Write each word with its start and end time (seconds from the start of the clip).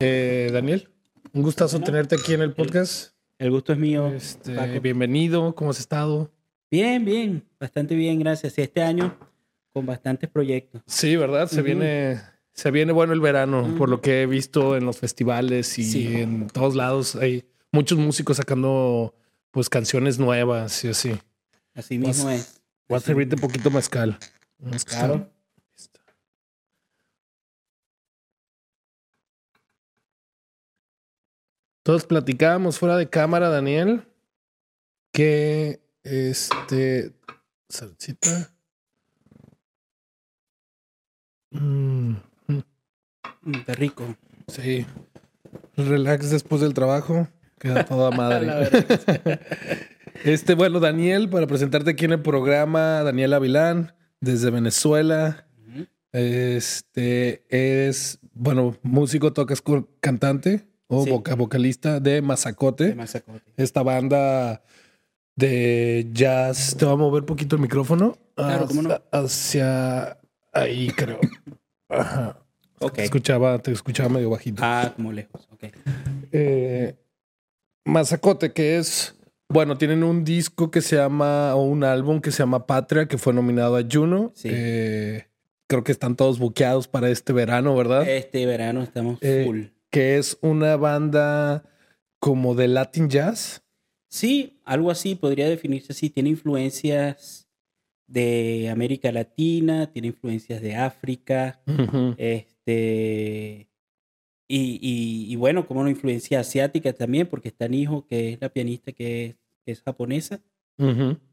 Eh, 0.00 0.50
Daniel, 0.52 0.88
un 1.32 1.42
gustazo 1.42 1.80
tenerte 1.80 2.14
aquí 2.14 2.32
en 2.32 2.42
el 2.42 2.52
podcast. 2.52 3.14
El 3.36 3.50
gusto 3.50 3.72
es 3.72 3.80
mío. 3.80 4.06
Este, 4.06 4.78
bienvenido, 4.78 5.56
¿cómo 5.56 5.70
has 5.70 5.80
estado? 5.80 6.30
Bien, 6.70 7.04
bien, 7.04 7.44
bastante 7.58 7.96
bien, 7.96 8.20
gracias. 8.20 8.56
Y 8.58 8.62
este 8.62 8.80
año 8.80 9.18
con 9.72 9.86
bastantes 9.86 10.30
proyectos. 10.30 10.82
Sí, 10.86 11.16
¿verdad? 11.16 11.48
Se 11.48 11.62
viene 11.62 12.20
se 12.52 12.70
viene 12.70 12.92
bueno 12.92 13.12
el 13.12 13.20
verano, 13.20 13.74
por 13.76 13.88
lo 13.88 14.00
que 14.00 14.22
he 14.22 14.26
visto 14.26 14.76
en 14.76 14.84
los 14.84 14.98
festivales 14.98 15.76
y 15.80 16.18
en 16.18 16.46
todos 16.46 16.76
lados 16.76 17.16
hay 17.16 17.48
muchos 17.72 17.98
músicos 17.98 18.36
sacando 18.36 19.16
pues 19.50 19.68
canciones 19.68 20.20
nuevas 20.20 20.84
y 20.84 20.88
así. 20.90 21.18
Así 21.74 21.98
mismo 21.98 22.30
es. 22.30 22.60
Voy 22.88 22.98
a 22.98 23.00
servirte 23.00 23.34
un 23.34 23.40
poquito 23.40 23.68
mezcal. 23.72 24.16
mezcal. 24.60 24.98
Claro. 24.98 25.37
Todos 31.88 32.04
platicábamos 32.04 32.78
fuera 32.78 32.98
de 32.98 33.08
cámara, 33.08 33.48
Daniel, 33.48 34.02
que 35.10 35.80
este. 36.02 37.14
Salsita. 37.66 38.52
Mmm. 41.50 42.16
Está 43.54 43.72
rico. 43.72 44.18
Sí. 44.48 44.84
Relax 45.78 46.28
después 46.28 46.60
del 46.60 46.74
trabajo. 46.74 47.26
Queda 47.58 47.86
toda 47.86 48.10
madre. 48.14 48.68
este, 50.24 50.52
bueno, 50.52 50.80
Daniel, 50.80 51.30
para 51.30 51.46
presentarte 51.46 51.92
aquí 51.92 52.04
en 52.04 52.12
el 52.12 52.20
programa, 52.20 53.02
Daniel 53.02 53.32
Avilán, 53.32 53.94
desde 54.20 54.50
Venezuela. 54.50 55.46
Este 56.12 57.46
es, 57.48 58.18
bueno, 58.34 58.76
músico, 58.82 59.32
tocas 59.32 59.62
cantante 60.00 60.67
o 60.88 61.22
vocalista 61.36 62.00
de 62.00 62.22
Mazacote. 62.22 62.96
Esta 63.56 63.82
banda 63.82 64.62
de 65.36 66.08
jazz. 66.12 66.76
Te 66.76 66.84
va 66.84 66.92
a 66.92 66.96
mover 66.96 67.22
un 67.22 67.26
poquito 67.26 67.56
el 67.56 67.62
micrófono. 67.62 68.16
Claro, 68.34 68.66
¿cómo 68.66 68.82
no? 68.82 69.00
Hacia 69.12 70.18
ahí, 70.52 70.90
creo. 70.90 71.20
Ajá. 71.88 72.38
Te 72.94 73.04
escuchaba, 73.04 73.58
te 73.58 73.72
escuchaba 73.72 74.08
medio 74.08 74.30
bajito. 74.30 74.62
Ah, 74.64 74.92
como 74.94 75.12
lejos. 75.12 75.48
Ok. 75.52 75.64
Eh, 76.32 76.96
Mazacote, 77.84 78.52
que 78.52 78.78
es. 78.78 79.14
Bueno, 79.50 79.78
tienen 79.78 80.04
un 80.04 80.24
disco 80.24 80.70
que 80.70 80.82
se 80.82 80.96
llama, 80.96 81.54
o 81.54 81.62
un 81.62 81.82
álbum 81.82 82.20
que 82.20 82.30
se 82.30 82.38
llama 82.38 82.66
Patria, 82.66 83.08
que 83.08 83.16
fue 83.16 83.32
nominado 83.32 83.76
a 83.76 83.82
Juno. 83.90 84.30
Sí. 84.34 84.48
Eh, 84.52 85.26
creo 85.66 85.84
que 85.84 85.92
están 85.92 86.16
todos 86.16 86.38
buqueados 86.38 86.86
para 86.86 87.08
este 87.08 87.32
verano, 87.32 87.74
¿verdad? 87.74 88.06
Este 88.08 88.44
verano 88.46 88.82
estamos 88.82 89.18
eh, 89.22 89.44
full 89.46 89.77
que 89.90 90.18
es 90.18 90.38
una 90.42 90.76
banda 90.76 91.64
como 92.18 92.54
de 92.54 92.68
Latin 92.68 93.08
Jazz. 93.08 93.62
Sí, 94.10 94.60
algo 94.64 94.90
así, 94.90 95.14
podría 95.14 95.48
definirse 95.48 95.92
así. 95.92 96.10
Tiene 96.10 96.30
influencias 96.30 97.48
de 98.06 98.70
América 98.70 99.12
Latina, 99.12 99.90
tiene 99.92 100.08
influencias 100.08 100.62
de 100.62 100.74
África, 100.74 101.60
este, 102.16 103.68
y, 104.48 105.36
bueno, 105.36 105.66
como 105.66 105.80
una 105.80 105.90
influencia 105.90 106.40
asiática 106.40 106.94
también, 106.94 107.26
porque 107.26 107.48
está 107.48 107.68
Nijo, 107.68 108.06
que 108.06 108.32
es 108.32 108.40
la 108.40 108.48
pianista 108.48 108.92
que 108.92 109.36
es, 109.66 109.82
japonesa, 109.82 110.40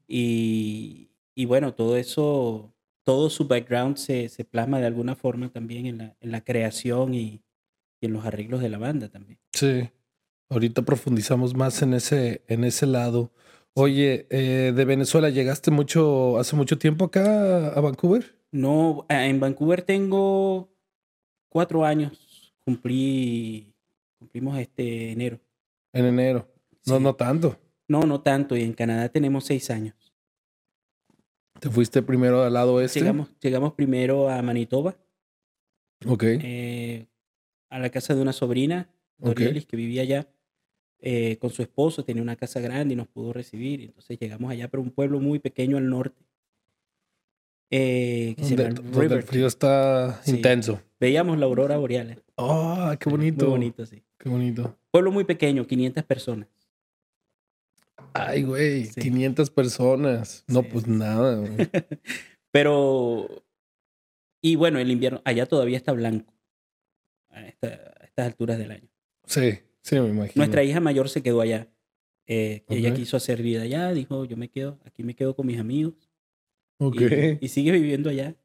y, 0.06 1.12
y, 1.34 1.46
bueno, 1.46 1.74
todo 1.74 1.96
eso, 1.96 2.74
todo 3.04 3.30
su 3.30 3.48
background 3.48 3.96
se, 3.96 4.28
se 4.28 4.44
plasma 4.44 4.80
de 4.82 4.88
alguna 4.88 5.16
forma 5.16 5.50
también 5.50 5.86
en 5.86 5.98
la, 6.00 6.18
en 6.20 6.32
la 6.32 6.42
creación 6.42 7.14
y, 7.14 7.42
y 8.02 8.08
en 8.08 8.14
los 8.14 8.26
arreglos 8.26 8.62
de 8.62 8.70
la 8.70 8.78
banda 8.78 9.10
también. 9.10 9.40
Sí, 9.54 9.90
ahorita 10.50 10.84
profundizamos 10.84 11.56
más 11.56 11.82
en 11.82 11.94
ese, 11.94 12.44
en 12.48 12.64
ese 12.64 12.86
lado. 12.86 13.32
Oye, 13.74 14.28
eh, 14.30 14.72
de 14.74 14.86
Venezuela, 14.86 15.30
¿llegaste 15.30 15.70
mucho, 15.72 16.38
hace 16.38 16.56
mucho 16.56 16.78
tiempo 16.78 17.06
acá 17.06 17.68
a 17.74 17.82
Vancouver? 17.82 18.40
No, 18.52 19.06
en 19.10 19.40
Vancouver 19.40 19.82
tengo 19.82 20.74
cuatro 21.50 21.84
años. 21.84 22.54
Cumplí, 22.64 23.76
cumplimos 24.18 24.58
este 24.58 25.12
enero. 25.12 25.40
En 25.94 26.06
enero. 26.06 26.48
No, 26.86 27.00
no 27.00 27.16
tanto. 27.16 27.60
No, 27.88 28.02
no 28.02 28.22
tanto. 28.22 28.56
Y 28.56 28.64
en 28.64 28.74
Canadá 28.74 29.10
tenemos 29.10 29.46
seis 29.46 29.70
años. 29.70 29.96
¿Te 31.60 31.70
fuiste 31.70 32.02
primero 32.02 32.44
al 32.44 32.54
lado 32.54 32.82
este? 32.82 33.00
Llegamos, 33.00 33.30
llegamos 33.40 33.74
primero 33.74 34.30
a 34.30 34.42
Manitoba. 34.42 34.98
Ok. 36.08 36.24
Eh, 36.24 37.08
a 37.70 37.80
la 37.80 37.90
casa 37.90 38.16
de 38.16 38.22
una 38.22 38.34
sobrina, 38.34 38.90
Dorielis, 39.18 39.66
que 39.66 39.78
vivía 39.78 40.04
allá 40.04 40.28
eh, 41.00 41.38
con 41.38 41.50
su 41.50 41.62
esposo, 41.62 42.04
tenía 42.04 42.24
una 42.24 42.36
casa 42.36 42.60
grande 42.60 42.94
y 42.94 42.98
nos 42.98 43.08
pudo 43.08 43.34
recibir. 43.34 43.82
Entonces 43.82 44.18
llegamos 44.20 44.52
allá, 44.52 44.68
pero 44.70 44.82
un 44.82 44.92
pueblo 44.92 45.20
muy 45.20 45.40
pequeño 45.40 45.78
al 45.78 45.90
norte. 45.90 46.24
Eh, 47.72 48.36
donde, 48.38 49.16
el 49.16 49.24
frío 49.24 49.48
está 49.48 50.22
intenso. 50.26 50.82
Veíamos 51.00 51.38
la 51.38 51.46
aurora 51.46 51.78
boreal. 51.78 52.24
¡Oh, 52.36 52.94
qué 53.00 53.10
bonito! 53.10 53.46
Muy 53.46 53.52
bonito, 53.52 53.86
sí. 53.86 54.04
Qué 54.18 54.30
bonito. 54.30 54.78
Pueblo 54.92 55.12
muy 55.12 55.24
pequeño, 55.26 55.66
500 55.68 56.04
personas. 56.06 56.48
Ay, 58.14 58.44
güey, 58.44 58.90
500 58.90 59.50
personas. 59.50 60.46
No, 60.48 60.64
pues 60.64 60.88
nada. 60.88 61.44
Pero, 62.52 63.44
y 64.42 64.56
bueno, 64.56 64.80
el 64.80 64.90
invierno, 64.90 65.22
allá 65.26 65.46
todavía 65.46 65.78
está 65.78 65.92
blanco 65.92 66.35
a, 67.36 67.48
estas 67.48 68.26
alturas 68.26 68.58
del 68.58 68.72
año. 68.72 68.90
Sí, 69.26 69.60
sí, 69.82 70.00
me 70.00 70.10
imagino. 70.10 70.34
Nuestra 70.36 70.64
hija 70.64 70.80
mayor 70.80 71.10
se 71.10 71.22
quedó 71.22 71.42
allá. 71.42 71.68
Eh, 72.28 72.64
Ella 72.70 72.94
quiso 72.94 73.18
hacer 73.18 73.42
vida 73.42 73.62
allá, 73.62 73.92
dijo, 73.94 74.26
yo 74.26 74.36
me 74.36 74.50
quedo, 74.50 74.80
aquí 74.84 75.04
me 75.04 75.16
quedo 75.16 75.36
con 75.36 75.46
mis 75.46 75.60
amigos. 75.60 75.94
Ok. 76.80 77.02
Y, 77.40 77.48
sigue 77.48 77.72
viviendo 77.72 78.10
allá. 78.10 78.36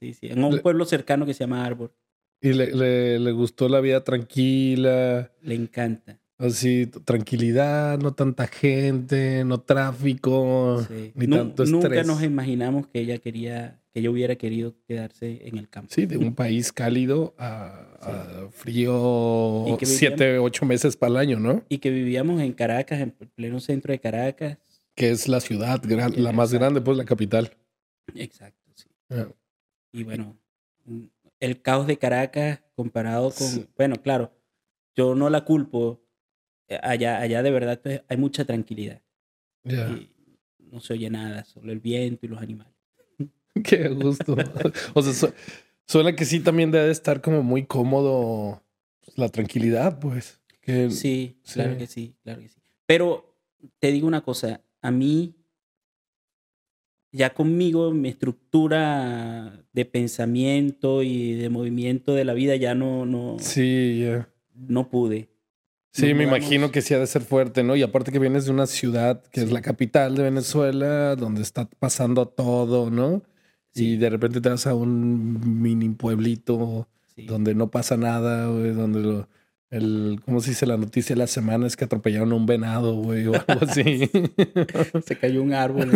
Sí, 0.00 0.14
sí, 0.14 0.28
en 0.28 0.42
un 0.42 0.60
pueblo 0.60 0.84
cercano 0.84 1.26
que 1.26 1.34
se 1.34 1.40
llama 1.40 1.64
Arbor. 1.64 1.94
¿Y 2.40 2.52
le, 2.52 2.72
le, 2.74 3.18
le, 3.18 3.32
gustó 3.32 3.68
la 3.68 3.80
vida 3.80 4.04
tranquila? 4.04 5.32
Le 5.42 5.54
encanta. 5.54 6.20
Así, 6.38 6.86
tranquilidad, 6.86 7.98
no 7.98 8.14
tanta 8.14 8.46
gente, 8.46 9.42
no 9.44 9.60
tráfico, 9.60 10.86
ni 11.14 11.26
tanto 11.26 11.64
estrés. 11.64 11.70
Nunca 11.70 12.02
nos 12.04 12.22
imaginamos 12.22 12.86
que 12.86 13.00
ella 13.00 13.18
quería 13.18 13.82
yo 14.00 14.12
hubiera 14.12 14.36
querido 14.36 14.74
quedarse 14.86 15.46
en 15.46 15.58
el 15.58 15.68
campo. 15.68 15.92
Sí, 15.92 16.06
de 16.06 16.16
un 16.16 16.34
país 16.34 16.72
cálido 16.72 17.34
a, 17.38 17.98
frío 18.52 19.64
siete, 19.82 20.38
ocho 20.38 20.64
meses 20.66 20.96
para 20.96 21.10
el 21.10 21.16
año, 21.16 21.40
¿no? 21.40 21.64
Y 21.68 21.78
que 21.78 21.90
vivíamos 21.90 22.40
en 22.40 22.52
Caracas, 22.52 23.00
en 23.00 23.10
pleno 23.10 23.60
centro 23.60 23.92
de 23.92 24.00
Caracas. 24.00 24.58
Que 24.94 25.10
es 25.10 25.28
la 25.28 25.40
ciudad, 25.40 25.82
la 25.84 26.32
más 26.32 26.52
grande, 26.52 26.80
pues 26.80 26.96
la 26.96 27.04
capital. 27.04 27.56
Exacto, 28.14 28.72
sí. 28.74 28.88
Y 29.92 30.02
bueno, 30.02 30.36
el 31.40 31.62
caos 31.62 31.86
de 31.86 31.98
Caracas 31.98 32.62
comparado 32.74 33.30
con, 33.30 33.68
bueno, 33.76 33.96
claro, 34.02 34.32
yo 34.94 35.14
no 35.14 35.30
la 35.30 35.44
culpo. 35.44 36.02
Eh, 36.68 36.78
allá, 36.82 37.20
allá 37.20 37.42
de 37.42 37.50
verdad 37.50 37.80
pues, 37.82 38.02
hay 38.08 38.16
mucha 38.16 38.44
tranquilidad. 38.44 39.02
no 39.64 40.80
se 40.80 40.92
oye 40.92 41.10
nada, 41.10 41.44
solo 41.44 41.72
el 41.72 41.80
viento 41.80 42.26
y 42.26 42.28
los 42.28 42.40
animales. 42.40 42.77
Qué 43.64 43.88
gusto. 43.88 44.36
o 44.94 45.02
sea, 45.02 45.32
suena 45.86 46.14
que 46.14 46.24
sí 46.24 46.40
también 46.40 46.70
debe 46.70 46.90
estar 46.90 47.20
como 47.20 47.42
muy 47.42 47.66
cómodo 47.66 48.62
pues, 49.04 49.18
la 49.18 49.28
tranquilidad, 49.28 49.98
pues. 49.98 50.40
sí, 50.90 51.40
claro 51.52 51.76
que 51.78 51.86
sí, 51.86 52.14
claro 52.22 52.40
que 52.40 52.48
sí. 52.48 52.60
Pero 52.86 53.36
te 53.78 53.92
digo 53.92 54.06
una 54.06 54.22
cosa, 54.22 54.62
a 54.82 54.90
mí, 54.90 55.34
ya 57.12 57.34
conmigo, 57.34 57.92
mi 57.92 58.08
estructura 58.08 59.64
de 59.72 59.84
pensamiento 59.84 61.02
y 61.02 61.34
de 61.34 61.48
movimiento 61.48 62.14
de 62.14 62.24
la 62.24 62.34
vida 62.34 62.56
ya 62.56 62.74
no, 62.74 63.06
no, 63.06 63.36
sí, 63.38 64.00
ya. 64.00 64.28
no 64.54 64.88
pude. 64.88 65.28
Sí, 65.92 66.14
me 66.14 66.24
imagino 66.24 66.70
que 66.70 66.80
sí 66.80 66.94
ha 66.94 66.98
de 66.98 67.06
ser 67.06 67.22
fuerte, 67.22 67.64
¿no? 67.64 67.74
Y 67.74 67.82
aparte 67.82 68.12
que 68.12 68.18
vienes 68.18 68.44
de 68.44 68.52
una 68.52 68.66
ciudad 68.66 69.22
que 69.32 69.40
es 69.40 69.50
la 69.50 69.62
capital 69.62 70.14
de 70.14 70.22
Venezuela, 70.22 71.16
donde 71.16 71.42
está 71.42 71.68
pasando 71.78 72.28
todo, 72.28 72.90
¿no? 72.90 73.22
Y 73.78 73.96
de 73.96 74.10
repente 74.10 74.40
te 74.40 74.48
vas 74.48 74.66
a 74.66 74.74
un 74.74 75.62
mini 75.62 75.88
pueblito 75.90 76.88
donde 77.16 77.54
no 77.54 77.70
pasa 77.70 77.96
nada, 77.96 78.48
güey, 78.48 78.72
donde 78.72 79.00
lo, 79.00 79.28
el, 79.70 80.20
¿cómo 80.24 80.40
se 80.40 80.50
dice 80.50 80.66
la 80.66 80.78
noticia 80.78 81.14
de 81.14 81.18
la 81.18 81.26
semana? 81.26 81.66
Es 81.66 81.76
que 81.76 81.84
atropellaron 81.84 82.32
a 82.32 82.36
un 82.36 82.46
venado, 82.46 82.94
güey, 82.94 83.26
o 83.26 83.34
algo 83.34 83.66
así. 83.66 84.10
se 85.04 85.18
cayó 85.18 85.42
un 85.42 85.52
árbol. 85.52 85.90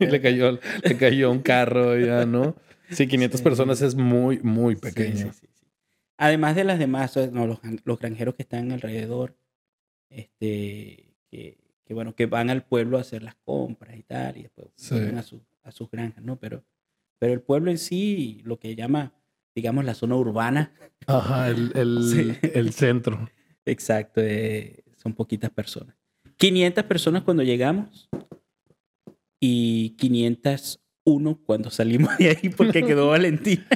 En 0.00 0.10
le, 0.10 0.20
cayó, 0.20 0.58
le 0.82 0.96
cayó 0.96 1.30
un 1.30 1.40
carro, 1.40 1.96
ya, 1.98 2.26
¿no? 2.26 2.56
Sí, 2.90 3.06
500 3.06 3.40
personas 3.42 3.80
es 3.80 3.94
muy, 3.94 4.40
muy 4.40 4.74
pequeño. 4.76 5.30
Además 6.16 6.56
de 6.56 6.64
las 6.64 6.78
demás, 6.78 7.16
no, 7.32 7.46
los, 7.46 7.60
los, 7.84 7.98
granjeros 7.98 8.34
que 8.34 8.42
están 8.42 8.72
alrededor, 8.72 9.36
este, 10.10 11.14
que, 11.30 11.58
que, 11.84 11.94
bueno, 11.94 12.14
que 12.14 12.26
van 12.26 12.50
al 12.50 12.64
pueblo 12.64 12.98
a 12.98 13.02
hacer 13.02 13.22
las 13.22 13.36
compras 13.36 13.96
y 13.96 14.02
tal, 14.02 14.36
y 14.36 14.42
después 14.42 14.68
van 14.90 15.18
a, 15.18 15.22
su, 15.22 15.40
a 15.62 15.70
sus 15.70 15.90
granjas, 15.90 16.22
¿no? 16.24 16.38
Pero 16.38 16.64
pero 17.22 17.34
el 17.34 17.40
pueblo 17.40 17.70
en 17.70 17.78
sí, 17.78 18.40
lo 18.42 18.58
que 18.58 18.74
llama 18.74 19.14
digamos, 19.54 19.84
la 19.84 19.94
zona 19.94 20.16
urbana. 20.16 20.72
Ajá, 21.06 21.50
el, 21.50 21.70
el, 21.76 22.36
el 22.52 22.72
centro. 22.72 23.30
Exacto, 23.64 24.20
eh, 24.20 24.82
son 24.96 25.14
poquitas 25.14 25.50
personas. 25.50 25.94
500 26.38 26.82
personas 26.82 27.22
cuando 27.22 27.44
llegamos 27.44 28.10
y 29.38 29.90
501 29.98 31.40
cuando 31.46 31.70
salimos 31.70 32.18
de 32.18 32.30
ahí 32.30 32.48
porque 32.48 32.82
quedó 32.84 33.10
Valentina. 33.10 33.68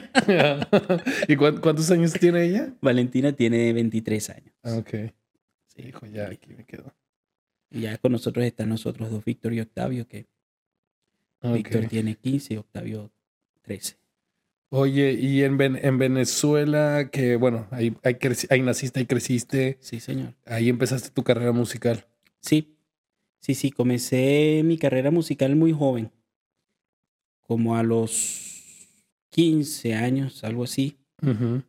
¿Y 1.28 1.36
cuántos 1.36 1.88
años 1.92 2.14
tiene 2.14 2.46
ella? 2.46 2.74
Valentina 2.80 3.30
tiene 3.30 3.72
23 3.72 4.30
años. 4.30 4.54
Ah, 4.64 4.74
ok. 4.74 4.90
Sí. 5.66 5.82
Hijo, 5.86 6.04
ya 6.06 6.26
aquí 6.26 6.52
me 6.52 6.64
quedo. 6.64 6.92
Y 7.70 7.82
ya 7.82 7.96
con 7.98 8.10
nosotros 8.10 8.44
están 8.44 8.70
nosotros 8.70 9.08
dos, 9.08 9.24
Víctor 9.24 9.54
y 9.54 9.60
Octavio, 9.60 10.08
que 10.08 10.26
Víctor 11.42 11.86
tiene 11.86 12.16
15 12.16 12.54
y 12.54 12.56
Octavio 12.56 13.12
13. 13.66 13.96
Oye, 14.70 15.12
y 15.12 15.42
en, 15.42 15.60
en 15.60 15.98
Venezuela, 15.98 17.08
que 17.10 17.36
bueno, 17.36 17.66
ahí, 17.70 17.96
ahí, 18.02 18.62
naciste, 18.62 19.00
ahí 19.00 19.06
creciste. 19.06 19.78
Sí, 19.80 20.00
señor. 20.00 20.34
Ahí 20.44 20.68
empezaste 20.68 21.10
tu 21.10 21.22
carrera 21.22 21.52
musical. 21.52 22.06
Sí, 22.40 22.76
sí, 23.40 23.54
sí, 23.54 23.70
comencé 23.70 24.62
mi 24.64 24.78
carrera 24.78 25.10
musical 25.10 25.56
muy 25.56 25.72
joven, 25.72 26.12
como 27.42 27.76
a 27.76 27.82
los 27.82 28.88
15 29.30 29.94
años, 29.94 30.42
algo 30.44 30.64
así. 30.64 30.96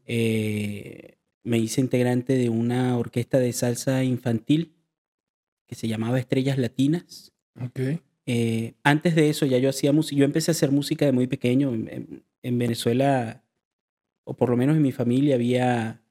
Eh, 0.05 1.17
me 1.43 1.57
hice 1.57 1.81
integrante 1.81 2.33
de 2.33 2.49
una 2.49 2.97
orquesta 2.97 3.39
de 3.39 3.53
salsa 3.53 4.03
infantil 4.03 4.75
que 5.65 5.75
se 5.75 5.87
llamaba 5.87 6.19
Estrellas 6.19 6.57
Latinas. 6.57 7.33
Okay. 7.59 8.01
Eh, 8.29 8.73
antes 8.83 9.15
de 9.15 9.29
eso 9.29 9.45
ya 9.45 9.57
yo 9.57 9.69
hacía 9.69 9.93
música, 9.93 10.19
yo 10.19 10.25
empecé 10.25 10.51
a 10.51 10.53
hacer 10.53 10.69
música 10.69 11.05
de 11.05 11.13
muy 11.13 11.27
pequeño. 11.27 11.73
En, 11.73 12.23
Venezuela, 12.59 13.43
o 14.23 14.33
por 14.33 14.49
lo 14.49 14.55
menos 14.55 14.77
en 14.77 14.81
mi 14.81 14.93
familia, 14.93 15.35
había 15.35 16.01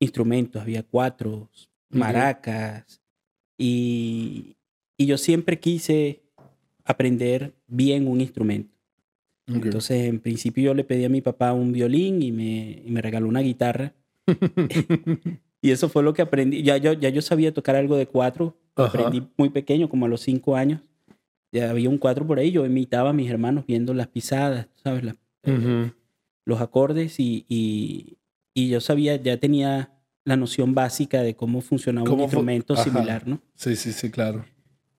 instrumentos, 0.00 0.60
había 0.60 0.82
cuatro, 0.82 1.48
maracas, 1.90 3.00
y, 3.56 4.56
y, 4.96 5.06
yo 5.06 5.16
siempre 5.16 5.60
quise 5.60 6.22
aprender 6.84 7.54
bien 7.68 8.08
un 8.08 8.20
instrumento. 8.20 8.74
Entonces, 9.46 10.08
en 10.08 10.18
principio 10.18 10.64
yo 10.64 10.74
le 10.74 10.82
pedí 10.82 11.04
a 11.04 11.08
mi 11.08 11.20
papá 11.20 11.52
un 11.52 11.70
violín 11.72 12.22
y 12.22 12.32
me, 12.32 12.82
y 12.84 12.90
me 12.90 13.00
regaló 13.00 13.28
una 13.28 13.40
guitarra. 13.40 13.94
y 15.62 15.70
eso 15.70 15.88
fue 15.88 16.02
lo 16.02 16.14
que 16.14 16.22
aprendí. 16.22 16.64
Ya 16.64 16.78
yo, 16.78 16.94
ya 16.94 17.10
yo 17.10 17.22
sabía 17.22 17.54
tocar 17.54 17.76
algo 17.76 17.96
de 17.96 18.06
cuatro. 18.06 18.56
Aprendí 18.74 19.28
muy 19.36 19.50
pequeño, 19.50 19.88
como 19.88 20.06
a 20.06 20.08
los 20.08 20.22
cinco 20.22 20.56
años 20.56 20.80
ya 21.52 21.70
había 21.70 21.88
un 21.88 21.98
cuatro 21.98 22.26
por 22.26 22.38
ahí, 22.38 22.50
yo 22.50 22.64
imitaba 22.64 23.10
a 23.10 23.12
mis 23.12 23.30
hermanos 23.30 23.64
viendo 23.66 23.94
las 23.94 24.08
pisadas, 24.08 24.68
¿sabes? 24.82 25.04
los 26.44 26.60
acordes 26.60 27.20
y, 27.20 27.44
y, 27.48 28.18
y, 28.54 28.68
yo 28.68 28.80
sabía, 28.80 29.16
ya 29.16 29.36
tenía 29.36 29.92
la 30.24 30.36
noción 30.36 30.74
básica 30.74 31.22
de 31.22 31.34
cómo 31.34 31.60
funcionaba 31.60 32.10
un 32.10 32.20
instrumento 32.20 32.76
similar, 32.76 33.26
¿no? 33.26 33.40
Sí, 33.54 33.76
sí, 33.76 33.92
sí, 33.92 34.10
claro. 34.10 34.44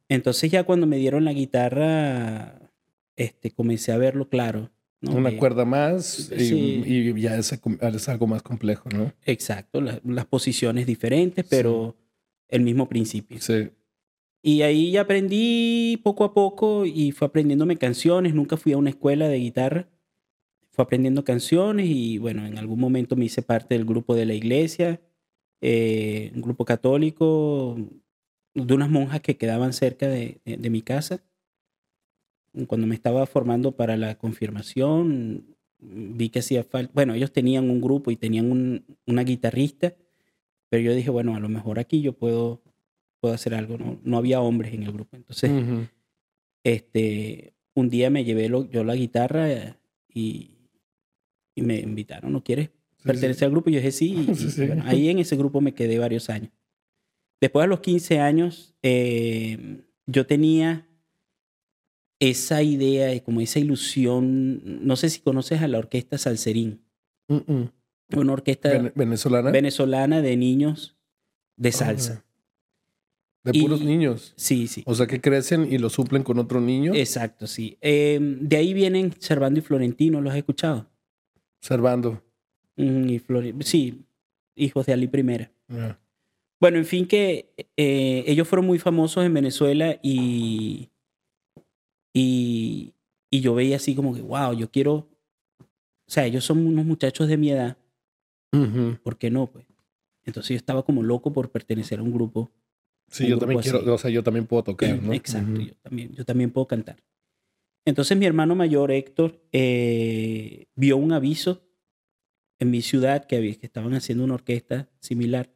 Entonces 0.07 0.51
ya 0.51 0.63
cuando 0.63 0.87
me 0.87 0.97
dieron 0.97 1.25
la 1.25 1.33
guitarra, 1.33 2.59
este, 3.15 3.51
comencé 3.51 3.91
a 3.91 3.97
verlo 3.97 4.29
claro. 4.29 4.71
¿no? 4.99 5.13
Una 5.13 5.35
cuerda 5.35 5.65
más 5.65 6.31
y, 6.31 6.53
y 6.85 7.21
ya 7.21 7.37
es, 7.37 7.51
es, 7.53 8.09
algo 8.09 8.27
más 8.27 8.43
complejo, 8.43 8.89
¿no? 8.89 9.13
Exacto, 9.25 9.81
las 9.81 10.25
posiciones 10.25 10.85
diferentes, 10.85 11.45
pero 11.49 11.95
el 12.49 12.61
mismo 12.61 12.87
principio. 12.87 13.41
Sí. 13.41 13.69
Y 14.43 14.63
ahí 14.63 14.97
aprendí 14.97 15.99
poco 16.03 16.23
a 16.23 16.33
poco 16.33 16.85
y 16.85 17.11
fue 17.11 17.27
aprendiéndome 17.27 17.77
canciones. 17.77 18.33
Nunca 18.33 18.57
fui 18.57 18.73
a 18.73 18.77
una 18.77 18.89
escuela 18.89 19.27
de 19.27 19.37
guitarra. 19.37 19.87
Fue 20.71 20.83
aprendiendo 20.83 21.23
canciones 21.23 21.87
y 21.89 22.17
bueno, 22.17 22.45
en 22.45 22.57
algún 22.57 22.79
momento 22.79 23.15
me 23.15 23.25
hice 23.25 23.41
parte 23.41 23.75
del 23.75 23.85
grupo 23.85 24.15
de 24.15 24.25
la 24.25 24.33
iglesia, 24.33 25.01
eh, 25.59 26.31
un 26.33 26.41
grupo 26.41 26.63
católico, 26.65 27.77
de 28.53 28.73
unas 28.73 28.89
monjas 28.89 29.21
que 29.21 29.37
quedaban 29.37 29.73
cerca 29.73 30.07
de, 30.07 30.39
de, 30.45 30.69
mi 30.69 30.81
casa. 30.81 31.23
Cuando 32.67 32.87
me 32.87 32.95
estaba 32.95 33.25
formando 33.25 33.73
para 33.75 33.97
la 33.97 34.17
confirmación, 34.17 35.55
vi 35.79 36.29
que 36.29 36.39
hacía 36.39 36.63
falta, 36.63 36.91
bueno, 36.93 37.13
ellos 37.15 37.33
tenían 37.33 37.69
un 37.69 37.81
grupo 37.81 38.11
y 38.11 38.15
tenían 38.15 38.51
un, 38.51 38.85
una 39.05 39.23
guitarrista, 39.23 39.95
pero 40.69 40.83
yo 40.83 40.93
dije, 40.93 41.09
bueno, 41.09 41.35
a 41.35 41.39
lo 41.39 41.49
mejor 41.49 41.79
aquí 41.79 42.01
yo 42.01 42.13
puedo 42.13 42.61
puedo 43.21 43.33
hacer 43.33 43.53
algo. 43.53 43.77
No, 43.77 43.99
no 44.03 44.17
había 44.17 44.41
hombres 44.41 44.73
en 44.73 44.83
el 44.83 44.91
grupo. 44.91 45.15
Entonces, 45.15 45.51
este, 46.63 47.53
un 47.73 47.89
día 47.89 48.09
me 48.09 48.25
llevé 48.25 48.49
yo 48.69 48.83
la 48.83 48.95
guitarra 48.95 49.77
y, 50.09 50.57
y, 51.55 51.61
me 51.61 51.79
invitaron, 51.79 52.33
¿no 52.33 52.43
quieres 52.43 52.71
pertenecer 53.03 53.45
al 53.45 53.51
grupo? 53.51 53.69
Y 53.69 53.73
yo 53.73 53.79
dije 53.79 53.91
sí. 53.91 54.27
Y, 54.57 54.87
ahí 54.87 55.09
en 55.09 55.19
ese 55.19 55.37
grupo 55.37 55.61
me 55.61 55.73
quedé 55.73 55.97
varios 55.99 56.29
años. 56.29 56.51
Después 57.39 57.63
a 57.63 57.67
los 57.67 57.79
15 57.79 58.19
años, 58.19 58.75
eh, 58.83 59.83
yo 60.05 60.25
tenía 60.27 60.87
esa 62.19 62.61
idea, 62.61 63.19
como 63.23 63.41
esa 63.41 63.59
ilusión, 63.59 64.85
no 64.85 64.95
sé 64.95 65.09
si 65.09 65.21
conoces 65.21 65.61
a 65.61 65.67
la 65.67 65.79
orquesta 65.79 66.17
Salserín. 66.17 66.81
Una 67.27 68.33
orquesta 68.33 68.91
venezolana. 68.93 69.51
venezolana 69.51 70.21
de 70.21 70.37
niños 70.37 70.97
de 71.55 71.71
salsa. 71.71 72.25
De 73.43 73.59
puros 73.59 73.81
niños. 73.81 74.33
Sí, 74.35 74.67
sí. 74.67 74.83
O 74.85 74.93
sea 74.93 75.07
que 75.07 75.19
crecen 75.19 75.71
y 75.71 75.79
lo 75.79 75.89
suplen 75.89 76.23
con 76.23 76.37
otro 76.37 76.61
niño. 76.61 76.93
Exacto, 76.93 77.47
sí. 77.47 77.77
Em, 77.81 78.39
de 78.39 78.57
ahí 78.57 78.73
vienen 78.73 79.13
Servando 79.19 79.59
y 79.59 79.63
Florentino, 79.63 80.21
¿los 80.21 80.31
has 80.31 80.37
escuchado? 80.37 80.87
Servando. 81.59 82.21
y 82.75 83.19
sí, 83.61 84.05
hijos 84.55 84.85
de 84.85 84.93
Ali 84.93 85.07
Primera. 85.07 85.51
Bueno, 86.59 86.77
en 86.77 86.85
fin, 86.85 87.07
que 87.07 87.51
eh, 87.77 88.23
ellos 88.27 88.47
fueron 88.47 88.67
muy 88.67 88.77
famosos 88.77 89.25
en 89.25 89.33
Venezuela 89.33 89.99
y, 90.03 90.89
y, 92.13 92.93
y 93.31 93.41
yo 93.41 93.55
veía 93.55 93.77
así 93.77 93.95
como 93.95 94.13
que, 94.13 94.21
wow, 94.21 94.53
yo 94.53 94.69
quiero. 94.69 95.07
O 95.63 96.13
sea, 96.13 96.25
ellos 96.25 96.43
son 96.43 96.65
unos 96.67 96.85
muchachos 96.85 97.27
de 97.27 97.37
mi 97.37 97.49
edad. 97.51 97.77
¿Por 99.01 99.17
qué 99.17 99.31
no? 99.31 99.47
Pues? 99.47 99.65
Entonces 100.25 100.49
yo 100.49 100.57
estaba 100.57 100.83
como 100.83 101.01
loco 101.01 101.31
por 101.33 101.49
pertenecer 101.49 101.99
a 101.99 102.03
un 102.03 102.11
grupo 102.11 102.51
Sí, 103.11 103.27
yo 103.27 103.37
también 103.37 103.59
quiero, 103.61 103.93
o 103.93 103.97
sea, 103.97 104.09
yo 104.09 104.23
también 104.23 104.47
puedo 104.47 104.63
tocar, 104.63 104.89
¿no? 105.01 105.13
Exacto, 105.13 105.59
yo, 105.61 105.73
también, 105.81 106.13
yo 106.13 106.25
también 106.25 106.51
puedo 106.51 106.67
cantar. 106.67 106.97
Entonces 107.85 108.17
mi 108.17 108.25
hermano 108.25 108.55
mayor, 108.55 108.91
Héctor, 108.91 109.41
eh, 109.51 110.67
vio 110.75 110.97
un 110.97 111.11
aviso 111.11 111.67
en 112.59 112.69
mi 112.69 112.81
ciudad 112.81 113.25
que, 113.25 113.37
había, 113.37 113.55
que 113.55 113.65
estaban 113.65 113.93
haciendo 113.93 114.23
una 114.23 114.35
orquesta 114.35 114.89
similar. 114.99 115.51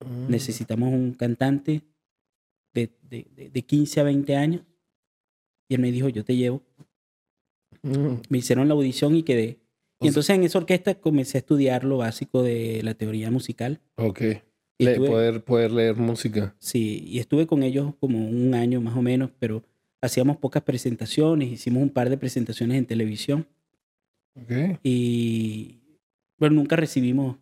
Ah. 0.00 0.26
Necesitamos 0.28 0.92
un 0.92 1.14
cantante 1.14 1.82
de, 2.74 2.90
de, 3.02 3.50
de, 3.52 3.62
15 3.62 4.00
a 4.00 4.02
20 4.04 4.36
años. 4.36 4.62
Y 5.68 5.74
él 5.74 5.80
me 5.80 5.92
dijo, 5.92 6.08
yo 6.08 6.24
te 6.24 6.34
llevo. 6.34 6.62
Mm. 7.82 8.14
Me 8.28 8.38
hicieron 8.38 8.66
la 8.66 8.74
audición 8.74 9.14
y 9.14 9.22
quedé. 9.22 9.60
Y 10.00 10.08
entonces 10.08 10.34
en 10.34 10.42
esa 10.42 10.58
orquesta 10.58 10.94
comencé 10.96 11.38
a 11.38 11.40
estudiar 11.40 11.84
lo 11.84 11.98
básico 11.98 12.42
de 12.42 12.80
la 12.82 12.94
teoría 12.94 13.30
musical. 13.30 13.80
Ok 14.80 14.98
poder, 14.98 15.42
poder 15.42 15.70
leer 15.72 15.96
música. 15.96 16.54
Sí, 16.58 17.04
y 17.06 17.18
estuve 17.18 17.46
con 17.46 17.62
ellos 17.62 17.94
como 18.00 18.28
un 18.28 18.54
año 18.54 18.80
más 18.80 18.96
o 18.96 19.02
menos, 19.02 19.30
pero 19.38 19.62
hacíamos 20.00 20.36
pocas 20.38 20.62
presentaciones, 20.62 21.50
hicimos 21.50 21.82
un 21.82 21.90
par 21.90 22.10
de 22.10 22.16
presentaciones 22.16 22.78
en 22.78 22.86
televisión. 22.86 23.46
Okay. 24.44 24.78
Y 24.82 25.80
bueno, 26.38 26.56
nunca 26.56 26.76
recibimos 26.76 27.36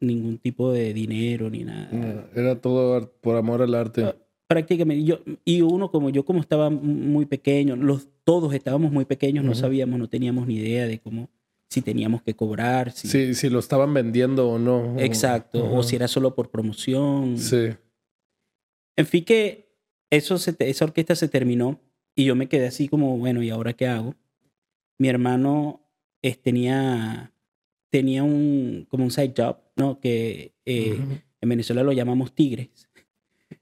ningún 0.00 0.38
tipo 0.38 0.72
de 0.72 0.92
dinero 0.92 1.48
ni 1.50 1.64
nada. 1.64 2.28
era 2.34 2.60
todo 2.60 3.10
por 3.20 3.36
amor 3.36 3.62
al 3.62 3.74
arte. 3.74 4.04
Ah, 4.04 4.16
prácticamente. 4.46 5.04
Yo, 5.04 5.20
y 5.44 5.62
uno 5.62 5.90
como 5.90 6.10
yo, 6.10 6.24
como 6.24 6.40
estaba 6.40 6.70
muy 6.70 7.26
pequeño, 7.26 7.76
los, 7.76 8.08
todos 8.24 8.54
estábamos 8.54 8.92
muy 8.92 9.04
pequeños, 9.04 9.44
no 9.44 9.54
sabíamos, 9.54 9.98
no 9.98 10.08
teníamos 10.08 10.46
ni 10.46 10.56
idea 10.56 10.86
de 10.86 10.98
cómo 10.98 11.30
si 11.68 11.82
teníamos 11.82 12.22
que 12.22 12.34
cobrar. 12.34 12.92
Si, 12.92 13.34
si 13.34 13.50
lo 13.50 13.58
estaban 13.58 13.92
vendiendo 13.92 14.48
o 14.48 14.58
no. 14.58 14.98
Exacto, 14.98 15.72
o 15.72 15.82
si 15.82 15.96
era 15.96 16.08
solo 16.08 16.34
por 16.34 16.50
promoción. 16.50 17.38
Sí. 17.38 17.68
En 18.96 19.06
fin, 19.06 19.24
que 19.24 19.66
eso 20.10 20.36
esa 20.36 20.84
orquesta 20.84 21.14
se 21.14 21.28
terminó 21.28 21.80
y 22.14 22.24
yo 22.24 22.34
me 22.34 22.48
quedé 22.48 22.66
así 22.66 22.88
como, 22.88 23.18
bueno, 23.18 23.42
¿y 23.42 23.50
ahora 23.50 23.74
qué 23.74 23.86
hago? 23.86 24.14
Mi 24.98 25.08
hermano 25.08 25.86
tenía, 26.34 27.32
tenía 27.90 28.24
un, 28.24 28.86
como 28.88 29.04
un 29.04 29.10
side 29.10 29.34
job, 29.36 29.58
¿no? 29.76 30.00
Que 30.00 30.52
eh, 30.64 30.98
en 31.40 31.48
Venezuela 31.48 31.82
lo 31.82 31.92
llamamos 31.92 32.34
tigres. 32.34 32.88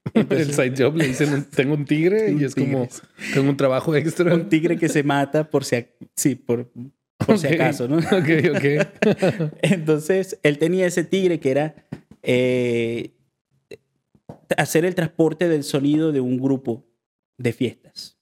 el 0.13 0.53
side 0.53 0.73
job 0.77 0.95
le 0.95 1.07
dicen, 1.07 1.45
tengo 1.55 1.73
un 1.73 1.85
tigre 1.85 2.31
y 2.31 2.43
es 2.43 2.55
como, 2.55 2.87
tengo 3.33 3.49
un 3.49 3.57
trabajo 3.57 3.95
extra. 3.95 4.33
Un 4.33 4.49
tigre 4.49 4.77
que 4.77 4.89
se 4.89 5.03
mata 5.03 5.49
por 5.49 5.65
si, 5.65 5.85
sí, 6.15 6.35
por, 6.35 6.71
por 7.27 7.37
si 7.37 7.47
acaso, 7.47 7.87
¿no? 7.87 7.97
Ok, 7.99 8.29
ok. 8.55 9.51
Entonces, 9.61 10.39
él 10.43 10.57
tenía 10.57 10.85
ese 10.85 11.03
tigre 11.03 11.39
que 11.39 11.51
era 11.51 11.75
eh, 12.23 13.15
hacer 14.57 14.85
el 14.85 14.95
transporte 14.95 15.49
del 15.49 15.63
sonido 15.63 16.11
de 16.11 16.21
un 16.21 16.37
grupo 16.37 16.85
de 17.37 17.53
fiestas. 17.53 18.17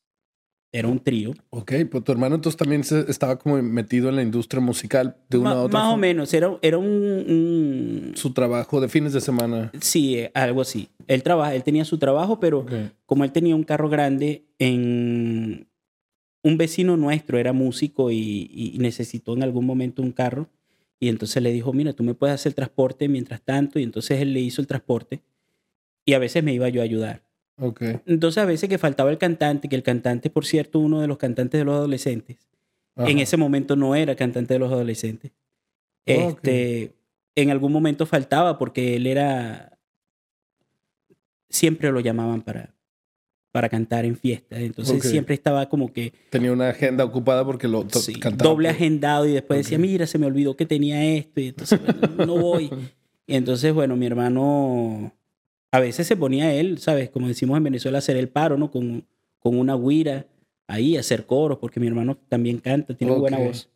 Era 0.76 0.88
un 0.88 1.00
trío. 1.00 1.34
Ok, 1.52 1.72
pues 1.92 2.04
tu 2.04 2.12
hermano 2.12 2.34
entonces 2.34 2.58
también 2.58 2.82
estaba 3.08 3.38
como 3.38 3.62
metido 3.62 4.10
en 4.10 4.16
la 4.16 4.24
industria 4.24 4.60
musical 4.60 5.18
de 5.30 5.38
una 5.38 5.54
u 5.54 5.66
otra 5.66 5.80
Más 5.80 5.94
o 5.94 5.98
menos, 5.98 6.34
era, 6.34 6.58
era 6.64 6.80
un, 6.80 8.14
Su 8.16 8.34
trabajo 8.34 8.82
de 8.82 8.90
fines 8.90 9.14
de 9.14 9.22
semana. 9.22 9.72
Sí, 9.80 10.26
algo 10.34 10.62
así. 10.62 10.90
Él, 11.06 11.22
trabaja, 11.22 11.54
él 11.54 11.62
tenía 11.62 11.86
su 11.86 12.00
trabajo, 12.00 12.40
pero 12.40 12.66
como 13.06 13.24
él 13.24 13.32
tenía 13.32 13.56
un 13.56 13.64
carro 13.64 13.88
grande, 13.88 14.48
en 14.58 15.68
un 16.44 16.58
vecino 16.58 16.98
nuestro 16.98 17.38
era 17.40 17.54
músico 17.54 18.12
y, 18.12 18.50
y, 18.54 18.78
necesitó 18.78 19.34
en 19.34 19.44
algún 19.44 19.66
momento 19.66 20.02
un 20.02 20.12
carro. 20.12 20.50
Y 21.00 21.10
entonces 21.10 21.42
le 21.42 21.52
dijo, 21.52 21.74
mira, 21.74 21.94
tú 21.94 22.04
me 22.04 22.14
puedes 22.14 22.36
hacer 22.36 22.52
el 22.52 22.56
transporte 22.56 23.08
mientras 23.08 23.42
tanto. 23.42 23.80
Y 23.80 23.84
entonces 23.84 24.22
él 24.22 24.34
le 24.34 24.42
hizo 24.42 24.62
el 24.62 24.68
transporte. 24.68 25.22
Y 26.06 26.14
a 26.14 26.20
veces 26.20 26.44
me 26.44 26.54
iba 26.54 26.70
yo 26.70 26.82
a 26.82 26.84
ayudar. 26.84 27.24
Entonces 28.06 28.42
a 28.42 28.46
veces 28.46 28.68
que 28.68 28.78
faltaba 28.78 29.12
el 29.12 29.18
cantante, 29.18 29.70
que 29.70 29.76
el 29.76 29.84
cantante, 29.84 30.30
por 30.30 30.46
cierto, 30.46 30.80
uno 30.80 31.02
de 31.02 31.08
los 31.08 31.18
cantantes 31.18 31.60
de 31.60 31.66
los 31.66 31.76
adolescentes, 31.76 32.38
en 32.98 33.20
ese 33.20 33.38
momento 33.38 33.76
no 33.76 33.96
era 33.96 34.16
cantante 34.16 34.54
de 34.54 34.60
los 34.60 34.72
adolescentes. 34.72 35.32
Este, 36.06 36.94
en 37.36 37.50
algún 37.50 37.72
momento 37.72 38.06
faltaba 38.06 38.58
porque 38.58 38.96
él 38.98 39.08
era, 39.08 39.78
siempre 41.50 41.92
lo 41.92 42.00
llamaban 42.00 42.42
para, 42.42 42.73
para 43.54 43.70
cantar 43.70 44.04
en 44.04 44.18
fiestas. 44.18 44.60
Entonces 44.62 45.04
siempre 45.04 45.36
estaba 45.36 45.70
como 45.70 45.94
que... 45.94 46.12
Tenía 46.32 46.52
una 46.52 46.70
agenda 46.70 47.06
ocupada 47.06 47.46
porque 47.46 47.68
lo 47.68 47.86
cantaba. 48.20 48.50
Doble 48.50 48.68
agendado 48.68 49.28
y 49.28 49.34
después 49.34 49.60
decía, 49.60 49.78
mira, 49.78 50.08
se 50.08 50.18
me 50.18 50.26
olvidó 50.26 50.58
que 50.58 50.66
tenía 50.66 51.06
esto 51.06 51.40
y 51.40 51.50
entonces 51.50 51.80
no 52.18 52.38
voy. 52.38 52.70
Y 53.26 53.36
entonces, 53.36 53.74
bueno, 53.74 53.96
mi 53.96 54.06
hermano 54.06 55.14
a 55.72 55.80
veces 55.80 56.06
se 56.06 56.18
ponía 56.18 56.54
él, 56.54 56.78
¿sabes? 56.78 57.10
Como 57.10 57.30
decimos 57.30 57.56
en 57.56 57.64
Venezuela, 57.64 58.00
hacer 58.00 58.18
el 58.18 58.28
paro, 58.28 58.58
¿no? 58.58 58.70
Con, 58.70 59.08
con 59.40 59.58
una 59.58 59.78
guira 59.78 60.28
ahí, 60.68 60.98
hacer 60.98 61.26
coros, 61.26 61.58
porque 61.60 61.80
mi 61.80 61.88
hermano 61.88 62.18
también 62.28 62.58
canta, 62.58 62.98
tiene 62.98 63.14
buena 63.14 63.38
voz. 63.38 63.70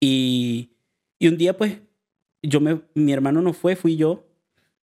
Y, 0.00 0.70
y, 1.18 1.28
un 1.28 1.36
día, 1.36 1.54
pues, 1.54 1.80
yo 2.42 2.62
me, 2.62 2.80
mi 2.94 3.12
hermano 3.12 3.42
no 3.42 3.52
fue, 3.52 3.76
fui 3.76 3.96
yo. 3.96 4.24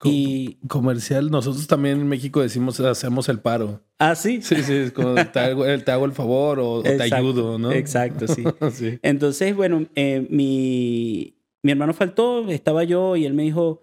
Y... 0.04 0.58
Comercial, 0.68 1.30
nosotros 1.30 1.66
también 1.66 2.00
en 2.00 2.08
México 2.08 2.40
decimos, 2.40 2.78
hacemos 2.80 3.28
el 3.28 3.40
paro. 3.40 3.80
Ah, 3.98 4.14
sí. 4.14 4.40
Sí, 4.42 4.62
sí, 4.62 4.74
es 4.74 4.92
como 4.92 5.14
te 5.14 5.38
hago, 5.40 5.64
te 5.64 5.90
hago 5.90 6.04
el 6.04 6.12
favor 6.12 6.60
o, 6.60 6.82
te 6.82 7.02
ayudo, 7.02 7.58
¿no? 7.58 7.72
Exacto, 7.72 8.26
sí. 8.70 8.98
Entonces, 9.02 9.56
bueno, 9.56 9.86
eh, 9.94 10.26
mi, 10.30 11.36
mi 11.62 11.72
hermano 11.72 11.94
faltó, 11.94 12.48
estaba 12.50 12.84
yo 12.84 13.16
y 13.16 13.24
él 13.24 13.34
me 13.34 13.42
dijo, 13.42 13.82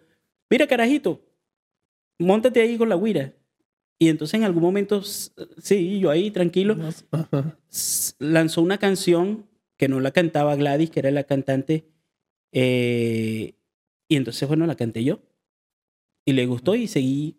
mira, 0.50 0.68
carajito, 0.68 1.22
montate 2.20 2.62
ahí 2.62 2.78
con 2.78 2.90
la 2.90 2.96
guira. 2.96 3.34
Y 3.98 4.10
entonces 4.10 4.34
en 4.36 4.44
algún 4.44 4.64
momento, 4.64 5.02
sí, 5.04 6.00
yo 6.00 6.10
ahí 6.10 6.30
tranquilo, 6.32 6.78
lanzó 8.20 8.62
una 8.62 8.78
canción 8.78 9.46
que 9.78 9.88
no 9.88 10.00
la 10.00 10.12
cantaba 10.12 10.56
Gladys, 10.56 10.90
que 10.90 11.00
era 11.00 11.12
la 11.12 11.24
cantante. 11.24 11.88
Eh, 12.52 13.56
y 14.08 14.16
entonces, 14.16 14.48
bueno, 14.48 14.66
la 14.66 14.76
canté 14.76 15.04
yo. 15.04 15.22
Y 16.26 16.34
le 16.34 16.46
gustó 16.48 16.76
y 16.76 16.88
seguí. 16.88 17.38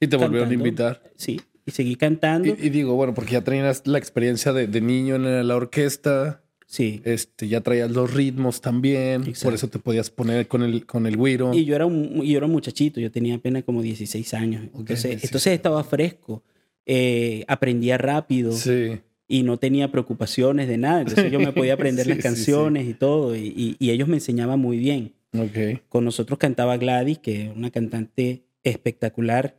¿Y 0.00 0.06
te 0.06 0.16
volvieron 0.16 0.50
a 0.50 0.54
invitar? 0.54 1.02
Sí, 1.16 1.40
y 1.66 1.70
seguí 1.70 1.96
cantando. 1.96 2.48
Y, 2.48 2.70
digo, 2.70 2.94
bueno, 2.94 3.14
porque 3.14 3.32
ya 3.32 3.42
tenías 3.42 3.86
la 3.86 3.98
experiencia 3.98 4.52
de, 4.52 4.66
de 4.66 4.80
niño 4.80 5.16
en 5.16 5.46
la 5.46 5.56
orquesta. 5.56 6.42
Sí. 6.72 7.02
Este, 7.04 7.48
ya 7.48 7.60
traías 7.60 7.90
los 7.90 8.14
ritmos 8.14 8.62
también. 8.62 9.34
Por 9.42 9.52
eso 9.52 9.68
te 9.68 9.78
podías 9.78 10.08
poner 10.08 10.48
con 10.48 10.62
el, 10.62 10.86
con 10.86 11.06
el 11.06 11.18
güiro. 11.18 11.52
Y 11.52 11.66
yo 11.66 11.76
era 11.76 11.84
un, 11.84 12.22
yo 12.22 12.38
era 12.38 12.46
un 12.46 12.52
muchachito, 12.52 12.98
yo 12.98 13.10
tenía 13.10 13.34
apenas 13.34 13.64
como 13.64 13.82
16 13.82 14.32
años. 14.32 14.62
Entonces, 14.74 15.22
entonces 15.22 15.52
estaba 15.52 15.84
fresco. 15.84 16.42
Eh, 16.86 17.44
aprendía 17.46 17.98
rápido. 17.98 18.52
Sí. 18.52 19.00
Y 19.28 19.42
no 19.42 19.58
tenía 19.58 19.92
preocupaciones 19.92 20.66
de 20.66 20.78
nada. 20.78 21.02
Entonces 21.02 21.30
yo 21.30 21.40
me 21.40 21.52
podía 21.52 21.74
aprender 21.74 22.06
las 22.06 22.18
canciones 22.18 22.88
y 22.88 22.94
todo. 22.94 23.36
Y, 23.36 23.76
y, 23.78 23.90
ellos 23.90 24.08
me 24.08 24.16
enseñaban 24.16 24.58
muy 24.58 24.78
bien. 24.78 25.12
Okay. 25.32 25.80
Con 25.88 26.04
nosotros 26.04 26.38
cantaba 26.38 26.76
Gladys, 26.76 27.18
que 27.18 27.46
es 27.46 27.56
una 27.56 27.70
cantante 27.70 28.44
espectacular. 28.62 29.56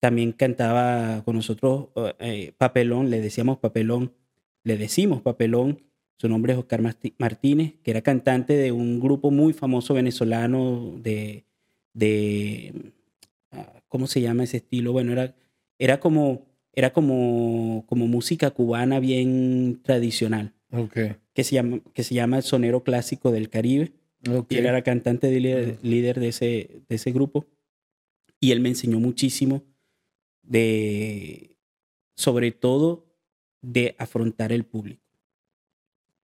También 0.00 0.32
cantaba 0.32 1.22
con 1.24 1.36
nosotros 1.36 1.88
eh, 2.18 2.52
Papelón, 2.58 3.10
le 3.10 3.20
decíamos 3.20 3.58
Papelón, 3.58 4.12
le 4.62 4.76
decimos 4.76 5.22
Papelón 5.22 5.80
su 6.16 6.28
nombre 6.28 6.52
es 6.52 6.58
Oscar 6.58 6.80
Martínez, 7.18 7.74
que 7.82 7.90
era 7.90 8.02
cantante 8.02 8.56
de 8.56 8.72
un 8.72 9.00
grupo 9.00 9.30
muy 9.30 9.52
famoso 9.52 9.94
venezolano 9.94 10.94
de, 11.02 11.44
de 11.92 12.92
ah, 13.50 13.82
¿cómo 13.88 14.06
se 14.06 14.20
llama 14.20 14.44
ese 14.44 14.58
estilo? 14.58 14.92
Bueno, 14.92 15.12
era, 15.12 15.34
era 15.78 16.00
como 16.00 16.46
era 16.72 16.92
como, 16.92 17.84
como 17.86 18.08
música 18.08 18.50
cubana 18.50 18.98
bien 19.00 19.80
tradicional. 19.82 20.54
Okay. 20.72 21.16
Que 21.34 21.44
se 21.44 21.54
llama, 21.54 21.80
que 21.92 22.02
se 22.02 22.14
llama 22.14 22.38
el 22.38 22.42
sonero 22.42 22.82
clásico 22.82 23.30
del 23.30 23.48
Caribe. 23.48 23.92
Okay. 24.28 24.56
Y 24.56 24.60
él 24.60 24.66
era 24.66 24.82
cantante 24.82 25.28
de 25.28 25.40
líder, 25.40 25.78
líder, 25.82 26.20
de, 26.20 26.28
ese, 26.28 26.82
de 26.88 26.96
ese 26.96 27.12
grupo. 27.12 27.46
Y 28.40 28.52
él 28.52 28.60
me 28.60 28.68
enseñó 28.68 29.00
muchísimo 29.00 29.64
de, 30.42 31.56
sobre 32.16 32.52
todo, 32.52 33.06
de 33.62 33.94
afrontar 33.98 34.52
el 34.52 34.64
público 34.64 35.04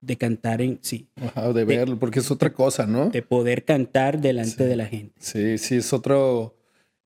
de 0.00 0.16
cantar 0.16 0.62
en 0.62 0.78
sí. 0.83 1.09
de 1.54 1.64
verlo, 1.64 1.99
porque 1.99 2.21
es 2.21 2.30
otra 2.30 2.52
cosa, 2.52 2.87
¿no? 2.87 3.11
De 3.11 3.23
poder 3.23 3.64
cantar 3.64 4.21
delante 4.21 4.64
de 4.64 4.76
la 4.76 4.87
gente. 4.87 5.14
Sí, 5.21 5.59
sí, 5.59 5.76
es 5.76 5.92
otro, 5.92 6.57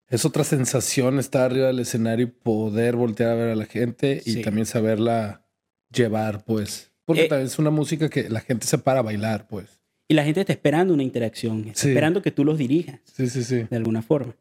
es 0.08 0.24
otra 0.24 0.44
sensación 0.44 1.18
estar 1.18 1.50
arriba 1.50 1.68
del 1.68 1.80
escenario 1.80 2.26
y 2.26 2.30
poder 2.30 2.96
voltear 2.96 3.30
a 3.30 3.34
ver 3.34 3.48
a 3.50 3.56
la 3.56 3.66
gente 3.66 4.22
y 4.24 4.42
también 4.42 4.66
saberla 4.66 5.44
llevar, 5.92 6.44
pues. 6.44 6.92
Porque 7.04 7.24
eh, 7.24 7.28
también 7.28 7.46
es 7.46 7.58
una 7.58 7.70
música 7.70 8.08
que 8.08 8.30
la 8.30 8.40
gente 8.40 8.66
se 8.66 8.78
para 8.78 9.00
a 9.00 9.02
bailar, 9.02 9.48
pues. 9.48 9.80
Y 10.06 10.14
la 10.14 10.24
gente 10.24 10.40
está 10.40 10.52
esperando 10.52 10.92
una 10.92 11.02
interacción, 11.02 11.64
está 11.66 11.88
esperando 11.88 12.20
que 12.22 12.30
tú 12.30 12.44
los 12.44 12.58
dirijas. 12.58 13.00
Sí, 13.04 13.28
sí, 13.28 13.42
sí. 13.42 13.64
De 13.70 13.76
alguna 13.76 14.02
forma. 14.02 14.36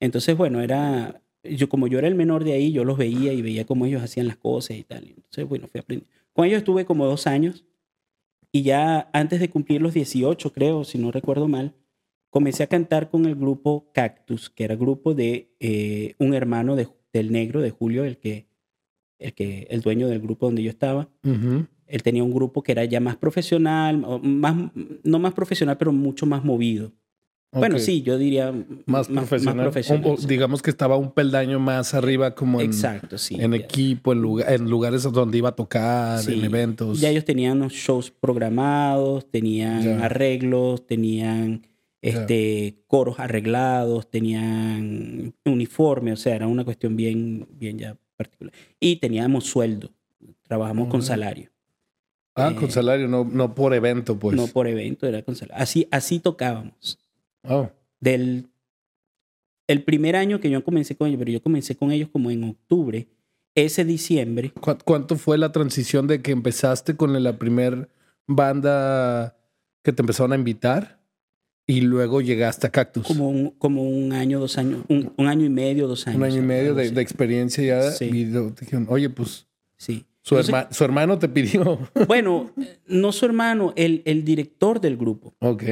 Entonces, 0.00 0.36
bueno, 0.36 0.60
era, 0.60 1.22
yo 1.42 1.68
como 1.68 1.86
yo 1.86 1.98
era 1.98 2.08
el 2.08 2.14
menor 2.14 2.44
de 2.44 2.52
ahí, 2.52 2.72
yo 2.72 2.84
los 2.84 2.98
veía 2.98 3.32
y 3.32 3.40
veía 3.42 3.64
cómo 3.64 3.86
ellos 3.86 4.02
hacían 4.02 4.26
las 4.26 4.36
cosas 4.36 4.76
y 4.76 4.82
tal. 4.82 5.04
Entonces, 5.04 5.48
bueno, 5.48 5.68
fui 5.68 5.80
aprendiendo. 5.80 6.12
Con 6.32 6.46
ellos 6.46 6.58
estuve 6.58 6.84
como 6.84 7.06
dos 7.06 7.26
años 7.26 7.64
y 8.50 8.62
ya 8.62 9.08
antes 9.12 9.40
de 9.40 9.50
cumplir 9.50 9.82
los 9.82 9.94
18, 9.94 10.52
creo, 10.52 10.84
si 10.84 10.98
no 10.98 11.10
recuerdo 11.10 11.48
mal, 11.48 11.74
comencé 12.30 12.64
a 12.64 12.68
cantar 12.68 13.10
con 13.10 13.26
el 13.26 13.36
grupo 13.36 13.90
Cactus, 13.92 14.50
que 14.50 14.64
era 14.64 14.74
grupo 14.74 15.14
de 15.14 15.54
eh, 15.60 16.14
un 16.18 16.34
hermano 16.34 16.74
de, 16.74 16.88
del 17.12 17.30
negro, 17.30 17.60
de 17.60 17.70
Julio, 17.70 18.04
el 18.04 18.18
que, 18.18 18.46
el 19.18 19.34
que, 19.34 19.68
el 19.70 19.80
dueño 19.80 20.08
del 20.08 20.20
grupo 20.20 20.46
donde 20.46 20.62
yo 20.62 20.70
estaba. 20.70 21.08
Él 21.86 22.02
tenía 22.02 22.24
un 22.24 22.32
grupo 22.32 22.62
que 22.62 22.72
era 22.72 22.84
ya 22.84 23.00
más 23.00 23.16
profesional, 23.16 24.04
más, 24.22 24.56
no 25.02 25.18
más 25.18 25.34
profesional, 25.34 25.76
pero 25.76 25.92
mucho 25.92 26.26
más 26.26 26.44
movido. 26.44 26.92
Bueno, 27.52 27.78
sí, 27.78 28.02
yo 28.02 28.18
diría 28.18 28.52
más, 28.86 29.06
profesional. 29.06 29.70
digamos 30.26 30.60
que 30.60 30.70
estaba 30.70 30.96
un 30.96 31.12
peldaño 31.12 31.60
más 31.60 31.94
arriba 31.94 32.34
como 32.34 32.60
en, 32.60 32.66
Exacto, 32.66 33.16
sí, 33.16 33.36
en 33.38 33.54
equipo, 33.54 34.12
en, 34.12 34.24
en, 34.48 34.68
lugares 34.68 35.04
donde 35.04 35.38
iba 35.38 35.50
a 35.50 35.54
tocar, 35.54 36.28
en 36.28 36.44
eventos. 36.44 37.00
Ya 37.00 37.10
ellos 37.10 37.24
tenían 37.24 37.58
unos 37.58 37.72
shows 37.72 38.10
programados, 38.10 39.30
tenían 39.30 40.02
arreglos, 40.02 40.84
tenían 40.86 41.62
este, 42.02 42.82
coros 42.86 43.18
arreglados, 43.18 44.10
tenían 44.10 45.34
uniforme, 45.44 46.12
o 46.12 46.16
sea, 46.16 46.34
era 46.34 46.46
una 46.46 46.64
cuestión 46.64 46.96
bien, 46.96 47.46
bien 47.52 47.78
ya 47.78 47.96
particular. 48.16 48.52
Y 48.80 48.96
teníamos 48.96 49.44
sueldo, 49.44 49.90
trabajamos 50.42 50.88
con 50.88 51.02
salario. 51.02 51.53
Ah, 52.34 52.52
con 52.54 52.64
eh, 52.64 52.70
salario, 52.70 53.08
no, 53.08 53.24
no 53.24 53.54
por 53.54 53.74
evento, 53.74 54.18
pues. 54.18 54.36
No 54.36 54.48
por 54.48 54.66
evento, 54.66 55.06
era 55.06 55.22
con 55.22 55.36
salario. 55.36 55.62
Así, 55.62 55.86
así 55.90 56.18
tocábamos. 56.18 56.98
Oh. 57.42 57.70
Del 58.00 58.48
el 59.66 59.82
primer 59.82 60.16
año 60.16 60.40
que 60.40 60.50
yo 60.50 60.62
comencé 60.62 60.96
con 60.96 61.08
ellos, 61.08 61.18
pero 61.18 61.30
yo 61.30 61.42
comencé 61.42 61.76
con 61.76 61.90
ellos 61.90 62.08
como 62.12 62.30
en 62.30 62.44
octubre, 62.44 63.08
ese 63.54 63.84
diciembre. 63.84 64.52
¿Cuánto 64.84 65.16
fue 65.16 65.38
la 65.38 65.52
transición 65.52 66.06
de 66.06 66.20
que 66.20 66.32
empezaste 66.32 66.96
con 66.96 67.22
la 67.22 67.38
primer 67.38 67.88
banda 68.26 69.36
que 69.82 69.92
te 69.92 70.02
empezaron 70.02 70.32
a 70.32 70.36
invitar 70.36 71.00
y 71.66 71.80
luego 71.80 72.20
llegaste 72.20 72.66
a 72.66 72.70
Cactus? 72.70 73.06
Como 73.06 73.30
un, 73.30 73.50
como 73.52 73.82
un 73.82 74.12
año, 74.12 74.38
dos 74.38 74.58
años, 74.58 74.84
un, 74.88 75.12
año 75.26 75.46
y 75.46 75.50
medio, 75.50 75.88
dos 75.88 76.06
años. 76.06 76.18
Un 76.18 76.24
año 76.24 76.38
y 76.38 76.42
medio 76.42 76.74
de, 76.74 77.00
experiencia 77.00 77.64
ya. 77.64 77.90
Sí. 77.90 78.06
Y 78.06 78.24
dijeron, 78.24 78.86
oye, 78.90 79.08
pues. 79.08 79.46
Sí. 79.76 80.04
Su, 80.24 80.42
su, 80.70 80.84
hermano 80.84 81.18
te 81.18 81.28
pidió. 81.28 81.78
Bueno, 82.08 82.50
no 82.86 83.12
su 83.12 83.26
hermano, 83.26 83.74
el, 83.76 84.02
el 84.06 84.24
director 84.24 84.80
del 84.80 84.96
grupo. 84.96 85.34
Ok 85.40 85.62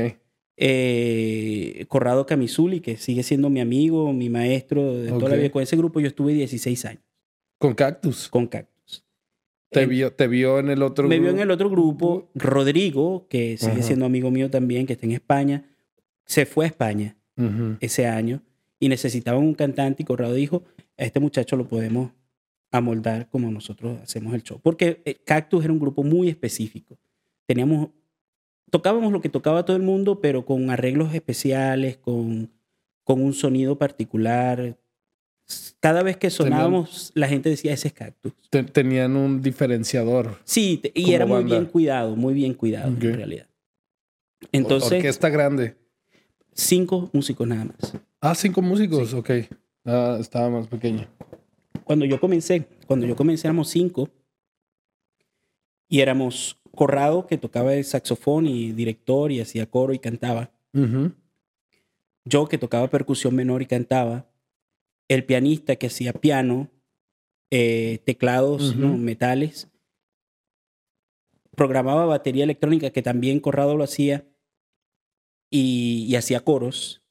eh, 0.56 1.86
Corrado 1.88 2.26
Camisuli, 2.26 2.80
que 2.80 2.96
sigue 2.96 3.22
siendo 3.22 3.50
mi 3.50 3.60
amigo, 3.60 4.12
mi 4.12 4.28
maestro 4.28 4.94
de 4.94 5.08
toda 5.08 5.30
la 5.30 5.36
vida. 5.36 5.50
Con 5.50 5.62
ese 5.62 5.76
grupo 5.76 6.00
yo 6.00 6.06
estuve 6.06 6.34
16 6.34 6.84
años. 6.84 7.02
¿Con 7.58 7.74
Cactus? 7.74 8.28
Con 8.28 8.46
Cactus. 8.46 9.04
¿Te, 9.70 9.86
vio, 9.86 10.12
¿Te 10.12 10.28
vio 10.28 10.58
en 10.58 10.70
el 10.70 10.82
otro 10.82 11.08
grupo? 11.08 11.08
Me 11.08 11.20
vio 11.20 11.30
en 11.30 11.40
el 11.40 11.50
otro 11.50 11.70
grupo. 11.70 12.30
Rodrigo, 12.34 13.26
que 13.28 13.56
sigue 13.56 13.82
siendo 13.82 14.04
amigo 14.04 14.30
mío 14.30 14.50
también, 14.50 14.86
que 14.86 14.92
está 14.92 15.06
en 15.06 15.12
España, 15.12 15.64
se 16.26 16.46
fue 16.46 16.66
a 16.66 16.68
España 16.68 17.16
ese 17.80 18.06
año 18.06 18.42
y 18.78 18.88
necesitaba 18.88 19.38
un 19.38 19.54
cantante 19.54 20.02
y 20.02 20.06
Corrado 20.06 20.34
dijo, 20.34 20.62
a 20.96 21.04
este 21.04 21.18
muchacho 21.18 21.56
lo 21.56 21.66
podemos 21.66 22.12
a 22.72 22.80
moldar 22.80 23.28
como 23.28 23.50
nosotros 23.50 24.00
hacemos 24.02 24.34
el 24.34 24.42
show. 24.42 24.58
Porque 24.60 25.02
eh, 25.04 25.14
Cactus 25.24 25.62
era 25.62 25.72
un 25.72 25.78
grupo 25.78 26.02
muy 26.02 26.28
específico. 26.28 26.98
Teníamos, 27.46 27.90
tocábamos 28.70 29.12
lo 29.12 29.20
que 29.20 29.28
tocaba 29.28 29.64
todo 29.64 29.76
el 29.76 29.82
mundo, 29.82 30.20
pero 30.20 30.44
con 30.46 30.70
arreglos 30.70 31.14
especiales, 31.14 31.98
con, 31.98 32.50
con 33.04 33.22
un 33.22 33.34
sonido 33.34 33.76
particular. 33.76 34.78
Cada 35.80 36.02
vez 36.02 36.16
que 36.16 36.30
sonábamos, 36.30 37.12
la 37.14 37.28
gente 37.28 37.50
decía, 37.50 37.74
ese 37.74 37.88
es 37.88 37.94
Cactus. 37.94 38.32
tenían 38.72 39.16
un 39.16 39.42
diferenciador. 39.42 40.38
Sí, 40.44 40.80
y 40.94 41.12
era 41.12 41.26
muy 41.26 41.44
bien 41.44 41.66
cuidado, 41.66 42.16
muy 42.16 42.32
bien 42.32 42.54
cuidado 42.54 42.88
en 42.88 43.00
realidad. 43.00 43.48
Entonces, 44.50 44.92
orquesta 44.92 45.28
grande. 45.28 45.76
Cinco 46.54 47.10
músicos 47.12 47.46
nada 47.46 47.66
más. 47.66 47.92
Ah, 48.20 48.34
cinco 48.34 48.62
músicos, 48.62 49.12
ok. 49.12 49.30
Ah, 49.84 50.16
estaba 50.18 50.48
más 50.48 50.68
pequeño 50.68 51.06
cuando 51.84 52.04
yo 52.04 52.20
comencé, 52.20 52.66
cuando 52.86 53.06
yo 53.06 53.16
comencé 53.16 53.46
éramos 53.46 53.68
cinco 53.68 54.08
y 55.88 56.00
éramos 56.00 56.58
Corrado, 56.74 57.26
que 57.26 57.36
tocaba 57.36 57.74
el 57.74 57.84
saxofón 57.84 58.46
y 58.46 58.72
director 58.72 59.30
y 59.30 59.40
hacía 59.40 59.66
coro 59.66 59.92
y 59.92 59.98
cantaba. 59.98 60.50
Yo, 62.24 62.48
que 62.48 62.56
tocaba 62.56 62.88
percusión 62.88 63.34
menor 63.34 63.60
y 63.60 63.66
cantaba. 63.66 64.26
El 65.06 65.24
pianista, 65.26 65.76
que 65.76 65.88
hacía 65.88 66.14
piano, 66.14 66.70
eh, 67.50 68.00
teclados, 68.06 68.74
metales. 68.74 69.68
Programaba 71.54 72.06
batería 72.06 72.44
electrónica, 72.44 72.88
que 72.88 73.02
también 73.02 73.38
Corrado 73.38 73.76
lo 73.76 73.84
hacía. 73.84 74.26
Y, 75.50 76.14
hacía 76.16 76.40
coros. 76.40 77.02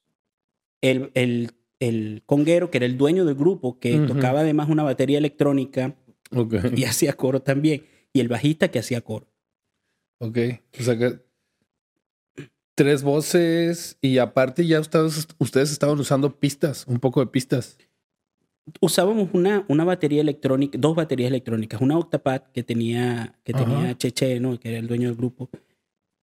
El, 0.80 1.12
el 1.14 1.52
el 1.82 2.22
conguero, 2.26 2.70
que 2.70 2.78
era 2.78 2.86
el 2.86 2.96
dueño 2.96 3.24
del 3.24 3.34
grupo, 3.34 3.80
que 3.80 3.98
tocaba 3.98 4.40
además 4.40 4.68
una 4.68 4.84
batería 4.84 5.18
electrónica 5.18 5.96
y 6.76 6.84
hacía 6.84 7.14
coro 7.14 7.42
también. 7.42 7.84
Y 8.12 8.20
el 8.20 8.28
bajista 8.28 8.70
que 8.70 8.78
hacía 8.78 9.00
coro. 9.00 9.26
Ok. 10.18 10.38
O 10.78 10.82
sea 10.82 10.96
que 10.96 11.18
tres 12.76 13.02
voces 13.02 13.98
y 14.00 14.18
aparte 14.18 14.66
ya 14.66 14.80
ustedes, 14.80 15.26
ustedes 15.38 15.72
estaban 15.72 15.98
usando 15.98 16.38
pistas, 16.38 16.86
un 16.86 17.00
poco 17.00 17.20
de 17.20 17.26
pistas. 17.26 17.78
Usábamos 18.80 19.30
una, 19.32 19.64
una 19.68 19.84
batería 19.84 20.20
electrónica, 20.20 20.78
dos 20.78 20.94
baterías 20.94 21.30
electrónicas, 21.30 21.80
una 21.80 21.98
Octapad 21.98 22.42
que 22.52 22.62
tenía, 22.62 23.40
que 23.42 23.52
tenía 23.52 23.98
Cheche, 23.98 24.38
¿no? 24.38 24.58
que 24.60 24.68
era 24.68 24.78
el 24.78 24.86
dueño 24.86 25.08
del 25.08 25.16
grupo, 25.16 25.50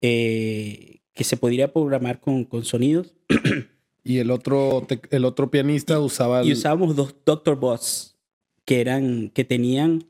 eh, 0.01 1.01
que 1.13 1.24
se 1.25 1.36
podría 1.36 1.74
programar 1.74 2.22
con, 2.22 2.46
con 2.46 2.63
sonidos. 2.63 3.13
Y 4.03 4.18
el 4.18 4.32
otro, 4.32 4.88
el 5.12 5.25
otro 5.25 5.51
pianista 5.51 6.00
usaba... 6.00 6.44
Y 6.44 6.53
usábamos 6.53 6.96
dos 6.96 7.15
Doctor 7.25 7.60
Boss 7.60 8.18
que 8.65 8.82
eran, 8.82 9.29
que 9.29 9.44
tenían, 9.44 10.06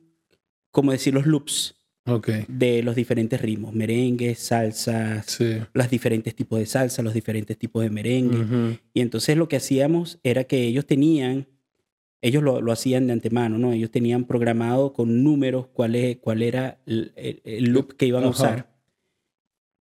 como 0.71 0.91
decir, 0.91 1.13
los 1.13 1.25
loops 1.25 1.75
de 2.47 2.83
los 2.83 2.95
diferentes 2.95 3.39
ritmos, 3.41 3.73
merengues, 3.73 4.39
salsas, 4.39 5.37
los 5.73 5.89
diferentes 5.89 6.35
tipos 6.35 6.59
de 6.59 6.65
salsa, 6.65 7.01
los 7.01 7.13
diferentes 7.13 7.57
tipos 7.57 7.83
de 7.83 7.89
merengue. 7.89 8.79
Y 8.93 9.01
entonces 9.01 9.37
lo 9.37 9.47
que 9.47 9.57
hacíamos 9.57 10.19
era 10.23 10.43
que 10.43 10.63
ellos 10.63 10.85
tenían, 10.85 11.47
ellos 12.21 12.43
lo, 12.43 12.61
lo, 12.61 12.71
hacían 12.71 13.07
de 13.07 13.13
antemano, 13.13 13.57
¿no? 13.57 13.71
Ellos 13.71 13.91
tenían 13.91 14.25
programado 14.25 14.93
con 14.93 15.23
números 15.23 15.67
cuál, 15.71 15.95
es, 15.95 16.17
cuál 16.17 16.41
era 16.41 16.81
el, 16.85 17.13
loop 17.65 17.95
que 17.95 18.07
iban 18.07 18.23
a 18.23 18.29
usar 18.29 18.75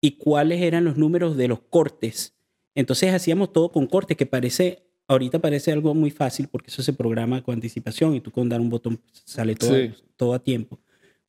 y 0.01 0.17
cuáles 0.17 0.61
eran 0.61 0.83
los 0.83 0.97
números 0.97 1.37
de 1.37 1.47
los 1.47 1.61
cortes 1.61 2.35
entonces 2.75 3.13
hacíamos 3.13 3.51
todo 3.53 3.71
con 3.71 3.87
corte, 3.87 4.15
que 4.15 4.25
parece, 4.25 4.83
ahorita 5.07 5.39
parece 5.39 5.71
algo 5.71 5.95
muy 5.95 6.11
fácil 6.11 6.47
porque 6.49 6.69
eso 6.69 6.83
se 6.83 6.93
programa 6.93 7.41
con 7.41 7.55
anticipación 7.55 8.15
y 8.15 8.21
tú 8.21 8.31
con 8.31 8.49
dar 8.49 8.61
un 8.61 8.69
botón 8.69 9.01
sale 9.11 9.55
todo, 9.55 9.75
todo 10.15 10.33
a 10.33 10.39
tiempo. 10.39 10.79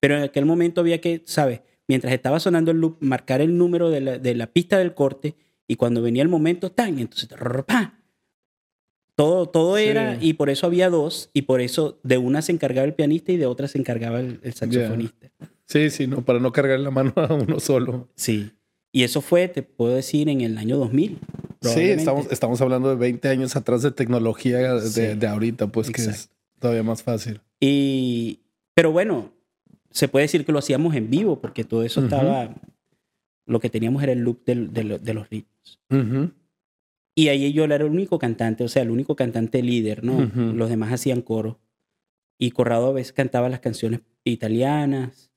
Pero 0.00 0.16
en 0.16 0.24
aquel 0.24 0.44
momento 0.44 0.80
había 0.80 1.00
que, 1.00 1.22
¿sabes? 1.24 1.62
Mientras 1.88 2.12
estaba 2.12 2.40
sonando 2.40 2.72
el 2.72 2.78
loop, 2.78 2.96
marcar 3.00 3.40
el 3.40 3.56
número 3.56 3.90
de 3.90 4.00
la, 4.00 4.18
de 4.18 4.34
la 4.34 4.48
pista 4.48 4.78
del 4.78 4.92
corte 4.92 5.36
y 5.68 5.76
cuando 5.76 6.02
venía 6.02 6.22
el 6.22 6.28
momento, 6.28 6.70
tan, 6.70 6.98
entonces, 6.98 7.28
¡pah! 7.66 7.94
Todo, 9.16 9.48
todo 9.48 9.78
era, 9.78 10.18
y 10.20 10.34
por 10.34 10.50
eso 10.50 10.66
había 10.66 10.90
dos, 10.90 11.30
y 11.32 11.42
por 11.42 11.62
eso 11.62 11.98
de 12.02 12.18
una 12.18 12.42
se 12.42 12.52
encargaba 12.52 12.86
el 12.86 12.92
pianista 12.92 13.32
y 13.32 13.38
de 13.38 13.46
otra 13.46 13.66
se 13.66 13.78
encargaba 13.78 14.20
el, 14.20 14.52
saxofonista. 14.52 15.30
Sí, 15.64 15.88
sí, 15.88 16.06
no, 16.06 16.22
para 16.22 16.38
no 16.38 16.52
cargar 16.52 16.78
la 16.80 16.90
mano 16.90 17.14
a 17.16 17.32
uno 17.32 17.58
solo. 17.58 18.10
Sí. 18.14 18.50
Y 18.96 19.04
eso 19.04 19.20
fue, 19.20 19.46
te 19.48 19.62
puedo 19.62 19.94
decir, 19.94 20.30
en 20.30 20.40
el 20.40 20.56
año 20.56 20.78
2000. 20.78 21.18
Sí, 21.60 21.80
estamos, 21.80 22.28
estamos 22.32 22.62
hablando 22.62 22.88
de 22.88 22.96
20 22.96 23.28
años 23.28 23.54
atrás 23.54 23.82
de 23.82 23.90
tecnología 23.90 24.72
de, 24.72 25.26
ahorita, 25.26 25.66
pues 25.66 25.90
que 25.90 26.00
es 26.00 26.30
todavía 26.58 26.82
más 26.82 27.02
fácil. 27.02 27.42
Y, 27.60 28.40
pero 28.72 28.92
bueno, 28.92 29.34
se 29.90 30.08
puede 30.08 30.22
decir 30.22 30.46
que 30.46 30.52
lo 30.52 30.60
hacíamos 30.60 30.94
en 30.94 31.10
vivo 31.10 31.42
porque 31.42 31.62
todo 31.62 31.82
eso 31.82 32.02
estaba, 32.02 32.54
lo 33.44 33.60
que 33.60 33.68
teníamos 33.68 34.02
era 34.02 34.12
el 34.12 34.20
loop 34.20 34.46
de, 34.46 35.12
los 35.12 35.28
ritmos. 35.28 35.78
Y 37.14 37.28
ahí 37.28 37.52
yo 37.52 37.64
era 37.64 37.76
el 37.76 37.82
único 37.82 38.18
cantante, 38.18 38.64
o 38.64 38.68
sea, 38.68 38.80
el 38.80 38.90
único 38.90 39.14
cantante 39.14 39.62
líder, 39.62 40.04
¿no? 40.04 40.30
Los 40.54 40.70
demás 40.70 40.90
hacían 40.90 41.20
coro. 41.20 41.60
Y 42.38 42.52
Corrado 42.52 42.86
a 42.86 42.92
veces 42.92 43.12
cantaba 43.12 43.50
las 43.50 43.60
canciones 43.60 44.00
italianas 44.24 45.30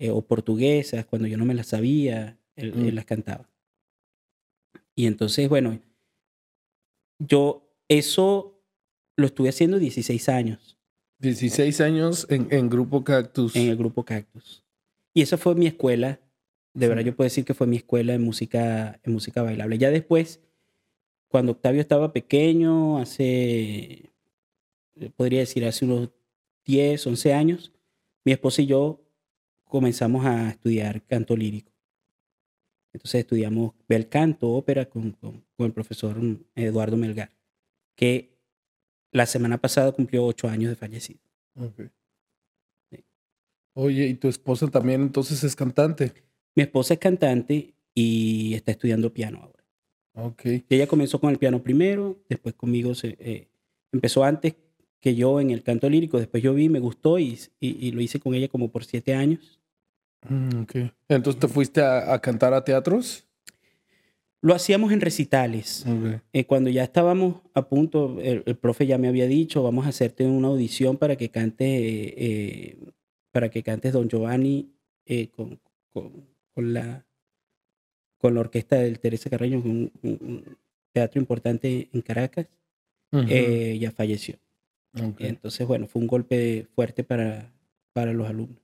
eh, 0.00 0.10
o 0.10 0.22
portuguesas 0.22 1.06
cuando 1.06 1.28
yo 1.28 1.38
no 1.38 1.44
me 1.44 1.54
las 1.54 1.68
sabía 1.68 2.40
él, 2.56 2.74
mm. 2.74 2.94
las 2.94 3.04
cantaba. 3.04 3.48
Y 4.94 5.06
entonces, 5.06 5.48
bueno, 5.48 5.78
yo 7.18 7.70
eso 7.88 8.62
lo 9.16 9.26
estuve 9.26 9.50
haciendo 9.50 9.78
16 9.78 10.28
años. 10.28 10.78
16 11.18 11.80
años 11.80 12.26
en, 12.28 12.48
en 12.50 12.68
Grupo 12.68 13.04
Cactus. 13.04 13.56
En 13.56 13.68
el 13.68 13.76
Grupo 13.76 14.04
Cactus. 14.04 14.64
Y 15.14 15.22
esa 15.22 15.38
fue 15.38 15.54
mi 15.54 15.66
escuela. 15.66 16.20
De 16.74 16.88
verdad, 16.88 17.02
yo 17.02 17.16
puedo 17.16 17.26
decir 17.26 17.44
que 17.44 17.54
fue 17.54 17.66
mi 17.66 17.76
escuela 17.76 18.12
en 18.12 18.22
música, 18.22 19.00
en 19.02 19.12
música 19.12 19.42
bailable. 19.42 19.78
Ya 19.78 19.90
después, 19.90 20.40
cuando 21.28 21.52
Octavio 21.52 21.80
estaba 21.80 22.12
pequeño, 22.12 22.98
hace, 22.98 24.12
podría 25.16 25.40
decir, 25.40 25.64
hace 25.64 25.86
unos 25.86 26.10
10, 26.66 27.06
11 27.06 27.32
años, 27.32 27.72
mi 28.24 28.32
esposa 28.32 28.60
y 28.60 28.66
yo 28.66 29.02
comenzamos 29.64 30.26
a 30.26 30.50
estudiar 30.50 31.02
canto 31.06 31.36
lírico. 31.36 31.72
Entonces 32.96 33.20
estudiamos 33.20 33.74
bel 33.86 34.08
canto, 34.08 34.50
ópera 34.50 34.86
con, 34.86 35.12
con, 35.12 35.44
el 35.58 35.72
profesor 35.72 36.16
Eduardo 36.54 36.96
Melgar, 36.96 37.30
que 37.94 38.38
la 39.12 39.26
semana 39.26 39.58
pasada 39.58 39.92
cumplió 39.92 40.24
ocho 40.24 40.48
años 40.48 40.70
de 40.70 40.76
fallecido. 40.76 41.20
Oye, 43.74 44.06
¿y 44.06 44.14
tu 44.14 44.28
esposa 44.28 44.68
también 44.68 45.02
entonces 45.02 45.44
es 45.44 45.54
cantante? 45.54 46.14
Mi 46.54 46.62
esposa 46.62 46.94
es 46.94 47.00
cantante 47.00 47.74
y 47.94 48.54
está 48.54 48.72
estudiando 48.72 49.12
piano 49.12 49.42
ahora. 49.42 49.64
Okay. 50.14 50.64
Ella 50.70 50.86
comenzó 50.86 51.20
con 51.20 51.30
el 51.30 51.38
piano 51.38 51.62
primero, 51.62 52.18
después 52.30 52.54
conmigo 52.54 52.94
se, 52.94 53.18
eh, 53.20 53.50
empezó 53.92 54.24
antes 54.24 54.56
que 55.00 55.14
yo 55.14 55.38
en 55.38 55.50
el 55.50 55.62
canto 55.62 55.90
lírico, 55.90 56.18
después 56.18 56.42
yo 56.42 56.54
vi, 56.54 56.70
me 56.70 56.80
gustó 56.80 57.18
y, 57.18 57.38
y, 57.60 57.86
y, 57.86 57.92
lo 57.92 58.00
hice 58.00 58.18
con 58.18 58.34
ella 58.34 58.48
como 58.48 58.70
por 58.70 58.86
siete 58.86 59.14
años. 59.14 59.60
Mm, 60.28 60.62
Entonces 61.08 61.40
te 61.40 61.48
fuiste 61.48 61.82
a, 61.82 62.18
cantar 62.20 62.54
a 62.54 62.64
teatros. 62.64 63.26
Lo 64.40 64.54
hacíamos 64.54 64.92
en 64.92 65.00
recitales. 65.00 65.84
Eh, 66.32 66.44
cuando 66.44 66.70
ya 66.70 66.84
estábamos 66.84 67.36
a 67.54 67.68
punto, 67.68 68.20
el, 68.20 68.42
profe 68.56 68.86
ya 68.86 68.98
me 68.98 69.08
había 69.08 69.26
dicho, 69.26 69.62
vamos 69.62 69.86
a 69.86 69.88
hacerte 69.88 70.24
una 70.24 70.48
audición 70.48 70.98
para 70.98 71.16
que 71.16 71.30
cante, 71.30 71.64
eh, 71.66 72.78
para 73.32 73.48
que 73.48 73.62
cantes 73.62 73.92
Don 73.92 74.08
Giovanni 74.08 74.70
eh, 75.04 75.28
con, 75.28 75.58
con, 75.92 76.72
la 76.72 77.04
con 78.18 78.34
la 78.34 78.40
orquesta 78.40 78.76
del 78.76 79.00
Teresa 79.00 79.30
Carreño, 79.30 79.58
un, 79.58 80.56
teatro 80.92 81.20
importante 81.20 81.88
en 81.92 82.00
Caracas. 82.02 82.46
ya 83.10 83.90
falleció. 83.90 84.36
Entonces, 85.18 85.66
bueno, 85.66 85.86
fue 85.86 86.00
un 86.00 86.08
golpe 86.08 86.66
fuerte 86.74 87.04
para, 87.04 87.52
para 87.92 88.12
los 88.12 88.28
alumnos. 88.28 88.60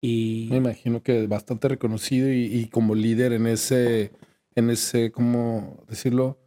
Y... 0.00 0.46
Me 0.50 0.58
imagino 0.58 1.02
que 1.02 1.26
bastante 1.26 1.68
reconocido 1.68 2.32
y, 2.32 2.66
como 2.66 2.94
líder 2.94 3.32
en 3.32 3.46
ese, 3.46 4.12
en 4.54 4.70
ese, 4.70 5.10
¿cómo 5.10 5.84
decirlo? 5.88 6.38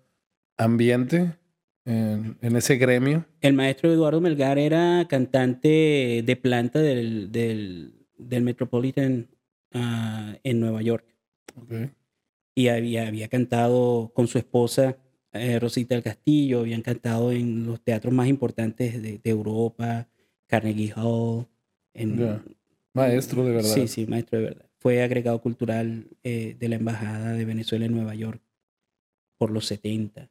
Ambiente, 0.58 1.36
en, 1.86 2.38
ese 2.56 2.78
gremio. 2.78 3.26
El 3.42 3.54
maestro 3.54 3.92
Eduardo 3.92 4.22
Melgar 4.22 4.58
era 4.58 5.06
cantante 5.10 6.24
de 6.26 6.40
planta 6.42 6.80
del, 6.80 7.32
del, 7.32 7.94
del 8.18 8.44
Metropolitan 8.44 9.28
ah, 9.74 10.38
en 10.44 10.60
Nueva 10.60 10.82
York. 10.82 11.06
Y 12.56 12.68
había, 12.68 13.08
había 13.08 13.28
cantado 13.28 14.12
con 14.14 14.28
su 14.28 14.38
esposa 14.38 14.98
eh, 15.34 15.60
Rosita 15.60 15.96
del 15.96 16.04
Castillo, 16.04 16.60
habían 16.60 16.82
cantado 16.82 17.32
en 17.32 17.66
los 17.66 17.82
teatros 17.82 18.14
más 18.14 18.28
importantes 18.28 19.02
de, 19.02 19.20
Europa, 19.24 20.08
Carnegie 20.48 20.94
Hall, 20.96 21.48
en, 21.94 22.42
Maestro 22.94 23.46
de 23.46 23.52
verdad. 23.52 23.74
Sí, 23.74 23.88
sí, 23.88 24.06
maestro 24.06 24.40
de 24.40 24.46
verdad. 24.46 24.66
Fue 24.80 25.04
agregado 25.04 25.42
cultural 25.42 26.08
eh, 26.24 26.56
de 26.60 26.70
la 26.70 26.76
Embajada 26.76 27.34
de 27.34 27.46
Venezuela 27.46 27.86
en 27.86 27.94
Nueva 27.94 28.16
York 28.16 28.42
por 29.38 29.52
los 29.52 29.66
70. 29.68 30.30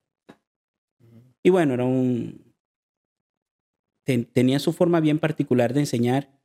Y 1.43 1.51
bueno, 1.51 1.75
era 1.75 1.85
un... 1.85 2.53
tenía 4.05 4.59
su 4.59 4.73
forma 4.73 5.01
bien 5.01 5.19
particular 5.19 5.73
de 5.73 5.81
enseñar. 5.81 6.39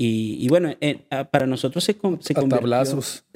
Y, 0.00 0.46
bueno, 0.48 0.76
eh, 0.80 1.06
para 1.32 1.46
nosotros 1.46 1.82
se, 1.82 1.98
se 2.20 2.38
a 2.38 2.48
tablazos. 2.48 3.24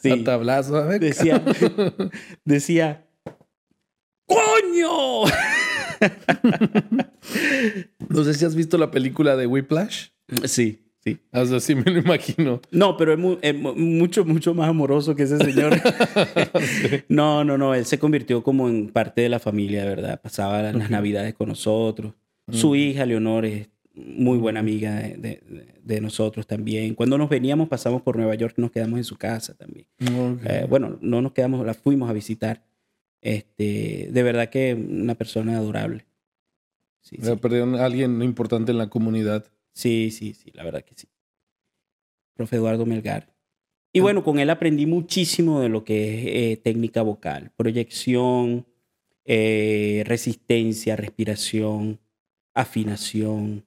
Sí. 0.00 0.10
A 0.10 0.24
tablazos. 0.24 1.00
Decía, 1.00 1.42
decía, 2.44 3.06
¡Coño! 4.26 5.24
no 8.08 8.24
sé 8.24 8.34
si 8.34 8.44
has 8.44 8.54
visto 8.54 8.78
la 8.78 8.90
película 8.90 9.36
de 9.36 9.46
Whiplash. 9.46 10.08
Sí. 10.44 10.80
Sí. 11.04 11.18
Así 11.32 11.74
me 11.74 11.82
lo 11.82 11.98
imagino. 11.98 12.62
No, 12.70 12.96
pero 12.96 13.12
es, 13.42 13.54
mucho, 13.76 14.24
mucho 14.24 14.54
más 14.54 14.70
amoroso 14.70 15.14
que 15.14 15.24
ese 15.24 15.38
señor. 15.38 15.74
No, 17.08 17.44
no, 17.44 17.58
no. 17.58 17.74
Él 17.74 17.84
se 17.84 17.98
convirtió 17.98 18.42
como 18.42 18.68
en 18.68 18.88
parte 18.88 19.20
de 19.20 19.28
la 19.28 19.38
familia, 19.38 19.84
¿verdad? 19.84 20.20
Pasaba 20.22 20.62
las, 20.62 20.88
navidades 20.90 21.34
con 21.34 21.48
nosotros. 21.48 22.14
Su 22.50 22.74
hija, 22.74 23.04
Leonor, 23.04 23.44
es 23.44 23.68
muy 23.94 24.38
buena 24.38 24.60
amiga 24.60 24.94
de, 24.94 26.00
nosotros 26.00 26.46
también. 26.46 26.94
Cuando 26.94 27.18
nos 27.18 27.28
veníamos, 27.28 27.68
pasamos 27.68 28.02
por 28.02 28.16
Nueva 28.16 28.34
York, 28.34 28.54
nos 28.56 28.70
quedamos 28.70 28.98
en 28.98 29.04
su 29.04 29.16
casa 29.16 29.54
también. 29.54 29.86
Eh, 30.44 30.66
bueno, 30.68 30.98
no 31.00 31.22
nos 31.22 31.32
quedamos, 31.32 31.64
la 31.64 31.74
fuimos 31.74 32.08
a 32.10 32.12
visitar. 32.12 32.64
Este, 33.20 34.08
de 34.10 34.22
verdad 34.22 34.48
que 34.50 34.74
una 34.74 35.14
persona 35.14 35.56
adorable. 35.56 36.06
Sí, 37.00 37.18
Perdieron 37.40 37.74
a 37.74 37.84
alguien 37.84 38.22
importante 38.22 38.72
en 38.72 38.78
la 38.78 38.88
comunidad. 38.88 39.44
Sí, 39.74 40.10
sí, 40.10 40.32
sí, 40.34 40.50
la 40.54 40.64
verdad 40.64 40.84
que 40.84 40.94
sí. 40.94 41.08
Profe 42.34 42.56
Eduardo 42.56 42.86
Melgar. 42.86 43.34
Y 43.92 44.00
bueno, 44.00 44.24
con 44.24 44.40
él 44.40 44.50
aprendí 44.50 44.86
muchísimo 44.86 45.60
de 45.60 45.68
lo 45.68 45.84
que 45.84 46.14
es 46.14 46.26
eh, 46.26 46.56
técnica 46.56 47.02
vocal, 47.02 47.52
proyección, 47.56 48.66
eh, 49.24 50.02
resistencia, 50.04 50.96
respiración, 50.96 52.00
afinación. 52.54 53.64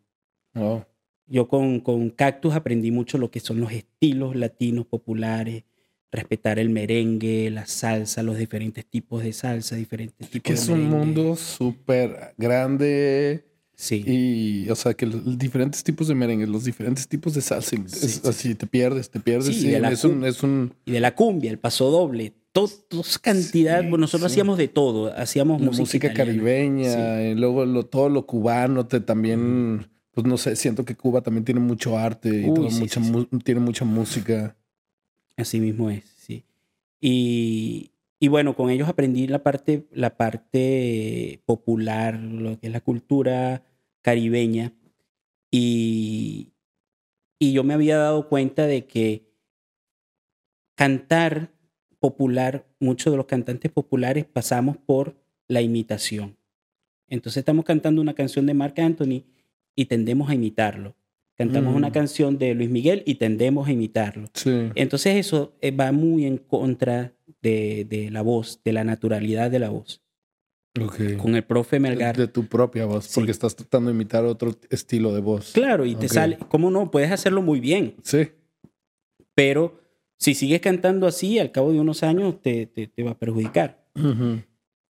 Yo 1.28 1.48
con, 1.48 1.80
con 1.80 2.10
Cactus 2.10 2.56
aprendí 2.56 2.92
mucho 2.92 3.18
lo 3.18 3.32
que 3.32 3.40
son 3.40 3.62
los 3.62 3.72
estilos 3.72 4.36
latinos 4.36 4.86
populares, 4.86 5.64
respetar 6.12 6.60
el 6.60 6.72
merengue, 6.72 7.50
la 7.50 7.66
salsa, 7.66 8.22
los 8.22 8.38
diferentes 8.38 8.86
tipos 8.86 9.24
de 9.24 9.32
salsa, 9.32 9.78
diferentes 9.78 10.30
tipos 10.30 10.44
que 10.44 10.54
es 10.54 10.68
un 10.68 10.90
mundo 10.90 11.38
súper 11.38 12.34
grande 12.38 13.47
Sí. 13.80 14.04
Y, 14.08 14.70
o 14.72 14.76
sea, 14.76 14.96
que 14.96 15.06
los 15.06 15.38
diferentes 15.38 15.84
tipos 15.84 16.08
de 16.08 16.16
merengue, 16.16 16.48
los 16.48 16.64
diferentes 16.64 17.08
tipos 17.08 17.36
de 17.36 17.42
salsa, 17.42 17.76
así 18.28 18.56
te 18.56 18.66
pierdes, 18.66 19.12
te 19.12 19.20
pierdes. 19.20 19.56
Sí, 19.56 19.72
es, 19.72 20.04
un, 20.04 20.26
es, 20.26 20.42
un, 20.42 20.74
Y 20.86 20.94
de 20.94 21.00
la 21.00 21.14
cumbia, 21.14 21.52
el 21.52 21.60
paso 21.60 21.92
doble, 21.92 22.34
todos 22.52 23.20
cantidad. 23.20 23.84
nosotros 23.84 24.32
hacíamos 24.32 24.58
de 24.58 24.68
todo, 24.68 25.16
hacíamos 25.16 25.62
música, 25.62 26.12
caribeña, 26.12 27.22
y 27.22 27.36
luego 27.36 27.66
lo, 27.66 27.86
todo 27.86 28.10
lo 28.10 28.26
cubano, 28.26 28.88
te, 28.88 29.00
también, 29.00 29.86
pues 30.10 30.26
no 30.26 30.38
sé, 30.38 30.56
siento 30.56 30.84
que 30.84 30.96
Cuba 30.96 31.22
también 31.22 31.46
tiene 31.46 31.60
mucho 31.60 32.00
arte 32.00 32.30
y 32.30 32.50
mucha, 32.50 33.00
tiene 33.44 33.62
mucha 33.62 33.86
música. 33.86 34.56
Así 35.36 35.60
mismo 35.60 35.92
es, 35.92 36.04
sí. 36.18 36.44
Y, 37.00 37.92
y 38.20 38.30
bueno, 38.30 38.56
con 38.56 38.70
ellos 38.70 38.90
aprendí 38.90 39.28
la 39.28 39.44
parte, 39.44 39.88
la 39.92 40.18
parte 40.18 41.42
popular, 41.46 42.20
lo 42.20 42.60
que 42.60 42.68
es 42.68 42.74
la 42.74 42.82
cultura 42.82 43.64
caribeña. 44.02 44.74
Y, 45.52 46.54
y 47.40 47.54
yo 47.54 47.64
me 47.64 47.74
había 47.76 47.98
dado 47.98 48.28
cuenta 48.28 48.66
de 48.66 48.86
que 48.86 49.32
cantar 50.76 51.52
popular, 52.00 52.68
muchos 52.80 53.12
de 53.12 53.18
los 53.18 53.26
cantantes 53.26 53.72
populares 53.72 54.26
pasamos 54.26 54.78
por 54.78 55.16
la 55.48 55.62
imitación. 55.62 56.38
Entonces 57.08 57.42
estamos 57.42 57.66
cantando 57.66 58.02
una 58.02 58.14
canción 58.14 58.46
de 58.46 58.54
Marc 58.54 58.80
Anthony 58.80 59.24
y 59.76 59.86
tendemos 59.86 60.30
a 60.30 60.36
imitarlo. 60.36 60.96
Cantamos 61.36 61.76
una 61.76 61.90
mm. 61.90 61.94
canción 61.94 62.38
de 62.40 62.56
Luis 62.56 62.70
Miguel 62.70 63.04
y 63.06 63.16
tendemos 63.16 63.68
a 63.68 63.72
imitarlo. 63.72 64.28
Entonces 64.74 65.16
eso 65.18 65.56
eh, 65.62 65.70
va 65.70 65.92
muy 65.92 66.26
en 66.26 66.38
contra 66.38 67.14
de, 67.42 68.10
la 68.12 68.22
voz, 68.22 68.62
de 68.64 68.74
la 68.74 68.84
naturalidad 68.84 69.52
de 69.52 69.60
la 69.60 69.70
voz. 69.70 70.02
Con 71.18 71.36
el 71.36 71.44
profe 71.44 71.80
Melgar. 71.80 72.16
De, 72.16 72.28
tu 72.28 72.46
propia 72.46 72.86
voz, 72.86 73.12
porque 73.16 73.32
estás 73.32 73.56
tratando 73.56 73.90
de 73.90 73.96
imitar 73.96 74.26
otro 74.26 74.56
estilo 74.70 75.14
de 75.14 75.22
voz. 75.22 75.54
Claro, 75.54 75.86
y 75.86 75.96
te 75.96 76.08
sale, 76.08 76.38
¿cómo 76.50 76.70
no? 76.70 76.92
Puedes 76.92 77.12
hacerlo 77.12 77.42
muy 77.42 77.60
bien. 77.60 77.96
Sí. 78.04 78.30
Pero 79.34 79.80
si 80.20 80.34
sigues 80.34 80.62
cantando 80.62 81.08
así, 81.08 81.40
al 81.40 81.52
cabo 81.52 81.72
de 81.72 81.80
unos 81.80 82.04
años 82.04 82.42
te, 82.42 82.68
te, 82.68 83.04
va 83.04 83.12
a 83.12 83.18
perjudicar. 83.18 83.86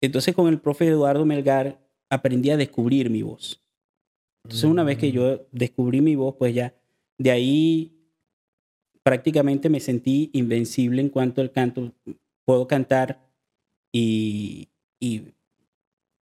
Entonces 0.01 0.33
con 0.33 0.47
el 0.47 0.59
profe 0.59 0.87
Eduardo 0.87 1.25
Melgar 1.25 1.79
aprendí 2.09 2.49
a 2.49 2.57
descubrir 2.57 3.09
mi 3.09 3.21
voz. 3.21 3.61
Entonces 4.45 4.69
una 4.69 4.83
vez 4.83 4.97
que 4.97 5.11
yo 5.11 5.47
descubrí 5.51 6.01
mi 6.01 6.15
voz, 6.15 6.35
pues 6.37 6.53
ya 6.53 6.73
de 7.17 7.31
ahí 7.31 7.93
prácticamente 9.03 9.69
me 9.69 9.79
sentí 9.79 10.29
invencible 10.33 11.01
en 11.01 11.09
cuanto 11.09 11.41
al 11.41 11.51
canto 11.51 11.93
puedo 12.45 12.67
cantar 12.67 13.23
y, 13.91 14.69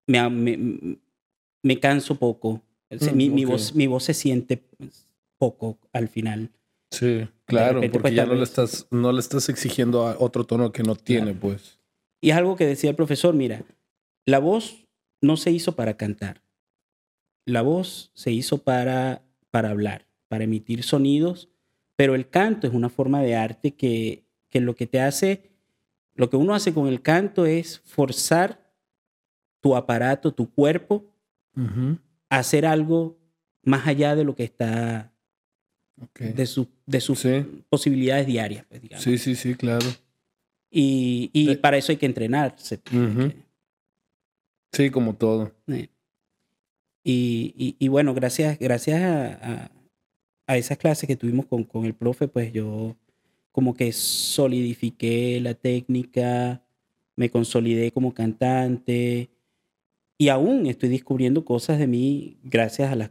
me, 0.06 0.98
me, 1.62 1.80
canso 1.80 2.16
poco. 2.16 2.62
Mm, 2.90 3.14
mi, 3.14 3.44
voz, 3.44 3.74
mi 3.74 3.87
voz 3.87 4.04
se 4.04 4.14
siente 4.14 4.64
poco 5.38 5.78
al 5.92 6.09
final. 6.09 6.50
Sí, 6.90 7.28
claro, 7.44 7.80
porque 7.80 8.00
pues, 8.00 8.14
ya 8.14 8.26
no 8.26 8.35
le, 8.35 8.42
estás, 8.42 8.87
no 8.90 9.12
le 9.12 9.20
estás 9.20 9.48
exigiendo 9.48 10.06
a 10.06 10.16
otro 10.18 10.44
tono 10.44 10.72
que 10.72 10.83
no 10.83 10.96
tiene, 10.96 11.35
pues. 11.35 11.78
Y 12.20 12.30
es 12.30 12.37
algo 12.37 12.56
que 12.56 12.66
decía 12.66 12.90
el 12.90 12.96
profesor, 12.96 13.35
mira, 13.35 13.62
la 14.26 14.40
voz 14.40 14.88
no 15.20 15.37
se 15.37 15.52
hizo 15.52 15.76
para 15.76 15.96
cantar. 15.96 16.42
La 17.46 17.62
voz 17.62 18.11
se 18.14 18.33
hizo 18.33 18.59
para, 18.59 19.22
para 19.50 19.70
hablar, 19.70 20.06
para 20.28 20.44
emitir 20.44 20.83
sonidos, 20.83 21.48
pero 21.96 22.14
el 22.14 22.28
canto 22.28 22.66
es 22.66 22.74
una 22.74 22.88
forma 22.88 23.22
de 23.22 23.37
arte 23.37 23.74
que, 23.74 24.24
que 24.50 24.61
lo 24.61 24.74
que 24.74 24.87
te 24.87 25.00
hace 25.00 25.49
lo 26.14 26.31
que 26.31 26.37
uno 26.37 26.55
hace 26.55 26.75
con 26.75 26.87
el 26.87 27.03
canto 27.03 27.46
es 27.46 27.81
forzar 27.81 28.61
tu 29.61 29.77
aparato, 29.77 30.33
tu 30.33 30.51
cuerpo, 30.51 31.07
a 32.29 32.38
hacer 32.38 32.64
algo 32.64 33.18
más 33.62 33.87
allá 33.87 34.16
de 34.16 34.25
lo 34.25 34.35
que 34.35 34.44
está, 34.44 35.12
de, 36.18 36.66
de 36.87 37.01
sus 37.01 37.18
posibilidades 37.68 38.27
diarias. 38.27 38.64
Pues, 38.68 38.83
sí, 38.96 39.18
sí, 39.18 39.35
sí, 39.35 39.55
claro. 39.55 39.87
Y, 40.70 41.57
para 41.57 41.77
eso 41.77 41.92
hay 41.92 41.99
que 41.99 42.07
entrenarse. 42.07 42.81
Sí, 44.73 44.90
como 44.90 45.14
todo. 45.16 45.53
Y, 47.03 47.88
bueno, 47.88 48.14
gracias, 48.14 48.59
gracias 48.59 49.03
a, 49.03 49.70
a, 50.46 50.57
esas 50.57 50.79
clases 50.79 51.07
que 51.07 51.16
tuvimos 51.16 51.46
con, 51.46 51.64
con 51.64 51.85
el 51.85 51.94
profe, 51.94 52.29
pues 52.29 52.53
yo 52.53 52.96
como 53.52 53.74
que 53.74 53.92
solidifiqué 53.92 55.40
la 55.40 55.54
técnica, 55.54 56.62
me 57.16 57.30
consolidé 57.30 57.90
como 57.92 58.14
cantante 58.14 59.30
y 60.16 60.28
aún 60.28 60.66
estoy 60.66 60.88
descubriendo 60.90 61.44
cosas 61.44 61.78
de 61.78 61.86
mí 61.86 62.38
gracias 62.42 62.92
a 62.92 62.96
las... 62.96 63.10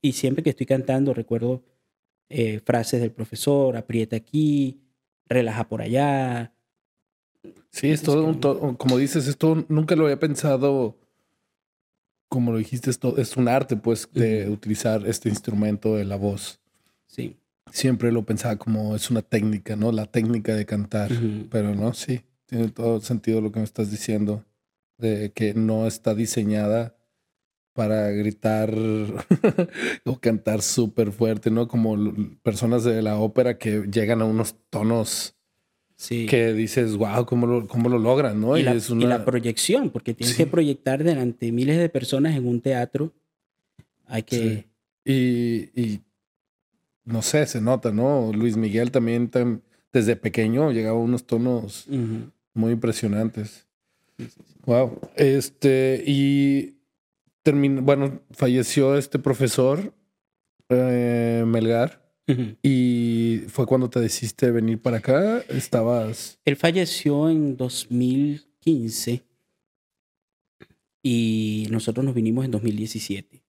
y 0.00 0.12
siempre 0.12 0.42
que 0.42 0.50
estoy 0.50 0.66
cantando 0.66 1.14
recuerdo 1.14 1.62
eh, 2.28 2.60
frases 2.64 3.00
del 3.00 3.12
profesor, 3.12 3.76
aprieta 3.76 4.16
aquí, 4.16 4.80
relaja 5.26 5.68
por 5.68 5.82
allá. 5.82 6.54
Sí, 7.70 7.90
es 7.90 8.02
todo, 8.02 8.24
un, 8.24 8.76
como 8.76 8.96
dices, 8.98 9.26
esto 9.26 9.66
nunca 9.68 9.96
lo 9.96 10.04
había 10.04 10.18
pensado, 10.18 10.98
como 12.28 12.52
lo 12.52 12.58
dijiste, 12.58 12.88
esto 12.88 13.18
es 13.18 13.36
un 13.36 13.48
arte, 13.48 13.76
pues, 13.76 14.08
de 14.12 14.48
utilizar 14.48 15.06
este 15.06 15.28
instrumento 15.28 15.96
de 15.96 16.04
la 16.04 16.16
voz. 16.16 16.60
Sí 17.06 17.36
siempre 17.72 18.12
lo 18.12 18.24
pensaba 18.24 18.56
como 18.56 18.94
es 18.94 19.10
una 19.10 19.22
técnica, 19.22 19.74
¿no? 19.76 19.90
La 19.90 20.06
técnica 20.06 20.54
de 20.54 20.66
cantar. 20.66 21.10
Pero 21.50 21.74
no, 21.74 21.94
sí, 21.94 22.20
tiene 22.46 22.68
todo 22.68 23.00
sentido 23.00 23.40
lo 23.40 23.50
que 23.50 23.58
me 23.58 23.64
estás 23.64 23.90
diciendo, 23.90 24.44
de 24.98 25.32
que 25.34 25.54
no 25.54 25.86
está 25.86 26.14
diseñada 26.14 26.96
para 27.72 28.10
gritar 28.10 28.72
o 30.04 30.18
cantar 30.20 30.60
súper 30.60 31.10
fuerte, 31.12 31.50
¿no? 31.50 31.66
Como 31.66 31.96
personas 32.42 32.84
de 32.84 33.00
la 33.00 33.16
ópera 33.16 33.56
que 33.58 33.88
llegan 33.90 34.20
a 34.20 34.26
unos 34.26 34.54
tonos 34.68 35.34
sí. 35.96 36.26
que 36.26 36.52
dices, 36.52 36.96
wow, 36.96 37.24
¿cómo 37.24 37.46
lo, 37.46 37.66
cómo 37.66 37.88
lo 37.88 37.98
logran, 37.98 38.40
¿no? 38.40 38.58
Y, 38.58 38.62
la, 38.62 38.74
es 38.74 38.90
una... 38.90 39.04
y 39.04 39.06
la, 39.06 39.24
proyección, 39.24 39.88
porque 39.88 40.12
tienes 40.12 40.36
que 40.36 40.46
proyectar 40.46 41.02
delante 41.02 41.46
de 41.46 41.52
miles 41.52 41.78
de 41.78 41.88
personas 41.88 42.36
en 42.36 42.46
un 42.46 42.60
teatro. 42.60 43.14
Hay 44.04 44.24
que... 44.24 44.66
Y, 45.04 45.70
y 45.80 46.02
no 47.04 47.22
sé, 47.22 47.46
se 47.46 47.60
nota, 47.60 47.92
¿no? 47.92 48.32
Luis 48.32 48.56
Miguel 48.56 48.90
también 48.90 49.30
desde 49.92 50.16
pequeño 50.16 50.70
llegaba 50.72 50.98
a 50.98 51.02
unos 51.02 51.26
tonos 51.26 51.86
muy 52.54 52.72
impresionantes. 52.72 53.66
Wow. 54.64 55.00
Este, 55.16 56.02
y 56.06 56.76
terminó, 57.42 57.82
bueno, 57.82 58.22
falleció 58.30 58.96
este 58.96 59.18
profesor, 59.18 59.92
eh, 60.68 61.44
Melgar. 61.46 62.00
Y 62.62 63.42
fue 63.48 63.66
cuando 63.66 63.90
te 63.90 64.00
decidiste 64.00 64.50
venir 64.50 64.80
para 64.80 64.98
acá. 64.98 65.40
Estabas. 65.48 66.38
Él 66.46 66.56
falleció 66.56 67.28
en 67.28 67.56
2015. 67.56 69.24
y 71.02 71.66
nosotros 71.70 72.06
nos 72.06 72.14
vinimos 72.14 72.44
en 72.44 72.52
2017. 72.52 73.42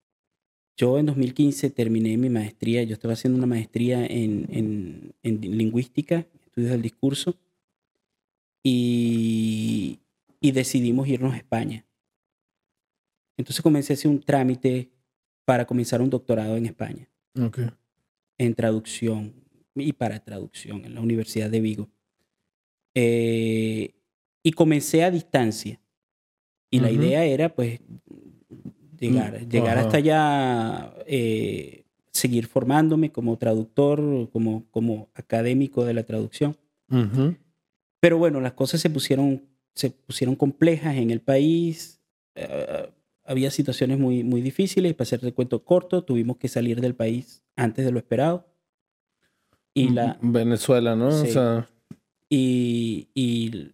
Yo 0.76 0.98
en 0.98 1.06
2015 1.06 1.70
terminé 1.70 2.16
mi 2.16 2.28
maestría, 2.28 2.82
yo 2.82 2.94
estaba 2.94 3.14
haciendo 3.14 3.38
una 3.38 3.46
maestría 3.46 4.04
en, 4.04 4.46
en, 4.50 5.14
en 5.22 5.40
lingüística, 5.56 6.26
estudios 6.46 6.70
del 6.70 6.82
discurso, 6.82 7.36
y, 8.62 10.00
y 10.40 10.52
decidimos 10.52 11.06
irnos 11.06 11.34
a 11.34 11.36
España. 11.36 11.86
Entonces 13.36 13.62
comencé 13.62 13.92
a 13.92 13.94
hacer 13.94 14.10
un 14.10 14.20
trámite 14.20 14.90
para 15.44 15.66
comenzar 15.66 16.00
un 16.00 16.10
doctorado 16.10 16.56
en 16.56 16.66
España. 16.66 17.08
Okay. 17.38 17.68
En 18.38 18.54
traducción 18.54 19.34
y 19.74 19.92
para 19.92 20.22
traducción 20.24 20.84
en 20.84 20.94
la 20.94 21.00
Universidad 21.00 21.50
de 21.50 21.60
Vigo. 21.60 21.90
Eh, 22.94 23.94
y 24.42 24.52
comencé 24.52 25.04
a 25.04 25.10
distancia. 25.10 25.80
Y 26.70 26.80
la 26.80 26.90
idea 26.90 27.24
era, 27.24 27.54
pues, 27.54 27.78
llegar, 29.08 29.42
Mm, 29.42 29.48
llegar 29.48 29.78
ajá. 29.78 29.86
hasta 29.86 29.96
allá, 29.98 30.94
eh, 31.06 31.84
seguir 32.12 32.46
formándome 32.46 33.10
como 33.12 33.36
traductor, 33.38 34.28
como, 34.30 34.64
como 34.70 35.08
académico 35.14 35.84
de 35.84 35.94
la 35.94 36.02
traducción. 36.04 36.56
Pero 38.00 38.18
bueno, 38.18 38.40
las 38.40 38.52
cosas 38.52 38.80
se 38.80 38.90
pusieron, 38.90 39.42
se 39.74 39.90
pusieron 39.90 40.36
complejas 40.36 40.96
en 40.96 41.10
el 41.10 41.20
país. 41.20 42.00
eh, 42.36 42.90
había 43.26 43.50
situaciones 43.50 43.98
muy, 43.98 44.22
muy 44.22 44.42
difíciles. 44.42 44.92
Para 44.92 45.04
hacerte 45.04 45.26
el 45.28 45.32
cuento 45.34 45.64
corto, 45.64 46.04
tuvimos 46.04 46.36
que 46.36 46.48
salir 46.48 46.80
del 46.82 46.94
país 46.94 47.42
antes 47.56 47.84
de 47.86 47.90
lo 47.90 47.98
esperado. 47.98 48.46
Y, 49.72 49.88
la, 49.90 50.18
Venezuela, 50.20 50.94
¿no? 50.94 51.08
O 51.08 51.10
Sí. 51.24 51.28
sea, 51.32 51.68
y, 52.28 53.08
y 53.14 53.72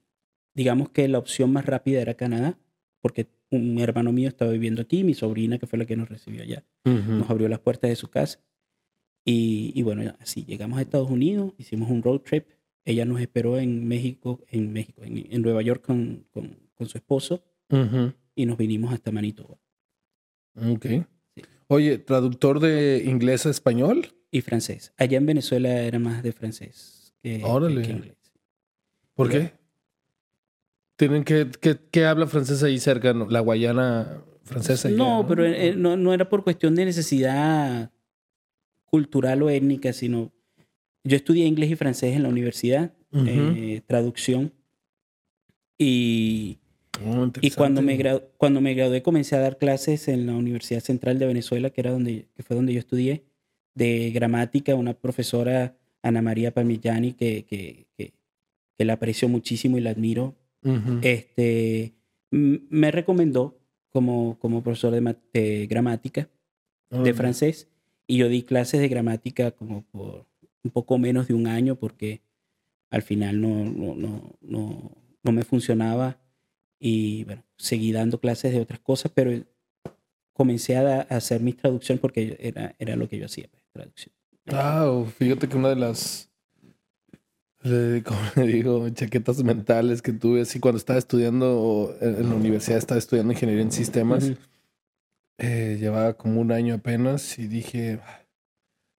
digamos 0.54 0.90
que 0.90 1.08
la 1.08 1.18
opción 1.18 1.52
más 1.52 1.66
rápida 1.66 2.00
era 2.00 2.14
Canadá, 2.14 2.58
porque 3.00 3.26
un 3.50 3.78
hermano 3.78 4.12
mío 4.12 4.28
estaba 4.28 4.52
viviendo 4.52 4.80
aquí, 4.82 5.04
mi 5.04 5.14
sobrina, 5.14 5.58
que 5.58 5.66
fue 5.66 5.78
la 5.78 5.84
que 5.86 5.96
nos 5.96 6.08
recibió 6.08 6.42
allá, 6.42 6.64
ujú. 6.84 7.12
nos 7.12 7.30
abrió 7.30 7.48
las 7.48 7.60
puertas 7.60 7.90
de 7.90 7.96
su 7.96 8.08
casa. 8.08 8.40
Y, 9.24 9.72
y 9.74 9.82
bueno, 9.82 10.14
así 10.20 10.44
llegamos 10.44 10.78
a 10.78 10.82
Estados 10.82 11.10
Unidos, 11.10 11.52
hicimos 11.58 11.90
un 11.90 12.02
road 12.02 12.20
trip. 12.20 12.46
Ella 12.84 13.04
nos 13.04 13.20
esperó 13.20 13.58
en 13.58 13.86
México, 13.86 14.40
en 14.48 14.72
México, 14.72 15.02
en, 15.04 15.26
en 15.30 15.42
Nueva 15.42 15.60
York 15.62 15.84
con, 15.84 16.26
con, 16.30 16.58
con 16.74 16.88
su 16.88 16.96
esposo 16.96 17.44
Ujú. 17.68 18.14
y 18.34 18.46
nos 18.46 18.56
vinimos 18.56 18.92
hasta 18.94 19.12
Manitoba. 19.12 19.58
Ok. 20.56 20.86
Sí. 21.36 21.42
Oye, 21.68 21.98
traductor 21.98 22.58
de 22.58 23.02
inglés 23.04 23.44
a 23.46 23.50
español. 23.50 24.08
Y 24.30 24.40
francés. 24.40 24.92
Allá 24.96 25.18
en 25.18 25.26
Venezuela 25.26 25.82
era 25.82 25.98
más 25.98 26.22
de 26.22 26.32
francés 26.32 27.14
que, 27.22 27.42
Órale. 27.44 27.82
que 27.82 27.90
inglés. 27.90 28.16
¿Por 29.14 29.28
qué? 29.28 29.52
¿Tienen 31.00 31.24
que, 31.24 31.50
que, 31.62 31.78
que 31.90 32.04
habla 32.04 32.26
francés 32.26 32.62
ahí 32.62 32.78
cerca? 32.78 33.14
no? 33.14 33.26
La 33.30 33.40
Guayana 33.40 34.22
francesa. 34.42 34.90
No, 34.90 35.24
pero 35.26 35.46
eh, 35.46 35.74
no, 35.74 35.96
no 35.96 36.12
era 36.12 36.28
por 36.28 36.44
cuestión 36.44 36.74
de 36.74 36.84
necesidad 36.84 37.90
cultural 38.84 39.42
o 39.42 39.48
étnica, 39.48 39.94
sino 39.94 40.30
yo 41.02 41.16
estudié 41.16 41.46
inglés 41.46 41.70
y 41.70 41.76
francés 41.76 42.14
en 42.14 42.22
la 42.22 42.28
universidad, 42.28 42.92
eh, 43.14 43.80
traducción, 43.86 44.52
y, 45.78 46.58
Oh, 47.02 47.30
y 47.40 47.50
cuando, 47.52 47.80
me 47.80 47.96
gradu- 47.98 48.24
cuando 48.36 48.60
me 48.60 48.74
gradué 48.74 49.00
comencé 49.02 49.34
a 49.34 49.40
dar 49.40 49.56
clases 49.56 50.06
en 50.08 50.26
la 50.26 50.34
Universidad 50.34 50.80
Central 50.80 51.18
de 51.18 51.26
Venezuela, 51.26 51.70
que, 51.70 51.80
era 51.80 51.92
donde, 51.92 52.26
que 52.36 52.42
fue 52.42 52.56
donde 52.56 52.74
yo 52.74 52.78
estudié, 52.78 53.24
de 53.74 54.10
gramática, 54.10 54.74
una 54.74 54.92
profesora, 54.92 55.78
Ana 56.02 56.20
María 56.20 56.52
Parmigiani, 56.52 57.14
que, 57.14 57.46
que, 57.46 57.86
que, 57.96 58.12
que 58.76 58.84
la 58.84 58.94
aprecio 58.94 59.30
muchísimo 59.30 59.78
y 59.78 59.80
la 59.80 59.90
admiro, 59.92 60.34
Este, 61.02 61.94
me 62.30 62.90
recomendó 62.90 63.58
como, 63.88 64.38
como 64.38 64.62
profesor 64.62 64.92
de, 64.92 65.66
gramática 65.66 66.28
de 66.90 67.14
francés 67.14 67.68
y 68.06 68.18
yo 68.18 68.28
di 68.28 68.42
clases 68.42 68.80
de 68.80 68.88
gramática 68.88 69.52
como 69.52 69.82
por 69.84 70.26
un 70.62 70.70
poco 70.70 70.98
menos 70.98 71.28
de 71.28 71.34
un 71.34 71.46
año 71.46 71.76
porque 71.76 72.22
al 72.90 73.02
final 73.02 73.40
no, 73.40 73.64
no, 73.64 73.94
no, 73.94 74.36
no, 74.40 74.90
no 75.22 75.32
me 75.32 75.44
funcionaba 75.44 76.18
y 76.78 77.24
bueno, 77.24 77.44
seguí 77.56 77.92
dando 77.92 78.18
clases 78.18 78.52
de 78.52 78.60
otras 78.60 78.80
cosas, 78.80 79.12
pero 79.14 79.30
comencé 80.32 80.76
a, 80.76 81.02
hacer 81.02 81.40
mi 81.42 81.52
traducción 81.52 81.98
porque 81.98 82.36
era, 82.40 82.74
era 82.78 82.96
lo 82.96 83.08
que 83.08 83.18
yo 83.18 83.26
hacía, 83.26 83.46
pues, 83.50 83.62
traducción. 83.70 84.14
Ah, 84.46 85.04
fíjate 85.18 85.48
que 85.48 85.56
una 85.56 85.68
de 85.68 85.76
las, 85.76 86.29
¿cómo 87.62 88.20
le 88.36 88.46
digo? 88.46 88.88
Chaquetas 88.90 89.42
mentales 89.42 90.02
que 90.02 90.12
tuve 90.12 90.42
así 90.42 90.60
cuando 90.60 90.78
estaba 90.78 90.98
estudiando 90.98 91.94
en, 92.00 92.28
la 92.28 92.34
universidad, 92.34 92.78
estaba 92.78 92.98
estudiando 92.98 93.32
ingeniería 93.32 93.62
en 93.62 93.72
sistemas. 93.72 94.32
Eh, 95.38 95.78
llevaba 95.80 96.14
como 96.14 96.40
un 96.40 96.52
año 96.52 96.74
apenas 96.74 97.38
y 97.38 97.46
dije, 97.46 97.98
"Ah, 98.04 98.20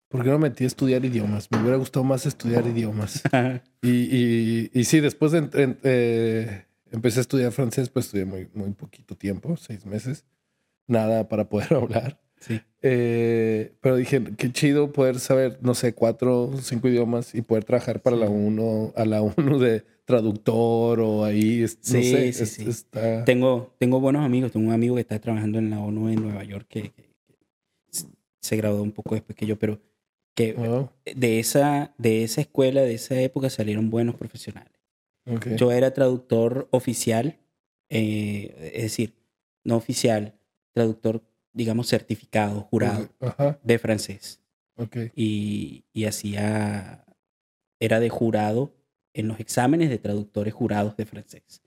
¿por 0.08 0.22
qué 0.24 0.30
no 0.30 0.38
me 0.38 0.48
metí 0.48 0.64
a 0.64 0.66
estudiar 0.66 1.04
idiomas? 1.04 1.48
Me 1.50 1.58
hubiera 1.60 1.76
gustado 1.76 2.04
más 2.04 2.26
estudiar 2.26 2.66
idiomas. 2.66 3.22
Y, 3.84 3.90
y, 3.90 4.70
y 4.72 4.84
sí, 4.84 5.00
después 5.00 5.32
de 5.32 5.38
en- 5.38 5.78
eh, 5.82 6.66
empecé 6.92 7.18
a 7.18 7.22
estudiar 7.22 7.50
francés, 7.50 7.88
pues 7.88 8.06
estudié 8.06 8.24
muy, 8.24 8.48
muy 8.54 8.70
poquito 8.74 9.16
tiempo, 9.16 9.56
seis 9.56 9.84
meses. 9.86 10.24
Nada 10.86 11.28
para 11.28 11.48
poder 11.48 11.74
hablar. 11.74 12.20
Sí. 12.42 12.60
Eh, 12.82 13.72
pero 13.80 13.94
dije, 13.96 14.20
qué 14.36 14.50
chido 14.52 14.92
poder 14.92 15.20
saber, 15.20 15.58
no 15.62 15.74
sé, 15.74 15.94
cuatro 15.94 16.50
cinco 16.60 16.88
idiomas 16.88 17.34
y 17.36 17.42
poder 17.42 17.62
trabajar 17.64 18.02
para 18.02 18.16
Sí. 18.16 18.22
la 18.22 18.28
uno, 18.28 18.92
a 18.96 19.04
la 19.04 19.22
uno 19.22 19.58
de 19.60 19.84
traductor 20.04 20.98
o 21.00 21.24
ahí, 21.24 21.62
es- 21.62 21.78
no 21.92 22.00
Sí, 22.00 22.10
sé, 22.10 22.32
sí, 22.32 22.42
es- 22.42 22.50
sí. 22.54 22.68
está... 22.68 23.24
Tengo, 23.24 23.72
tengo 23.78 24.00
buenos 24.00 24.24
amigos, 24.24 24.50
tengo 24.50 24.66
un 24.66 24.72
amigo 24.74 24.96
que 24.96 25.02
está 25.02 25.20
trabajando 25.20 25.58
en 25.58 25.70
la 25.70 25.78
ONU 25.78 26.08
en 26.08 26.20
Nueva 26.22 26.42
York 26.42 26.66
que, 26.68 26.90
que- 26.90 27.02
que 27.04 27.12
se 28.40 28.56
graduó 28.56 28.82
un 28.82 28.90
poco 28.92 29.14
después 29.14 29.36
que 29.36 29.46
yo, 29.46 29.56
pero 29.58 29.80
que 30.34 30.54
Wow, 30.54 30.90
de 31.04 31.38
esa, 31.38 31.94
de 31.98 32.24
esa 32.24 32.40
escuela, 32.40 32.80
de 32.82 32.94
esa 32.94 33.20
época 33.20 33.48
salieron 33.50 33.90
buenos 33.90 34.16
profesionales. 34.16 34.72
ok. 35.26 35.50
Yo 35.56 35.70
era 35.70 35.92
traductor 35.94 36.66
oficial, 36.72 37.38
eh, 37.90 38.72
es 38.74 38.82
decir, 38.82 39.14
no 39.62 39.76
oficial, 39.76 40.34
traductor, 40.72 41.22
digamos, 41.52 41.88
certificado, 41.88 42.62
jurado 42.62 43.08
Ajá, 43.20 43.58
de 43.62 43.78
francés. 43.78 44.40
ok. 44.76 44.96
Y, 45.14 45.84
y 45.92 46.04
hacía, 46.04 47.04
era 47.80 48.00
de 48.00 48.08
jurado 48.08 48.74
en 49.14 49.28
los 49.28 49.40
exámenes 49.40 49.90
de 49.90 49.98
traductores 49.98 50.54
jurados 50.54 50.96
de 50.96 51.06
francés. 51.06 51.62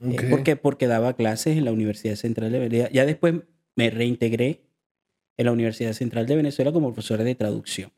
Eh, 0.00 0.10
ok. 0.12 0.30
¿Por 0.30 0.42
qué? 0.42 0.56
Porque 0.56 0.86
daba 0.86 1.14
clases 1.16 1.56
en 1.56 1.64
la 1.64 1.72
Universidad 1.72 2.16
Central 2.16 2.52
de 2.52 2.58
Venezuela. 2.58 2.90
Ya 2.92 3.06
después 3.06 3.34
me 3.76 3.90
reintegré 3.90 4.62
en 5.38 5.46
la 5.46 5.52
Universidad 5.52 5.92
Central 5.94 6.26
de 6.26 6.36
Venezuela 6.36 6.72
como 6.72 6.92
profesor 6.92 7.22
de 7.22 7.34
traducción. 7.34 7.92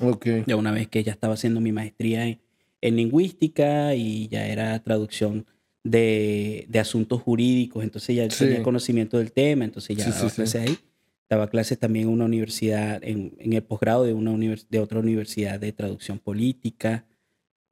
Ok. 0.00 0.26
Ya 0.46 0.56
una 0.56 0.72
vez 0.72 0.88
que 0.88 1.02
ya 1.04 1.12
estaba 1.12 1.34
haciendo 1.34 1.60
mi 1.60 1.72
maestría 1.72 2.26
en, 2.26 2.40
en 2.80 2.96
lingüística 2.96 3.94
y 3.94 4.28
ya 4.28 4.46
era 4.46 4.82
traducción 4.82 5.44
de, 5.84 6.66
de 6.68 6.78
asuntos 6.78 7.22
jurídicos, 7.22 7.82
entonces 7.84 8.16
ya 8.16 8.30
Sí. 8.30 8.44
tenía 8.44 8.62
conocimiento 8.62 9.18
del 9.18 9.32
tema, 9.32 9.64
entonces 9.64 9.96
ya 9.96 10.10
daba 10.10 10.30
clases 10.30 10.54
ahí. 10.60 10.78
Daba 11.28 11.48
clases 11.48 11.78
también 11.78 12.08
en 12.08 12.12
una 12.14 12.24
universidad, 12.24 13.02
en, 13.04 13.34
en 13.38 13.52
el 13.52 13.62
posgrado 13.62 14.04
de, 14.04 14.12
una 14.12 14.32
univers- 14.32 14.66
de 14.68 14.80
otra 14.80 14.98
universidad 14.98 15.60
de 15.60 15.72
traducción 15.72 16.18
política. 16.18 17.06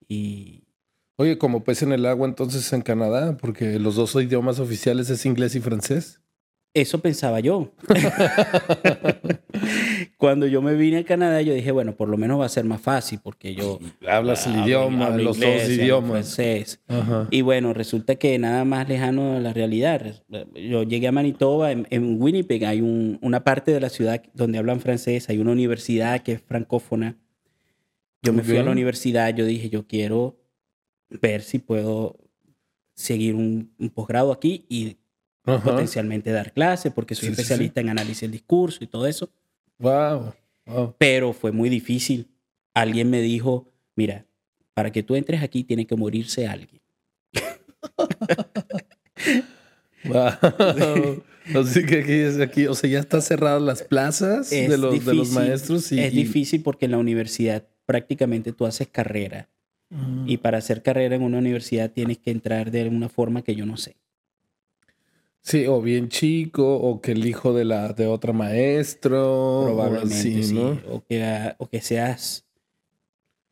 Y 0.09 0.62
Oye, 1.16 1.37
como 1.38 1.64
pez 1.64 1.83
en 1.83 1.92
el 1.92 2.07
agua 2.07 2.29
entonces 2.29 2.73
en 2.73 2.83
Canadá, 2.83 3.37
porque 3.37 3.81
los 3.81 3.97
dos 3.97 4.14
idiomas 4.14 4.61
oficiales 4.61 5.11
es 5.11 5.27
inglés 5.27 5.57
y 5.57 5.61
francés. 5.61 6.21
eso 6.73 7.01
pensaba 7.01 7.40
yo. 7.40 7.73
Cuando 10.18 10.48
yo 10.48 10.61
me 10.61 10.74
vine 10.74 10.98
a 10.98 11.04
Canadá, 11.04 11.40
yo 11.42 11.54
dije, 11.54 11.70
bueno, 11.70 11.94
por 11.94 12.09
lo 12.09 12.16
menos 12.16 12.40
va 12.40 12.46
a 12.46 12.48
ser 12.48 12.64
más 12.64 12.81
fácil 12.81 13.20
porque 13.22 13.54
yo 13.54 13.78
Hablas 14.04 14.48
el 14.48 14.54
hablo- 14.54 14.64
idioma, 14.66 15.07
hablo 15.07 15.22
los 15.22 15.37
inglés, 15.37 15.68
dos 15.68 15.78
idiomas. 15.78 16.11
francés. 16.11 16.81
Y 17.31 17.42
bueno, 17.42 17.72
resulta 17.72 18.16
que 18.16 18.37
nada 18.37 18.64
más 18.64 18.88
lejano 18.88 19.37
a 19.37 19.40
la 19.40 19.52
realidad. 19.52 20.24
Yo 20.57 20.83
llegué 20.83 21.07
a 21.07 21.12
Manitoba, 21.12 21.70
en, 21.70 21.87
en 21.90 22.20
Winnipeg 22.20 22.64
hay 22.64 22.81
un- 22.81 23.20
una 23.22 23.44
parte 23.44 23.70
de 23.70 23.78
la 23.81 23.90
ciudad 23.90 24.20
donde 24.35 24.59
hablan 24.59 24.81
francés, 24.81 25.28
hay 25.28 25.38
una 25.38 25.52
universidad 25.52 26.20
que 26.24 26.33
es 26.33 26.42
francófona. 26.42 27.16
Yo 28.20 28.33
me 28.33 28.42
fui 28.42 28.57
a 28.57 28.64
la 28.64 28.72
universidad, 28.72 29.33
yo 29.37 29.44
dije, 29.44 29.70
yo 29.70 29.87
quiero 29.87 30.37
ver 31.22 31.42
si 31.42 31.61
puedo 31.61 32.18
seguir 32.96 33.37
un, 33.37 33.72
un 33.78 33.90
posgrado 33.90 34.33
aquí 34.33 34.66
y 34.68 34.96
Ajá. 35.44 35.62
potencialmente 35.62 36.33
dar 36.33 36.52
clases, 36.52 36.92
porque 36.92 37.14
soy 37.14 37.28
Sí, 37.28 37.31
sí, 37.31 37.37
sí. 37.37 37.40
especialista 37.42 37.81
en 37.81 37.90
análisis 37.90 38.22
del 38.22 38.33
discurso 38.33 38.83
y 38.83 38.88
todo 38.88 39.07
eso. 39.07 39.31
Wow. 39.79 40.35
wow. 40.67 40.95
Pero 40.99 41.33
fue 41.33 41.53
muy 41.53 41.69
difícil. 41.69 42.29
Alguien 42.75 43.11
me 43.11 43.21
dijo, 43.21 43.67
mira, 43.97 44.27
para 44.75 44.93
que 44.93 45.03
tú 45.03 45.17
entres 45.17 45.43
aquí 45.43 45.64
tiene 45.64 45.87
que 45.87 45.97
morirse 45.97 46.47
alguien. 46.47 46.81
Wow. 50.05 51.25
Así 51.57 51.85
que 51.85 51.99
aquí 52.01 52.12
es 52.12 52.38
aquí, 52.38 52.67
o 52.69 52.75
sea, 52.75 52.88
ya 52.88 53.01
están 53.01 53.21
cerradas 53.21 53.61
las 53.61 53.83
plazas 53.83 54.49
de 54.51 54.69
los, 54.79 55.05
de 55.05 55.14
los 55.14 55.29
difícil, 55.29 55.35
maestros 55.35 55.91
y 55.91 55.99
es 55.99 56.12
difícil 56.12 56.62
porque 56.62 56.85
en 56.85 56.93
la 56.93 56.99
universidad 56.99 57.67
prácticamente 57.85 58.53
tú 58.53 58.64
haces 58.64 58.87
carrera 58.87 59.49
Mm. 59.91 60.29
y 60.29 60.37
para 60.37 60.59
hacer 60.59 60.83
carrera 60.83 61.17
en 61.17 61.23
una 61.23 61.38
universidad 61.38 61.91
tienes 61.91 62.19
que 62.19 62.31
entrar 62.31 62.71
de 62.71 62.88
una 62.88 63.09
forma 63.09 63.43
que 63.43 63.55
yo 63.55 63.64
no 63.64 63.77
sé. 63.77 63.97
Sí, 65.48 65.66
o 65.66 65.80
bien 65.80 66.11
chico, 66.11 66.76
o 66.76 67.00
que 67.00 67.12
el 67.12 67.26
hijo 67.26 67.54
de 67.54 67.64
la 67.64 67.94
de 67.94 68.06
otra 68.06 68.34
maestro. 68.34 69.62
Probablemente, 69.64 70.42
sí. 70.42 70.58
O, 70.90 71.02
que, 71.02 71.54
o 71.56 71.66
que 71.70 71.80
seas 71.80 72.46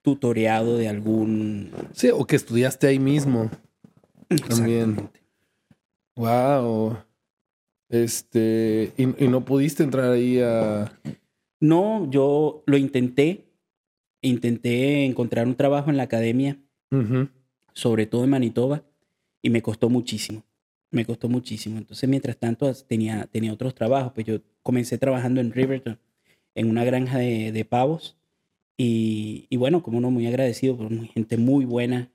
tutoreado 0.03 0.77
de 0.77 0.91
algún. 0.91 1.71
Sí, 1.95 2.11
o 2.13 2.27
que 2.27 2.37
estudiaste 2.37 2.87
ahí 2.87 2.99
mismo. 2.99 3.51
También. 4.47 5.09
Wow. 6.17 6.99
Este. 7.89 8.93
Y, 8.99 9.07
no 9.07 9.47
pudiste 9.47 9.83
entrar 9.83 10.13
ahí 10.13 10.39
a. 10.39 10.93
No, 11.61 12.11
yo 12.11 12.63
lo 12.67 12.77
intenté. 12.77 13.47
Intenté 14.21 15.07
encontrar 15.07 15.47
un 15.47 15.55
trabajo 15.55 15.89
en 15.89 15.97
la 15.97 16.03
academia, 16.03 16.59
sobre 17.73 18.05
todo 18.05 18.25
en 18.25 18.31
Manitoba, 18.31 18.83
y 19.41 19.49
me 19.49 19.63
costó 19.63 19.89
muchísimo. 19.89 20.46
Me 20.97 21.05
costó 21.05 21.29
muchísimo. 21.29 21.77
Entonces, 21.77 22.09
mientras 22.09 22.39
tanto, 22.39 22.73
tenía, 22.89 23.29
tenía 23.31 23.53
otros 23.53 23.75
trabajos. 23.75 24.13
Pues 24.15 24.27
yo 24.27 24.41
comencé 24.63 24.97
trabajando 24.97 25.43
en 25.43 25.53
Riverton, 25.53 25.99
en 26.55 26.71
una 26.71 26.85
granja 26.85 27.19
de, 27.19 27.67
pavos. 27.69 28.17
Y, 28.79 29.55
bueno, 29.59 29.83
como 29.83 29.99
uno 29.99 30.11
muy 30.11 30.27
agradecido 30.27 30.75
por 30.75 30.91
gente 31.09 31.37
muy 31.37 31.67
buena, 31.67 32.11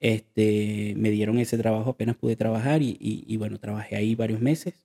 este, 0.00 0.94
me 0.96 1.10
dieron 1.10 1.38
ese 1.38 1.56
trabajo, 1.58 1.90
apenas 1.90 2.16
pude 2.16 2.34
trabajar 2.34 2.82
y, 2.82 2.96
y, 3.00 3.36
bueno, 3.36 3.60
trabajé 3.60 3.94
ahí 3.94 4.16
varios 4.16 4.40
meses. 4.40 4.84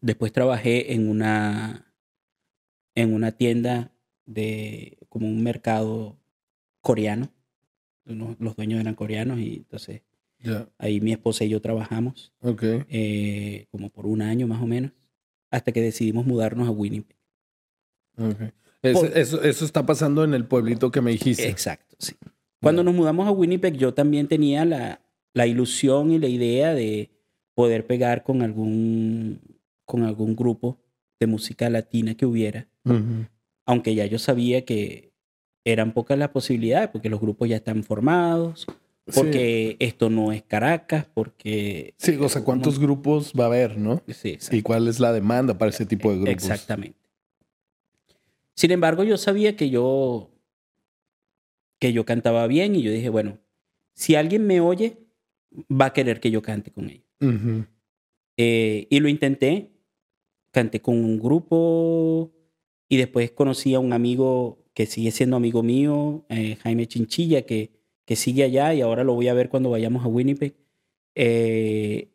Después 0.00 0.30
trabajé 0.30 0.92
en 0.92 1.08
una, 1.08 1.92
en 2.94 3.12
una 3.12 3.32
tienda 3.32 3.90
de 4.24 4.98
como 5.08 5.26
un 5.26 5.42
mercado 5.42 6.16
coreano. 6.80 7.32
Los, 8.04 8.56
dueños 8.56 8.80
eran 8.80 8.94
coreanos 8.94 9.40
y 9.40 9.56
entonces 9.56 10.02
ahí 10.78 11.00
mi 11.00 11.12
esposa 11.12 11.44
y 11.44 11.50
yo 11.50 11.60
trabajamos. 11.60 12.32
Eh, 12.88 13.66
como 13.70 13.90
por 13.90 14.06
un 14.06 14.22
año 14.22 14.46
más 14.46 14.62
o 14.62 14.66
menos, 14.66 14.92
hasta 15.50 15.72
que 15.72 15.80
decidimos 15.80 16.26
mudarnos 16.26 16.68
a 16.68 16.70
Winnipeg. 16.70 17.16
eso, 18.82 19.42
eso, 19.42 19.64
está 19.64 19.84
pasando 19.86 20.24
en 20.24 20.34
el 20.34 20.46
pueblito 20.46 20.90
que 20.90 21.00
me 21.00 21.10
dijiste. 21.12 21.48
Exacto, 21.48 21.96
sí. 21.98 22.14
Cuando 22.60 22.82
nos 22.82 22.94
mudamos 22.94 23.26
a 23.28 23.30
Winnipeg, 23.30 23.76
yo 23.76 23.94
también 23.94 24.26
tenía 24.26 24.64
la, 24.64 25.00
la 25.32 25.46
ilusión 25.46 26.10
y 26.10 26.18
la 26.18 26.26
idea 26.26 26.74
de 26.74 27.10
poder 27.54 27.86
pegar 27.86 28.24
con 28.24 28.42
algún, 28.42 29.40
con 29.84 30.02
algún 30.02 30.34
grupo 30.34 30.80
de 31.20 31.26
música 31.26 31.70
latina 31.70 32.14
que 32.14 32.26
hubiera. 32.26 32.68
Aunque 33.66 33.94
ya 33.94 34.06
yo 34.06 34.18
sabía 34.18 34.64
que 34.64 35.12
eran 35.64 35.92
pocas 35.92 36.18
las 36.18 36.30
posibilidades, 36.30 36.88
porque 36.88 37.10
los 37.10 37.20
grupos 37.20 37.48
ya 37.48 37.56
están 37.56 37.84
formados, 37.84 38.66
porque 39.14 39.76
esto 39.78 40.10
no 40.10 40.32
es 40.32 40.42
Caracas, 40.42 41.06
porque... 41.12 41.94
Sí, 41.96 42.16
o 42.20 42.28
sea, 42.28 42.42
¿cuántos 42.44 42.78
grupos 42.78 43.32
va 43.38 43.44
a 43.44 43.46
haber, 43.48 43.78
no? 43.78 44.02
Sí, 44.08 44.38
¿Y 44.50 44.62
cuál 44.62 44.88
es 44.88 45.00
la 45.00 45.12
demanda 45.12 45.56
para 45.56 45.70
ese 45.70 45.86
tipo 45.86 46.10
de 46.10 46.16
grupos? 46.16 46.32
Exactamente. 46.32 46.98
Sin 48.54 48.70
embargo, 48.70 49.04
yo 49.04 49.16
sabía 49.16 49.56
que 49.56 49.70
yo 49.70 50.30
que 51.78 51.92
yo 51.92 52.04
cantaba 52.04 52.46
bien 52.46 52.74
y 52.74 52.82
yo 52.82 52.90
dije, 52.90 53.08
bueno, 53.08 53.38
si 53.94 54.14
alguien 54.14 54.46
me 54.46 54.60
oye, 54.60 54.98
va 55.70 55.86
a 55.86 55.92
querer 55.92 56.20
que 56.20 56.30
yo 56.30 56.42
cante 56.42 56.70
con 56.70 56.90
ellos. 56.90 57.06
Eh, 58.36 58.86
y 58.90 59.00
lo 59.00 59.08
intenté, 59.08 59.72
canté 60.50 60.80
con 60.80 60.96
un 60.96 61.18
grupo 61.18 62.32
y 62.88 62.96
después 62.96 63.30
conocí 63.30 63.74
a 63.74 63.80
un 63.80 63.92
amigo 63.92 64.64
que 64.74 64.86
sigue 64.86 65.10
siendo 65.10 65.36
amigo 65.36 65.62
mío, 65.62 66.24
eh, 66.28 66.56
Jaime 66.62 66.86
Chinchilla, 66.86 67.42
que, 67.42 67.77
que 68.08 68.16
sigue 68.16 68.42
allá 68.42 68.72
y 68.72 68.80
ahora 68.80 69.04
lo 69.04 69.12
voy 69.12 69.28
a 69.28 69.34
ver 69.34 69.50
cuando 69.50 69.68
vayamos 69.68 70.02
a 70.02 70.08
Winnipeg. 70.08 70.56
Eh, 71.14 72.08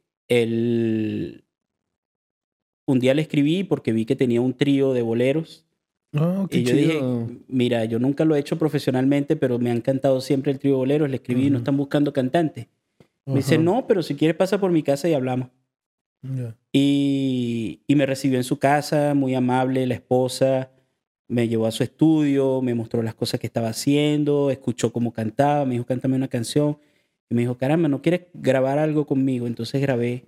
un 2.88 2.99
día 2.99 3.13
le 3.13 3.21
escribí 3.21 3.63
porque 3.63 3.93
vi 3.93 4.06
que 4.06 4.15
tenía 4.15 4.41
un 4.41 4.56
trío 4.56 4.93
de 4.93 5.03
boleros 5.03 5.67
Oh, 6.15 6.47
y 6.51 6.63
yo 6.63 6.75
dije, 6.75 7.01
mira, 7.47 7.86
yo 7.86 7.97
nunca 7.97 8.23
lo 8.23 8.36
he 8.36 8.39
hecho 8.39 8.58
profesionalmente, 8.60 9.36
pero 9.36 9.58
me 9.58 9.71
ha 9.71 9.73
encantado 9.73 10.21
siempre 10.21 10.51
el 10.51 10.60
trío 10.60 10.77
bolero. 10.77 11.08
Le 11.08 11.15
escribí, 11.15 11.49
no 11.49 11.58
están 11.58 11.75
buscando 11.75 12.13
cantantes. 12.13 12.67
Me 13.25 13.36
dice, 13.36 13.58
no, 13.58 13.88
pero 13.88 14.03
si 14.03 14.15
quieres 14.15 14.36
pasa 14.36 14.60
por 14.60 14.71
mi 14.71 14.84
casa 14.84 15.10
y 15.10 15.13
hablamos. 15.13 15.49
Y, 16.71 17.82
y, 17.88 17.95
me 17.95 18.06
recibió 18.06 18.38
en 18.38 18.43
su 18.43 18.60
casa, 18.60 19.13
muy 19.13 19.34
amable, 19.34 19.88
la 19.88 19.95
esposa. 19.95 20.71
Me 21.27 21.47
llevó 21.47 21.67
a 21.67 21.71
su 21.71 21.83
estudio, 21.83 22.62
me 22.62 22.75
mostró 22.75 23.01
las 23.01 23.15
cosas 23.15 23.39
que 23.39 23.47
estaba 23.47 23.69
haciendo, 23.69 24.51
escuchó 24.51 24.91
cómo 24.91 25.13
cantaba, 25.13 25.65
me 25.65 25.73
dijo, 25.73 25.86
cántame 25.86 26.15
una 26.15 26.27
canción. 26.27 26.77
Y 27.29 27.36
me 27.36 27.41
dijo, 27.41 27.57
caramba, 27.57 27.88
¿no 27.88 28.01
quieres 28.01 28.27
grabar 28.33 28.77
algo 28.77 29.05
conmigo? 29.05 29.47
Entonces 29.47 29.81
grabé 29.81 30.25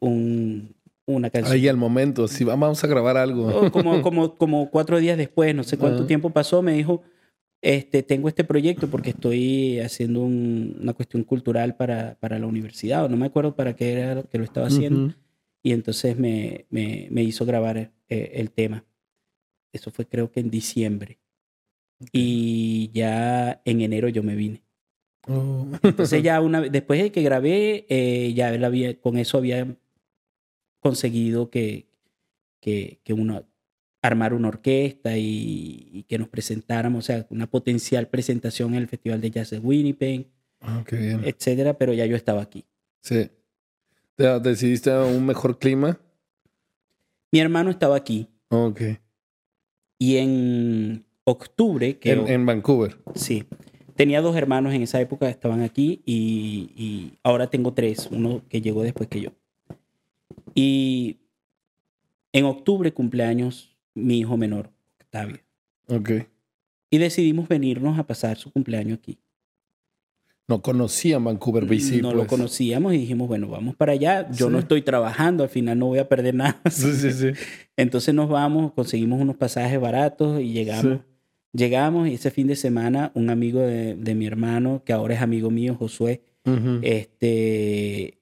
un, 0.00 0.74
una 1.06 1.30
canción. 1.30 1.54
Ahí 1.54 1.68
al 1.68 1.76
momento, 1.76 2.28
si 2.28 2.44
vamos 2.44 2.82
a 2.82 2.86
grabar 2.86 3.16
algo. 3.16 3.46
Oh, 3.48 3.70
como, 3.70 4.02
como, 4.02 4.36
como 4.36 4.70
cuatro 4.70 4.98
días 4.98 5.18
después, 5.18 5.54
no 5.54 5.64
sé 5.64 5.76
cuánto 5.76 6.06
tiempo 6.06 6.30
pasó, 6.30 6.62
me 6.62 6.72
dijo, 6.72 7.02
este, 7.62 8.02
tengo 8.02 8.28
este 8.28 8.44
proyecto 8.44 8.88
porque 8.88 9.10
estoy 9.10 9.80
haciendo 9.80 10.22
una 10.22 10.94
cuestión 10.94 11.24
cultural 11.24 11.76
para, 11.76 12.16
para, 12.20 12.38
la 12.38 12.46
universidad, 12.46 13.04
o 13.04 13.08
no 13.08 13.16
me 13.16 13.26
acuerdo 13.26 13.54
para 13.54 13.74
qué 13.74 13.92
era 13.92 14.22
que 14.22 14.38
lo 14.38 14.44
estaba 14.44 14.68
haciendo. 14.68 15.14
Y 15.62 15.72
entonces 15.72 16.18
me, 16.18 16.66
me, 16.70 17.08
me 17.10 17.22
hizo 17.22 17.44
grabar 17.44 17.76
eh, 17.76 17.92
el 18.08 18.50
tema. 18.50 18.84
Eso 19.72 19.90
fue 19.90 20.06
creo 20.06 20.30
que 20.30 20.40
en 20.40 20.50
diciembre. 20.50 21.18
Y 22.12 22.90
ya 22.92 23.60
en 23.64 23.80
enero 23.80 24.08
yo 24.08 24.22
me 24.22 24.34
vine. 24.34 24.62
Oh. 25.28 25.66
Entonces 25.82 26.22
ya 26.22 26.40
una 26.40 26.62
después 26.62 27.02
de 27.02 27.12
que 27.12 27.22
grabé, 27.22 27.86
eh, 27.88 28.32
ya 28.34 28.48
había, 28.48 28.98
con 29.00 29.18
eso 29.18 29.38
había 29.38 29.76
conseguido 30.80 31.50
que, 31.50 31.88
que, 32.60 33.00
que 33.04 33.12
uno 33.12 33.44
armar 34.02 34.32
una 34.32 34.48
orquesta 34.48 35.16
y, 35.16 36.04
que 36.08 36.18
nos 36.18 36.28
presentáramos, 36.28 37.04
o 37.04 37.06
sea, 37.06 37.26
una 37.30 37.46
potencial 37.46 38.08
presentación 38.08 38.74
en 38.74 38.80
el 38.80 38.88
Festival 38.88 39.20
de 39.20 39.30
Jazz 39.30 39.50
de 39.50 39.58
Winnipeg, 39.58 40.26
ah, 40.60 40.82
qué 40.86 40.96
bien. 40.96 41.22
etcétera, 41.24 41.76
pero 41.76 41.92
ya 41.92 42.06
yo 42.06 42.16
estaba 42.16 42.42
aquí. 42.42 42.64
Sí. 43.02 43.30
¿Decidiste 44.16 44.90
un 44.98 45.24
mejor 45.24 45.58
clima? 45.58 45.98
Mi 47.32 47.40
hermano 47.40 47.70
estaba 47.70 47.96
aquí. 47.96 48.28
Ok. 48.48 48.80
Y 50.00 50.16
en 50.16 51.04
octubre... 51.24 51.98
Que 51.98 52.12
en, 52.12 52.26
en 52.26 52.46
Vancouver. 52.46 52.96
Sí. 53.14 53.44
Tenía 53.96 54.22
dos 54.22 54.34
hermanos 54.34 54.72
en 54.72 54.80
esa 54.80 54.98
época, 54.98 55.28
estaban 55.28 55.60
aquí 55.60 56.00
y, 56.06 56.72
y 56.74 57.18
ahora 57.22 57.50
tengo 57.50 57.74
tres, 57.74 58.08
uno 58.10 58.40
que 58.48 58.62
llegó 58.62 58.82
después 58.82 59.10
que 59.10 59.20
yo. 59.20 59.30
Y 60.54 61.18
en 62.32 62.46
octubre 62.46 62.92
cumpleaños 62.94 63.76
mi 63.94 64.20
hijo 64.20 64.38
menor, 64.38 64.70
Octavio. 65.02 65.40
Ok. 65.88 66.12
Y 66.88 66.96
decidimos 66.96 67.46
venirnos 67.46 67.98
a 67.98 68.06
pasar 68.06 68.38
su 68.38 68.50
cumpleaños 68.50 68.98
aquí. 68.98 69.18
No 70.50 70.62
conocían 70.62 71.22
Vancouver 71.22 71.64
BC. 71.64 72.02
No 72.02 72.10
lo 72.10 72.18
pues. 72.18 72.28
conocíamos 72.28 72.92
y 72.92 72.98
dijimos, 72.98 73.28
bueno, 73.28 73.46
vamos 73.46 73.76
para 73.76 73.92
allá. 73.92 74.28
Yo 74.32 74.50
no 74.50 74.58
estoy 74.58 74.82
trabajando, 74.82 75.44
al 75.44 75.48
final 75.48 75.78
no 75.78 75.86
voy 75.86 76.00
a 76.00 76.08
perder 76.08 76.34
nada. 76.34 76.60
Sí, 76.70 76.92
sí, 76.92 77.12
sí. 77.12 77.28
Entonces 77.76 78.12
nos 78.16 78.28
vamos, 78.28 78.72
conseguimos 78.72 79.20
unos 79.20 79.36
pasajes 79.36 79.80
baratos 79.80 80.40
y 80.40 80.52
llegamos. 80.52 81.02
Llegamos 81.52 82.08
y 82.08 82.14
ese 82.14 82.32
fin 82.32 82.48
de 82.48 82.56
semana 82.56 83.12
un 83.14 83.30
amigo 83.30 83.60
de, 83.60 84.14
mi 84.16 84.26
hermano, 84.26 84.82
que 84.84 84.92
ahora 84.92 85.14
es 85.14 85.22
amigo 85.22 85.52
mío, 85.52 85.76
Josué, 85.76 86.24
este, 86.82 88.18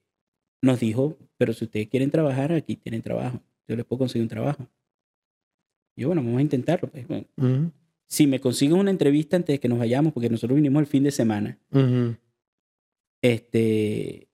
nos 0.61 0.79
dijo, 0.79 1.17
pero 1.37 1.53
si 1.53 1.65
ustedes 1.65 1.87
quieren 1.87 2.11
trabajar, 2.11 2.51
aquí 2.53 2.75
tienen 2.75 3.01
trabajo. 3.01 3.41
Yo 3.67 3.75
les 3.75 3.85
puedo 3.85 4.01
conseguir 4.01 4.21
un 4.21 4.29
trabajo. 4.29 4.67
Y 5.95 6.03
yo, 6.03 6.09
bueno, 6.09 6.21
vamos 6.21 6.37
a 6.37 6.43
intentarlo. 6.43 6.91
Pues, 6.91 7.07
si 8.09 8.25
me 8.25 8.39
consiguen 8.39 8.77
una 8.77 8.89
entrevista 8.89 9.37
antes 9.37 9.53
de 9.53 9.59
que 9.59 9.69
nos 9.69 9.77
vayamos, 9.77 10.13
porque 10.13 10.29
nosotros 10.29 10.55
vinimos 10.55 10.81
el 10.81 10.87
fin 10.87 11.03
de 11.03 11.11
semana, 11.11 11.59
este, 13.21 14.27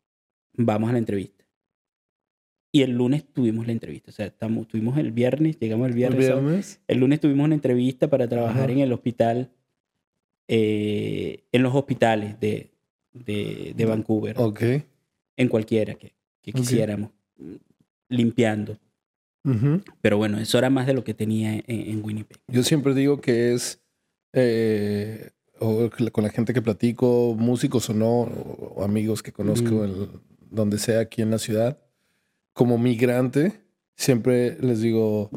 vamos 0.53 0.89
a 0.89 0.93
la 0.93 0.97
entrevista. 0.97 1.45
Y 2.71 2.81
el 2.83 2.91
lunes 2.91 3.25
tuvimos 3.25 3.67
la 3.67 3.73
entrevista. 3.73 4.11
O 4.11 4.13
sea, 4.13 4.27
estamos, 4.27 4.67
tuvimos 4.67 4.97
el 4.97 5.11
viernes, 5.11 5.59
llegamos 5.59 5.89
el 5.89 5.93
viernes. 5.93 6.82
¿El, 6.88 6.99
lunes 6.99 7.19
tuvimos 7.19 7.45
una 7.45 7.55
entrevista 7.55 8.09
para 8.09 8.28
trabajar 8.30 8.71
en 8.71 8.80
el 8.80 8.93
hospital, 8.93 9.51
eh, 10.47 11.43
en 11.51 11.63
los 11.63 11.76
hospitales 11.76 12.39
de, 12.39 12.71
de, 13.11 13.73
de 13.76 13.86
Vancouver. 13.86 14.36
Ok. 14.39 14.61
En 15.36 15.49
cualquiera 15.49 15.95
que, 15.95 16.13
que 16.41 16.53
quisiéramos, 16.53 17.11
limpiando. 18.07 18.78
Pero 20.01 20.17
bueno, 20.17 20.39
eso 20.39 20.57
era 20.57 20.69
más 20.69 20.87
de 20.87 20.93
lo 20.93 21.03
que 21.03 21.13
tenía 21.13 21.61
en, 21.67 22.03
Winnipeg. 22.03 22.39
Yo 22.47 22.63
siempre 22.63 22.93
digo 22.93 23.21
que 23.21 23.53
es, 23.53 23.81
eh, 24.33 25.31
con 25.59 26.23
la 26.23 26.29
gente 26.29 26.53
que 26.53 26.61
platico, 26.61 27.35
músicos 27.37 27.89
o 27.89 27.93
no, 27.93 28.21
o 28.21 28.83
amigos 28.83 29.21
que 29.21 29.31
conozco, 29.31 29.87
donde 30.49 30.77
sea 30.79 30.99
aquí 31.01 31.21
en 31.21 31.31
la 31.31 31.39
ciudad, 31.39 31.79
como 32.53 32.77
migrante, 32.77 33.61
siempre 33.95 34.57
les 34.61 34.81
digo, 34.81 35.29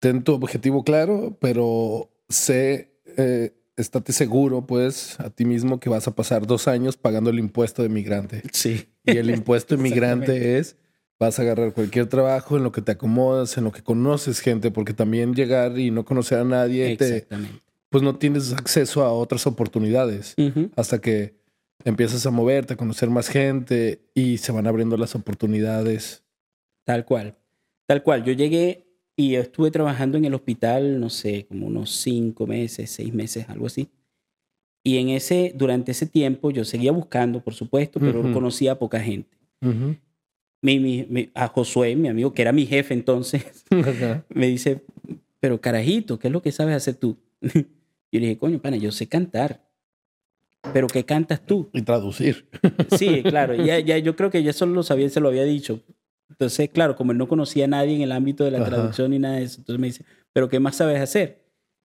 ten 0.00 0.22
tu 0.22 0.34
objetivo 0.34 0.84
claro, 0.84 1.38
pero 1.40 2.10
sé, 2.28 3.00
eh, 3.16 3.54
estate 3.76 4.12
seguro, 4.12 4.66
pues, 4.66 5.18
a 5.20 5.30
ti 5.30 5.44
mismo 5.44 5.80
que 5.80 5.88
vas 5.88 6.08
a 6.08 6.14
pasar 6.14 6.46
dos 6.46 6.68
años 6.68 6.96
pagando 6.96 7.30
el 7.30 7.38
impuesto 7.38 7.82
de 7.82 7.88
migrante. 7.88 8.42
Sí. 8.52 8.88
Y 9.04 9.16
el 9.18 9.30
impuesto 9.30 9.74
inmigrante 9.76 10.58
es 10.58 10.76
vas 11.18 11.38
a 11.38 11.42
agarrar 11.42 11.72
cualquier 11.72 12.06
trabajo 12.06 12.56
en 12.56 12.62
lo 12.62 12.72
que 12.72 12.82
te 12.82 12.92
acomodas, 12.92 13.56
en 13.56 13.64
lo 13.64 13.72
que 13.72 13.82
conoces 13.82 14.40
gente, 14.40 14.70
porque 14.70 14.92
también 14.92 15.34
llegar 15.34 15.78
y 15.78 15.90
no 15.90 16.04
conocer 16.04 16.38
a 16.38 16.44
nadie, 16.44 16.96
te, 16.96 17.26
pues 17.88 18.02
no 18.02 18.16
tienes 18.16 18.52
acceso 18.52 19.02
a 19.02 19.12
otras 19.12 19.46
oportunidades 19.46 20.34
hasta 20.76 21.00
que 21.00 21.34
empiezas 21.84 22.26
a 22.26 22.30
moverte, 22.30 22.74
a 22.74 22.76
conocer 22.76 23.10
más 23.10 23.28
gente 23.28 24.00
y 24.14 24.38
se 24.38 24.52
van 24.52 24.66
abriendo 24.66 24.96
las 24.96 25.14
oportunidades. 25.14 26.24
Tal 26.84 27.04
cual, 27.04 27.36
tal 27.86 28.02
cual. 28.02 28.24
Yo 28.24 28.32
llegué 28.32 28.86
y 29.16 29.36
estuve 29.36 29.70
trabajando 29.70 30.18
en 30.18 30.26
el 30.26 30.34
hospital, 30.34 31.00
no 31.00 31.08
sé, 31.08 31.46
como 31.46 31.66
unos 31.66 31.90
cinco 31.90 32.46
meses, 32.46 32.90
seis 32.90 33.14
meses, 33.14 33.48
algo 33.48 33.66
así. 33.66 33.88
Y 34.84 34.98
en 34.98 35.08
ese, 35.08 35.52
durante 35.56 35.92
ese 35.92 36.06
tiempo 36.06 36.50
yo 36.50 36.64
seguía 36.64 36.92
buscando, 36.92 37.42
por 37.42 37.54
supuesto, 37.54 37.98
pero 37.98 38.22
conocía 38.32 38.72
a 38.72 38.78
poca 38.78 39.00
gente. 39.00 39.36
A 41.34 41.48
Josué, 41.48 41.96
mi 41.96 42.08
amigo, 42.08 42.32
que 42.32 42.42
era 42.42 42.52
mi 42.52 42.66
jefe 42.66 42.94
entonces, 42.94 43.64
me 44.28 44.46
dice, 44.46 44.82
pero 45.40 45.60
carajito, 45.60 46.18
¿qué 46.18 46.28
es 46.28 46.32
lo 46.32 46.42
que 46.42 46.52
sabes 46.52 46.74
hacer 46.74 46.96
tú? 46.96 47.16
yo 47.40 47.50
le 48.12 48.20
dije, 48.20 48.38
coño, 48.38 48.60
pana, 48.60 48.76
yo 48.76 48.90
sé 48.92 49.08
cantar. 49.08 49.66
Pero 50.72 50.88
¿qué 50.88 51.04
cantas 51.04 51.44
tú? 51.44 51.70
Y 51.72 51.82
traducir. 51.82 52.48
Sí, 52.96 53.22
claro. 53.24 53.54
Ya, 53.54 53.78
ya, 53.78 53.98
yo 53.98 54.16
creo 54.16 54.30
que 54.30 54.42
ya 54.42 54.52
solo 54.52 54.72
lo 54.72 54.82
sabía, 54.82 55.08
se 55.08 55.20
lo 55.20 55.28
había 55.28 55.44
dicho. 55.44 55.80
Entonces, 56.28 56.68
claro, 56.70 56.96
como 56.96 57.12
él 57.12 57.18
no 57.18 57.28
conocía 57.28 57.66
a 57.66 57.68
nadie 57.68 57.94
en 57.94 58.02
el 58.02 58.12
ámbito 58.12 58.44
de 58.44 58.50
la 58.50 58.64
traducción 58.64 59.12
ni 59.12 59.18
nada 59.18 59.36
de 59.36 59.44
eso, 59.44 59.60
entonces 59.60 59.80
me 59.80 59.86
dice, 59.86 60.04
¿pero 60.32 60.48
qué 60.48 60.58
más 60.58 60.76
sabes 60.76 61.00
hacer? 61.00 61.44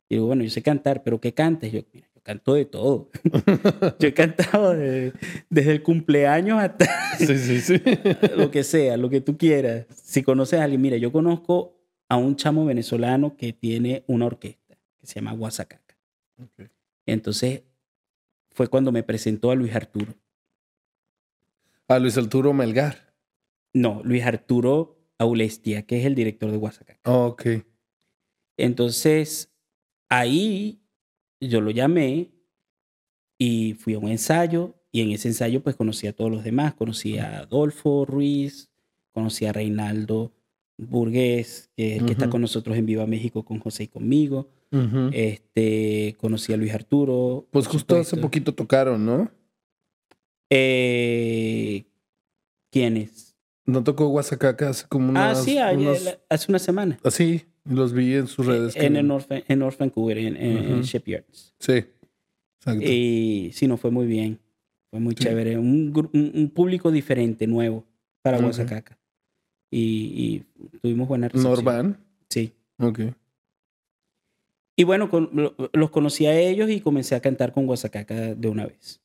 Y 0.09 0.15
digo, 0.15 0.26
bueno, 0.26 0.43
yo 0.43 0.49
sé 0.49 0.63
cantar, 0.63 1.03
¿pero 1.03 1.22
qué 1.22 1.34
cantas? 1.34 1.72
Yo, 1.72 1.82
mira, 1.93 2.09
yo 2.22 2.24
canto 2.24 2.53
de 2.53 2.65
todo. 2.65 3.09
yo 3.99 4.07
he 4.07 4.13
cantado 4.13 4.74
desde 4.74 5.72
el 5.72 5.82
cumpleaños 5.82 6.61
hasta 6.61 7.17
sí, 7.17 7.38
sí, 7.38 7.61
sí. 7.61 7.82
lo 8.38 8.51
que 8.51 8.63
sea, 8.63 8.97
lo 8.97 9.09
que 9.09 9.22
tú 9.22 9.38
quieras. 9.38 9.88
Si 10.03 10.22
conoces 10.22 10.59
a 10.59 10.65
alguien, 10.65 10.82
mira, 10.82 10.97
yo 10.97 11.11
conozco 11.11 11.76
a 12.07 12.17
un 12.17 12.36
chamo 12.36 12.65
venezolano 12.65 13.36
que 13.36 13.53
tiene 13.53 14.03
una 14.07 14.28
orquesta 14.28 14.78
que 14.99 15.07
se 15.07 15.15
llama 15.15 15.34
Guasacaca. 15.34 15.97
Entonces, 17.05 17.63
fue 18.51 18.67
cuando 18.67 18.91
me 18.91 19.03
presentó 19.03 19.51
a 19.51 19.55
Luis 19.55 19.76
Arturo. 19.76 20.13
A 21.88 21.99
Luis 21.99 22.17
Arturo 22.17 22.53
Melgar. 22.53 23.13
No, 23.74 24.01
Luis 24.03 24.24
Arturo 24.24 24.99
Aulestia, 25.17 25.86
que 25.86 25.99
es 25.99 26.05
el 26.05 26.15
director 26.15 26.51
de 26.51 26.57
Guasacaca. 26.57 26.99
Oh, 27.11 27.28
ok. 27.28 27.45
Entonces, 28.57 29.51
ahí 30.09 30.80
yo 31.48 31.62
lo 31.62 31.72
llamé 31.72 32.32
y 33.38 33.74
fui 33.74 33.96
a 33.96 34.00
un 34.00 34.10
ensayo 34.10 34.76
y 34.92 35.02
en 35.02 35.12
ese 35.12 35.28
ensayo 35.28 35.64
pues 35.64 35.76
conocí 35.76 36.08
a 36.08 36.14
todos 36.14 36.32
los 36.32 36.44
demás. 36.44 36.74
Conocí 36.74 37.18
a 37.18 37.39
Adolfo 37.39 38.06
Ruiz, 38.06 38.70
conocí 39.12 39.46
a 39.46 39.54
Reinaldo 39.54 40.34
Burgués, 40.78 41.70
que, 41.76 42.02
que 42.06 42.12
está 42.14 42.30
con 42.30 42.42
nosotros 42.42 42.78
en 42.78 42.86
Viva 42.86 43.06
México 43.06 43.44
con 43.44 43.60
José 43.60 43.84
y 43.84 43.88
conmigo. 43.88 44.50
este, 45.12 46.16
conocí 46.20 46.54
a 46.54 46.58
Luis 46.58 46.74
Arturo. 46.74 47.48
Pues 47.52 47.68
justo 47.68 47.98
hace 47.98 48.18
poquito 48.18 48.54
tocaron, 48.54 49.06
¿no? 49.06 49.32
Eh, 50.50 51.86
¿Quiénes? 52.72 53.36
No 53.66 53.84
tocó 53.84 54.08
Guasacaca 54.08 54.70
hace 54.70 54.88
como 54.88 55.10
unas... 55.10 55.39
Ah, 55.39 55.42
sí, 55.42 55.58
hace 55.58 56.52
una 56.52 56.60
semana. 56.60 57.00
Ah, 57.04 57.12
sí, 57.12 57.46
los 57.72 57.93
vi 57.93 58.15
en 58.15 58.28
sus 58.28 58.45
redes. 58.45 58.76
En, 58.76 58.95
en, 58.95 59.07
North, 59.07 59.28
en 59.30 59.59
North 59.59 59.78
Vancouver, 59.78 60.17
en, 60.17 60.82
Shipyards. 60.82 61.53
Sí, 61.59 61.86
exacto. 62.57 62.84
Y 62.84 63.51
sí, 63.53 63.67
no, 63.67 63.78
fue 63.78 63.91
muy 63.91 64.05
bien. 64.05 64.39
Fue 64.89 64.99
muy 64.99 65.15
chévere. 65.15 65.57
Un, 65.57 65.93
un, 66.13 66.49
público 66.49 66.91
diferente, 66.91 67.47
nuevo, 67.47 67.86
para 68.22 68.39
Guasacaca. 68.39 68.97
Y, 69.72 70.43
tuvimos 70.82 71.07
buena 71.07 71.30
recepción. 71.30 71.53
¿Norvan? 71.53 71.97
Sí. 72.30 72.51
Ok. 72.78 72.99
Y 74.76 74.84
bueno, 74.84 75.09
los 75.74 75.89
conocí 75.91 76.26
a 76.26 76.38
ellos 76.38 76.69
y 76.69 76.82
comencé 76.82 77.15
a 77.15 77.22
cantar 77.22 77.53
con 77.53 77.67
Guasacaca 77.67 78.36
de 78.36 78.47
una 78.49 78.65
vez. 78.65 79.01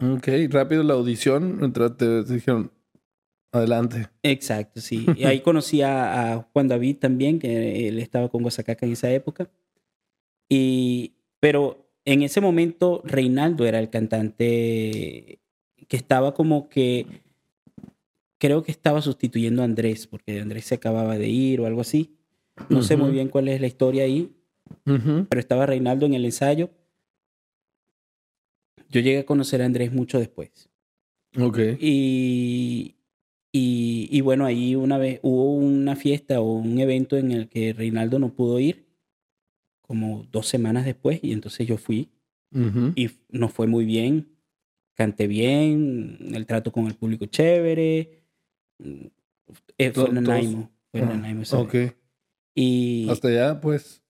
Ok, 0.00 0.28
rápido 0.50 0.82
la 0.82 0.94
audición. 0.94 1.72
Te 1.96 2.24
dijeron, 2.24 2.70
Adelante. 3.54 4.08
Exacto, 4.24 4.80
sí. 4.80 5.06
Y 5.16 5.24
ahí 5.24 5.40
conocí 5.40 5.80
a, 5.80 6.44
Juan 6.52 6.66
David 6.66 6.96
también, 6.96 7.38
que 7.38 7.88
él 7.88 8.00
estaba 8.00 8.28
con 8.28 8.42
Guasacaca 8.42 8.84
en 8.84 8.92
esa 8.92 9.10
época. 9.12 9.48
Y, 10.48 11.14
pero 11.38 11.88
en 12.04 12.22
ese 12.22 12.40
momento 12.40 13.00
Reinaldo 13.04 13.64
era 13.64 13.78
el 13.78 13.90
cantante 13.90 15.38
que 15.86 15.96
estaba 15.96 16.34
como 16.34 16.68
que, 16.68 17.06
creo 18.38 18.64
que 18.64 18.72
estaba 18.72 19.00
sustituyendo 19.00 19.62
a 19.62 19.66
Andrés, 19.66 20.08
porque 20.08 20.40
Andrés 20.40 20.64
se 20.64 20.74
acababa 20.74 21.16
de 21.16 21.28
ir 21.28 21.60
o 21.60 21.66
algo 21.66 21.80
así. 21.80 22.16
No 22.68 22.82
sé 22.82 22.96
muy 22.96 23.12
bien 23.12 23.28
cuál 23.28 23.48
es 23.48 23.60
la 23.60 23.68
historia 23.68 24.02
ahí, 24.02 24.34
pero 24.84 25.38
estaba 25.38 25.66
Reinaldo 25.66 26.06
en 26.06 26.14
el 26.14 26.24
ensayo. 26.24 26.70
Yo 28.90 29.00
llegué 29.00 29.20
a 29.20 29.26
conocer 29.26 29.62
a 29.62 29.66
Andrés 29.66 29.92
mucho 29.92 30.18
después. 30.18 30.68
Ok. 31.38 31.58
Y, 31.80 32.93
y, 33.56 34.20
bueno, 34.22 34.46
ahí 34.46 34.74
una 34.74 34.98
vez 34.98 35.20
hubo 35.22 35.54
una 35.54 35.94
fiesta 35.94 36.40
o 36.40 36.54
un 36.54 36.76
evento 36.80 37.16
en 37.16 37.30
el 37.30 37.48
que 37.48 37.72
Reinaldo 37.72 38.18
no 38.18 38.34
pudo 38.34 38.58
ir, 38.58 38.88
como 39.80 40.26
dos 40.32 40.48
semanas 40.48 40.84
después, 40.84 41.20
y 41.22 41.32
entonces 41.32 41.64
yo 41.64 41.76
fui. 41.76 42.10
Y 42.96 43.10
nos 43.28 43.52
fue 43.52 43.68
muy 43.68 43.84
bien, 43.84 44.28
canté 44.94 45.28
bien, 45.28 46.18
el 46.34 46.46
trato 46.46 46.72
con 46.72 46.88
el 46.88 46.96
público 46.96 47.26
chévere. 47.26 48.24
Eh, 49.78 49.90
fue 49.92 50.08
en 50.08 50.14
Nanaimo. 50.14 50.72
Fue 50.90 51.00
en 51.02 51.08
Nanaimo. 51.10 51.42
Ok. 51.52 51.74
Y, 52.56 53.08
Hasta 53.08 53.28
allá, 53.28 53.60
pues. 53.60 54.02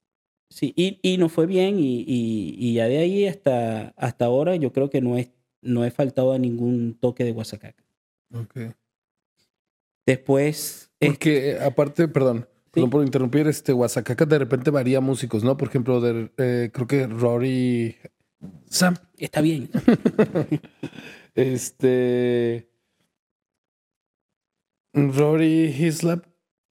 Sí, 0.49 0.73
y, 0.75 1.01
y 1.03 1.19
nos 1.19 1.33
fue 1.33 1.45
bien, 1.45 1.79
y, 1.79 2.01
y, 2.01 2.55
y, 2.59 2.75
ya 2.75 2.87
de 2.87 2.97
ahí 2.97 3.27
hasta, 3.27 3.89
hasta 3.99 4.25
ahora 4.25 4.57
yo 4.57 4.73
creo 4.73 4.89
que 4.89 5.03
no, 5.03 5.19
es, 5.19 5.31
no 5.61 5.85
he 5.85 5.91
faltado 5.91 6.33
a 6.33 6.39
ningún 6.39 6.95
toque 6.99 7.25
de 7.25 7.33
Guasacaca. 7.33 7.85
Ok. 8.33 8.75
Después. 10.07 10.91
Porque 10.99 11.51
eh, 11.51 11.61
aparte, 11.61 12.09
perdón, 12.09 12.49
perdón 12.71 12.91
por 12.91 13.05
interrumpir, 13.05 13.47
este 13.47 13.73
Oaxaca 13.73 14.15
de 14.25 14.39
repente 14.39 14.71
varía 14.71 15.01
músicos, 15.01 15.45
¿no? 15.45 15.57
Por 15.57 15.69
ejemplo, 15.69 16.01
de, 16.01 16.31
eh, 16.39 16.71
creo 16.73 16.87
que 16.87 17.07
Rory. 17.07 17.97
Sam. 18.69 18.97
Está 19.17 19.41
bien. 19.41 19.71
este. 21.35 22.71
Rory 24.93 25.75
Hislap 25.77 26.25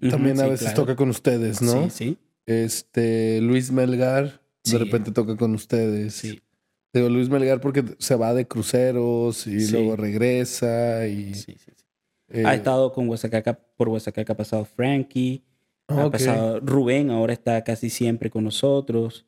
también 0.09 0.39
a 0.39 0.47
veces 0.47 0.73
toca 0.73 0.95
con 0.95 1.09
ustedes, 1.09 1.61
¿no? 1.61 1.89
Sí, 1.89 1.89
sí. 1.89 2.17
Este, 2.45 3.41
Luis 3.41 3.71
Melgar 3.71 4.41
de 4.63 4.77
repente 4.77 5.11
toca 5.11 5.35
con 5.35 5.53
ustedes. 5.53 6.13
Sí. 6.13 6.41
Digo, 6.93 7.09
Luis 7.09 7.29
Melgar 7.29 7.59
porque 7.59 7.83
se 7.99 8.15
va 8.15 8.33
de 8.33 8.47
cruceros 8.47 9.47
y 9.47 9.67
luego 9.71 9.95
regresa 9.95 11.07
y... 11.07 11.33
Sí, 11.33 11.57
ha 12.31 12.53
eh, 12.53 12.55
estado 12.55 12.91
con 12.91 13.07
Huasacaca, 13.09 13.59
por 13.75 13.89
Huasacaca 13.89 14.33
ha 14.33 14.37
pasado 14.37 14.65
Frankie, 14.65 15.43
ha 15.87 16.09
pasado 16.09 16.59
Rubén, 16.59 17.09
ahora 17.09 17.33
está 17.33 17.63
casi 17.63 17.89
siempre 17.89 18.29
con 18.29 18.43
nosotros. 18.43 19.25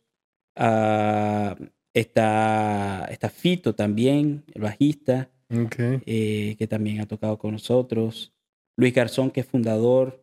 Ah, 0.56 1.56
está, 1.94 3.08
está 3.12 3.30
Fito 3.30 3.76
también, 3.76 4.44
el 4.54 4.62
bajista, 4.62 5.30
eh, 5.50 6.56
que 6.58 6.68
también 6.68 7.02
ha 7.02 7.06
tocado 7.06 7.38
con 7.38 7.52
nosotros. 7.52 8.34
Luis 8.78 8.94
Garzón, 8.94 9.32
que 9.32 9.42
es 9.42 9.46
fundador. 9.46 10.22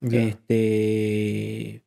Este. 0.00 1.84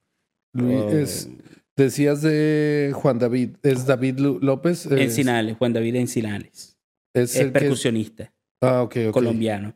Luis, 0.54 1.30
oh, 1.30 1.44
decías 1.78 2.22
de 2.22 2.92
Juan 2.94 3.20
David, 3.20 3.52
¿es 3.64 3.86
David 3.86 4.20
López? 4.20 4.86
Encinales, 4.86 5.56
Juan 5.58 5.72
David 5.74 5.96
Encinales. 5.96 6.78
Es, 7.14 7.36
el 7.38 7.52
percusionista. 7.52 8.34
Ah, 8.62 8.84
ok, 8.84 8.98
ok. 9.08 9.14
Colombiano. 9.14 9.74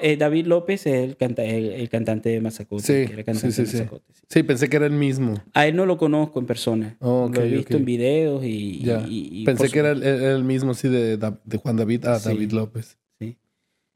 Eh, 0.00 0.16
David 0.16 0.46
López 0.46 0.86
es 0.86 0.94
el, 0.94 1.16
el, 1.38 1.88
cantante 1.88 2.30
de 2.30 2.40
Mazacote. 2.40 2.82
Sí, 2.82 3.52
sí, 3.52 3.66
sí, 3.66 3.84
sí, 4.28 4.42
pensé 4.42 4.68
que 4.68 4.76
era 4.76 4.86
el 4.86 4.92
mismo. 4.92 5.34
A 5.54 5.66
él 5.68 5.76
no 5.76 5.86
lo 5.86 5.98
conozco 5.98 6.40
en 6.40 6.46
persona. 6.46 6.96
lo 7.00 7.30
he 7.34 7.48
visto 7.48 7.76
en 7.76 7.84
videos 7.84 8.42
y... 8.44 9.44
pensé 9.44 9.68
que 9.68 9.78
era 9.78 9.92
el, 9.92 10.44
mismo, 10.44 10.74
sí, 10.74 10.88
de, 10.88 11.16
de 11.16 11.58
Juan 11.58 11.76
David 11.76 12.06
a 12.06 12.18
David 12.18 12.52
López. 12.52 12.98
Sí. 13.20 13.36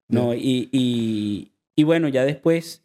No, 0.09 0.35
y, 0.35 0.69
y, 0.73 1.53
y, 1.75 1.85
bueno, 1.85 2.09
ya 2.09 2.25
después... 2.25 2.85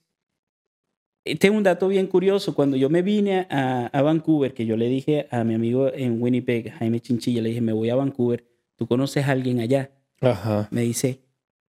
Eh, 1.24 1.38
tengo 1.38 1.58
un 1.58 1.64
dato 1.64 1.88
bien 1.88 2.06
curioso. 2.06 2.54
Cuando 2.54 2.78
yo 2.78 2.90
me 2.90 3.02
vine 3.02 3.48
a, 3.50 3.88
a 3.88 4.02
Vancouver, 4.04 4.54
que 4.54 4.68
yo 4.68 4.78
le 4.78 4.88
dije 4.88 5.28
a 5.32 5.44
mi 5.44 5.56
amigo 5.56 5.92
en 5.92 6.22
Winnipeg, 6.22 6.72
Jaime 6.72 7.00
Chinchilla, 7.00 7.42
le 7.42 7.50
dije, 7.50 7.62
me 7.62 7.74
voy 7.74 7.90
a 7.90 7.96
Vancouver, 7.96 8.46
¿tú 8.76 8.88
conoces 8.88 9.26
a 9.26 9.32
alguien 9.32 9.60
allá? 9.60 9.92
Ajá. 10.22 10.68
Me 10.70 10.82
dice, 10.82 11.25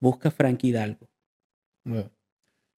busca 0.05 0.31
Frankie 0.31 0.69
Hidalgo. 0.69 1.09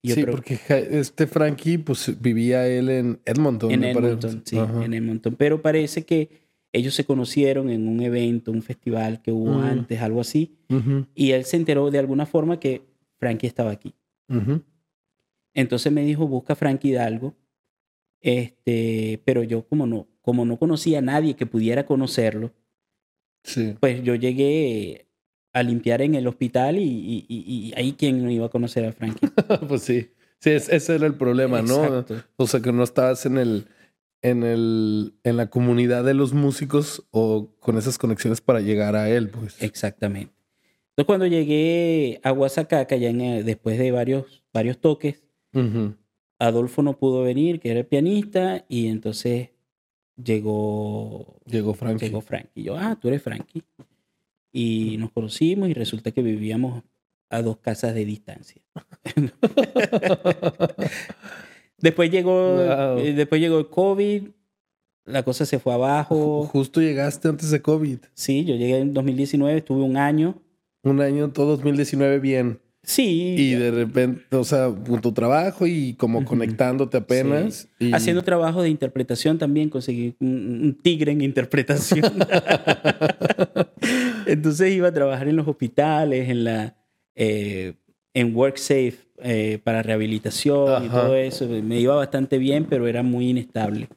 sí, 0.03 0.25
porque 0.25 0.59
este 0.69 1.27
Frankie, 1.27 1.79
pues 1.79 2.21
vivía 2.21 2.67
él 2.69 2.89
en 2.89 3.21
Edmonton. 3.25 3.71
En 3.73 3.85
Edmonton, 3.85 4.43
sí, 4.45 4.57
en 4.57 4.95
Edmonton. 4.95 5.35
Pero 5.37 5.61
parece 5.61 6.07
que 6.07 6.47
ellos 6.73 6.95
se 6.95 7.05
conocieron 7.05 7.69
en 7.69 7.89
un 7.89 8.01
evento, 8.01 8.53
un 8.53 8.63
festival 8.63 9.21
que 9.23 9.33
hubo 9.33 9.61
antes, 9.61 10.01
algo 10.01 10.21
así. 10.21 10.57
Y 11.15 11.33
él 11.33 11.45
se 11.45 11.57
enteró 11.57 11.91
de 11.91 11.99
alguna 11.99 12.27
forma 12.27 12.61
que 12.61 12.83
Frankie 13.19 13.49
estaba 13.49 13.73
aquí. 13.73 13.95
Entonces 15.53 15.93
me 15.93 16.05
dijo, 16.05 16.29
busca 16.29 16.53
a 16.53 16.57
Frank 16.57 16.85
Hidalgo. 16.85 17.35
Este, 18.21 19.21
pero 19.25 19.43
yo 19.43 19.67
como 19.67 19.87
no, 19.87 20.09
como 20.21 20.45
no 20.45 20.59
conocía 20.59 20.99
a 20.99 21.03
nadie 21.03 21.37
que 21.37 21.47
pudiera 21.47 21.87
conocerlo, 21.87 22.53
pues 23.81 24.03
yo 24.03 24.15
llegué 24.15 25.06
a 25.57 25.63
limpiar 25.63 26.03
en 26.03 26.15
el 26.15 26.27
hospital 26.27 26.77
y, 26.79 27.73
ahí 27.79 27.95
quién 27.99 28.23
no 28.23 28.31
iba 28.31 28.45
a 28.45 28.51
conocer 28.51 28.85
a 28.85 28.93
Frankie. 28.93 29.27
pues 29.69 29.81
sí, 29.81 30.11
sí, 30.39 30.51
ese 30.51 30.95
era 30.95 31.07
el 31.07 31.15
problema, 31.15 31.63
¿no? 31.63 32.05
O 32.37 32.47
sea, 32.47 32.61
que 32.61 32.73
no 32.73 32.83
estabas 32.83 33.25
en 33.25 33.39
el, 33.39 33.67
en 34.21 34.43
el, 34.43 35.15
en 35.25 35.39
la 35.39 35.49
comunidad 35.49 36.05
de 36.05 36.13
los 36.13 36.35
músicos 36.35 37.07
o 37.11 37.55
con 37.59 37.79
esas 37.79 37.97
conexiones 37.97 38.43
para 38.43 38.61
llegar 38.61 38.97
a 38.97 39.09
él, 39.09 39.31
pues. 39.31 39.63
Exactamente. 39.63 40.35
Entonces 40.91 41.07
cuando 41.07 41.27
llegué 41.27 42.21
a 42.23 42.33
Oaxaca, 42.33 42.85
ya 42.95 43.11
después 43.43 43.79
de 43.79 43.93
varios, 43.93 44.45
varios 44.53 44.79
toques, 44.79 45.25
Adolfo 46.39 46.83
no 46.83 46.99
pudo 46.99 47.23
venir, 47.23 47.61
que 47.61 47.71
era 47.71 47.81
el 47.81 47.87
pianista, 47.87 48.67
y 48.69 48.89
entonces 48.89 49.53
llegó... 50.23 51.41
Llegó 51.47 51.73
Frankie. 51.73 52.05
Llegó 52.05 52.21
Frankie. 52.21 52.61
Y 52.61 52.65
yo, 52.65 52.77
ah, 52.77 52.99
tú 53.01 53.09
eres 53.09 53.23
Frankie. 53.23 53.63
Y 54.59 54.97
nos 54.97 55.13
conocimos 55.13 55.69
y 55.69 55.75
resulta 55.75 56.13
que 56.13 56.23
vivíamos 56.23 56.83
a 57.29 57.43
dos 57.43 57.59
casas 57.59 57.95
de 57.95 58.07
distancia. 58.07 58.63
después 61.77 62.11
llegó, 62.11 62.97
eh, 62.97 63.13
después 63.13 63.39
llegó 63.39 63.59
el 63.59 63.69
COVID, 63.69 64.29
la 65.05 65.23
cosa 65.25 65.45
se 65.45 65.59
fue 65.59 65.75
abajo. 65.75 66.45
Justo 66.45 66.81
llegaste 66.81 67.29
antes 67.29 67.51
de 67.51 67.61
COVID. 67.61 67.99
Sí, 68.15 68.47
yo 68.47 68.55
llegué 68.55 68.79
en 68.79 68.95
2019, 68.95 69.59
estuve 69.59 69.83
un 69.83 69.99
año. 69.99 70.41
Un 70.85 71.03
año, 71.03 71.31
todo 71.33 71.59
2019 71.59 72.19
bien. 72.19 72.59
Sí. 72.83 73.35
Y 73.37 73.51
de 73.57 73.73
repente, 73.73 74.35
o 74.35 74.45
sea, 74.45 74.75
tu 75.03 75.13
trabajo 75.13 75.67
y 75.67 75.93
como 75.99 76.25
conectándote 76.25 76.97
apenas. 76.97 77.69
Haciendo 77.93 78.23
trabajo 78.23 78.63
de 78.63 78.71
interpretación 78.71 79.37
también, 79.37 79.69
conseguí 79.69 80.17
un, 80.19 80.79
tigre 80.83 81.13
en 81.13 81.21
interpretación. 81.21 82.01
Entonces 84.27 84.73
iba 84.73 84.89
a 84.89 84.93
trabajar 84.93 85.29
en 85.29 85.37
los 85.37 85.47
hospitales, 85.47 86.29
en 86.29 86.45
la 86.45 86.77
eh, 87.15 87.75
en 88.13 88.35
WorkSafe 88.35 88.97
eh, 89.23 89.59
para 89.63 89.83
rehabilitación 89.83 90.87
y 90.87 90.89
todo 90.89 91.15
eso. 91.17 91.47
Me 91.49 91.81
iba 91.81 91.95
bastante 91.95 92.39
bien, 92.39 92.65
pero 92.65 92.87
era 92.87 93.03
muy 93.03 93.31
inestable. 93.31 93.89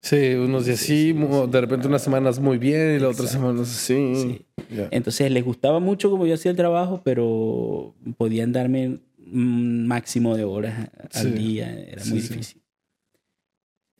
Sí, 0.00 0.34
unos 0.34 0.66
días 0.66 0.80
sí, 0.80 1.12
de 1.12 1.60
repente 1.60 1.86
unas 1.86 2.02
semanas 2.02 2.40
muy 2.40 2.58
bien 2.58 2.96
y 2.96 2.98
las 2.98 3.14
otras 3.14 3.30
semanas 3.30 3.68
sí. 3.68 4.44
Entonces 4.90 5.30
les 5.30 5.44
gustaba 5.44 5.78
mucho 5.78 6.10
como 6.10 6.26
yo 6.26 6.34
hacía 6.34 6.50
el 6.50 6.56
trabajo, 6.56 7.00
pero 7.04 7.94
podían 8.16 8.52
darme 8.52 8.98
un 9.32 9.86
máximo 9.86 10.36
de 10.36 10.42
horas 10.42 10.90
al 11.14 11.34
día, 11.36 11.72
era 11.72 12.04
muy 12.04 12.20
difícil. 12.20 12.60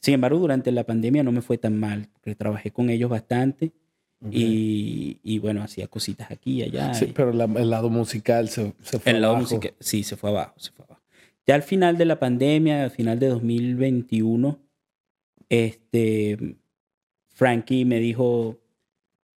Sin 0.01 0.15
embargo, 0.15 0.41
durante 0.41 0.73
la 0.73 0.83
pandemia 0.83 1.23
no 1.23 1.31
me 1.31 1.41
fue 1.41 1.57
tan 1.57 1.79
mal, 1.79 2.09
porque 2.15 2.35
trabajé 2.35 2.73
con 2.73 2.91
ellos 2.91 3.09
bastante 3.09 3.71
y, 4.31 5.19
y, 5.23 5.39
bueno, 5.39 5.63
hacía 5.63 5.89
cositas 5.89 6.31
aquí 6.31 6.61
y 6.61 6.63
allá. 6.63 6.95
Sí, 6.95 7.13
pero 7.15 7.31
el 7.31 7.71
lado 7.71 7.91
musical 7.91 8.49
se, 8.49 8.73
se 8.83 8.99
fue 8.99 9.13
el 9.13 9.25
abajo. 9.25 9.49
Lado 9.51 9.75
sí, 9.81 10.03
se 10.05 10.17
fue 10.17 10.31
abajo, 10.31 10.55
se 10.59 10.71
fue 10.71 10.85
abajo. 10.85 11.03
Ya 11.47 11.57
al 11.57 11.63
final 11.63 11.99
de 11.99 12.05
la 12.05 12.19
pandemia, 12.19 12.85
al 12.85 12.91
final 12.91 13.19
de 13.19 13.29
2021, 13.29 14.61
este, 15.49 16.57
Frankie 17.31 17.85
me 17.85 17.99
dijo, 17.99 18.61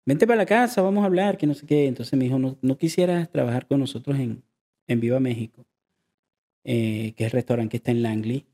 vente 0.05 0.27
para 0.27 0.37
la 0.37 0.45
casa, 0.45 0.81
vamos 0.81 1.03
a 1.03 1.07
hablar, 1.07 1.37
que 1.37 1.47
no 1.47 1.55
sé 1.55 1.65
qué. 1.65 1.87
Entonces 1.87 2.17
me 2.17 2.25
dijo, 2.25 2.37
no, 2.37 2.57
no 2.61 2.77
quisieras 2.77 3.29
trabajar 3.31 3.65
con 3.65 3.79
nosotros 3.79 4.19
en, 4.19 4.43
en 4.87 4.99
Viva 4.99 5.19
México, 5.19 5.65
eh, 6.63 7.13
que 7.17 7.25
es 7.25 7.33
el 7.33 7.37
restaurante 7.37 7.71
que 7.71 7.77
está 7.77 7.91
en 7.91 8.03
Langley, 8.03 8.45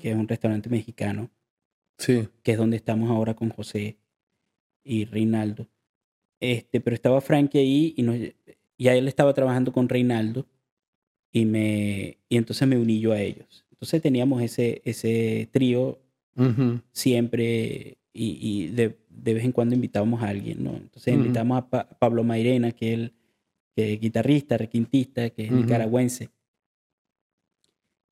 que 0.00 0.10
es 0.10 0.16
un 0.16 0.28
restaurante 0.28 0.70
mexicano. 0.70 1.30
Sí. 1.98 2.28
Que 2.42 2.52
es 2.52 2.58
donde 2.58 2.76
estamos 2.76 3.10
ahora 3.10 3.34
con 3.34 3.50
José 3.50 3.97
y 4.88 5.04
Reinaldo. 5.04 5.68
Este, 6.40 6.80
pero 6.80 6.94
estaba 6.94 7.20
Frankie 7.20 7.58
ahí 7.58 7.94
y, 7.96 8.02
nos, 8.02 8.16
y 8.16 8.88
él 8.88 9.08
estaba 9.08 9.34
trabajando 9.34 9.72
con 9.72 9.88
Reinaldo 9.88 10.46
y, 11.32 11.44
me, 11.44 12.18
y 12.28 12.36
entonces 12.36 12.66
me 12.66 12.78
uní 12.78 13.00
yo 13.00 13.12
a 13.12 13.20
ellos. 13.20 13.66
Entonces 13.72 14.00
teníamos 14.02 14.42
ese, 14.42 14.82
ese 14.84 15.48
trío 15.52 16.00
siempre 16.92 17.98
y, 18.12 18.68
de, 18.68 18.96
vez 19.08 19.44
en 19.44 19.52
cuando 19.52 19.74
invitábamos 19.74 20.22
a 20.22 20.28
alguien, 20.28 20.62
¿no? 20.62 20.76
Entonces 20.76 21.14
invitamos 21.14 21.58
a 21.58 21.88
Pablo 21.98 22.22
Mairena, 22.22 22.72
que 22.72 22.94
es 22.94 23.12
el 23.76 24.00
guitarrista, 24.00 24.56
requintista, 24.56 25.30
que 25.30 25.44
es 25.44 25.50
nicaragüense. 25.50 26.30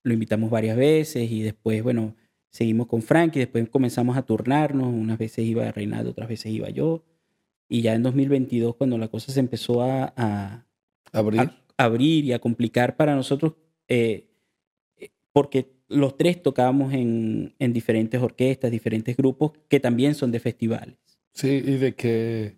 Lo 0.03 0.13
invitamos 0.13 0.51
varias 0.51 0.77
veces 0.77 1.31
y 1.31 1.43
después, 1.43 1.83
bueno, 1.83 2.17
seguimos 2.51 2.87
con 2.87 3.03
Frank 3.03 3.37
y 3.37 3.41
después 3.41 3.69
comenzamos 3.69 4.17
a 4.17 4.23
turnarnos. 4.23 4.89
Unas 4.89 5.19
veces 5.19 5.45
iba 5.45 5.71
Reinaldo, 5.71 6.11
otras 6.11 6.29
veces 6.29 6.53
iba 6.53 6.71
yo. 6.71 7.05
Y 7.69 7.83
ya 7.83 7.95
en 7.95 8.03
2022, 8.03 8.77
cuando 8.77 8.99
la 8.99 9.09
cosa 9.09 9.33
se 9.33 9.41
empezó 9.41 9.83
a, 9.83 10.65
abrir. 11.13 11.51
abrir 11.77 12.25
y 12.25 12.33
a 12.33 12.39
complicar 12.39 12.97
para 12.97 13.15
nosotros, 13.15 13.55
eh, 13.89 14.29
eh, 14.97 15.11
porque 15.33 15.75
los 15.89 16.17
tres 16.17 16.43
tocábamos 16.43 16.93
en, 16.93 17.55
en, 17.59 17.73
diferentes 17.73 18.21
orquestas, 18.21 18.71
diferentes 18.71 19.17
grupos 19.17 19.53
que 19.69 19.81
también 19.81 20.15
son 20.15 20.31
de 20.31 20.41
festivales. 20.41 20.97
Sí, 21.33 21.63
y 21.65 21.77
de 21.77 21.95
que 21.95 22.57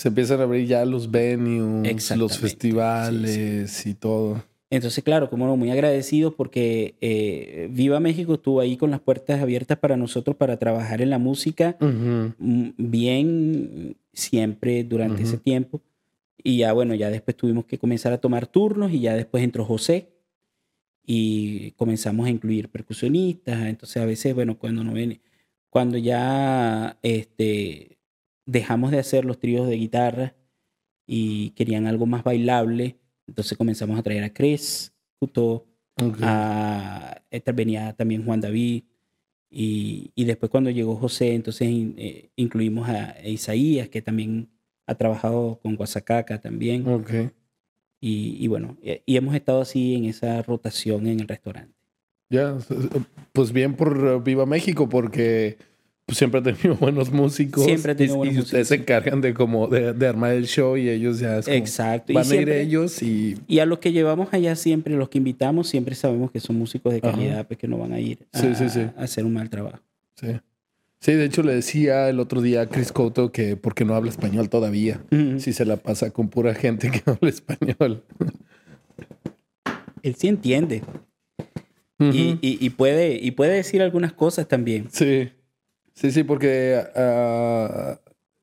se 0.00 0.08
empiezan 0.08 0.40
a 0.40 0.44
abrir 0.44 0.66
ya 0.66 0.84
los 0.86 1.10
venues, 1.10 2.16
los 2.16 2.38
festivales 2.38 3.86
y 3.86 3.94
todo. 3.94 4.42
Entonces, 4.70 5.02
claro, 5.02 5.28
como 5.28 5.46
no, 5.46 5.56
muy 5.56 5.70
agradecidos 5.70 6.34
porque 6.34 6.94
eh, 7.00 7.68
Viva 7.72 7.98
México 7.98 8.34
estuvo 8.34 8.60
ahí 8.60 8.76
con 8.76 8.92
las 8.92 9.00
puertas 9.00 9.42
abiertas 9.42 9.78
para 9.78 9.96
nosotros 9.96 10.36
para 10.36 10.58
trabajar 10.58 11.02
en 11.02 11.10
la 11.10 11.18
música 11.18 11.76
mm, 11.80 12.70
bien 12.78 13.96
siempre 14.12 14.84
durante 14.84 15.24
ese 15.24 15.38
tiempo. 15.38 15.80
Y 16.42 16.58
ya, 16.58 16.72
bueno, 16.72 16.94
ya 16.94 17.10
después 17.10 17.36
tuvimos 17.36 17.64
que 17.64 17.78
comenzar 17.78 18.12
a 18.12 18.18
tomar 18.18 18.46
turnos 18.46 18.92
y 18.92 19.00
ya 19.00 19.14
después 19.14 19.42
entró 19.42 19.64
José, 19.64 20.08
y 21.12 21.72
comenzamos 21.72 22.28
a 22.28 22.30
incluir 22.30 22.68
percusionistas. 22.68 23.66
Entonces 23.66 24.00
a 24.00 24.06
veces, 24.06 24.32
bueno, 24.32 24.56
cuando 24.56 24.84
no 24.84 24.92
viene, 24.92 25.20
cuando 25.68 25.98
ya 25.98 27.00
este, 27.02 27.98
dejamos 28.46 28.92
de 28.92 29.00
hacer 29.00 29.24
los 29.24 29.40
tríos 29.40 29.66
de 29.66 29.74
guitarra 29.74 30.36
y 31.08 31.50
querían 31.50 31.88
algo 31.88 32.06
más 32.06 32.22
bailable, 32.22 32.99
entonces 33.30 33.56
comenzamos 33.56 33.98
a 33.98 34.02
traer 34.02 34.24
a 34.24 34.32
Chris, 34.32 34.92
justo 35.20 35.66
a, 36.20 37.22
venía 37.54 37.92
también 37.94 38.24
Juan 38.24 38.40
David. 38.40 38.84
Y, 39.48 40.12
y, 40.14 40.24
después 40.24 40.50
cuando 40.50 40.70
llegó 40.70 40.96
José, 40.96 41.34
entonces 41.34 41.68
eh, 41.70 42.30
incluimos 42.36 42.88
a, 42.88 43.16
Isaías, 43.24 43.88
que 43.88 44.02
también 44.02 44.48
ha 44.86 44.94
trabajado 44.96 45.60
con 45.62 45.76
Guasacaca 45.76 46.40
también. 46.40 46.86
Okay. 46.86 47.30
Y, 48.00 48.48
bueno, 48.48 48.78
y 48.82 49.16
hemos 49.16 49.34
estado 49.34 49.60
así 49.60 49.94
en 49.94 50.06
esa 50.06 50.42
rotación 50.42 51.06
en 51.06 51.20
el 51.20 51.28
restaurante. 51.28 51.74
Ya, 52.30 52.56
pues 53.32 53.52
bien 53.52 53.74
por 53.74 54.22
Viva 54.22 54.46
México, 54.46 54.88
porque 54.88 55.58
pues, 56.10 56.18
siempre 56.18 56.40
ha 56.40 56.42
tenido 56.42 56.74
buenos 56.74 57.12
músicos. 57.12 57.64
Siempre 57.64 57.92
ha 57.92 57.96
tenido 57.96 58.16
y, 58.16 58.18
buenos 58.18 58.34
y 58.34 58.38
ustedes 58.40 58.66
se 58.68 58.74
encargan 58.74 59.20
de 59.20 59.32
como 59.32 59.68
de, 59.68 60.06
armar 60.08 60.32
el 60.32 60.46
show 60.46 60.76
y 60.76 60.88
ellos 60.88 61.20
ya 61.20 61.38
Exacto. 61.38 62.12
van 62.12 62.28
a 62.28 62.34
ir 62.34 62.48
ellos 62.48 63.00
y... 63.00 63.36
Y 63.46 63.60
a 63.60 63.66
los 63.66 63.78
que 63.78 63.92
llevamos 63.92 64.28
allá 64.32 64.56
siempre, 64.56 64.96
los 64.96 65.08
que 65.08 65.18
invitamos, 65.18 65.68
siempre 65.68 65.94
sabemos 65.94 66.32
que 66.32 66.40
son 66.40 66.56
músicos 66.56 66.92
de 66.92 67.00
calidad, 67.00 67.46
pues 67.46 67.58
que 67.58 67.68
no 67.68 67.78
van 67.78 67.92
a 67.92 68.00
ir 68.00 68.18
a, 68.32 68.40
a 68.40 69.04
hacer 69.04 69.24
un 69.24 69.34
mal 69.34 69.48
trabajo. 69.48 69.78
Sí. 70.16 70.28
Sí, 70.98 71.12
de 71.12 71.24
hecho 71.24 71.42
le 71.42 71.54
decía 71.54 72.10
el 72.10 72.18
otro 72.18 72.42
día 72.42 72.62
a 72.62 72.66
Chris 72.66 72.92
Couto 72.92 73.30
que 73.32 73.56
porque 73.56 73.84
no 73.84 73.94
habla 73.94 74.10
español 74.10 74.50
todavía, 74.50 75.00
si 75.38 75.52
se 75.52 75.64
la 75.64 75.76
pasa 75.76 76.10
con 76.10 76.28
pura 76.28 76.54
gente 76.54 76.90
que 76.90 77.02
habla 77.06 77.30
español. 77.30 78.02
Él 80.02 80.14
sí 80.16 80.28
entiende. 80.28 80.82
y, 82.00 82.70
puede, 82.70 83.14
y 83.14 83.30
puede 83.30 83.54
decir 83.54 83.80
algunas 83.80 84.12
cosas 84.12 84.48
también. 84.48 84.88
Sí, 84.90 85.30
sí, 86.00 86.10
sí, 86.10 86.22
porque 86.24 86.82
ah, 86.96 88.00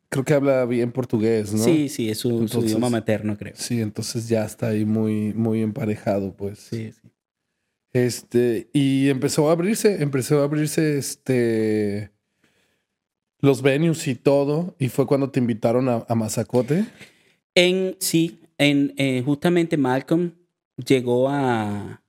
creo 0.10 0.26
que 0.26 0.34
habla 0.34 0.66
bien 0.66 0.92
portugués, 0.92 1.54
¿no? 1.54 1.64
Sí, 1.64 1.90
sí, 1.90 2.10
es 2.10 2.20
su, 2.20 2.44
idioma 2.44 2.90
materno, 2.90 3.38
creo. 3.38 3.54
Sí, 3.56 3.82
entonces 3.82 4.28
ya 4.28 4.46
está 4.46 4.68
ahí 4.68 4.86
muy, 4.86 5.34
muy 5.34 5.62
emparejado, 5.62 6.34
pues. 6.36 6.60
Sí, 6.60 6.92
sí. 6.92 7.10
Este, 7.94 8.70
y 8.74 9.10
empezó 9.10 9.50
a 9.50 9.54
abrirse, 9.54 10.02
empezó 10.04 10.42
a 10.42 10.44
abrirse 10.44 10.98
este 10.98 12.12
los 13.40 13.62
venues 13.62 14.08
y 14.08 14.16
todo, 14.16 14.76
y 14.80 14.90
fue 14.90 15.06
cuando 15.06 15.30
te 15.30 15.40
invitaron 15.40 15.90
a, 15.90 16.06
a 16.08 16.16
Mazacote. 16.16 16.86
En, 17.54 17.96
sí, 18.00 18.40
en, 18.58 18.94
eh, 18.98 19.22
justamente 19.24 19.78
Malcolm 19.78 20.32
llegó 20.76 21.30
a, 21.30 22.04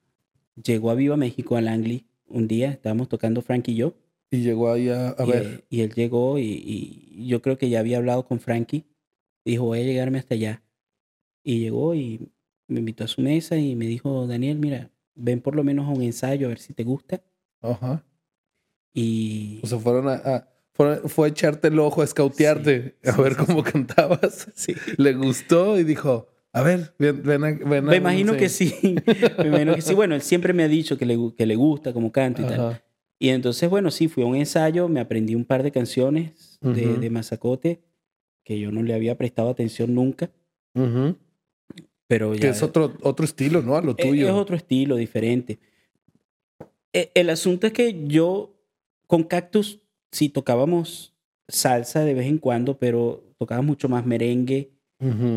llegó 0.63 0.91
a 0.91 0.95
Viva 0.95 1.17
México, 1.17 1.57
a 1.57 1.61
Langley, 1.61 2.07
un 2.27 2.49
día, 2.49 2.71
estábamos 2.71 3.09
tocando 3.09 3.43
Frankie 3.43 3.73
y 3.73 3.77
yo. 3.77 3.95
Y 4.31 4.43
llegó 4.43 4.71
ahí 4.73 4.89
a, 4.91 5.15
ver. 5.27 5.65
y 5.71 5.81
él 5.81 5.93
llegó 5.95 6.39
y, 6.39 7.25
yo 7.27 7.41
creo 7.43 7.57
que 7.59 7.69
ya 7.71 7.81
había 7.81 7.97
hablado 7.99 8.27
con 8.27 8.41
Frankie. 8.41 8.85
Dijo, 9.45 9.65
voy 9.65 9.81
a 9.81 9.85
llegarme 9.85 10.19
hasta 10.19 10.35
allá. 10.35 10.63
Y 11.43 11.61
llegó 11.61 11.95
y 11.95 12.29
me 12.67 12.81
invitó 12.81 13.05
a 13.05 13.09
su 13.09 13.23
mesa 13.23 13.57
y 13.57 13.75
me 13.75 13.87
dijo, 13.87 14.27
Daniel, 14.27 14.59
mira, 14.59 14.91
ven 15.15 15.41
por 15.41 15.57
lo 15.57 15.65
menos 15.65 15.87
a 15.87 15.91
un 15.91 16.03
ensayo 16.03 16.47
a 16.47 16.51
ver 16.51 16.59
si 16.59 16.75
te 16.75 16.85
gusta. 16.85 17.23
Ajá. 17.63 18.05
Y 18.93 19.61
O 19.63 19.67
sea, 19.67 19.79
fueron 19.79 20.09
a, 20.09 20.15
a- 20.15 20.49
fueron- 20.73 21.09
fue 21.09 21.29
a 21.29 21.31
echarte 21.31 21.69
el 21.69 21.79
ojo, 21.79 22.03
a 22.03 22.05
escautearte, 22.05 22.97
Sí, 23.03 23.09
a 23.09 23.13
sí, 23.15 23.23
ver 23.23 23.35
sí, 23.35 23.45
cómo 23.47 23.63
cantabas. 23.63 24.49
sí. 24.55 24.75
Le 24.97 25.15
gustó 25.15 25.79
y 25.79 25.85
dijo, 25.85 26.29
a 26.53 26.63
ver, 26.63 26.95
ven, 26.99 27.23
ven, 27.23 27.45
a- 27.45 27.51
ven 27.53 27.89
a 27.89 27.91
Me 27.91 27.97
imagino 27.97 28.37
que 28.37 28.45
ensayo". 28.45 28.75
sí. 28.81 28.95
Me 29.39 29.47
imagino 29.49 29.75
que 29.75 29.83
sí. 29.83 29.95
Bueno, 29.95 30.15
él 30.15 30.23
siempre 30.23 30.53
me 30.53 30.65
ha 30.65 30.69
dicho 30.69 30.97
que 30.99 31.07
le, 31.07 31.17
que 31.37 31.47
le 31.47 31.57
gusta 31.57 31.93
como 31.93 32.13
canto 32.13 32.43
y 32.43 32.45
tal. 32.47 32.83
Y 33.19 33.31
entonces, 33.31 33.69
bueno, 33.69 33.91
sí, 33.91 34.09
fui 34.09 34.23
a 34.23 34.27
un 34.27 34.37
ensayo, 34.37 34.89
me 34.89 35.01
aprendí 35.01 35.35
un 35.35 35.45
par 35.45 35.63
de 35.63 35.73
canciones 35.73 36.59
de, 36.61 36.99
de 36.99 37.11
Mazacote 37.11 37.81
que 38.45 38.59
yo 38.59 38.71
no 38.73 38.83
le 38.83 38.95
había 38.95 39.17
prestado 39.19 39.51
atención 39.51 39.95
nunca, 39.95 40.31
pero 42.07 42.35
ya 42.35 42.41
Que 42.41 42.49
es 42.49 42.63
otro, 42.63 42.97
otro 43.03 43.25
estilo, 43.25 43.61
¿no? 43.63 43.77
A 43.77 43.83
lo 43.83 43.95
es- 43.97 44.07
tuyo. 44.09 44.27
es 44.27 44.33
otro 44.33 44.57
estilo 44.57 44.97
diferente. 44.97 45.59
E- 46.93 47.11
El 47.15 47.29
asunto 47.31 47.67
es 47.67 47.73
que 47.73 48.07
yo 48.07 48.55
con 49.07 49.25
Cactus 49.25 49.81
sí 50.13 50.29
tocábamos 50.31 51.15
salsa 51.49 52.05
de 52.05 52.15
vez 52.15 52.27
en 52.27 52.39
cuando, 52.39 52.79
pero 52.79 53.25
tocaba 53.39 53.63
mucho 53.63 53.89
más 53.89 54.07
merengue, 54.07 54.71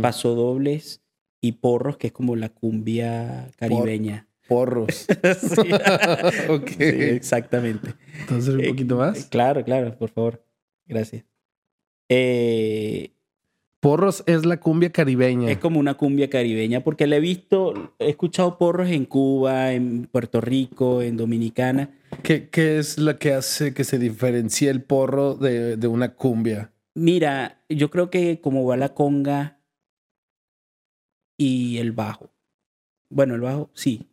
pasodobles 0.02 1.02
y 1.42 1.54
porros, 1.54 1.98
que 1.98 2.08
es 2.08 2.14
como 2.14 2.36
la 2.36 2.50
cumbia 2.50 3.50
caribeña. 3.58 4.28
Porros. 4.52 5.06
Sí. 6.68 6.84
exactamente. 6.84 7.94
Entonces, 8.20 8.54
un 8.56 8.62
Eh, 8.62 8.68
poquito 8.70 8.98
más. 8.98 9.26
Claro, 9.26 9.64
claro, 9.64 9.98
por 9.98 10.10
favor. 10.10 10.44
Gracias. 10.86 11.24
Eh, 12.10 13.12
Porros 13.80 14.24
es 14.28 14.46
la 14.46 14.60
cumbia 14.60 14.92
caribeña. 14.92 15.50
es 15.50 15.58
como 15.58 15.80
una 15.80 15.96
cumbia 15.96 16.30
caribeña, 16.30 16.84
porque 16.84 17.08
la 17.08 17.16
he 17.16 17.20
visto, 17.20 17.96
he 17.98 18.10
escuchado 18.10 18.58
porros 18.60 18.90
en 18.92 19.06
Cuba, 19.06 19.72
en 19.74 20.06
Puerto 20.12 20.40
Rico, 20.42 21.02
en 21.02 21.18
Dominicana. 21.18 21.90
¿Qué, 22.22 22.50
qué 22.50 22.78
es 22.78 23.00
lo 23.00 23.18
que 23.18 23.34
hace 23.34 23.74
que 23.74 23.84
se 23.84 23.98
diferencie 23.98 24.70
el 24.70 24.84
porro 24.84 25.34
de, 25.34 25.78
de 25.78 25.88
una 25.88 26.14
cumbia? 26.14 26.72
Mira, 26.94 27.64
yo 27.70 27.90
creo 27.90 28.12
que 28.12 28.40
como 28.42 28.66
va 28.66 28.78
la 28.78 28.94
conga 28.94 29.58
y 31.38 31.78
el 31.80 31.92
bajo. 31.92 32.30
Bueno, 33.10 33.34
el 33.34 33.42
bajo, 33.42 33.72
sí, 33.74 34.11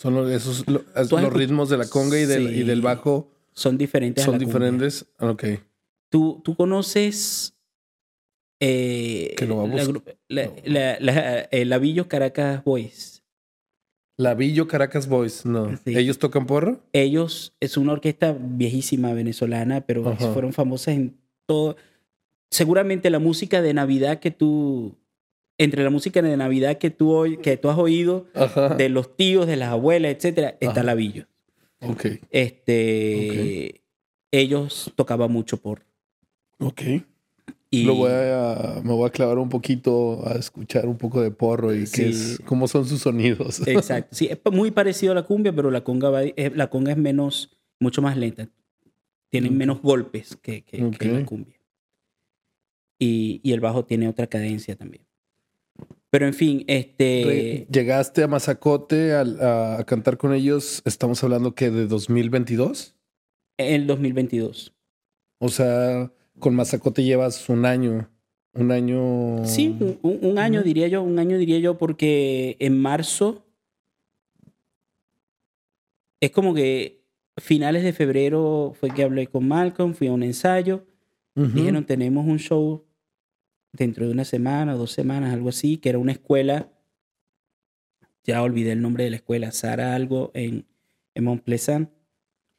Son 0.00 0.14
los, 0.14 0.30
esos, 0.30 0.64
lo- 0.68 0.82
los 0.94 1.32
ritmos 1.32 1.68
de 1.68 1.76
la 1.76 1.86
conga 1.86 2.18
y 2.18 2.24
del, 2.24 2.54
y 2.56 2.62
del 2.62 2.80
bajo 2.80 3.30
son 3.52 3.76
diferentes. 3.76 4.22
a 4.22 4.26
son 4.26 4.32
la 4.34 4.38
cumbia. 4.38 4.54
diferentes. 4.54 5.06
Ok. 5.18 5.44
¿Tú, 6.08 6.40
tú 6.42 6.56
conoces 6.56 7.54
eh, 8.60 9.34
Que 9.36 9.46
lo 9.46 9.56
va 9.58 9.64
a 9.64 9.66
la, 10.28 11.48
Lavillo 11.64 12.08
Caracas 12.08 12.64
Boys? 12.64 13.22
Lavillo 14.16 14.66
Caracas 14.68 15.08
Boys, 15.08 15.46
no. 15.46 15.76
Sí. 15.84 15.96
¿Ellos 15.96 16.18
tocan 16.18 16.46
porro? 16.46 16.80
Ellos 16.92 17.54
es 17.60 17.76
una 17.76 17.92
orquesta 17.92 18.36
viejísima 18.38 19.12
venezolana, 19.14 19.82
pero 19.82 20.06
Ajá. 20.08 20.32
fueron 20.32 20.52
famosas 20.52 20.94
en 20.94 21.16
todo. 21.46 21.76
Seguramente 22.50 23.08
la 23.10 23.18
música 23.18 23.62
de 23.62 23.72
Navidad 23.72 24.20
que 24.20 24.30
tú, 24.30 24.96
entre 25.62 25.84
la 25.84 25.90
música 25.90 26.22
de 26.22 26.36
Navidad 26.36 26.78
que 26.78 26.90
tú, 26.90 27.24
que 27.42 27.56
tú 27.56 27.68
has 27.70 27.78
oído, 27.78 28.26
Ajá. 28.34 28.70
de 28.76 28.88
los 28.88 29.16
tíos, 29.16 29.46
de 29.46 29.56
las 29.56 29.68
abuelas, 29.70 30.12
etcétera, 30.16 30.56
está. 30.60 30.82
Lavillo. 30.82 31.26
Ok. 31.82 32.06
Este, 32.30 33.82
ellos 34.30 34.92
tocaban 34.96 35.30
mucho 35.30 35.56
por. 35.58 35.84
Ok. 36.58 36.82
Y 37.72 37.84
Lo 37.84 37.94
voy 37.94 38.10
a, 38.12 38.80
me 38.82 38.92
voy 38.92 39.06
a 39.06 39.10
clavar 39.12 39.38
un 39.38 39.48
poquito 39.48 40.26
a 40.26 40.32
escuchar 40.32 40.86
un 40.86 40.96
poco 40.98 41.20
de 41.22 41.30
porro 41.30 41.72
y 41.74 41.84
qué 41.88 42.08
es, 42.08 42.40
cómo 42.44 42.66
son 42.66 42.84
sus 42.86 43.00
sonidos. 43.02 43.60
Exacto. 43.68 44.14
Sí, 44.14 44.26
es 44.26 44.38
muy 44.52 44.70
parecido 44.72 45.12
a 45.12 45.14
la 45.14 45.22
cumbia, 45.22 45.52
pero 45.54 45.70
la 45.70 45.84
conga, 45.84 46.10
va- 46.10 46.24
eh, 46.24 46.50
la 46.54 46.68
conga 46.68 46.90
es 46.92 46.98
menos, 46.98 47.56
mucho 47.78 48.02
más 48.02 48.16
lenta. 48.16 48.48
Tienen 49.28 49.56
menos 49.56 49.80
golpes 49.82 50.36
que, 50.42 50.62
que- 50.62 50.90
que 50.90 51.08
la 51.12 51.24
cumbia. 51.24 51.54
Y, 52.98 53.40
y 53.44 53.52
el 53.52 53.60
bajo 53.60 53.84
tiene 53.84 54.08
otra 54.08 54.26
cadencia 54.26 54.74
también. 54.74 55.04
Pero 56.10 56.26
en 56.26 56.34
fin, 56.34 56.64
este. 56.66 57.66
Llegaste 57.70 58.22
a 58.22 58.28
Mazacote 58.28 59.14
a, 59.14 59.78
a 59.78 59.84
cantar 59.84 60.18
con 60.18 60.34
ellos, 60.34 60.82
estamos 60.84 61.22
hablando 61.22 61.54
que 61.54 61.70
de 61.70 61.86
2022. 61.86 62.96
El 63.56 63.86
2022. 63.86 64.74
O 65.38 65.48
sea, 65.48 66.12
con 66.38 66.54
Mazacote 66.54 67.04
llevas 67.04 67.48
un 67.48 67.64
año. 67.64 68.10
Un 68.52 68.72
año. 68.72 69.44
Sí, 69.44 69.76
un, 70.02 70.38
año 70.38 70.62
diría 70.62 70.88
yo, 70.88 71.02
un 71.02 71.18
año 71.18 71.38
diría 71.38 71.58
yo, 71.60 71.78
porque 71.78 72.56
en 72.58 72.80
marzo 72.80 73.46
es 76.20 76.32
como 76.32 76.52
que 76.52 77.04
finales 77.36 77.84
de 77.84 77.92
febrero 77.92 78.72
fue 78.78 78.90
que 78.90 79.04
hablé 79.04 79.28
con 79.28 79.46
Malcolm, 79.46 79.94
fui 79.94 80.08
a 80.08 80.12
un 80.12 80.22
ensayo. 80.22 80.84
Dijeron, 81.34 81.86
tenemos 81.86 82.26
un 82.26 82.38
show 82.38 82.84
dentro 83.72 84.06
de 84.06 84.12
una 84.12 84.24
semana, 84.24 84.74
dos 84.74 84.92
semanas, 84.92 85.32
algo 85.32 85.48
así, 85.48 85.76
que 85.76 85.88
era 85.90 85.98
una 85.98 86.12
escuela. 86.12 86.70
Ya 88.24 88.42
olvidé 88.42 88.72
el 88.72 88.82
nombre 88.82 89.04
de 89.04 89.10
la 89.10 89.16
escuela, 89.16 89.50
Sara 89.52 89.94
algo 89.94 90.30
en, 90.34 90.66
en 91.14 91.24
Mont 91.24 91.42
Pleasant. 91.42 91.90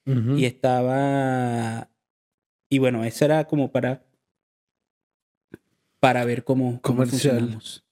Ujú. 0.05 0.37
Y 0.37 0.45
estaba. 0.45 1.89
Y 2.69 2.79
bueno, 2.79 3.03
eso 3.03 3.25
era 3.25 3.45
como 3.45 3.71
para. 3.71 4.03
Para 5.99 6.25
ver 6.25 6.43
cómo, 6.43 6.81
cómo 6.81 7.05
funcionamos. 7.05 7.85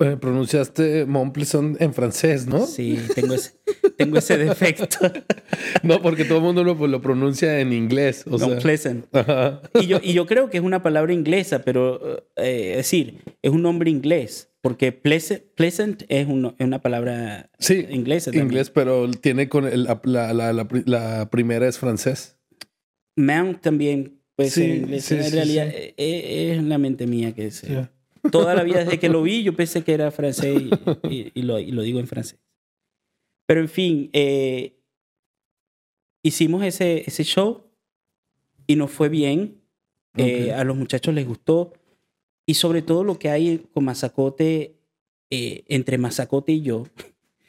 Eh, 0.00 0.16
pronunciaste 0.20 1.06
Montpleasant 1.06 1.80
en 1.80 1.94
francés, 1.94 2.46
¿no? 2.46 2.66
Sí, 2.66 2.98
tengo 3.14 3.34
ese, 3.34 3.60
tengo 4.04 4.18
ese 4.18 4.36
defecto. 4.38 5.10
No, 5.82 6.00
porque 6.02 6.24
todo 6.24 6.38
el 6.38 6.44
mundo 6.44 6.62
lo, 6.64 6.74
lo 6.86 7.00
pronuncia 7.00 7.60
en 7.60 7.72
inglés. 7.72 8.24
O 8.26 8.30
Mont 8.38 8.44
sea, 8.52 8.58
Pleasant. 8.58 9.06
ajá. 9.14 9.60
Y 9.80 9.86
yo, 9.86 9.98
y 10.02 10.12
yo 10.12 10.26
creo 10.26 10.48
que 10.50 10.58
es 10.58 10.62
una 10.64 10.82
palabra 10.82 11.12
inglesa, 11.12 11.62
pero 11.62 12.18
eh, 12.36 12.70
es 12.72 12.76
decir, 12.78 13.18
es 13.42 13.50
un 13.50 13.62
nombre 13.62 13.90
inglés, 13.90 14.50
porque 14.62 14.92
pleasant, 14.92 15.42
pleasant 15.56 16.02
es, 16.08 16.26
un- 16.28 16.54
es 16.58 16.66
una 16.66 16.80
palabra 16.80 17.50
Sí, 17.58 17.86
inglesa. 17.90 18.26
también. 18.30 18.46
inglés, 18.46 18.70
pero 18.70 19.10
tiene 19.10 19.48
con 19.48 19.66
el- 19.66 19.84
la, 19.84 20.00
la, 20.04 20.32
la, 20.34 20.52
la 20.52 20.68
pri- 20.68 20.84
la 20.86 21.28
primera 21.30 21.66
es 21.68 21.78
francés. 21.78 22.36
Mount 23.16 23.60
también 23.60 24.20
puede 24.36 24.50
Sí, 24.50 24.60
ser 24.62 24.70
inglés. 24.76 25.04
sí, 25.04 25.14
en 25.14 25.32
realidad 25.32 25.68
sí. 25.70 25.76
eh, 25.76 25.94
eh, 25.96 26.52
es 26.56 26.62
la 26.62 26.78
mente 26.78 27.06
mía 27.06 27.32
que 27.32 27.46
es. 27.46 27.64
eh, 27.64 27.88
Toda 28.30 28.54
la 28.54 28.62
vida 28.62 28.84
desde 28.84 28.98
que 28.98 29.08
lo 29.08 29.22
vi 29.22 29.42
yo 29.42 29.54
pensé 29.56 29.82
que 29.82 29.94
era 29.94 30.10
francés 30.10 30.60
y, 30.60 31.08
y- 31.08 31.32
y 31.34 31.42
lo, 31.42 31.58
y 31.58 31.70
lo 31.72 31.82
digo 31.82 32.00
en 32.00 32.06
francés. 32.06 32.38
Pero 33.50 33.62
en 33.62 33.68
fin, 33.68 34.10
eh, 34.12 34.78
hicimos 36.22 36.62
ese, 36.62 37.02
ese 37.04 37.24
show 37.24 37.64
y 38.68 38.76
nos 38.76 38.92
fue 38.92 39.08
bien. 39.08 39.60
Eh, 40.16 40.50
Ok. 40.52 40.58
a 40.60 40.62
los 40.62 40.76
muchachos 40.76 41.12
les 41.12 41.26
gustó. 41.26 41.72
Y 42.46 42.54
sobre 42.54 42.80
todo 42.80 43.02
lo 43.02 43.18
que 43.18 43.28
hay 43.28 43.58
con 43.74 43.86
Mazacote, 43.86 44.76
eh, 45.30 45.64
entre 45.66 45.98
Mazacote 45.98 46.52
y 46.52 46.60
yo, 46.62 46.86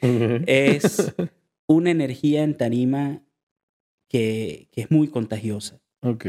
es 0.48 1.14
una 1.68 1.92
energía 1.92 2.42
en 2.42 2.56
tarima 2.56 3.22
que, 4.08 4.66
que 4.72 4.80
es 4.80 4.90
muy 4.90 5.06
contagiosa. 5.06 5.80
Ok. 6.00 6.26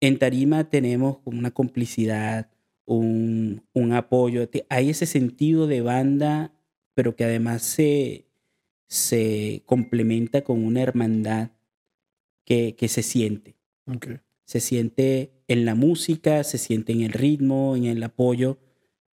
En 0.00 0.18
tarima 0.18 0.70
tenemos 0.70 1.18
una 1.26 1.50
complicidad, 1.50 2.50
un, 2.86 3.62
un 3.74 3.92
apoyo. 3.92 4.48
Hay 4.70 4.88
ese 4.88 5.04
sentido 5.04 5.66
de 5.66 5.82
banda, 5.82 6.54
pero 6.94 7.14
que 7.14 7.24
además 7.24 7.60
se, 7.60 8.29
se 8.90 9.62
complementa 9.64 10.42
con 10.42 10.62
una 10.62 10.82
hermandad 10.82 11.52
que, 12.44 12.76
que 12.76 12.88
se 12.88 13.02
siente. 13.02 13.56
Se 14.44 14.60
siente 14.60 15.32
en 15.48 15.64
la 15.64 15.74
música, 15.74 16.44
se 16.44 16.58
siente 16.58 16.92
en 16.92 17.00
el 17.00 17.12
ritmo, 17.12 17.74
en 17.74 17.86
el 17.86 18.02
apoyo, 18.02 18.58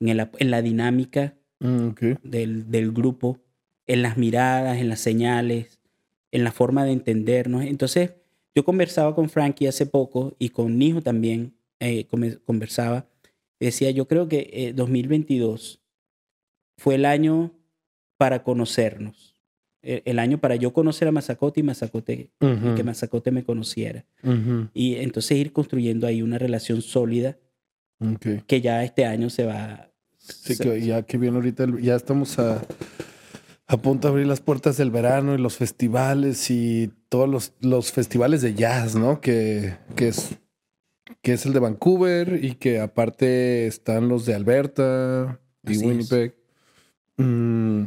en, 0.01 0.09
el 0.09 0.29
en 0.39 0.51
la 0.51 0.61
dinámica 0.61 1.37
Mm, 1.59 1.89
del, 2.21 2.69
del 2.69 2.91
grupo, 2.91 3.39
en 3.87 4.03
las 4.03 4.17
miradas, 4.17 4.77
en 4.77 4.89
las 4.89 4.99
señales, 4.99 5.79
en 6.31 6.43
la 6.43 6.51
forma 6.51 6.85
de 6.85 6.91
entendernos. 6.91 7.63
Entonces, 7.65 8.13
yo 8.53 8.63
conversaba 8.63 9.15
con 9.15 9.29
Frankie 9.29 9.67
hace 9.67 9.85
poco 9.85 10.35
y 10.37 10.49
con 10.49 10.77
Nijo 10.77 11.01
también 11.01 11.55
eh, 11.79 12.05
conversaba. 12.45 13.07
Decía, 13.59 13.89
yo 13.91 14.07
creo 14.07 14.27
que 14.27 14.49
eh, 14.53 14.73
2022 14.73 15.81
fue 16.77 16.95
el 16.95 17.05
año 17.05 17.53
para 18.17 18.43
conocernos. 18.43 19.35
El, 19.81 20.19
año 20.19 20.39
para 20.39 20.55
yo 20.55 20.73
conocer 20.73 21.07
a 21.07 21.11
Mazacote 21.11 21.59
y 21.61 21.63
Mazacote, 21.63 22.31
y 22.41 22.75
que 22.75 22.83
Mazacote 22.83 23.31
me 23.31 23.43
conociera. 23.43 24.05
Y 24.73 24.95
entonces 24.95 25.37
ir 25.37 25.53
construyendo 25.53 26.07
ahí 26.07 26.21
una 26.21 26.37
relación 26.37 26.81
sólida 26.81 27.37
que 28.47 28.61
ya 28.61 28.83
este 28.83 29.05
año 29.05 29.29
se 29.29 29.45
va... 29.45 29.91
Sí, 30.17 30.55
se- 30.55 30.63
que 30.63 30.81
ya 30.85 31.03
que 31.03 31.17
viene 31.17 31.37
ahorita, 31.37 31.63
el- 31.63 31.81
ya 31.81 31.95
estamos 31.95 32.37
a, 32.37 32.61
a 33.65 33.77
punto 33.77 34.07
de 34.07 34.11
abrir 34.11 34.27
las 34.27 34.41
puertas 34.41 34.75
del 34.77 34.91
verano 34.91 35.33
y 35.33 35.37
los 35.37 35.55
festivales 35.57 36.51
y 36.51 36.91
todos 37.09 37.29
los, 37.29 37.53
los 37.61 37.91
festivales 37.91 38.41
de 38.41 38.53
jazz, 38.53 38.95
¿no? 38.95 39.21
Que, 39.21 39.75
que, 39.95 40.09
es, 40.09 40.35
que 41.21 41.33
es 41.33 41.45
el 41.45 41.53
de 41.53 41.59
Vancouver 41.59 42.43
y 42.43 42.55
que 42.55 42.79
aparte 42.79 43.67
están 43.67 44.09
los 44.09 44.25
de 44.25 44.35
Alberta 44.35 45.39
y 45.63 45.71
Así. 45.71 45.85
Winnipeg. 45.85 46.35
Mm, 47.17 47.83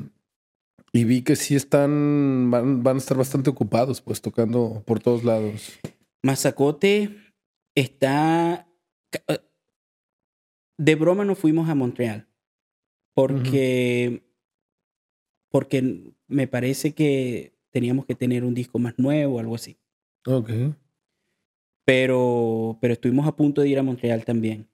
Y 0.93 1.05
vi 1.05 1.23
que 1.23 1.37
sí 1.37 1.55
están, 1.55 2.51
van, 2.51 2.83
van 2.83 2.97
a 2.97 2.99
estar 2.99 3.17
bastante 3.17 3.51
ocupados, 3.51 4.01
pues 4.01 4.21
tocando 4.21 4.83
por 4.87 5.01
todos 5.01 5.25
lados. 5.25 5.79
Mazacote 6.23 7.17
está... 7.75 8.69
Eh, 9.29 9.39
de 10.79 10.95
broma 10.95 11.25
nos 11.25 11.39
fuimos 11.39 11.69
a 11.69 11.75
Montreal 11.75 12.31
porque, 13.15 14.23
porque 15.51 16.15
me 16.27 16.47
parece 16.47 16.95
que 16.95 17.53
teníamos 17.71 18.07
que 18.07 18.15
tener 18.15 18.45
un 18.45 18.55
disco 18.55 18.79
más 18.79 18.99
nuevo, 18.99 19.39
algo 19.39 19.55
así. 19.55 19.79
Ok. 20.27 20.51
Pero, 21.85 22.79
pero 22.81 22.95
estuvimos 22.95 23.27
a 23.27 23.37
punto 23.37 23.61
de 23.61 23.69
ir 23.69 23.79
a 23.79 23.83
Montreal 23.83 24.25
también. 24.25 24.69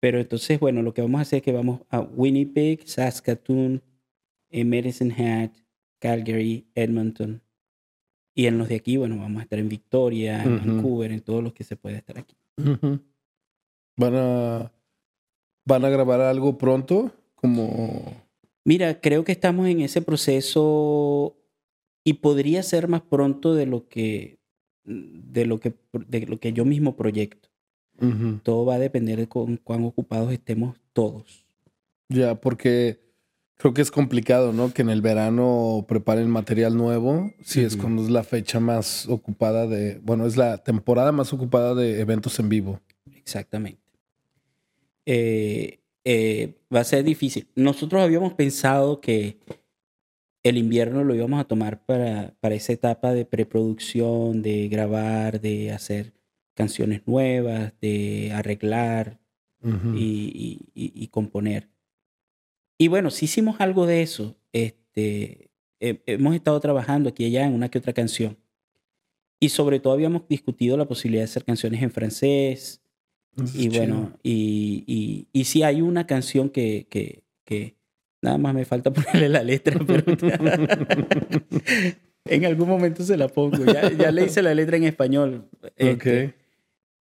Pero 0.00 0.20
entonces, 0.20 0.60
bueno, 0.60 0.82
lo 0.82 0.94
que 0.94 1.02
vamos 1.02 1.18
a 1.18 1.22
hacer 1.22 1.38
es 1.38 1.42
que 1.42 1.52
vamos 1.52 1.80
a 1.88 2.00
Winnipeg, 2.00 2.86
Saskatoon, 2.86 3.82
eh, 4.50 4.64
Medicine 4.64 5.14
Hat, 5.14 5.52
Calgary, 5.98 6.66
Edmonton. 6.74 7.42
Y 8.34 8.46
en 8.46 8.58
los 8.58 8.68
de 8.68 8.76
aquí, 8.76 8.96
bueno, 8.96 9.16
vamos 9.16 9.40
a 9.40 9.44
estar 9.44 9.58
en 9.58 9.68
Victoria, 9.68 10.42
en 10.42 10.58
Vancouver, 10.58 11.10
en 11.10 11.22
todos 11.22 11.42
los 11.42 11.54
que 11.54 11.64
se 11.64 11.76
puede 11.76 11.96
estar 11.96 12.18
aquí. 12.18 12.36
¿Van, 13.96 14.14
a, 14.14 14.72
¿Van 15.64 15.84
a 15.84 15.88
grabar 15.88 16.20
algo 16.20 16.58
pronto? 16.58 17.12
Como... 17.34 18.26
Mira, 18.64 19.00
creo 19.00 19.24
que 19.24 19.32
estamos 19.32 19.68
en 19.68 19.80
ese 19.80 20.02
proceso 20.02 21.36
y 22.04 22.14
podría 22.14 22.62
ser 22.62 22.88
más 22.88 23.02
pronto 23.02 23.54
de 23.54 23.64
lo 23.64 23.88
que, 23.88 24.38
de 24.84 25.46
lo 25.46 25.58
que, 25.58 25.74
de 25.92 26.26
lo 26.26 26.38
que 26.38 26.52
yo 26.52 26.64
mismo 26.64 26.94
proyecto. 26.94 27.48
Todo 28.42 28.66
va 28.66 28.74
a 28.74 28.78
depender 28.78 29.18
de 29.18 29.28
con, 29.28 29.56
cuán 29.56 29.82
ocupados 29.84 30.30
estemos 30.30 30.78
todos. 30.92 31.46
Ya, 32.10 32.34
porque 32.34 33.05
creo 33.56 33.74
que 33.74 33.82
es 33.82 33.90
complicado, 33.90 34.52
¿no? 34.52 34.72
Que 34.72 34.82
en 34.82 34.90
el 34.90 35.02
verano 35.02 35.84
preparen 35.88 36.30
material 36.30 36.76
nuevo. 36.76 37.32
Si 37.42 37.60
es 37.62 37.76
cuando 37.76 38.02
es 38.02 38.10
la 38.10 38.24
fecha 38.24 38.60
más 38.60 39.08
ocupada 39.08 39.66
de, 39.66 40.00
bueno, 40.02 40.26
es 40.26 40.36
la 40.36 40.58
temporada 40.58 41.12
más 41.12 41.32
ocupada 41.32 41.74
de 41.74 42.00
eventos 42.00 42.38
en 42.38 42.48
vivo. 42.48 42.80
Exactamente. 43.14 43.80
Eh, 45.06 45.80
eh, 46.04 46.54
va 46.74 46.80
a 46.80 46.84
ser 46.84 47.04
difícil. 47.04 47.48
Nosotros 47.54 48.02
habíamos 48.02 48.34
pensado 48.34 49.00
que 49.00 49.38
el 50.42 50.58
invierno 50.58 51.02
lo 51.02 51.14
íbamos 51.14 51.40
a 51.40 51.44
tomar 51.44 51.84
para, 51.84 52.34
para 52.40 52.54
esa 52.54 52.72
etapa 52.72 53.12
de 53.12 53.24
preproducción, 53.24 54.42
de 54.42 54.68
grabar, 54.68 55.40
de 55.40 55.72
hacer 55.72 56.12
canciones 56.54 57.02
nuevas, 57.06 57.72
de 57.80 58.32
arreglar 58.32 59.18
y, 59.94 61.08
componer. 61.10 61.68
Y 62.78 62.88
bueno, 62.88 63.10
sí 63.10 63.24
hicimos 63.24 63.60
algo 63.60 63.86
de 63.86 64.02
eso. 64.02 64.36
Este, 64.52 65.50
hemos 65.80 66.34
estado 66.34 66.60
trabajando 66.60 67.08
aquí 67.08 67.24
y 67.24 67.26
allá 67.28 67.46
en 67.46 67.54
una 67.54 67.70
que 67.70 67.78
otra 67.78 67.92
canción. 67.92 68.36
Y 69.38 69.50
sobre 69.50 69.80
todo 69.80 69.92
habíamos 69.92 70.26
discutido 70.28 70.76
la 70.76 70.86
posibilidad 70.86 71.22
de 71.22 71.30
hacer 71.30 71.44
canciones 71.44 71.82
en 71.82 71.90
francés. 71.90 72.82
y 73.54 73.68
bueno, 73.68 74.18
y, 74.22 75.26
y, 75.32 75.44
sí 75.44 75.62
hay 75.62 75.82
una 75.82 76.06
canción 76.06 76.48
que, 76.48 76.86
que, 76.88 77.22
que, 77.44 77.76
nada 78.22 78.38
más 78.38 78.54
me 78.54 78.64
falta 78.64 78.92
ponerle 78.94 79.28
la 79.28 79.42
letra, 79.42 79.78
pero 79.86 80.04
en 82.24 82.44
algún 82.46 82.68
momento 82.68 83.04
se 83.04 83.16
la 83.16 83.28
pongo. 83.28 83.64
Ya, 83.64 83.92
ya, 83.92 84.10
le 84.10 84.24
hice 84.24 84.40
la 84.42 84.54
letra 84.54 84.78
en 84.78 84.84
español. 84.84 85.48
Este, 85.76 86.34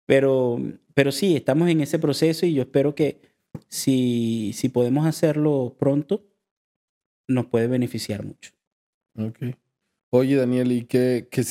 pero, 0.05 0.61
pero 0.93 1.11
sí, 1.13 1.37
estamos 1.37 1.69
en 1.69 1.81
ese 1.81 1.99
proceso 1.99 2.45
y 2.45 2.53
yo 2.53 2.63
espero 2.63 2.95
que 2.95 3.21
si, 3.67 4.51
si 4.53 4.69
podemos 4.69 5.05
hacerlo 5.05 5.75
pronto, 5.77 6.25
nos 7.27 7.47
puede 7.47 7.67
beneficiar 7.67 8.23
mucho. 8.23 8.51
Ok. 9.17 9.55
Oye, 10.09 10.35
Daniel, 10.35 10.71
¿y 10.71 10.85
qué, 10.85 11.27
qué, 11.31 11.43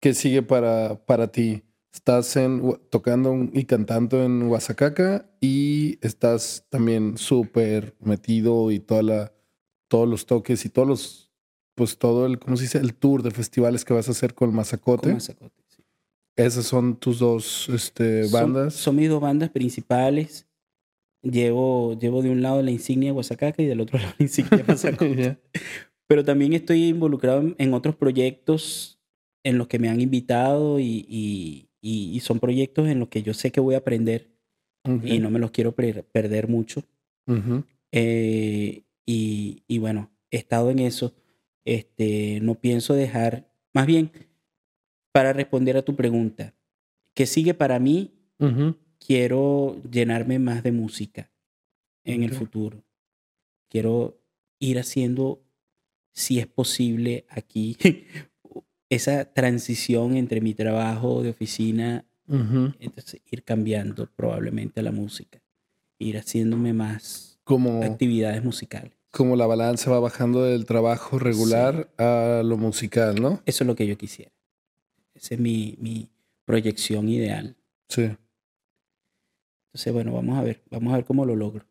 qué 0.00 0.14
sigue 0.14 0.42
para, 0.42 1.04
para 1.06 1.28
ti? 1.28 1.62
Estás 1.92 2.36
en, 2.36 2.78
tocando 2.90 3.48
y 3.52 3.64
cantando 3.64 4.24
en 4.24 4.42
Oaxaca 4.42 5.30
y 5.40 5.98
estás 6.00 6.66
también 6.68 7.18
súper 7.18 7.94
metido 8.00 8.70
y 8.70 8.80
toda 8.80 9.02
la, 9.02 9.32
todos 9.88 10.08
los 10.08 10.26
toques 10.26 10.64
y 10.64 10.70
todos 10.70 10.88
los, 10.88 11.32
pues 11.74 11.98
todo 11.98 12.26
el, 12.26 12.38
¿cómo 12.38 12.56
se 12.56 12.64
dice? 12.64 12.78
El 12.78 12.94
tour 12.94 13.22
de 13.22 13.30
festivales 13.30 13.84
que 13.84 13.94
vas 13.94 14.08
a 14.08 14.12
hacer 14.12 14.34
con 14.34 14.52
Mazacote. 14.54 15.02
Con 15.02 15.14
Mazacote. 15.14 15.64
Esas 16.36 16.66
son 16.66 16.96
tus 16.96 17.20
dos 17.20 17.68
este, 17.68 18.26
bandas. 18.28 18.74
Son, 18.74 18.96
mis 18.96 19.08
dos 19.08 19.20
bandas 19.20 19.50
principales. 19.50 20.46
Llevo, 21.24 21.98
llevo 21.98 22.22
de 22.22 22.30
un 22.30 22.42
lado 22.42 22.62
la 22.62 22.70
insignia 22.70 23.08
de 23.10 23.16
Oaxaca 23.16 23.52
y 23.58 23.64
del 23.64 23.80
otro 23.80 23.98
lado 23.98 24.14
la 24.18 24.24
insignia 24.24 24.58
de 24.58 24.64
Oaxaca. 24.64 25.06
Pero 26.06 26.24
también 26.24 26.52
estoy 26.52 26.84
involucrado 26.84 27.54
en 27.56 27.74
otros 27.74 27.96
proyectos 27.96 29.00
en 29.42 29.58
los 29.58 29.68
que 29.68 29.78
me 29.78 29.88
han 29.88 30.00
invitado 30.00 30.78
y, 30.78 31.06
y, 31.08 31.68
y 31.80 32.20
son 32.20 32.40
proyectos 32.40 32.88
en 32.88 33.00
los 33.00 33.08
que 33.08 33.22
yo 33.22 33.34
sé 33.34 33.50
que 33.50 33.60
voy 33.60 33.74
a 33.74 33.78
aprender 33.78 34.34
y 35.02 35.18
no 35.18 35.30
me 35.30 35.38
los 35.38 35.50
quiero 35.50 35.74
perder 35.74 36.48
mucho. 36.48 36.84
Eh, 37.92 38.82
y, 39.06 39.62
y, 39.66 39.78
bueno, 39.78 40.10
he 40.30 40.36
estado 40.36 40.70
en 40.70 40.78
eso. 40.78 41.14
Este, 41.64 42.40
no 42.42 42.56
pienso 42.56 42.94
dejar, 42.94 43.50
más 43.72 43.86
bien, 43.86 44.10
para 45.12 45.32
responder 45.32 45.76
a 45.76 45.82
tu 45.82 45.96
pregunta, 45.96 46.54
¿qué 47.14 47.24
sigue 47.24 47.54
para 47.54 47.78
mí? 47.78 48.12
Quiero 49.06 49.76
llenarme 49.90 50.38
más 50.38 50.62
de 50.62 50.72
música 50.72 51.30
en 52.04 52.22
el 52.22 52.32
futuro. 52.32 52.82
Quiero 53.68 54.18
ir 54.58 54.78
haciendo, 54.78 55.42
si 56.12 56.38
es 56.38 56.46
posible, 56.46 57.26
aquí 57.28 57.76
esa 58.88 59.26
transición 59.26 60.16
entre 60.16 60.40
mi 60.40 60.54
trabajo 60.54 61.22
de 61.22 61.30
oficina, 61.30 62.06
entonces 62.26 63.20
ir 63.30 63.44
cambiando 63.44 64.08
probablemente 64.16 64.80
la 64.82 64.92
música, 64.92 65.42
ir 65.98 66.16
haciéndome 66.16 66.72
más 66.72 67.38
como, 67.44 67.82
actividades 67.82 68.42
musicales. 68.42 68.92
Como 69.10 69.36
la 69.36 69.46
balanza 69.46 69.90
va 69.90 70.00
bajando 70.00 70.44
del 70.44 70.64
trabajo 70.64 71.18
regular 71.18 71.90
a 71.98 72.40
lo 72.42 72.56
musical, 72.56 73.20
¿no? 73.20 73.42
Eso 73.44 73.64
es 73.64 73.68
lo 73.68 73.76
que 73.76 73.86
yo 73.86 73.98
quisiera. 73.98 74.32
Esa 75.12 75.34
es 75.34 75.40
mi, 75.40 75.76
mi 75.78 76.08
proyección 76.46 77.10
ideal. 77.10 77.56
Sí. 77.88 78.10
Entonces, 79.74 79.92
bueno, 79.92 80.12
vamos 80.12 80.38
a 80.38 80.42
ver, 80.42 80.62
vamos 80.70 80.92
a 80.92 80.96
ver 80.98 81.04
cómo 81.04 81.26
lo 81.26 81.34
logro. 81.34 81.66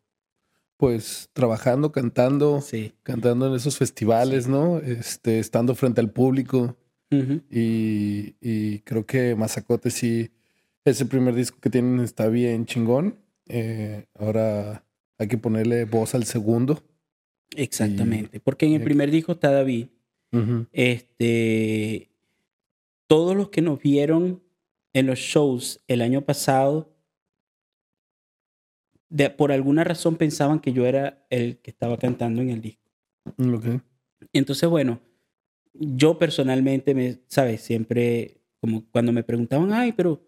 Pues 0.75 1.29
trabajando, 1.31 1.93
cantando, 1.93 2.59
sí. 2.59 2.91
cantando 3.01 3.47
en 3.47 3.53
esos 3.53 3.77
festivales, 3.77 4.45
¿no? 4.45 4.79
Este, 4.79 5.39
estando 5.39 5.73
frente 5.73 6.01
al 6.01 6.11
público. 6.11 6.75
y, 7.09 8.35
y, 8.41 8.79
creo 8.79 9.05
que 9.05 9.35
Mazacote 9.35 9.89
sí, 9.89 10.31
ese 10.83 11.05
primer 11.05 11.33
disco 11.33 11.59
que 11.61 11.69
tienen 11.69 12.01
está 12.01 12.27
bien 12.27 12.65
chingón. 12.65 13.15
Eh, 13.47 14.07
ahora 14.15 14.83
hay 15.17 15.29
que 15.29 15.37
ponerle 15.37 15.85
voz 15.85 16.13
al 16.13 16.25
segundo. 16.25 16.83
Exactamente, 17.55 18.41
porque 18.41 18.65
en 18.65 18.73
el 18.73 18.83
primer 18.83 19.11
disco 19.11 19.31
está 19.31 19.49
David. 19.49 19.87
Este, 20.73 22.09
todos 23.07 23.37
los 23.37 23.47
que 23.47 23.61
nos 23.61 23.79
vieron 23.81 24.43
en 24.91 25.05
los 25.05 25.19
shows 25.19 25.79
el 25.87 26.01
año 26.01 26.23
pasado, 26.23 26.92
de, 29.13 29.29
por 29.29 29.51
alguna 29.51 29.83
razón 29.83 30.15
pensaban 30.15 30.59
que 30.59 30.73
yo 30.73 30.87
era 30.87 31.23
el 31.29 31.57
que 31.57 31.69
estaba 31.69 31.97
cantando 31.97 32.41
en 32.41 32.49
el 32.49 32.61
disco. 32.61 32.89
Okay. 33.37 33.79
Entonces, 34.33 34.67
bueno, 34.67 34.99
yo 35.73 36.17
personalmente, 36.17 36.95
me, 36.95 37.19
¿sabes? 37.27 37.61
Siempre, 37.61 38.41
como 38.59 38.83
cuando 38.91 39.11
me 39.11 39.23
preguntaban, 39.23 39.71
ay, 39.71 39.91
pero 39.91 40.19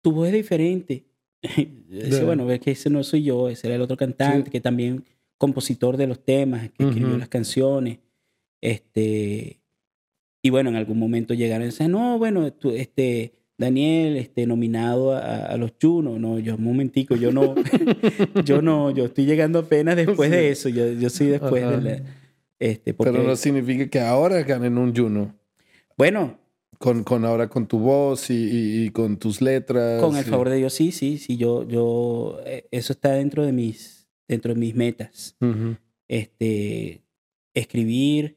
tu 0.00 0.12
voz 0.12 0.28
es 0.28 0.32
diferente. 0.32 1.04
Decía, 1.42 2.24
bueno, 2.24 2.50
es 2.50 2.60
que 2.60 2.70
ese 2.70 2.88
no 2.88 3.04
soy 3.04 3.24
yo, 3.24 3.50
ese 3.50 3.66
era 3.66 3.76
el 3.76 3.82
otro 3.82 3.98
cantante, 3.98 4.50
que 4.50 4.60
también 4.60 5.04
compositor 5.36 5.98
de 5.98 6.06
los 6.06 6.24
temas, 6.24 6.70
que 6.70 6.84
escribió 6.84 7.18
las 7.18 7.28
canciones. 7.28 7.98
Este, 8.62 9.60
y 10.40 10.48
bueno, 10.48 10.70
en 10.70 10.76
algún 10.76 10.98
momento 10.98 11.34
llegaron 11.34 11.64
y 11.64 11.70
decían, 11.70 11.92
no, 11.92 12.16
bueno, 12.16 12.50
tú, 12.54 12.70
este, 12.70 13.34
Daniel, 13.56 14.16
este, 14.16 14.46
nominado 14.46 15.12
a, 15.16 15.56
los 15.56 15.72
Juno. 15.80 16.18
No, 16.18 16.38
yo, 16.38 16.56
un 16.56 16.64
momentico, 16.64 17.14
yo 17.14 17.32
no, 17.32 17.54
yo 18.44 18.62
no, 18.62 18.90
yo 18.90 19.06
estoy 19.06 19.26
llegando 19.26 19.60
apenas 19.60 19.96
después 19.96 20.30
de 20.30 20.50
eso. 20.50 20.68
Yo, 20.68 20.92
yo 20.92 21.08
soy 21.10 21.28
después 21.28 21.64
de 21.64 21.80
la, 21.80 22.02
este, 22.58 22.94
Pero 22.94 23.22
no 23.22 23.36
significa 23.36 23.88
que 23.88 24.00
ahora 24.00 24.42
ganen 24.42 24.78
un 24.78 24.94
Juno. 24.94 25.34
Bueno. 25.96 26.38
Con, 26.78 27.04
con 27.04 27.24
ahora 27.24 27.48
con 27.48 27.66
tu 27.66 27.78
voz 27.78 28.30
y, 28.30 28.84
y, 28.84 28.90
con 28.90 29.16
tus 29.16 29.40
letras. 29.40 30.02
Con 30.02 30.16
el 30.16 30.24
favor 30.24 30.50
de 30.50 30.56
Dios, 30.56 30.74
sí, 30.74 30.92
sí, 30.92 31.18
sí. 31.18 31.36
Yo, 31.36 31.66
yo, 31.66 32.40
eh, 32.44 32.66
eso 32.70 32.92
está 32.92 33.12
dentro 33.12 33.46
de 33.46 33.52
mis, 33.52 34.08
dentro 34.28 34.52
de 34.52 34.60
mis 34.60 34.74
metas. 34.74 35.36
Este, 36.08 37.02
escribir, 37.54 38.36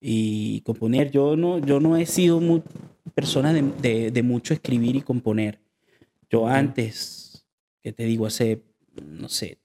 y 0.00 0.60
componer. 0.62 1.10
Yo 1.10 1.36
no, 1.36 1.58
yo 1.58 1.80
no 1.80 1.96
he 1.96 2.06
sido 2.06 2.40
muy 2.40 2.62
persona 3.14 3.52
de, 3.52 4.10
de, 4.10 4.22
mucho 4.22 4.52
escribir 4.54 4.96
y 4.96 5.00
componer. 5.00 5.58
Yo 6.28 6.46
antes, 6.46 7.46
que 7.82 7.92
te 7.92 8.04
digo, 8.04 8.26
hace, 8.26 8.62
no 9.02 9.28
sé, 9.28 9.58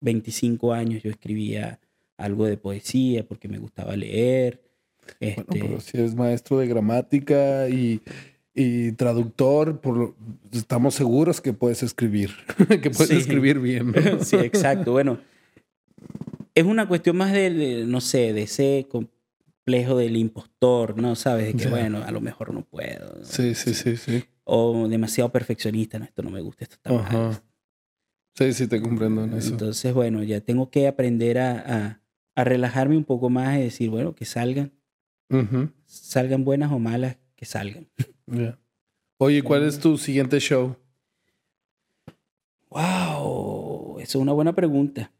25 0.00 0.72
años 0.72 1.02
yo 1.02 1.10
escribía 1.10 1.80
algo 2.16 2.46
de 2.46 2.56
poesía 2.56 3.26
porque 3.26 3.48
me 3.48 3.58
gustaba 3.58 3.96
leer. 3.96 4.62
Este, 5.20 5.42
bueno, 5.42 5.66
pero 5.66 5.80
si 5.80 5.96
eres 5.98 6.14
maestro 6.14 6.58
de 6.58 6.66
gramática 6.66 7.68
y, 7.68 8.00
y 8.54 8.92
traductor, 8.92 9.80
por 9.80 10.14
estamos 10.52 10.94
seguros 10.94 11.40
que 11.40 11.52
puedes 11.52 11.82
escribir, 11.82 12.30
que 12.68 12.90
puedes 12.90 13.10
escribir 13.10 13.58
bien. 13.58 13.94
sí, 14.20 14.36
exacto. 14.36 14.92
Bueno, 14.92 15.18
es 16.54 16.64
una 16.64 16.88
cuestión 16.88 17.16
más 17.16 17.32
de, 17.32 17.84
no 17.86 18.00
sé, 18.00 18.32
de 18.32 18.42
ese 18.42 18.86
complejo 18.90 19.96
del 19.96 20.16
impostor, 20.16 21.00
¿no? 21.00 21.14
Sabes, 21.14 21.46
de 21.46 21.54
que 21.54 21.68
bueno, 21.68 22.02
a 22.02 22.10
lo 22.10 22.20
mejor 22.20 22.52
no 22.54 22.62
puedo. 22.62 23.24
Sí, 23.24 23.54
sí, 23.54 23.74
sí, 23.74 23.96
sí. 23.96 24.24
O 24.44 24.88
demasiado 24.88 25.30
perfeccionista, 25.30 25.98
no, 25.98 26.06
esto 26.06 26.22
no 26.22 26.30
me 26.30 26.40
gusta, 26.40 26.64
esto 26.64 26.76
está 26.76 26.92
mal. 26.92 27.42
Sí, 28.34 28.52
sí, 28.52 28.68
te 28.68 28.80
comprendo 28.80 29.24
en 29.24 29.34
eso. 29.34 29.50
Entonces, 29.50 29.92
bueno, 29.92 30.22
ya 30.22 30.40
tengo 30.40 30.70
que 30.70 30.86
aprender 30.86 31.38
a, 31.38 32.00
a, 32.36 32.44
relajarme 32.44 32.96
un 32.96 33.04
poco 33.04 33.30
más 33.30 33.58
y 33.58 33.62
decir, 33.62 33.90
bueno, 33.90 34.14
que 34.14 34.24
salgan. 34.24 34.72
Salgan 35.86 36.44
buenas 36.44 36.72
o 36.72 36.78
malas, 36.78 37.18
que 37.34 37.44
salgan. 37.44 37.88
Oye, 39.18 39.42
¿cuál 39.42 39.64
es 39.64 39.80
tu 39.80 39.98
siguiente 39.98 40.38
show? 40.38 40.76
Wow, 42.70 43.57
es 43.98 44.14
una 44.14 44.32
buena 44.32 44.54
pregunta. 44.54 45.12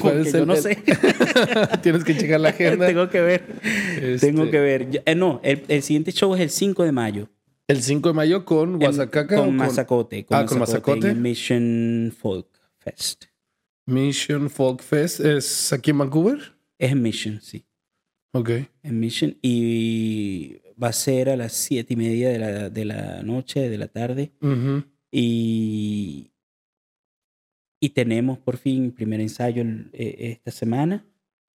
¿Cuál 0.00 0.20
es 0.20 0.34
el, 0.34 0.40
yo 0.40 0.46
no 0.46 0.56
sé. 0.56 0.76
Tienes 1.82 2.04
que 2.04 2.16
checar 2.16 2.40
la 2.40 2.50
agenda. 2.50 2.86
Tengo 2.86 3.08
que 3.08 3.20
ver. 3.20 3.44
Tengo 4.20 4.44
este 4.44 4.50
que 4.50 4.60
ver. 4.60 5.02
Eh, 5.04 5.14
no, 5.14 5.40
el, 5.42 5.62
el, 5.68 5.82
siguiente 5.82 6.12
show 6.12 6.34
es 6.34 6.40
el 6.40 6.50
5 6.50 6.84
de 6.84 6.92
mayo. 6.92 7.28
¿El 7.66 7.82
5 7.82 8.08
de 8.08 8.14
mayo 8.14 8.44
con 8.44 8.78
Guasacaca? 8.78 9.36
Con, 9.36 9.56
Mazacote. 9.56 10.26
ah, 10.30 10.44
con 10.46 10.58
Mazacote. 10.58 11.10
En 11.10 11.22
Mission 11.22 12.12
Folk 12.16 12.48
Fest. 12.78 13.24
Mission 13.86 14.50
Folk 14.50 14.82
Fest 14.82 15.20
es 15.20 15.72
aquí 15.72 15.90
en 15.90 15.98
Vancouver? 15.98 16.38
Es 16.78 16.92
en 16.92 17.02
Mission, 17.02 17.40
sí. 17.40 17.64
Ok. 18.32 18.50
En 18.82 19.00
Mission. 19.00 19.38
Y 19.40 20.58
va 20.82 20.88
a 20.88 20.92
ser 20.92 21.30
a 21.30 21.36
las 21.36 21.52
siete 21.52 21.94
y 21.94 21.96
media 21.96 22.28
de 22.28 22.38
la, 22.38 22.70
de 22.70 22.84
la 22.84 23.22
noche, 23.22 23.68
de 23.68 23.78
la 23.78 23.88
tarde. 23.88 24.32
Y. 25.10 26.33
Y 27.84 27.90
tenemos 27.90 28.38
por 28.38 28.56
fin 28.56 28.92
primer 28.92 29.20
ensayo 29.20 29.62
eh, 29.92 30.16
esta 30.18 30.50
semana. 30.50 31.04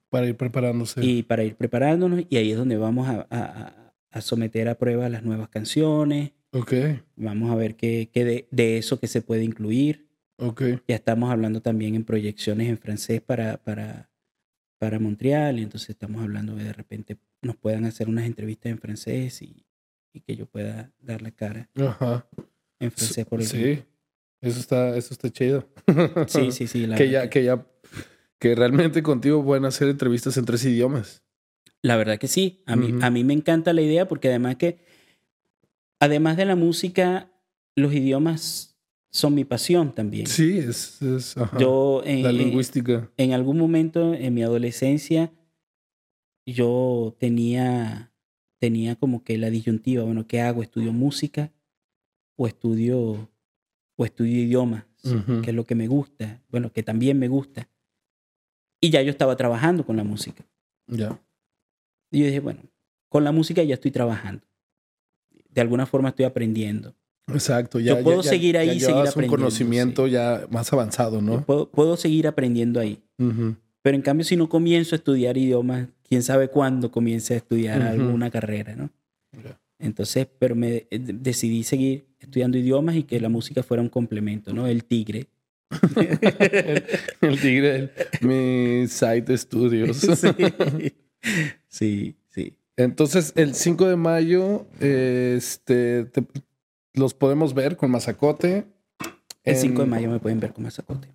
Para 0.09 0.27
ir 0.27 0.35
preparándose. 0.35 1.03
Y 1.03 1.23
para 1.23 1.43
ir 1.43 1.55
preparándonos. 1.55 2.23
Y 2.29 2.37
ahí 2.37 2.51
es 2.51 2.57
donde 2.57 2.77
vamos 2.77 3.07
a 3.07 3.79
a 4.11 4.21
someter 4.21 4.67
a 4.69 4.75
prueba 4.75 5.09
las 5.09 5.23
nuevas 5.23 5.49
canciones. 5.49 6.31
Ok. 6.51 6.73
Vamos 7.15 7.51
a 7.51 7.55
ver 7.55 7.75
qué, 7.75 8.09
qué 8.11 8.47
de, 8.49 8.77
eso 8.77 8.99
que 8.99 9.07
se 9.07 9.21
puede 9.21 9.43
incluir. 9.43 10.07
Ok. 10.37 10.61
Ya 10.87 10.95
estamos 10.95 11.31
hablando 11.31 11.61
también 11.61 11.95
en 11.95 12.03
proyecciones 12.03 12.69
en 12.69 12.77
francés 12.77 13.21
para, 13.21 13.57
para, 13.57 14.09
para 14.79 14.99
Montreal. 14.99 15.59
Y 15.59 15.63
entonces 15.63 15.89
estamos 15.91 16.21
hablando 16.21 16.55
de 16.55 16.63
de 16.63 16.73
repente 16.73 17.17
nos 17.41 17.55
puedan 17.55 17.85
hacer 17.85 18.09
unas 18.09 18.25
entrevistas 18.25 18.71
en 18.71 18.79
francés 18.79 19.41
y, 19.41 19.65
y 20.11 20.21
que 20.21 20.35
yo 20.35 20.45
pueda 20.45 20.91
dar 20.99 21.21
la 21.21 21.31
cara 21.31 21.69
Ajá. 21.75 22.27
en 22.79 22.91
francés 22.91 23.25
por 23.25 23.41
el 23.41 23.47
Sí. 23.47 23.83
Eso 24.41 24.59
está, 24.59 24.95
eso 24.95 25.13
está 25.13 25.29
chido. 25.29 25.67
Sí, 26.27 26.51
sí, 26.51 26.67
sí. 26.67 26.87
que 26.97 27.09
ya, 27.09 27.29
que 27.29 27.43
ya, 27.43 27.65
que 28.39 28.55
realmente 28.55 29.03
contigo 29.03 29.43
pueden 29.43 29.65
hacer 29.65 29.89
entrevistas 29.89 30.37
en 30.37 30.45
tres 30.45 30.63
idiomas. 30.65 31.23
La 31.81 31.97
verdad 31.97 32.17
que 32.17 32.27
sí. 32.27 32.63
A 32.65 32.75
mí, 32.75 32.93
a 33.01 33.09
mí 33.09 33.23
me 33.23 33.33
encanta 33.33 33.73
la 33.73 33.81
idea 33.81 34.07
porque 34.07 34.29
además 34.29 34.55
que, 34.57 34.79
además 35.99 36.37
de 36.37 36.45
la 36.45 36.55
música, 36.55 37.31
los 37.75 37.93
idiomas 37.93 38.69
son 39.11 39.33
mi 39.33 39.43
pasión 39.43 39.93
también. 39.93 40.27
Sí, 40.27 40.57
es, 40.57 40.99
Yo, 41.57 42.01
en, 42.05 42.23
la 42.23 42.31
lingüística. 42.31 43.09
En, 43.17 43.33
algún 43.33 43.57
momento 43.57 44.13
en 44.13 44.33
mi 44.33 44.43
adolescencia, 44.43 45.31
yo 46.45 47.15
tenía, 47.19 48.13
tenía 48.59 48.95
como 48.95 49.23
que 49.23 49.37
la 49.37 49.49
disyuntiva, 49.49 50.03
bueno, 50.03 50.27
¿qué 50.27 50.41
hago? 50.41 50.61
¿Estudio 50.61 50.93
música 50.93 51.51
o 52.35 52.47
estudio, 52.47 53.29
o 53.99 54.05
estudio 54.05 54.41
idiomas? 54.41 54.85
Que 55.43 55.51
es 55.51 55.55
lo 55.55 55.65
que 55.65 55.75
me 55.75 55.87
gusta, 55.87 56.41
bueno, 56.49 56.71
que 56.71 56.83
también 56.83 57.19
me 57.19 57.27
gusta. 57.27 57.69
Y 58.81 58.89
ya 58.89 59.01
yo 59.01 59.11
estaba 59.11 59.35
trabajando 59.35 59.85
con 59.85 59.97
la 59.97 60.03
música. 60.03 60.45
Ya. 60.87 61.21
Y 62.11 62.19
yo 62.19 62.25
dije, 62.25 62.39
bueno, 62.39 62.61
con 63.09 63.23
la 63.23 63.31
música 63.31 63.61
ya 63.63 63.73
estoy 63.73 63.91
trabajando. 63.91 64.45
De 65.49 65.61
alguna 65.61 65.85
forma 65.85 66.09
estoy 66.09 66.25
aprendiendo. 66.25 66.95
Exacto, 67.27 67.79
ya. 67.79 67.97
Yo 67.97 68.03
puedo 68.03 68.23
seguir 68.23 68.57
ahí 68.57 68.69
y 68.69 68.79
seguir 68.79 69.07
aprendiendo. 69.07 69.35
un 69.35 69.39
conocimiento 69.41 70.07
ya 70.07 70.47
más 70.49 70.71
avanzado, 70.71 71.21
¿no? 71.21 71.45
Puedo, 71.45 71.69
puedo, 71.69 71.97
seguir 71.97 72.27
aprendiendo 72.27 72.79
ahí. 72.79 73.01
Pero 73.81 73.95
en 73.95 74.01
cambio, 74.01 74.23
si 74.23 74.35
no 74.37 74.47
comienzo 74.47 74.95
a 74.95 74.97
estudiar 74.97 75.37
idiomas, 75.37 75.89
quién 76.07 76.23
sabe 76.23 76.49
cuándo 76.49 76.89
comience 76.91 77.33
a 77.33 77.37
estudiar 77.37 77.81
alguna 77.81 78.29
carrera, 78.31 78.75
¿no? 78.75 78.89
Entonces, 79.77 80.27
pero 80.39 80.55
me 80.55 80.87
eh, 80.89 80.99
decidí 80.99 81.63
seguir 81.63 82.08
estudiando 82.19 82.57
idiomas 82.57 82.95
y 82.95 83.03
que 83.03 83.19
la 83.19 83.29
música 83.29 83.63
fuera 83.63 83.81
un 83.81 83.89
complemento, 83.89 84.53
¿no? 84.53 84.67
El 84.67 84.83
tigre. 84.83 85.27
el, 87.21 87.39
tigre, 87.39 87.91
mi 88.21 88.87
site 88.87 89.33
estudios. 89.33 90.07
Sí. 90.21 90.93
Sí, 91.67 92.15
sí. 92.29 92.53
Entonces, 92.77 93.33
el 93.35 93.55
5 93.55 93.89
de 93.89 93.97
mayo, 93.97 94.67
este, 94.79 96.09
los 96.93 97.13
podemos 97.13 97.53
ver 97.53 97.75
con 97.75 97.91
Mazacote. 97.91 98.67
El 99.43 99.55
5 99.57 99.81
de 99.81 99.87
mayo 99.87 100.09
me 100.09 100.19
pueden 100.19 100.39
ver 100.39 100.53
con 100.53 100.63
Mazacote. 100.63 101.09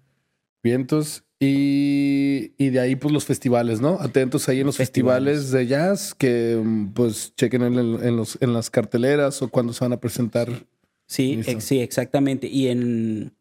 Vientos. 0.62 1.24
Y, 1.40 2.52
y, 2.58 2.70
de 2.70 2.80
ahí, 2.80 2.96
pues 2.96 3.12
los 3.12 3.24
festivales, 3.24 3.80
¿no? 3.80 3.98
Atentos 4.00 4.48
ahí 4.48 4.60
en 4.60 4.66
los 4.66 4.76
festivales, 4.76 5.50
de 5.50 5.66
jazz, 5.66 6.14
que 6.14 6.62
pues 6.94 7.34
chequen 7.36 7.62
en, 7.62 8.16
los, 8.16 8.38
en 8.40 8.52
las 8.52 8.70
carteleras 8.70 9.42
o 9.42 9.48
cuando 9.48 9.72
se 9.72 9.84
van 9.84 9.92
a 9.92 10.00
presentar. 10.00 10.48
Sí, 11.06 11.40
sí, 11.58 11.80
exactamente. 11.80 12.46
Y 12.46 12.68
en, 12.68 13.32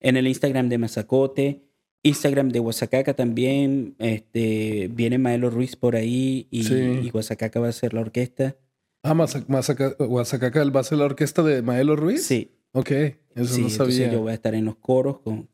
en 0.00 0.16
el 0.16 0.26
Instagram 0.26 0.68
de 0.68 0.78
Mazacote 0.78 1.68
Instagram 2.02 2.50
de 2.50 2.58
Guasacaca 2.58 3.14
también. 3.14 3.94
Este, 3.98 4.88
viene 4.92 5.18
Maelo 5.18 5.50
Ruiz 5.50 5.76
por 5.76 5.96
ahí 5.96 6.46
y, 6.50 6.64
sí. 6.64 7.10
Va 7.12 7.68
a 7.68 7.72
ser 7.72 7.94
la 7.94 8.00
orquesta. 8.00 8.56
Ah, 9.02 9.14
Guasacaca 9.14 10.64
va 10.64 10.80
a 10.80 10.84
ser 10.84 10.98
la 10.98 11.04
orquesta 11.04 11.42
de 11.42 11.62
Maelo 11.62 11.96
Ruiz. 11.96 12.24
Sí. 12.24 12.52
Ok, 12.72 12.90
eso 13.34 13.58
no 13.58 13.70
sabía. 13.70 14.12
Yo 14.12 14.20
voy 14.20 14.32
a 14.32 14.34
estar 14.34 14.54
en 14.54 14.66
los 14.66 14.76
coros 14.76 15.20
con, 15.20 15.48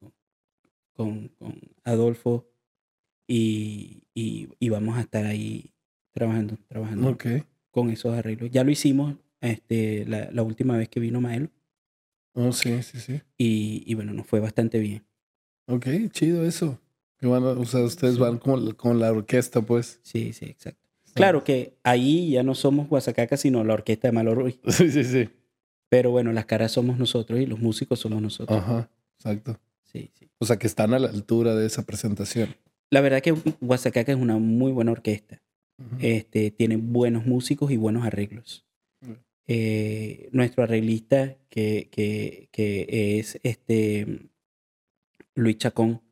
con, 0.95 1.29
con 1.29 1.61
Adolfo 1.85 2.49
y, 3.27 4.03
y, 4.15 4.69
vamos 4.69 4.99
a 4.99 5.03
estar 5.03 5.25
ahí 5.25 5.73
trabajando, 6.11 6.59
trabajando 6.67 7.11
okay. 7.11 7.45
con 7.71 7.91
esos 7.91 8.15
arreglos. 8.15 8.51
Ya 8.51 8.65
lo 8.65 8.71
hicimos 8.73 9.17
este, 9.45 10.05
la, 10.07 10.31
la 10.33 10.43
última 10.43 10.77
vez 10.77 10.89
que 10.89 11.01
vino 11.01 11.21
Maelo. 11.21 11.51
Oh, 12.35 12.53
sí, 12.53 12.83
sí, 12.83 12.99
sí. 12.99 13.21
Y, 13.39 13.85
y 13.87 13.95
bueno, 13.95 14.13
nos 14.13 14.27
fue 14.27 14.41
bastante 14.41 14.79
bien. 14.79 15.05
Ok, 15.67 15.87
chido 16.11 16.45
eso. 16.45 16.81
Que 17.19 17.27
van 17.27 17.45
o 17.45 17.65
sea, 17.65 17.81
ustedes 17.85 18.19
van 18.19 18.39
con, 18.39 18.73
con 18.75 18.99
la 18.99 19.13
orquesta, 19.13 19.63
pues. 19.63 20.01
Sí, 20.03 20.33
sí, 20.33 20.47
exacto. 20.47 20.81
Claro 21.15 21.45
que 21.45 21.77
ahí 21.85 22.33
ya 22.33 22.43
no 22.43 22.55
somos 22.57 22.89
Guasacaca, 22.89 23.37
sino 23.37 23.63
la 23.63 23.75
orquesta 23.75 24.09
de 24.09 24.13
Malo 24.13 24.49
Sí, 24.69 24.91
sí, 24.91 25.05
sí. 25.05 25.29
Pero 25.89 26.11
bueno, 26.11 26.33
las 26.33 26.47
caras 26.47 26.73
somos 26.73 26.99
nosotros 26.99 27.39
y 27.39 27.47
los 27.47 27.61
músicos 27.61 28.01
somos 28.01 28.21
nosotros. 28.21 28.59
Ajá, 28.59 28.91
exacto. 29.17 29.61
Sí, 29.85 30.11
sí. 30.19 30.29
O 30.39 30.45
sea, 30.45 30.57
que 30.59 30.67
están 30.67 30.93
a 30.93 30.99
la 30.99 31.09
altura 31.09 31.55
de 31.55 31.67
esa 31.67 31.85
presentación. 31.87 32.57
La 32.91 33.01
verdad 33.01 33.23
que 33.23 33.33
Guasacaca 33.61 34.11
es 34.11 34.19
una 34.19 34.39
muy 34.39 34.73
buena 34.73 34.91
orquesta. 34.91 35.41
este, 36.01 36.51
tiene 36.51 36.77
buenos 36.77 37.27
músicos 37.27 37.71
y 37.71 37.77
buenos 37.77 38.05
arreglos. 38.05 38.65
Eh, 39.47 40.29
nuestro 40.33 40.63
arreglista, 40.63 41.37
que, 41.51 41.89
que, 41.91 42.49
que 42.51 43.19
es 43.19 43.39
este 43.43 44.31
Luis 45.35 45.59
Chacón, 45.59 46.03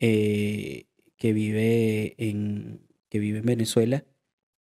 eh, 0.00 0.86
que, 1.16 1.32
vive 1.32 2.14
en, 2.18 2.86
que 3.08 3.18
vive 3.18 3.38
en 3.38 3.46
Venezuela, 3.46 4.04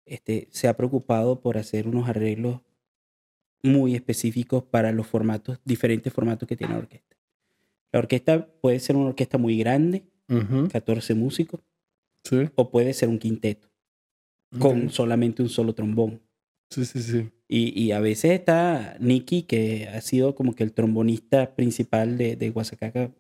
este, 0.06 0.48
se 0.52 0.68
ha 0.68 0.78
preocupado 0.78 1.42
por 1.42 1.58
hacer 1.58 1.88
unos 1.88 2.08
arreglos 2.08 2.62
muy 3.62 3.96
específicos 3.96 4.64
para 4.64 4.92
los 4.92 5.08
formatos, 5.08 5.60
diferentes 5.64 6.12
formatos 6.12 6.48
que 6.48 6.58
tiene 6.58 6.74
la 6.74 6.80
orquesta. 6.80 7.18
La 7.92 8.00
orquesta 8.00 8.48
puede 8.62 8.80
ser 8.80 8.96
una 8.96 9.10
orquesta 9.10 9.38
muy 9.38 9.58
grande, 9.58 10.04
14 10.72 11.14
músicos, 11.14 11.62
o 12.56 12.72
puede 12.72 12.94
ser 12.94 13.10
un 13.10 13.20
quinteto, 13.20 13.70
con 14.60 14.90
solamente 14.90 15.42
un 15.42 15.50
solo 15.50 15.76
trombón. 15.76 16.22
Sí, 16.70 16.86
sí, 16.86 17.02
sí. 17.02 17.30
Y, 17.56 17.72
y, 17.80 17.92
a 17.92 18.00
veces 18.00 18.32
está 18.32 18.98
Nicky, 19.00 19.44
que 19.44 19.88
ha 19.88 20.02
sido 20.02 20.34
como 20.34 20.56
que 20.56 20.64
el 20.64 20.74
trombonista 20.74 21.54
principal 21.54 22.18
de, 22.18 22.36
de 22.36 22.50
Guasacaca 22.50 23.12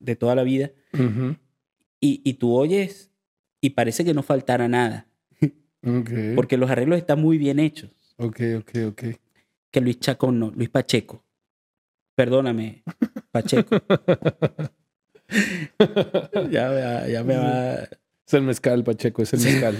de 0.00 0.16
toda 0.16 0.34
la 0.34 0.42
vida. 0.42 0.72
y, 2.00 2.20
y, 2.24 2.34
tú 2.34 2.52
oyes 2.52 3.12
y 3.60 3.70
parece 3.70 4.04
que 4.04 4.12
no 4.12 4.24
faltara 4.24 4.66
nada. 4.66 5.06
Porque 6.34 6.56
los 6.56 6.68
arreglos 6.68 6.98
están 6.98 7.20
muy 7.20 7.38
bien 7.38 7.60
hechos. 7.60 7.92
Ok, 8.16 8.40
ok, 8.58 8.70
ok. 8.88 9.02
Que 9.70 9.80
Luis 9.80 10.00
Chacón 10.00 10.40
no, 10.40 10.50
Luis 10.50 10.70
Pacheco. 10.70 11.24
Perdóname, 12.16 12.82
Pacheco. 13.30 13.76
ya, 16.50 17.06
ya, 17.06 17.22
me 17.22 17.36
va. 17.36 17.84
Es 18.26 18.34
el 18.34 18.42
mezcal, 18.42 18.82
Pacheco, 18.82 19.22
es 19.22 19.32
el 19.32 19.42
mezcal. 19.42 19.78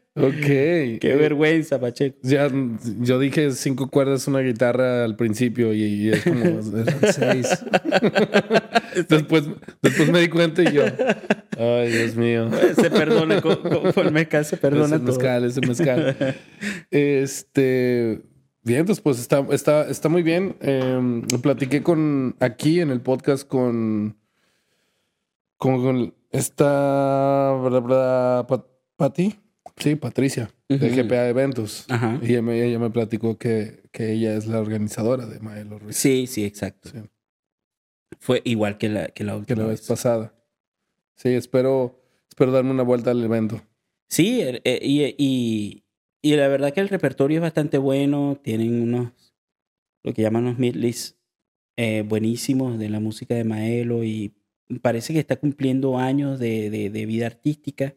ok. 0.16 0.98
Qué 1.00 1.16
vergüenza, 1.18 1.80
Pacheco. 1.80 2.18
Ya, 2.22 2.50
yo 3.00 3.18
dije 3.18 3.50
cinco 3.52 3.88
cuerdas, 3.88 4.26
una 4.28 4.40
guitarra 4.40 5.04
al 5.04 5.16
principio 5.16 5.72
y, 5.72 6.10
es 6.10 6.24
como 6.24 6.62
seis. 7.12 7.64
después, 9.08 9.44
después 9.82 10.10
me 10.10 10.20
di 10.20 10.28
cuenta 10.28 10.62
y 10.62 10.72
yo, 10.72 10.84
ay, 11.58 11.90
Dios 11.90 12.16
mío. 12.16 12.50
Se 12.74 12.90
perdona, 12.90 13.40
con, 13.40 13.58
el 13.94 14.12
mezcal 14.12 14.44
se 14.44 14.56
perdona. 14.56 14.86
Es 14.86 14.92
el 14.92 15.02
mezcal, 15.02 15.44
es 15.44 15.56
el 15.56 15.68
mezcal. 15.68 16.16
Este. 16.90 18.22
Bien, 18.66 18.84
pues 18.84 19.20
está, 19.20 19.46
está, 19.52 19.88
está 19.88 20.08
muy 20.08 20.24
bien. 20.24 20.56
Eh, 20.60 21.22
platiqué 21.40 21.84
aquí 22.40 22.80
en 22.80 22.90
el 22.90 23.00
podcast 23.00 23.46
con, 23.46 24.16
con, 25.56 26.12
esta 26.32 27.54
Pati, 28.96 29.38
sí, 29.76 29.96
Patricia, 29.96 30.50
de 30.68 30.90
GPA 30.90 31.28
Eventos. 31.28 31.86
Y 32.22 32.34
ella 32.34 32.78
me, 32.78 32.90
platicó 32.90 33.38
que, 33.38 33.82
ella 33.92 34.34
es 34.34 34.46
la 34.46 34.60
organizadora 34.60 35.26
de 35.26 35.40
Maelo 35.40 35.78
Ruiz. 35.78 35.96
Sí, 35.96 36.26
sí, 36.26 36.44
exacto. 36.44 36.90
Fue 38.18 38.42
igual 38.44 38.78
que 38.78 38.88
la, 38.88 39.08
que 39.08 39.24
la 39.24 39.36
última 39.36 39.56
que 39.56 39.62
la 39.62 39.68
vez, 39.68 39.86
pasada. 39.86 40.34
Sí, 41.14 41.30
espero, 41.30 42.00
espero 42.28 42.52
darme 42.52 42.70
una 42.70 42.82
vuelta 42.82 43.10
al 43.10 43.22
evento. 43.22 43.62
Sí, 44.08 44.40
eh, 44.42 44.80
y 45.18 45.82
y 46.26 46.34
la 46.34 46.48
verdad 46.48 46.74
que 46.74 46.80
el 46.80 46.88
repertorio 46.88 47.38
es 47.38 47.42
bastante 47.42 47.78
bueno. 47.78 48.36
Tienen 48.42 48.82
unos, 48.82 49.12
lo 50.02 50.12
que 50.12 50.22
llaman 50.22 50.46
los 50.46 50.58
midlists 50.58 51.16
eh, 51.76 52.02
buenísimos 52.02 52.80
de 52.80 52.88
la 52.88 52.98
música 52.98 53.36
de 53.36 53.44
Maelo 53.44 54.02
y 54.02 54.34
parece 54.82 55.12
que 55.12 55.20
está 55.20 55.36
cumpliendo 55.36 55.98
años 55.98 56.40
de, 56.40 56.68
de, 56.68 57.06
vida 57.06 57.26
artística. 57.26 57.94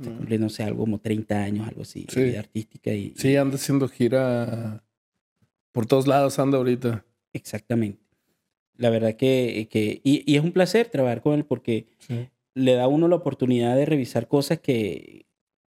Mm. 0.00 0.16
cumpliendo, 0.16 0.46
no 0.46 0.50
sé, 0.50 0.62
algo 0.62 0.84
como 0.84 0.98
30 0.98 1.42
años, 1.42 1.68
algo 1.68 1.82
así, 1.82 2.06
de 2.12 2.24
vida 2.24 2.38
artística. 2.38 2.92
Y, 2.92 3.12
sí, 3.16 3.36
anda 3.36 3.56
haciendo 3.56 3.88
gira 3.88 4.82
por 5.72 5.86
todos 5.86 6.06
lados, 6.06 6.38
anda 6.38 6.58
ahorita. 6.58 7.04
Exactamente. 7.32 8.00
La 8.76 8.88
verdad 8.88 9.14
que, 9.14 9.68
que 9.70 10.00
y, 10.02 10.24
y 10.30 10.36
es 10.36 10.42
un 10.42 10.52
placer 10.52 10.88
trabajar 10.88 11.20
con 11.20 11.34
él 11.34 11.44
porque 11.44 11.86
le 12.54 12.72
da 12.72 12.84
a 12.84 12.88
uno 12.88 13.08
la 13.08 13.16
oportunidad 13.16 13.76
de 13.76 13.84
revisar 13.84 14.26
cosas 14.26 14.58
que, 14.60 15.26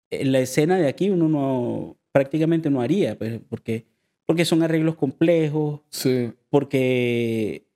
en 0.10 0.32
la 0.32 0.40
escena 0.40 0.78
de 0.78 0.88
aquí 0.88 1.10
uno 1.10 1.30
no 1.30 1.98
prácticamente 2.12 2.70
no 2.70 2.82
haría, 2.82 3.18
pues, 3.18 3.40
porque, 3.48 3.86
porque 4.26 4.46
son 4.46 4.64
arreglos 4.64 4.96
complejos, 4.96 5.82
sí. 5.90 6.32
porque 6.50 7.68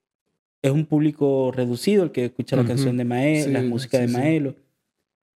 es 0.61 0.71
un 0.71 0.85
público 0.85 1.51
reducido 1.53 2.03
el 2.03 2.11
que 2.11 2.25
escucha 2.25 2.55
la 2.55 2.65
canción 2.65 2.97
de 2.97 3.05
Maelo, 3.05 3.51
la 3.51 3.61
música 3.61 3.99
de 3.99 4.07
Maelo. 4.07 4.55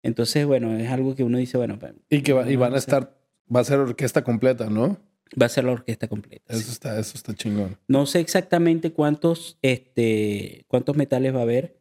Entonces, 0.03 0.47
bueno, 0.47 0.77
es 0.77 0.91
algo 0.91 1.15
que 1.15 1.25
uno 1.25 1.39
dice, 1.39 1.57
bueno. 1.57 1.79
Pues, 1.79 1.93
y 2.11 2.23
que 2.23 2.33
y 2.49 2.57
van 2.57 2.75
a 2.75 2.79
estar, 2.79 3.17
va 3.55 3.61
a 3.61 3.65
ser 3.65 3.79
orquesta 3.79 4.25
completa, 4.25 4.69
¿no? 4.69 4.99
Va 5.41 5.47
a 5.47 5.49
ser 5.49 5.65
la 5.65 5.73
orquesta 5.73 6.09
completa. 6.09 6.53
Eso 6.53 6.71
está, 6.71 6.99
eso 6.99 7.17
está 7.17 7.35
chingón. 7.35 7.79
No 7.89 8.05
sé 8.07 8.21
exactamente 8.21 8.93
cuántos, 8.93 9.59
este, 9.63 10.65
cuántos 10.69 10.97
metales 10.97 11.35
va 11.35 11.39
a 11.39 11.43
haber, 11.43 11.81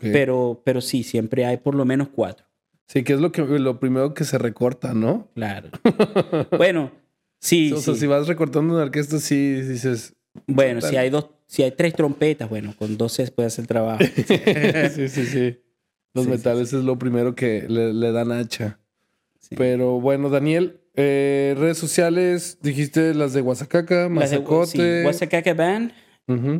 pero, 0.00 0.62
pero 0.64 0.80
sí, 0.80 1.02
siempre 1.02 1.46
hay 1.46 1.56
por 1.58 1.74
lo 1.74 1.84
menos 1.84 2.08
cuatro. 2.08 2.46
Sí, 2.86 3.04
que 3.04 3.14
es 3.14 3.20
lo, 3.20 3.32
que, 3.32 3.42
lo 3.42 3.78
primero 3.78 4.14
que 4.14 4.24
se 4.24 4.36
recorta, 4.36 4.92
¿no? 4.92 5.30
Claro. 5.34 5.70
bueno, 6.58 6.90
sí. 7.38 7.72
O 7.72 7.78
sea, 7.78 7.94
si 7.94 8.06
vas 8.06 8.26
recortando 8.26 8.74
una 8.74 8.82
orquesta, 8.82 9.18
sí 9.18 9.62
dices. 9.62 10.14
Bueno, 10.46 10.80
si 10.80 10.96
hay 10.96 11.08
dos, 11.08 11.30
si 11.46 11.62
hay 11.62 11.70
tres 11.70 11.94
trompetas, 11.94 12.50
bueno, 12.50 12.74
con 12.76 12.98
dos 12.98 13.12
se 13.12 13.30
puede 13.30 13.46
hacer 13.46 13.62
el 13.62 13.68
trabajo. 13.68 14.04
sí, 14.94 15.08
sí, 15.08 15.26
sí. 15.26 15.58
Los 16.14 16.26
metales 16.26 16.72
es 16.72 16.84
lo 16.84 16.98
primero 16.98 17.34
que 17.34 17.66
le, 17.68 18.12
dan 18.12 18.32
hacha. 18.32 18.80
Pero 19.56 20.00
bueno, 20.00 20.28
Daniel, 20.28 20.80
eh, 20.94 21.54
redes 21.56 21.78
sociales, 21.78 22.58
dijiste 22.62 23.14
las 23.14 23.32
de 23.32 23.40
Guasacaca, 23.40 24.08
Mazacote. 24.08 25.02
Guasacaca 25.02 25.54
Band, 25.54 25.92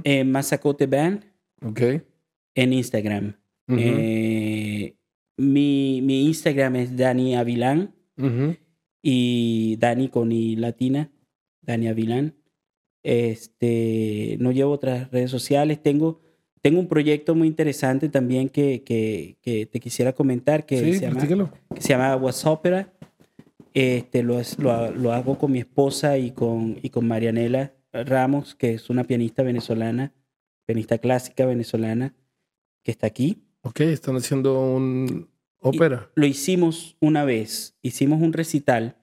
eh, 0.05 0.25
Mazacote 0.25 0.87
Band. 0.87 1.25
Ok. 1.63 1.81
En 2.55 2.73
Instagram. 2.73 3.37
eh, 3.69 4.95
mi, 5.37 6.03
mi 6.03 6.27
Instagram 6.27 6.77
es 6.77 6.97
Dani 6.97 7.37
Avilán. 7.37 7.95
Y 9.03 9.77
Dani 9.79 10.09
con 10.09 10.31
I 10.33 10.57
latina. 10.57 11.11
Dani 11.63 11.89
Avilán. 11.89 12.35
Este, 13.03 14.37
no 14.41 14.53
llevo 14.53 14.73
otras 14.73 15.11
redes 15.11 15.31
sociales. 15.31 15.83
Tengo, 15.83 16.21
tengo 16.63 16.81
un 16.81 16.89
proyecto 16.89 17.35
muy 17.35 17.49
interesante 17.49 18.09
también 18.09 18.49
que, 18.49 18.83
que, 18.83 19.39
que 19.41 19.67
te 19.67 19.81
quisiera 19.81 20.13
comentar 20.13 20.67
que, 20.67 20.79
se, 20.79 21.01
llama, 21.01 21.51
que 21.75 21.81
se 21.81 21.89
llama 21.89 22.17
WhatsAppera. 22.17 22.93
Este, 23.73 24.23
lo, 24.23 24.41
lo, 24.59 24.91
lo, 24.91 25.13
hago 25.13 25.39
con 25.39 25.53
mi 25.53 25.61
esposa 25.61 26.19
y 26.19 26.33
con, 26.33 26.79
y 26.83 26.91
con 26.91 27.07
Marianela 27.07 27.73
Ramos, 27.93 28.55
que 28.55 28.75
es 28.75 28.91
una 28.91 29.05
pianista 29.05 29.43
venezolana, 29.43 30.13
pianista 30.67 30.99
clásica 30.99 31.47
venezolana, 31.47 32.15
que 32.83 32.91
está 32.91 33.07
aquí. 33.07 33.45
Ok, 33.63 33.81
están 33.81 34.17
haciendo 34.17 34.61
un 34.61 35.29
ópera. 35.61 36.11
Lo 36.15 36.27
hicimos 36.27 36.97
una 37.01 37.25
vez, 37.25 37.77
hicimos 37.81 38.21
un 38.21 38.33
recital. 38.33 38.97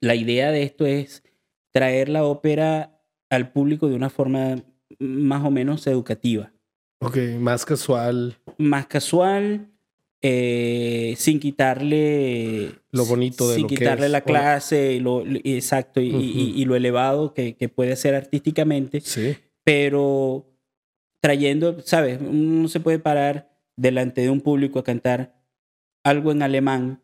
La 0.00 0.14
idea 0.14 0.50
de 0.50 0.62
esto 0.62 0.86
es 0.86 1.22
traer 1.70 2.08
la 2.08 2.24
ópera 2.24 2.98
al 3.28 3.52
público 3.52 3.88
de 3.88 3.96
una 3.96 4.10
forma 4.10 4.64
más 4.98 5.44
o 5.44 5.50
menos 5.50 5.86
educativa. 5.86 6.52
Ok, 7.00 7.16
más 7.38 7.64
casual. 7.64 8.36
Más 8.58 8.86
casual, 8.86 9.68
eh, 10.22 11.14
sin 11.18 11.38
quitarle 11.38 12.72
lo 12.90 13.04
bonito 13.04 13.48
de 13.50 13.56
sin 13.56 13.66
quitarle 13.66 14.08
la 14.08 14.22
clase, 14.22 14.98
lo, 15.00 15.22
exacto, 15.44 16.00
y, 16.00 16.10
y, 16.10 16.64
lo 16.64 16.74
elevado 16.74 17.34
que, 17.34 17.54
que, 17.56 17.68
puede 17.68 17.96
ser 17.96 18.14
artísticamente. 18.14 19.00
Sí. 19.02 19.36
Pero 19.62 20.46
trayendo, 21.20 21.80
¿sabes? 21.82 22.18
Uno 22.20 22.62
no 22.62 22.68
se 22.68 22.80
puede 22.80 22.98
parar 22.98 23.56
delante 23.76 24.22
de 24.22 24.30
un 24.30 24.40
público 24.40 24.78
a 24.78 24.84
cantar 24.84 25.36
algo 26.02 26.32
en 26.32 26.42
alemán. 26.42 27.02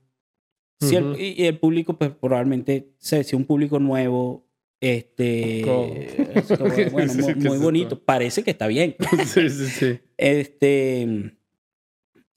Si 0.81 0.97
el, 0.97 1.17
y, 1.21 1.47
el 1.47 1.59
público, 1.59 1.97
pues 1.97 2.11
probablemente, 2.11 2.93
sé, 2.99 3.23
si 3.25 3.37
un 3.37 3.45
público 3.45 3.79
nuevo, 3.79 4.49
este, 4.83 5.63
bueno, 6.91 7.15
muy, 7.37 7.59
bonito, 7.59 8.03
parece 8.03 8.43
que 8.43 8.51
está 8.51 8.67
bien. 8.67 8.97
sí, 9.27 9.49
sí, 9.49 9.67
sí. 9.69 10.01
Este, 10.17 11.37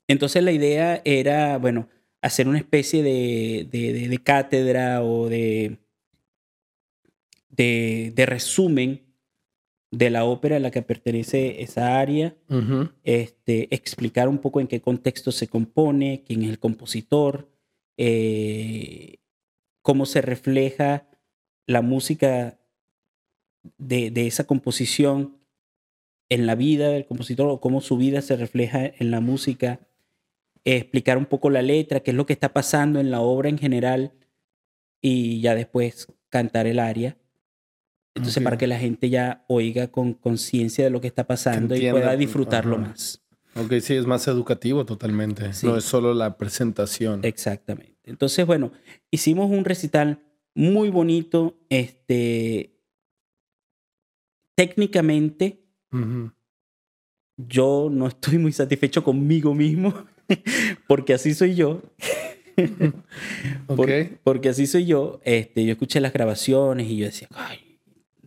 entonces 0.08 0.43
la 0.43 0.52
idea 0.52 1.02
era, 1.06 1.58
bueno, 1.58 1.89
hacer 2.22 2.48
una 2.48 2.60
especie 2.60 3.02
de, 3.02 3.68
de, 3.72 4.08
de 4.08 4.18
cátedra 4.20 5.04
o 5.04 5.28
de, 5.28 5.80
de, 7.50 8.14
de 8.16 8.26
resumen 8.28 9.02
de 9.89 10.12
la 10.12 10.26
ópera 10.26 10.58
a 10.58 10.60
la 10.60 10.70
que 10.70 10.84
pertenece 10.84 11.64
esa 11.64 12.00
área, 12.00 12.36
este, 13.04 13.74
explicar 13.74 14.30
un 14.30 14.38
poco 14.38 14.60
en 14.60 14.68
qué 14.68 14.82
contexto 14.82 15.32
se 15.32 15.48
compone, 15.48 16.24
quién 16.28 16.43
es 16.43 16.50
el 16.52 16.60
compositor, 16.60 17.50
eh, 17.98 19.18
cómo 19.82 20.06
se 20.06 20.22
refleja 20.22 21.08
la 21.68 21.82
música 21.82 22.59
de, 23.78 24.11
esa 24.28 24.45
composición 24.45 25.38
en 26.30 26.45
la 26.45 26.55
vida 26.55 26.89
del 26.89 27.05
compositor 27.05 27.47
o 27.49 27.59
cómo 27.59 27.82
su 27.82 27.97
vida 27.97 28.22
se 28.22 28.36
refleja 28.36 28.86
en 28.86 29.11
la 29.11 29.20
música, 29.20 29.80
explicar 30.63 31.18
un 31.18 31.26
poco 31.26 31.49
la 31.49 31.61
letra, 31.61 31.99
qué 31.99 32.11
es 32.11 32.18
lo 32.18 32.26
que 32.26 32.34
está 32.34 32.53
pasando 32.53 32.99
en 32.99 33.11
la 33.11 33.22
obra 33.22 33.49
en 33.49 33.57
general 33.57 34.13
y 35.01 35.41
ya 35.41 35.53
después 35.55 36.07
cantar 36.30 36.68
el 36.68 36.80
aria. 36.80 37.18
Entonces, 38.16 38.41
para 38.43 38.57
que 38.57 38.66
la 38.66 38.80
gente 38.80 39.09
ya 39.09 39.43
oiga 39.47 39.88
con 39.91 40.13
conciencia 40.13 40.86
de 40.86 40.89
lo 40.89 41.01
que 41.01 41.07
está 41.07 41.28
pasando 41.28 41.76
y 41.76 41.91
pueda 41.91 42.16
disfrutarlo 42.16 42.78
más. 42.78 43.22
Ok, 43.55 43.74
sí, 43.82 43.93
es 43.93 44.05
más 44.05 44.28
educativo 44.28 44.86
totalmente. 44.86 45.51
No 45.63 45.78
es 45.78 45.84
solo 45.84 46.13
la 46.13 46.38
presentación. 46.38 47.22
Exactamente. 47.24 47.95
Entonces, 48.03 48.45
bueno, 48.45 48.72
hicimos 49.11 49.51
un 49.51 49.66
recital 49.66 50.24
muy 50.56 50.89
bonito. 50.89 51.56
Este, 51.70 52.72
técnicamente, 54.56 55.62
yo 57.38 57.89
no 57.91 58.08
estoy 58.08 58.38
muy 58.38 58.51
satisfecho 58.51 59.03
conmigo 59.03 59.53
mismo, 59.53 59.93
porque 60.88 61.14
así 61.14 61.34
soy 61.34 61.56
yo. 61.56 61.84
okay. 63.68 64.18
porque 64.24 64.49
así 64.49 64.66
soy 64.66 64.86
yo. 64.86 65.20
Este, 65.24 65.66
yo 65.66 65.74
escuché 65.74 65.99
las 65.99 66.14
grabaciones 66.14 66.88
y 66.89 66.97
yo 66.97 67.06
decía, 67.06 67.28
ay, 67.32 67.80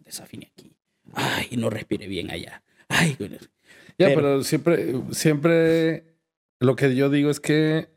desafine 0.04 0.50
aquí. 0.52 0.72
Ay, 1.14 1.56
no 1.56 1.70
respire 1.70 2.06
bien 2.06 2.30
allá. 2.30 2.62
Ay, 2.88 3.16
Ya, 3.98 4.08
pero, 4.14 4.42
siempre, 4.44 4.94
siempre 5.10 6.04
lo 6.60 6.76
que 6.76 6.94
yo 6.94 7.10
digo 7.10 7.30
es 7.30 7.40
que 7.40 7.88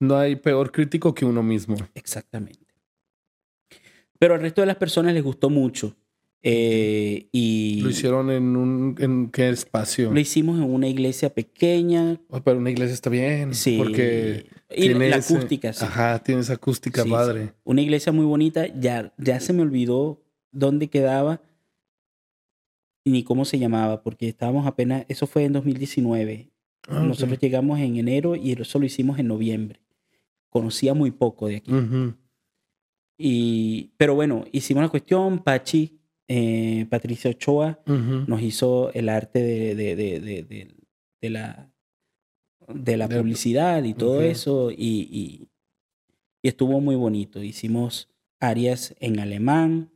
no 0.00 0.16
hay 0.16 0.36
peor 0.36 0.72
crítico 0.72 1.14
que 1.14 1.24
uno 1.24 1.42
mismo. 1.42 1.76
Exactamente. 1.94 2.61
Pero 4.22 4.34
al 4.36 4.40
resto 4.40 4.60
de 4.60 4.68
las 4.68 4.76
personas 4.76 5.14
les 5.14 5.24
gustó 5.24 5.50
mucho. 5.50 5.96
Eh, 6.44 7.26
y 7.32 7.80
¿Lo 7.82 7.90
hicieron 7.90 8.30
en 8.30 8.56
un 8.56 8.94
en 9.00 9.30
qué 9.32 9.48
espacio? 9.48 10.12
Lo 10.12 10.20
hicimos 10.20 10.58
en 10.60 10.72
una 10.72 10.86
iglesia 10.86 11.34
pequeña. 11.34 12.20
Oh, 12.28 12.40
pero 12.40 12.58
una 12.58 12.70
iglesia 12.70 12.94
está 12.94 13.10
bien. 13.10 13.52
Sí. 13.52 13.76
Porque 13.76 14.46
y 14.70 14.82
tiene 14.82 15.10
la 15.10 15.16
ese- 15.16 15.34
acústica, 15.34 15.72
sí. 15.72 15.84
Ajá, 15.84 16.22
tiene 16.22 16.40
esa 16.40 16.52
acústica 16.52 17.02
Sí, 17.02 17.10
padre. 17.10 17.46
sí. 17.46 17.52
Una 17.64 17.82
iglesia 17.82 18.12
muy 18.12 18.24
bonita. 18.24 18.68
Ya, 18.78 19.12
ya 19.18 19.40
se 19.40 19.52
me 19.52 19.62
olvidó 19.62 20.22
dónde 20.52 20.86
quedaba 20.86 21.42
ni 23.04 23.24
cómo 23.24 23.44
se 23.44 23.58
llamaba, 23.58 24.04
porque 24.04 24.28
estábamos 24.28 24.68
apenas, 24.68 25.04
eso 25.08 25.26
fue 25.26 25.42
en 25.46 25.52
2019. 25.54 26.52
Ah. 26.86 27.00
Nosotros 27.00 27.40
llegamos 27.40 27.80
en 27.80 27.96
enero 27.96 28.36
y 28.36 28.52
eso 28.52 28.78
lo 28.78 28.86
hicimos 28.86 29.18
en 29.18 29.26
noviembre. 29.26 29.80
Conocía 30.48 30.94
muy 30.94 31.10
poco 31.10 31.48
de 31.48 31.56
aquí. 31.56 31.72
Ujú. 31.72 32.14
Y, 33.24 33.92
pero 33.96 34.14
bueno, 34.16 34.44
hicimos 34.52 34.82
la 34.82 34.88
cuestión. 34.88 35.38
Pachi, 35.44 35.98
eh, 36.28 36.86
Patricia 36.90 37.30
Ochoa, 37.30 37.80
nos 37.86 38.42
hizo 38.42 38.92
el 38.94 39.08
arte 39.08 39.40
de, 39.40 39.74
de, 39.76 39.94
de, 39.96 40.20
de, 40.20 40.42
de- 40.42 40.74
de 41.20 41.30
la, 41.30 41.70
de 42.74 42.96
la 42.96 43.08
publicidad 43.08 43.84
y 43.84 43.94
todo 43.94 44.22
eso. 44.22 44.70
Y, 44.72 45.08
y, 45.10 45.48
y 46.42 46.48
estuvo 46.48 46.80
muy 46.80 46.96
bonito. 46.96 47.40
Hicimos 47.42 48.08
áreas 48.40 48.94
en 48.98 49.20
alemán, 49.20 49.92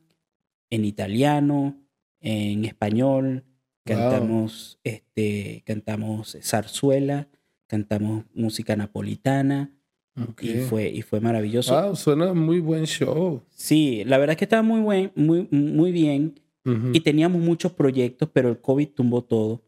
en 0.70 0.84
italiano, 0.84 1.80
en 2.20 2.64
español. 2.64 3.44
Wow. 3.86 3.96
Cantamos, 3.96 4.78
este, 4.84 5.62
cantamos 5.66 6.36
zarzuela, 6.42 7.28
cantamos 7.66 8.24
música 8.34 8.76
napolitana 8.76 9.72
Ok. 10.18 10.42
y 10.42 10.54
fue, 10.60 10.88
y 10.88 11.02
fue 11.02 11.20
maravilloso. 11.20 11.78
Wow, 11.80 11.94
suena 11.96 12.32
muy 12.32 12.60
buen 12.60 12.84
show. 12.86 13.42
Sí, 13.50 14.02
la 14.06 14.18
verdad 14.18 14.32
es 14.32 14.38
que 14.38 14.44
estaba 14.46 14.62
muy, 14.62 14.80
buen, 14.80 15.12
muy, 15.14 15.46
muy 15.50 15.92
bien 15.92 16.40
Ujú. 16.64 16.90
y 16.92 17.00
teníamos 17.00 17.40
muchos 17.42 17.72
proyectos, 17.72 18.28
pero 18.32 18.48
el 18.48 18.58
COVID 18.60 18.88
tumbó 18.88 19.22
todo. 19.24 19.62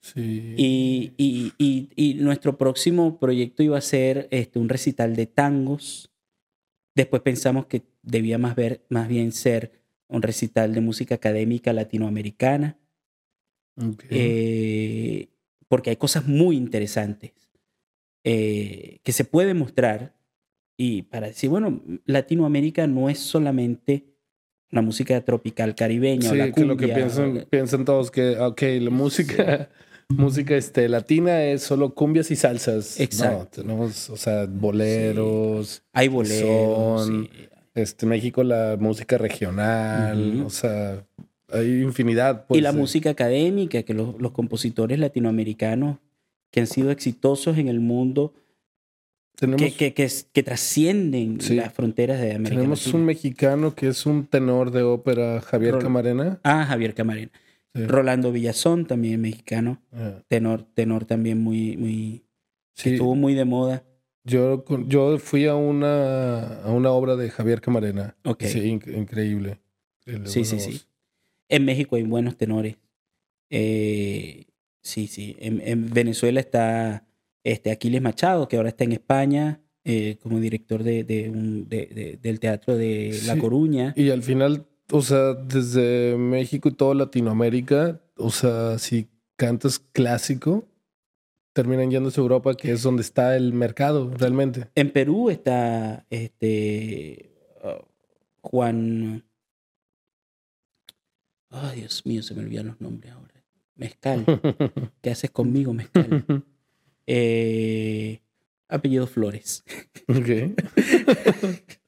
Sí. 0.00 0.54
Y, 0.56 1.12
y, 1.16 1.52
y, 1.58 1.88
y 1.96 2.14
nuestro 2.14 2.56
próximo 2.56 3.18
proyecto 3.18 3.62
iba 3.64 3.76
a 3.76 3.80
ser 3.80 4.28
este, 4.30 4.60
un 4.60 4.68
recital 4.68 5.16
de 5.16 5.26
tangos. 5.26 6.10
Después 6.94 7.22
pensamos 7.22 7.66
que 7.66 7.82
debía 8.02 8.38
más, 8.38 8.54
ver, 8.54 8.84
más 8.88 9.08
bien 9.08 9.32
ser 9.32 9.72
un 10.06 10.22
recital 10.22 10.72
de 10.74 10.80
música 10.80 11.16
académica 11.16 11.72
latinoamericana, 11.72 12.78
Ok. 13.76 14.04
eh, 14.10 15.28
porque 15.68 15.90
hay 15.90 15.96
cosas 15.96 16.26
muy 16.26 16.56
interesantes 16.56 17.32
eh, 18.24 18.98
que 19.02 19.12
se 19.12 19.24
pueden 19.24 19.56
mostrar. 19.58 20.14
Y 20.76 21.02
para 21.02 21.26
decir, 21.28 21.50
bueno, 21.50 21.82
Latinoamérica 22.04 22.86
no 22.86 23.08
es 23.10 23.18
solamente 23.18 24.14
la 24.70 24.80
música 24.82 25.20
tropical 25.24 25.74
caribeña 25.74 26.28
o 26.28 26.32
Sí, 26.32 26.38
la 26.38 26.52
que 26.52 26.64
lo 26.64 26.76
que 26.76 26.84
cumbia, 26.86 26.94
piensan, 26.94 27.38
o- 27.38 27.44
piensan 27.48 27.84
todos 27.84 28.10
que, 28.10 28.38
ok, 28.38 28.62
la 28.80 28.90
música, 28.90 29.70
música 30.08 30.56
este, 30.56 30.88
latina 30.88 31.42
es 31.44 31.62
solo 31.62 31.94
cumbias 31.94 32.30
y 32.30 32.36
salsas. 32.36 33.00
Exacto. 33.00 33.62
No, 33.64 33.66
tenemos, 33.68 34.10
o 34.10 34.16
sea, 34.16 34.46
boleros. 34.46 35.82
Hay 35.92 36.08
boleros. 36.08 37.06
son, 37.06 37.24
sí. 37.24 37.30
Este, 37.74 38.06
México 38.06 38.42
la 38.42 38.76
música 38.78 39.18
regional, 39.18 40.34
Ujú. 40.36 40.46
o 40.46 40.50
sea, 40.50 41.04
hay 41.52 41.82
infinidad. 41.82 42.42
y 42.44 42.48
pues, 42.48 42.62
la 42.62 42.72
de- 42.72 42.78
música 42.78 43.10
académica, 43.10 43.82
que 43.84 43.94
los, 43.94 44.20
los 44.20 44.32
compositores 44.32 44.98
latinoamericanos 44.98 45.98
que 46.50 46.60
han 46.60 46.66
sido 46.66 46.90
exitosos 46.90 47.58
en 47.58 47.68
el 47.68 47.80
mundo, 47.80 48.34
Tenemos, 49.36 49.60
que, 49.62 49.72
que, 49.72 49.94
que, 49.94 50.08
que 50.32 50.42
trascienden 50.42 51.40
Sí. 51.40 51.54
las 51.54 51.72
fronteras 51.72 52.20
de 52.20 52.32
América 52.32 52.56
tenemos 52.56 52.80
Latina. 52.80 52.98
un 52.98 53.04
mexicano 53.06 53.74
que 53.74 53.88
es 53.88 54.04
un 54.06 54.26
tenor 54.26 54.70
de 54.72 54.82
ópera, 54.82 55.40
Javier 55.40 55.74
Rol- 55.74 55.82
Camarena. 55.82 56.40
Ah, 56.42 56.64
Javier 56.66 56.94
Camarena. 56.94 57.30
Sí. 57.74 57.84
Rolando 57.86 58.32
Villazón, 58.32 58.86
también 58.86 59.20
mexicano. 59.20 59.80
Ah, 59.92 60.22
Tenor, 60.26 60.62
tenor 60.74 61.04
también 61.04 61.38
muy, 61.40 61.76
muy, 61.76 62.24
sí, 62.74 62.90
estuvo 62.94 63.14
muy 63.14 63.34
de 63.34 63.44
moda. 63.44 63.84
yo, 64.24 64.64
yo 64.88 65.18
fui 65.18 65.46
a 65.46 65.54
una, 65.54 66.62
a 66.62 66.72
una 66.72 66.90
obra 66.90 67.14
de 67.14 67.30
Javier 67.30 67.60
Camarena. 67.60 68.16
Ok. 68.24 68.42
Sí, 68.44 68.60
inc- 68.60 68.92
increíble. 68.96 69.60
De 70.06 70.26
Sí, 70.26 70.44
sí, 70.44 70.56
voz. 70.56 70.64
sí. 70.64 70.80
En 71.50 71.64
México 71.64 71.94
hay 71.96 72.02
buenos 72.02 72.36
tenores. 72.36 72.76
Eh, 73.50 74.46
sí, 74.82 75.06
sí. 75.06 75.36
En, 75.38 75.60
en 75.64 75.90
Venezuela 75.90 76.40
está 76.40 77.06
este, 77.44 77.70
Aquiles 77.70 78.02
Machado, 78.02 78.48
que 78.48 78.56
ahora 78.56 78.68
está 78.70 78.84
en 78.84 78.92
España 78.92 79.60
eh, 79.84 80.18
como 80.22 80.38
director 80.40 80.82
de, 80.82 81.04
de 81.04 81.30
un- 81.30 81.68
de- 81.68 81.86
de- 81.86 82.18
del 82.20 82.40
Teatro 82.40 82.76
de 82.76 83.18
La. 83.26 83.38
Coruña. 83.38 83.94
Y 83.96 84.10
al 84.10 84.22
final, 84.22 84.66
o 84.90 85.00
sea, 85.02 85.34
desde 85.34 86.16
México 86.18 86.68
y 86.68 86.72
toda 86.74 86.94
Latinoamérica, 86.94 88.00
o 88.16 88.30
sea, 88.30 88.78
si 88.78 89.08
cantas 89.36 89.78
clásico, 89.78 90.66
terminan 91.54 91.90
yéndose 91.90 92.20
a 92.20 92.22
Europa, 92.22 92.54
que 92.54 92.72
es 92.72 92.82
donde 92.82 93.02
está 93.02 93.36
el 93.36 93.52
mercado 93.52 94.10
realmente. 94.14 94.66
En 94.74 94.90
Perú 94.92 95.30
está 95.30 96.06
este 96.10 97.30
uh, 97.64 97.82
Juan. 98.42 99.24
Ay, 101.50 101.80
Dios 101.80 102.04
mío, 102.04 102.22
se 102.22 102.34
me 102.34 102.42
olvidan 102.42 102.66
los 102.66 102.80
nombres. 102.80 103.12
Mezcal. 103.78 104.24
¿Qué 105.00 105.10
haces 105.10 105.30
conmigo, 105.30 105.72
Mezcal? 105.72 106.44
Eh, 107.10 108.20
apellido 108.68 109.06
Flores. 109.06 109.64
Ok. 110.08 110.28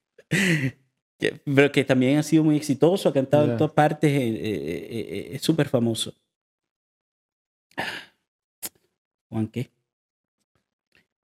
Que- 1.18 1.38
pero 1.44 1.70
que 1.70 1.84
también 1.84 2.16
ha 2.16 2.22
sido 2.22 2.42
muy 2.42 2.56
exitoso, 2.56 3.06
ha 3.10 3.12
cantado 3.12 3.50
en 3.50 3.58
todas 3.58 3.74
partes, 3.74 4.10
eh, 4.10 4.26
eh, 4.26 4.88
eh, 4.90 5.28
es 5.34 5.42
súper 5.42 5.68
famoso. 5.68 6.14
Juan, 9.28 9.48
¿qué? 9.48 9.68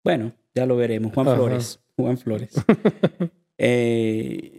Bueno, 0.03 0.33
ya 0.55 0.67
lo 0.67 0.75
veremos. 0.77 1.13
Juan 1.15 1.29
Ajá. 1.29 1.37
Flores. 1.37 1.81
Juan 1.97 2.19
Flores. 2.19 2.53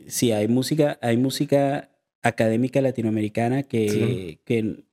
Sí, 0.07 0.31
hay 0.31 0.47
música, 0.47 0.97
hay 1.01 1.17
música 1.17 1.89
académica 2.21 2.79
latinoamericana 2.79 3.63
que, 3.63 3.89
Sí. 3.89 4.39
que 4.45 4.85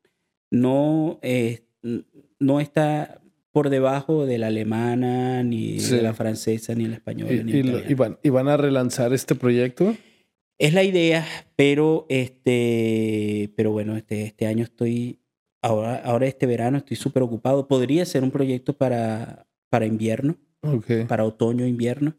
no, 0.52 1.18
eh, 1.22 1.64
no 2.38 2.60
está 2.60 3.20
por 3.50 3.68
debajo 3.70 4.24
de 4.26 4.38
la 4.38 4.46
alemana, 4.48 5.42
ni 5.42 5.80
Sí. 5.80 5.96
de 5.96 6.02
la 6.02 6.14
francesa, 6.14 6.74
ni 6.74 6.86
la 6.86 6.94
española, 6.96 7.32
y, 7.32 7.42
ni 7.44 7.52
y 7.52 7.62
la 7.62 7.72
lo- 7.72 7.90
y 7.90 7.94
van, 7.94 8.18
y 8.22 8.28
van 8.30 8.48
a 8.48 8.56
relanzar 8.56 9.12
este 9.12 9.34
proyecto. 9.34 9.94
Es 10.58 10.72
la 10.74 10.84
idea, 10.84 11.26
pero 11.56 12.06
este, 12.08 13.52
pero 13.56 13.72
bueno, 13.72 13.96
este, 13.96 14.22
este 14.24 14.46
año 14.46 14.62
estoy, 14.64 15.18
ahora, 15.62 15.96
ahora 16.04 16.26
este 16.26 16.46
verano 16.46 16.78
estoy 16.78 16.96
súper 16.96 17.22
ocupado. 17.22 17.66
Podría 17.66 18.04
ser 18.04 18.22
un 18.22 18.30
proyecto 18.30 18.72
para, 18.74 19.46
para 19.70 19.86
invierno, 19.86 20.36
para 21.08 21.24
otoño, 21.24 21.66
invierno, 21.66 22.14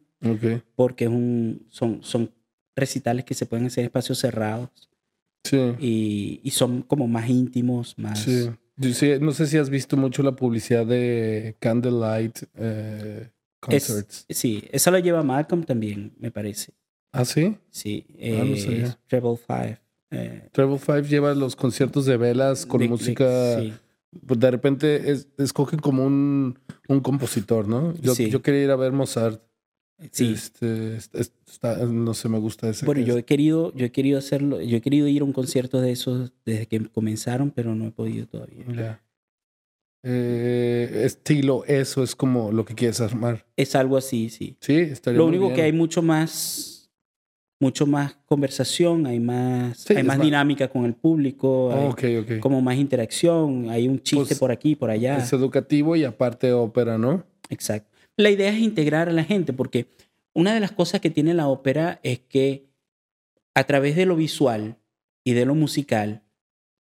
porque 0.76 1.06
es 1.06 1.10
un, 1.12 1.66
son, 1.70 2.04
son 2.04 2.32
recitales 2.76 3.24
que 3.26 3.34
se 3.34 3.46
pueden 3.46 3.68
hacer 3.68 3.84
en 3.84 3.86
espacios 3.86 4.18
cerrados 4.20 4.70
Sí, 5.44 5.58
y, 5.80 6.40
y 6.44 6.52
son 6.52 6.82
como 6.84 7.08
más 7.08 7.30
íntimos, 7.30 7.98
más... 7.98 8.20
sí. 8.20 8.50
No 9.20 9.32
sé 9.34 9.46
si 9.46 9.58
has 9.58 9.70
visto 9.70 9.96
mucho 9.98 10.24
la 10.24 10.36
publicidad 10.36 10.86
de 10.86 11.56
Candlelight 11.60 12.40
eh, 12.56 13.30
Es- 13.70 13.88
Concerts. 13.88 14.26
sí, 14.30 14.64
esa 14.72 14.90
la 14.90 15.00
lleva 15.00 15.22
Malcolm 15.22 15.64
también, 15.64 16.14
me 16.18 16.32
parece. 16.32 16.74
¿Ah, 17.12 17.24
sí? 17.26 17.56
Sí, 17.70 18.06
Ah, 18.16 18.44
no 18.44 18.56
eh. 18.56 18.96
Treble 19.08 19.38
Five. 19.38 19.80
eh, 20.12 20.50
Treble 20.52 20.80
Five 20.80 21.04
lleva 21.04 21.36
los 21.36 21.56
conciertos 21.56 22.06
de 22.06 22.18
velas 22.18 22.66
con 22.66 22.80
de- 22.80 22.86
de- 22.86 22.90
música. 22.90 23.60
sí. 23.60 23.74
pues 24.28 24.40
de 24.40 24.52
repente 24.52 25.12
es- 25.12 25.28
escogen 25.40 25.80
como 25.80 26.06
un, 26.06 26.58
un 26.88 27.00
compositor, 27.00 27.68
¿no? 27.68 27.94
Yo, 27.96 28.14
Sí. 28.16 28.30
yo 28.30 28.42
quería 28.44 28.64
ir 28.64 28.72
a 28.72 28.76
ver 28.76 28.92
Mozart. 28.92 29.42
Sí. 30.12 30.34
Este, 30.34 30.98
es- 30.98 31.10
es- 31.14 31.32
está- 31.50 31.78
no 31.86 32.14
sé, 32.14 32.30
me 32.30 32.40
gusta 32.40 32.70
ese. 32.70 32.86
Bueno, 32.86 33.02
yo 33.02 33.18
he 33.18 33.24
querido, 33.24 33.74
yo 33.76 33.86
he 33.86 33.92
querido 33.92 34.18
hacerlo, 34.20 34.62
yo 34.62 34.78
he 34.78 34.82
querido 34.82 35.08
ir 35.08 35.22
a 35.22 35.26
un 35.26 35.34
concierto 35.34 35.80
de 35.82 35.92
esos 35.92 36.32
desde 36.46 36.66
que 36.68 36.80
comenzaron, 36.90 37.52
pero 37.52 37.74
no 37.76 37.86
he 37.88 37.92
podido 37.92 38.28
todavía. 38.28 39.00
Eh, 40.06 41.04
estilo, 41.06 41.64
eso 41.66 42.04
es 42.04 42.16
como 42.16 42.52
lo 42.52 42.66
que 42.66 42.76
quieres 42.76 43.00
armar. 43.00 43.46
Es 43.56 43.74
algo 43.76 43.96
así, 43.96 44.30
sí. 44.30 44.58
Sí, 44.60 44.74
estaría 44.76 45.18
Lo 45.18 45.26
muy 45.28 45.38
único 45.38 45.46
bien. 45.48 45.56
que 45.56 45.62
hay 45.62 45.72
mucho 45.72 46.02
más, 46.02 46.92
mucho 47.62 47.86
más 47.88 48.18
conversación, 48.26 49.06
hay 49.08 49.22
más, 49.22 49.78
Sí, 49.78 49.94
hay 49.96 50.04
más 50.04 50.18
más- 50.18 50.26
dinámica 50.26 50.68
con 50.68 50.84
el 50.84 50.94
público, 50.94 51.72
hay 51.98 52.40
como 52.42 52.60
más 52.62 52.76
interacción, 52.76 53.70
hay 53.70 53.88
un 53.88 54.02
chiste 54.02 54.26
Pues, 54.26 54.40
por 54.40 54.52
aquí, 54.52 54.76
por 54.76 54.90
allá. 54.90 55.18
Es 55.20 55.32
educativo 55.32 55.96
y 55.96 56.04
aparte 56.04 56.52
ópera, 56.52 56.98
¿no? 56.98 57.24
Exacto. 57.50 57.90
La 58.18 58.30
idea 58.30 58.50
es 58.50 58.60
integrar 58.60 59.10
a 59.10 59.14
la 59.14 59.24
gente, 59.24 59.54
porque 59.54 59.88
una 60.34 60.54
de 60.54 60.60
las 60.60 60.72
cosas 60.72 61.02
que 61.02 61.10
tiene 61.10 61.34
la 61.34 61.48
ópera 61.48 62.00
es 62.04 62.20
que 62.20 62.70
a 63.56 63.64
través 63.66 63.96
de 63.96 64.06
lo 64.06 64.16
visual 64.16 64.78
y 65.24 65.34
de 65.34 65.46
lo 65.46 65.56
musical, 65.56 66.24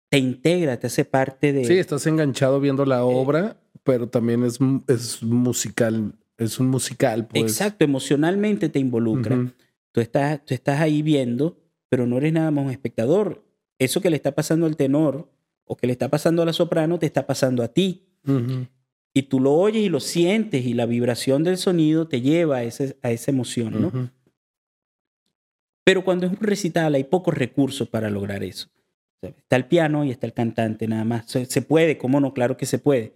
te 0.10 0.18
integra, 0.18 0.78
te 0.80 0.88
hace 0.88 1.06
parte 1.06 1.54
de... 1.54 1.64
Sí, 1.66 1.78
estás 1.78 2.06
enganchado 2.08 2.60
viendo 2.60 2.84
Eh, 2.84 2.88
la 2.88 3.04
obra, 3.06 3.58
pero 3.84 4.08
también 4.10 4.44
es, 4.44 4.60
es 4.88 5.24
musical. 5.24 6.14
Es 6.38 6.60
un 6.60 6.68
musical, 6.70 7.28
pues. 7.28 7.44
Exacto, 7.44 7.86
emocionalmente 7.86 8.68
te 8.70 8.80
involucra. 8.80 9.38
Ujú. 9.38 9.52
Tú, 9.92 10.02
estás, 10.02 10.44
tú 10.46 10.54
estás 10.54 10.82
ahí 10.82 11.02
viendo, 11.02 11.58
pero 11.88 12.08
no 12.08 12.18
eres 12.18 12.34
nada 12.34 12.52
más 12.52 12.66
un 12.66 12.72
espectador. 12.72 13.44
eso 13.80 14.02
que 14.02 14.10
le 14.10 14.16
está 14.16 14.34
pasando 14.34 14.66
al 14.66 14.76
tenor 14.76 15.32
o 15.66 15.76
que 15.78 15.88
le 15.88 15.94
está 15.94 16.10
pasando 16.10 16.42
a 16.42 16.46
la 16.46 16.54
soprano 16.54 17.00
te 17.00 17.06
está 17.06 17.26
pasando 17.26 17.64
a 17.64 17.68
ti. 17.70 18.08
Y 19.14 19.24
tú 19.24 19.40
lo 19.40 19.54
oyes 19.54 19.84
y 19.84 19.90
lo 19.90 20.00
sientes 20.00 20.66
y 20.66 20.74
la 20.74 20.86
vibración 20.86 21.44
del 21.44 21.58
sonido 21.58 22.08
te 22.08 22.22
lleva 22.22 22.58
a, 22.58 22.64
ese, 22.64 22.98
a 23.02 23.12
esa 23.12 23.32
emoción, 23.32 23.82
¿no? 23.82 24.10
Pero 25.84 26.04
cuando 26.04 26.28
es 26.28 26.32
un 26.32 26.40
recital 26.40 26.96
hay 26.96 27.04
pocos 27.04 27.34
recursos 27.34 27.90
para 27.90 28.10
lograr 28.10 28.44
eso. 28.44 28.70
Está 29.22 29.56
el 29.56 29.66
piano 29.66 30.06
y 30.06 30.12
está 30.12 30.26
el 30.28 30.34
cantante 30.34 30.88
nada 30.88 31.04
más. 31.04 31.26
Se, 31.30 31.62
puede, 31.62 31.98
¿cómo 31.98 32.20
no? 32.20 32.34
Claro 32.34 32.56
que 32.56 32.66
se 32.66 32.80
puede. 32.80 33.12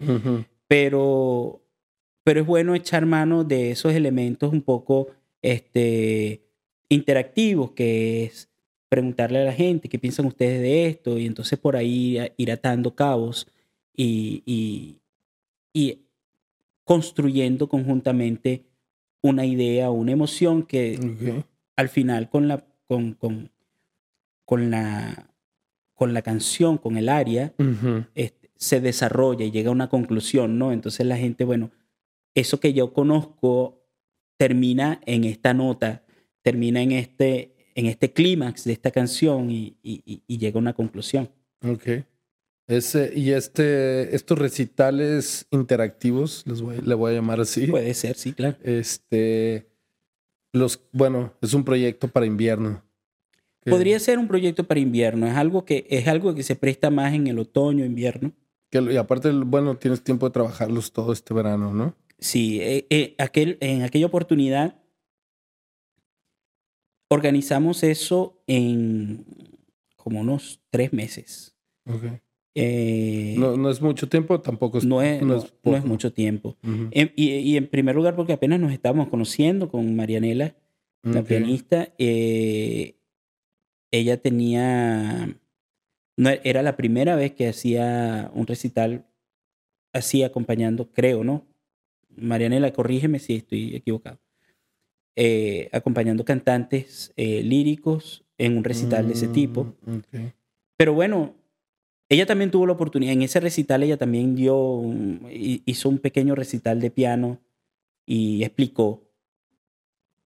Pero 0.68 1.66
pero 2.26 2.42
es 2.42 2.48
bueno 2.48 2.74
echar 2.74 3.06
mano 3.06 3.44
de 3.44 3.70
esos 3.70 3.94
elementos 3.94 4.52
un 4.52 4.64
poco 4.64 5.10
este, 5.44 6.42
interactivos, 6.90 7.72
que 7.72 8.24
es 8.24 8.50
preguntarle 8.90 9.42
a 9.42 9.46
la 9.46 9.54
gente 9.54 9.90
qué 9.90 10.00
piensan 10.00 10.26
ustedes 10.26 10.60
de 10.60 10.88
esto, 10.88 11.20
y 11.20 11.28
entonces 11.28 11.60
por 11.60 11.76
ahí 11.76 12.18
ir 12.36 12.52
atando 12.52 12.96
cabos 12.96 13.48
y, 13.96 14.42
y, 14.48 14.98
construyendo 16.84 17.68
conjuntamente 17.68 18.66
una 19.22 19.46
idea 19.46 19.90
una 19.90 20.12
emoción 20.12 20.64
que 20.64 21.44
al 21.76 21.90
final 21.90 22.30
con 22.30 22.48
la, 22.48 22.64
con, 22.88 23.14
con, 23.14 23.52
con, 24.46 24.70
la, 24.70 25.30
con 25.94 26.14
la 26.14 26.22
canción, 26.22 26.78
con 26.78 26.98
el 26.98 27.10
área, 27.10 27.54
este, 28.14 28.52
se 28.56 28.80
desarrolla 28.80 29.46
y 29.46 29.52
llega 29.52 29.70
a 29.70 29.74
una 29.74 29.90
conclusión, 29.90 30.58
¿no? 30.58 30.72
Entonces 30.72 31.06
la 31.06 31.18
gente, 31.18 31.44
bueno, 31.44 31.72
eso 32.36 32.60
que 32.60 32.74
yo 32.74 32.94
conozco 32.94 33.84
termina 34.38 35.02
en 35.06 35.24
esta 35.24 35.54
nota, 35.54 36.04
termina 36.42 36.82
en 36.82 36.92
este, 36.92 37.56
en 37.76 37.88
este 37.88 38.14
clímax 38.14 38.64
de 38.64 38.74
esta 38.74 38.92
canción 38.92 39.50
y, 39.50 39.78
llega 40.28 40.58
a 40.58 40.62
una 40.62 40.74
conclusión. 40.74 41.30
Ok. 41.64 42.06
Ese, 42.68 43.12
y 43.16 43.32
este, 43.32 44.16
estos 44.16 44.40
recitales 44.40 45.48
interactivos, 45.52 46.44
les 46.48 46.62
voy, 46.62 46.78
le 46.82 46.96
voy 46.96 47.12
a 47.12 47.16
llamar 47.16 47.40
así. 47.40 47.68
Puede 47.68 47.94
ser, 47.94 48.16
sí, 48.16 48.34
claro. 48.34 48.58
Este, 48.64 49.70
los, 50.52 50.82
bueno, 50.92 51.34
es 51.42 51.54
un 51.54 51.64
proyecto 51.64 52.08
para 52.08 52.26
invierno. 52.26 52.84
Podría 53.64 54.00
ser 54.00 54.20
un 54.20 54.28
proyecto 54.28 54.64
para 54.64 54.80
invierno. 54.80 55.28
Es 55.28 55.36
algo 55.36 55.66
que, 55.66 55.88
es 55.90 56.08
algo 56.08 56.36
que 56.36 56.44
se 56.44 56.56
presta 56.56 56.90
más 56.90 57.14
en 57.14 57.28
el 57.28 57.40
otoño, 57.40 57.86
invierno. 57.86 58.32
Que, 58.70 58.82
y 58.82 58.98
aparte, 58.98 59.32
bueno, 59.32 59.78
tienes 59.78 60.04
tiempo 60.04 60.28
de 60.28 60.34
trabajarlos 60.34 60.92
todo 60.92 61.14
este 61.14 61.34
verano, 61.34 61.74
¿no? 61.74 61.96
Sí, 62.20 62.62
eh, 62.62 62.88
eh, 62.90 63.16
aquel, 63.18 63.58
en 63.62 63.84
aquella 63.84 64.06
oportunidad 64.06 64.82
organizamos 67.10 67.84
eso 67.84 68.42
en 68.48 69.26
como 69.96 70.22
unos 70.22 70.62
tres 70.70 70.94
meses. 70.94 71.56
Eh, 72.56 73.36
no, 73.38 73.70
es 73.70 73.82
mucho 73.82 74.08
tiempo, 74.08 74.40
tampoco 74.40 74.78
es, 74.78 74.86
no 74.86 75.02
es, 75.02 75.22
no, 75.22 75.36
es, 75.36 75.86
mucho 75.86 76.14
tiempo. 76.14 76.56
y, 76.94 77.58
en 77.58 77.68
primer 77.68 77.96
lugar, 77.96 78.16
porque 78.16 78.34
apenas 78.34 78.60
nos 78.60 78.72
estábamos 78.72 79.10
conociendo 79.10 79.70
con 79.70 79.96
Marianela, 79.96 80.56
la 81.04 81.24
pianista. 81.24 81.90
ella 83.92 84.18
tenía. 84.22 85.38
No, 86.18 86.30
era 86.30 86.64
la 86.64 86.78
primera 86.78 87.18
vez 87.18 87.34
que 87.34 87.50
hacía 87.50 88.32
un 88.34 88.48
recital 88.48 89.06
así 89.96 90.24
acompañando, 90.24 90.92
creo, 90.92 91.24
¿no? 91.24 91.46
Marianela, 92.18 92.72
corrígeme 92.72 93.20
si 93.20 93.36
estoy 93.36 93.76
equivocado, 93.76 94.20
eh, 95.16 95.70
acompañando 95.72 96.26
cantantes 96.26 97.14
eh, 97.16 97.42
líricos 97.44 98.26
en 98.38 98.58
un 98.58 98.64
recital 98.64 99.08
de 99.08 99.14
ese 99.14 99.28
tipo. 99.28 99.76
Mm, 99.86 100.00
Pero 100.78 100.94
bueno, 100.94 101.36
ella 102.10 102.26
también 102.26 102.52
tuvo 102.52 102.68
la 102.68 102.74
oportunidad, 102.74 103.14
en 103.14 103.24
ese 103.24 103.40
recital 103.40 103.84
ella 103.84 103.98
también 103.98 104.36
dio, 104.36 104.82
hizo 105.32 105.90
un 105.90 106.00
pequeño 106.00 106.36
recital 106.36 106.80
de 106.80 106.92
piano 106.92 107.40
y 108.06 108.44
explicó 108.44 109.04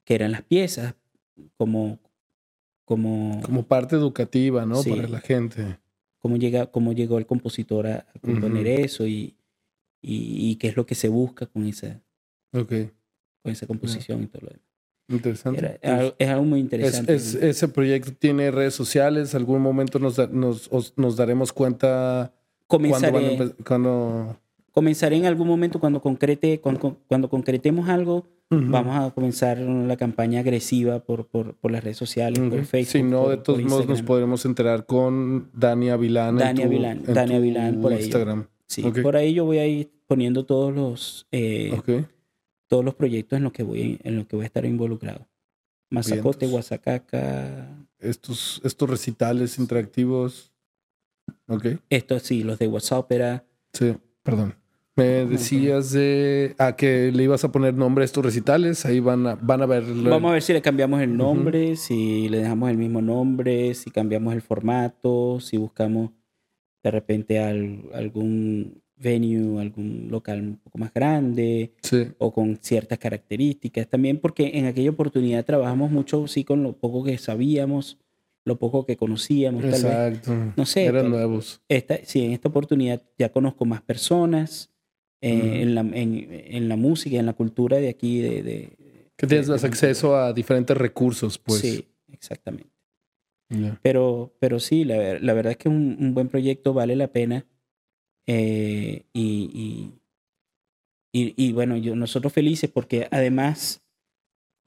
qué 0.04 0.16
eran 0.16 0.32
las 0.32 0.44
piezas, 0.44 0.96
como... 1.58 2.00
Como, 2.84 3.40
como 3.44 3.68
parte 3.68 3.96
educativa, 3.96 4.66
¿no? 4.66 4.82
Para 4.82 5.08
la 5.08 5.20
gente. 5.20 5.78
Cómo, 6.18 6.38
llega, 6.38 6.72
cómo 6.72 6.92
llegó 6.92 7.20
el 7.20 7.28
compositor 7.28 7.86
a, 7.86 8.08
componer 8.20 8.66
eso 8.66 9.06
y, 9.06 9.36
y, 10.02 10.56
qué 10.56 10.70
es 10.70 10.76
lo 10.76 10.88
que 10.88 10.96
se 10.96 11.08
busca 11.08 11.46
con 11.46 11.68
esa, 11.68 12.02
okay. 12.52 12.90
con 13.44 13.52
esa 13.52 13.68
composición 13.68 14.24
y 14.24 14.26
todo 14.26 14.42
lo 14.42 14.50
demás. 14.50 14.69
Interesante. 15.10 15.80
es, 16.18 16.30
algo 16.30 16.44
muy 16.44 16.60
interesante. 16.60 17.16
ese 17.16 17.68
proyecto 17.68 18.12
tiene 18.18 18.52
redes 18.52 18.76
sociales. 18.76 19.34
¿Algún 19.36 19.62
momento 19.62 20.00
nos, 20.00 20.18
nos, 20.32 20.70
nos 20.96 21.16
daremos 21.18 21.52
cuenta 21.52 22.32
Comenzaré, 22.70 23.52
cuando, 23.66 24.38
Comenzaré 24.72 25.16
en 25.16 25.26
algún 25.26 25.48
momento 25.48 25.80
cuando, 25.80 26.02
concrete, 26.02 26.60
cuando, 26.60 26.98
cuando 27.08 27.28
concretemos 27.28 27.90
algo. 27.90 28.28
Vamos 28.52 28.96
a 28.96 29.12
comenzar 29.12 29.60
la 29.60 29.96
campaña 29.96 30.40
agresiva 30.40 31.00
por, 31.00 31.28
por, 31.28 31.54
por 31.56 31.70
las 31.70 31.84
redes 31.84 31.98
sociales, 31.98 32.40
por 32.40 32.66
Facebook. 32.66 32.92
Si 32.92 33.04
no, 33.04 33.30
de 33.30 33.38
todos 33.38 33.62
modos 33.62 33.88
nos 33.88 34.02
podremos 34.02 34.44
enterar 34.46 34.88
con 34.88 35.50
Dani 35.54 35.90
Avilán. 35.90 36.38
Dani 36.38 36.64
Avilán, 36.64 37.04
Dani 37.06 37.36
Avilán 37.36 37.80
por 37.80 37.92
Instagram. 37.92 38.48
Sí, 38.66 38.84
por 39.04 39.16
ahí 39.16 39.36
yo 39.36 39.46
voy 39.46 39.60
a 39.60 39.68
ir 39.68 39.92
poniendo 40.08 40.46
todos 40.46 40.74
los, 40.74 41.28
eh, 41.32 41.80
todos 42.70 42.86
los 42.86 42.96
proyectos 42.96 43.36
en 43.36 43.44
los 43.44 43.52
que 43.52 43.64
voy, 43.64 44.00
en 44.04 44.16
los 44.16 44.28
que 44.28 44.38
voy 44.38 44.44
a 44.44 44.48
estar 44.48 44.66
involucrado. 44.66 45.28
Mazacote, 45.90 46.48
Guasacaca. 46.48 47.68
Estos, 47.98 48.62
estos 48.64 48.90
recitales 48.90 49.58
interactivos. 49.60 50.54
Ok. 51.48 51.66
Estos 51.90 52.24
sí, 52.24 52.44
los 52.44 52.60
de 52.60 52.68
WhatsApp 52.68 53.12
Sí, 53.74 53.96
perdón. 54.24 54.56
Me 54.96 55.26
decías 55.26 55.92
de 55.92 56.56
a 56.58 56.76
que 56.76 57.12
le 57.14 57.24
ibas 57.24 57.44
a 57.46 57.52
poner 57.52 57.74
nombre 57.74 58.04
a 58.04 58.06
estos 58.06 58.24
recitales, 58.24 58.86
ahí 58.86 59.00
van 59.00 59.26
a, 59.28 59.36
van 59.36 59.62
a 59.62 59.66
ver. 59.66 59.84
Vamos 59.86 60.30
a 60.30 60.34
ver 60.34 60.42
si 60.42 60.52
le 60.52 60.62
cambiamos 60.62 61.02
el 61.02 61.16
nombre, 61.16 61.78
si 61.78 62.28
le 62.28 62.40
dejamos 62.40 62.70
el 62.70 62.78
mismo 62.78 63.02
nombre, 63.02 63.74
si 63.76 63.92
cambiamos 63.92 64.34
el 64.34 64.42
formato, 64.42 65.40
si 65.40 65.56
buscamos 65.58 66.12
de 66.84 66.92
repente 66.92 67.40
algún 67.40 68.79
venue, 69.00 69.62
algún 69.62 70.08
local 70.12 70.42
un 70.42 70.58
poco 70.58 70.78
más 70.78 70.94
grande 70.94 71.72
o 72.18 72.34
con 72.34 72.58
ciertas 72.62 73.00
características. 73.00 73.88
También 73.88 74.20
porque 74.20 74.52
en 74.54 74.66
aquella 74.66 74.90
oportunidad 74.90 75.46
trabajamos 75.46 75.90
mucho, 75.90 76.28
sí, 76.28 76.44
con 76.44 76.64
lo 76.64 76.74
poco 76.74 77.04
que 77.04 77.18
sabíamos, 77.18 77.98
lo 78.46 78.60
poco 78.60 78.86
que 78.86 78.98
conocíamos. 78.98 79.64
Exacto. 79.64 80.34
No 80.56 80.66
sé. 80.66 80.86
Eran 80.86 81.10
nuevos. 81.10 81.62
Esta, 81.70 82.00
sí, 82.04 82.26
en 82.26 82.34
esta 82.34 82.50
oportunidad 82.50 83.02
ya 83.18 83.32
conozco 83.32 83.66
más 83.66 83.82
personas 83.82 84.70
eh, 85.22 85.62
en, 85.62 85.76
la, 85.76 85.82
en, 85.82 86.70
la, 86.70 86.76
música, 86.76 87.18
en 87.18 87.26
la 87.26 87.34
cultura 87.34 87.78
de 87.78 87.90
aquí. 87.90 88.22
De, 88.22 88.70
que 89.16 89.28
tienes 89.28 89.50
más 89.50 89.64
acceso 89.64 90.16
a 90.16 90.34
diferentes 90.34 90.76
recursos, 90.78 91.38
pues. 91.38 91.60
Sí, 91.60 91.86
exactamente. 92.12 92.70
Pero, 93.82 94.36
pero 94.40 94.60
sí, 94.60 94.84
la, 94.84 95.18
la, 95.20 95.34
verdad 95.34 95.52
es 95.52 95.58
que 95.58 95.70
un, 95.70 95.98
un, 96.00 96.14
buen 96.14 96.28
proyecto 96.28 96.74
vale 96.74 96.96
la 96.96 97.08
pena. 97.08 97.48
Eh, 98.32 99.06
y, 99.12 99.92
y, 101.12 101.34
y, 101.36 101.52
bueno, 101.52 101.78
yo, 101.78 101.96
nosotros 101.96 102.32
felices 102.32 102.70
porque 102.70 103.08
además 103.10 103.82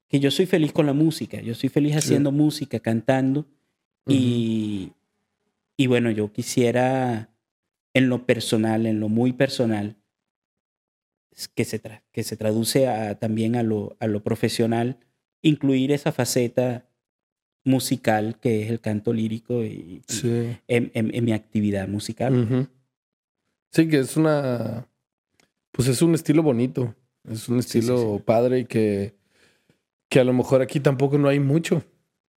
que 0.09 0.19
yo 0.19 0.31
soy 0.31 0.47
feliz 0.47 0.73
con 0.73 0.85
la 0.85 0.91
música, 0.91 1.39
yo 1.39 1.55
soy 1.55 1.69
feliz 1.69 1.95
haciendo 1.95 2.33
música, 2.33 2.81
cantando. 2.81 3.47
y, 4.05 4.91
y 5.77 5.87
bueno, 5.87 6.11
yo 6.11 6.33
quisiera 6.33 7.29
en 7.93 8.09
lo 8.09 8.25
personal, 8.25 8.85
en 8.85 8.99
lo 8.99 9.07
muy 9.07 9.31
personal, 9.31 9.95
que 11.55 11.63
se, 11.63 11.81
que 12.11 12.23
se 12.23 12.35
traduce 12.35 12.89
a, 12.89 13.17
también 13.17 13.55
a 13.55 13.63
lo, 13.63 13.95
a 14.01 14.07
lo 14.07 14.23
profesional, 14.23 14.97
incluir 15.41 15.93
esa 15.93 16.11
faceta 16.11 16.89
musical 17.63 18.37
que 18.41 18.63
es 18.63 18.69
el 18.69 18.81
canto 18.81 19.13
lírico 19.13 19.63
y, 19.63 20.01
en, 20.67 20.91
en, 20.93 21.23
mi 21.23 21.31
actividad 21.31 21.87
musical. 21.87 22.69
Sí, 23.73 23.87
que 23.87 23.99
es 23.99 24.17
una, 24.17 24.87
pues 25.71 25.87
es 25.87 26.03
un 26.03 26.13
estilo 26.13 26.43
bonito, 26.43 26.93
es 27.27 27.49
un 27.49 27.57
estilo 27.57 28.21
padre 28.23 28.59
y 28.59 28.65
que, 28.65 29.15
que 30.09 30.19
a 30.19 30.23
lo 30.23 30.31
mejor 30.31 30.61
aquí 30.61 30.79
tampoco 30.79 31.17
no 31.17 31.27
hay 31.27 31.39
mucho. 31.39 31.83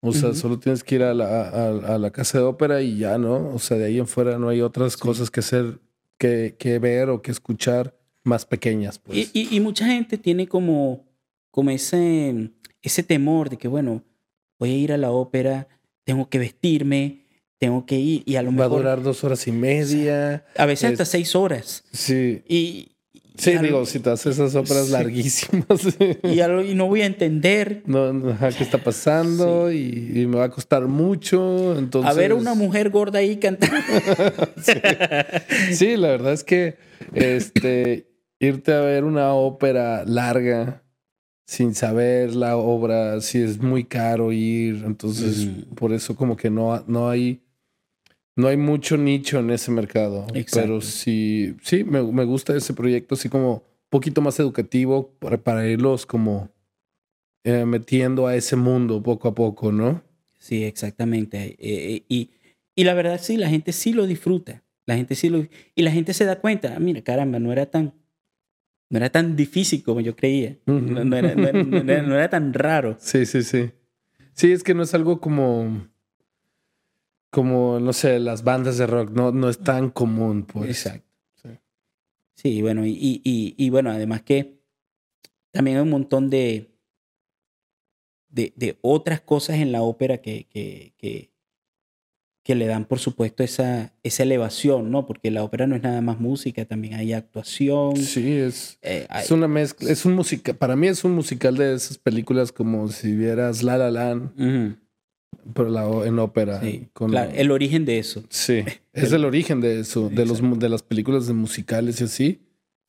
O 0.02 0.12
sea, 0.12 0.34
solo 0.34 0.60
tienes 0.60 0.84
que 0.84 0.96
ir 0.96 1.04
a 1.04 1.14
la, 1.14 1.48
a, 1.50 1.98
la, 1.98 2.12
casa 2.12 2.38
de 2.38 2.44
ópera 2.44 2.82
y 2.82 2.98
ya, 2.98 3.18
¿no? 3.18 3.54
O 3.54 3.58
sea, 3.58 3.78
de 3.78 3.86
ahí 3.86 4.00
en 4.00 4.06
fuera 4.06 4.38
no 4.38 4.50
hay 4.50 4.60
otras 4.60 4.98
cosas 4.98 5.32
que 5.32 5.40
hacer, 5.40 5.80
que, 6.18 6.56
que, 6.60 6.78
ver 6.78 7.10
o 7.10 7.22
que 7.22 7.32
escuchar 7.32 7.98
más 8.24 8.46
pequeñas. 8.46 9.00
Pues. 9.00 9.18
Y, 9.18 9.30
y, 9.34 9.56
y, 9.56 9.60
mucha 9.62 9.88
gente 9.88 10.18
tiene 10.18 10.48
como, 10.48 11.06
como 11.52 11.70
ese, 11.70 12.52
ese 12.82 13.02
temor 13.02 13.50
de 13.50 13.58
que, 13.58 13.70
bueno, 13.70 14.04
voy 14.60 14.72
a 14.72 14.78
ir 14.78 14.92
a 14.92 14.98
la 14.98 15.12
ópera, 15.12 15.70
tengo 16.04 16.30
que 16.30 16.38
vestirme, 16.38 17.23
tengo 17.64 17.86
que 17.86 17.96
ir 17.96 18.24
y 18.26 18.36
a 18.36 18.42
lo 18.42 18.52
mejor... 18.52 18.72
Va 18.72 18.76
a 18.76 18.78
durar 18.78 19.02
dos 19.04 19.24
horas 19.24 19.48
y 19.48 19.54
media. 19.54 20.44
A 20.58 20.66
veces 20.66 20.92
hasta 20.92 21.06
seis 21.06 21.34
horas. 21.34 21.86
Sí. 21.94 22.44
Y, 22.46 22.90
Sí, 23.38 23.58
digo, 23.58 23.86
si 23.86 24.00
te 24.00 24.10
haces 24.10 24.36
esas 24.36 24.54
óperas 24.54 24.90
larguísimas. 24.90 25.98
y, 26.24 26.76
no 26.76 26.88
voy 26.88 27.04
a 27.04 27.06
entender. 27.06 27.82
No, 27.86 28.38
qué 28.56 28.64
está 28.64 28.80
pasando 28.80 29.72
y, 29.72 30.26
me 30.28 30.40
va 30.40 30.44
a 30.44 30.50
costar 30.50 30.88
mucho. 30.88 31.78
Entonces... 31.80 32.12
A 32.12 32.14
ver 32.14 32.34
una 32.34 32.54
mujer 32.54 32.90
gorda 32.90 33.20
ahí 33.20 33.38
cantando. 33.38 33.78
sí. 35.72 35.96
la 35.96 36.10
verdad 36.10 36.34
es 36.34 36.44
que 36.44 36.76
este, 37.14 38.10
irte 38.40 38.74
a 38.74 38.82
ver 38.82 39.06
una 39.06 39.34
ópera 39.34 40.04
larga 40.06 40.84
sin 41.46 41.76
saber 41.76 42.36
la 42.36 42.58
obra, 42.58 43.22
si 43.22 43.42
es 43.42 43.62
muy 43.62 43.86
caro 43.86 44.34
ir. 44.34 44.84
Entonces, 44.86 45.48
por 45.76 45.94
eso 45.94 46.18
como 46.18 46.36
que 46.36 46.50
no, 46.50 46.84
no 46.88 47.10
hay 47.10 47.43
no 48.36 48.48
hay 48.48 48.58
mucho 48.58 48.98
nicho 48.98 49.40
en 49.40 49.52
ese 49.52 49.72
mercado. 49.72 50.26
Pero 50.52 50.82
sí, 50.82 51.56
sí, 51.62 51.84
me, 51.84 52.02
gusta 52.02 52.56
ese 52.56 52.74
proyecto 52.74 53.16
así 53.16 53.30
como 53.30 53.54
un 53.56 53.90
poquito 53.90 54.22
más 54.22 54.40
educativo 54.40 55.14
para, 55.20 55.68
irlos 55.68 56.06
como 56.06 56.50
eh, 57.44 57.66
metiendo 57.66 58.28
a 58.28 58.36
ese 58.36 58.56
mundo 58.56 59.02
poco 59.04 59.28
a 59.28 59.36
poco, 59.36 59.72
¿no? 59.72 60.04
Sí, 60.40 60.64
exactamente. 60.64 61.38
Eh, 61.44 61.58
eh, 61.60 62.06
y, 62.10 62.32
y, 62.76 62.84
la 62.84 62.94
verdad 62.94 63.20
sí, 63.22 63.38
la 63.38 63.50
gente 63.50 63.72
sí 63.72 63.94
lo 63.94 64.08
disfruta. 64.08 64.64
La 64.86 64.96
gente 64.96 65.16
sí 65.16 65.30
lo... 65.30 65.48
Y 65.76 65.82
la 65.84 65.92
gente 65.92 66.14
se 66.14 66.26
da 66.26 66.40
cuenta, 66.40 66.74
ah, 66.76 66.80
mira, 66.80 67.02
caramba, 67.02 67.40
no 67.40 67.52
era 67.52 67.66
tan... 67.68 67.94
No 68.90 68.98
era 68.98 69.10
tan 69.10 69.36
difícil 69.36 69.82
como 69.82 70.02
yo 70.02 70.16
creía. 70.16 70.58
no, 70.66 71.18
era, 71.18 71.34
no 71.34 72.16
era 72.16 72.30
tan 72.30 72.54
raro. 72.54 72.98
Sí, 73.00 73.26
sí, 73.26 73.42
sí. 73.42 73.72
Sí, 74.34 74.52
es 74.52 74.64
que 74.64 74.74
no 74.74 74.84
es 74.84 74.94
algo 74.94 75.20
como 75.20 75.88
como, 77.34 77.80
no 77.80 77.94
sé, 77.94 78.20
las 78.20 78.44
bandas 78.44 78.78
de 78.78 78.86
rock, 78.86 79.10
no, 79.10 79.32
no 79.32 79.50
es 79.50 79.58
tan 79.58 79.90
común, 79.90 80.44
pues. 80.44 80.70
Exacto. 80.70 81.10
Sí, 82.36 82.62
bueno, 82.62 82.86
y, 82.86 82.92
y, 82.92 83.56
y, 83.58 83.70
bueno, 83.72 83.90
además 83.90 84.22
que 84.22 84.60
también 85.52 85.78
hay 85.78 85.84
un 85.84 85.90
montón 85.90 86.30
de, 86.30 86.76
de, 88.30 88.54
de 88.56 88.78
otras 88.82 89.22
cosas 89.22 89.58
en 89.58 89.72
la 89.72 89.82
ópera 89.82 90.20
que, 90.20 90.46
que, 90.48 90.94
que, 91.00 91.32
que, 92.44 92.56
le 92.56 92.68
dan, 92.68 92.86
por 92.86 93.00
supuesto, 93.00 93.44
esa, 93.44 93.94
esa 94.04 94.24
elevación, 94.24 94.92
¿no? 94.92 95.08
Porque 95.08 95.32
la 95.32 95.44
ópera 95.44 95.66
no 95.66 95.76
es 95.76 95.82
nada 95.82 96.02
más 96.02 96.20
música, 96.20 96.66
también 96.66 96.94
hay 96.94 97.14
actuación. 97.14 97.96
Sí, 97.96 98.32
es, 98.32 98.78
eh, 98.84 99.08
es 99.16 99.32
una 99.32 99.48
mezcla, 99.48 99.90
es 99.90 100.06
un 100.06 100.14
musical, 100.14 100.56
para 100.56 100.76
mí 100.76 100.88
es 100.88 101.04
un 101.04 101.16
musical 101.16 101.58
de 101.58 101.74
esas 101.74 101.98
películas 101.98 102.52
como 102.52 102.90
si 102.90 103.16
vieras 103.16 103.64
La 103.64 103.78
La 103.78 103.90
Land. 103.90 104.83
Pero 105.54 105.70
la, 105.70 105.86
en 106.06 106.20
ópera. 106.20 106.62
el 106.62 107.52
origen 107.52 107.86
de 107.86 108.00
eso. 108.00 108.24
Sí, 108.30 108.64
es 108.94 109.12
el, 109.12 109.26
origen 109.26 109.62
de 109.62 109.80
eso, 109.80 110.10
de, 110.10 110.26
los, 110.26 110.42
de 110.60 110.70
las 110.70 110.84
películas 110.84 111.28
de 111.28 111.34
musicales 111.34 112.02
y 112.02 112.04
así. 112.04 112.42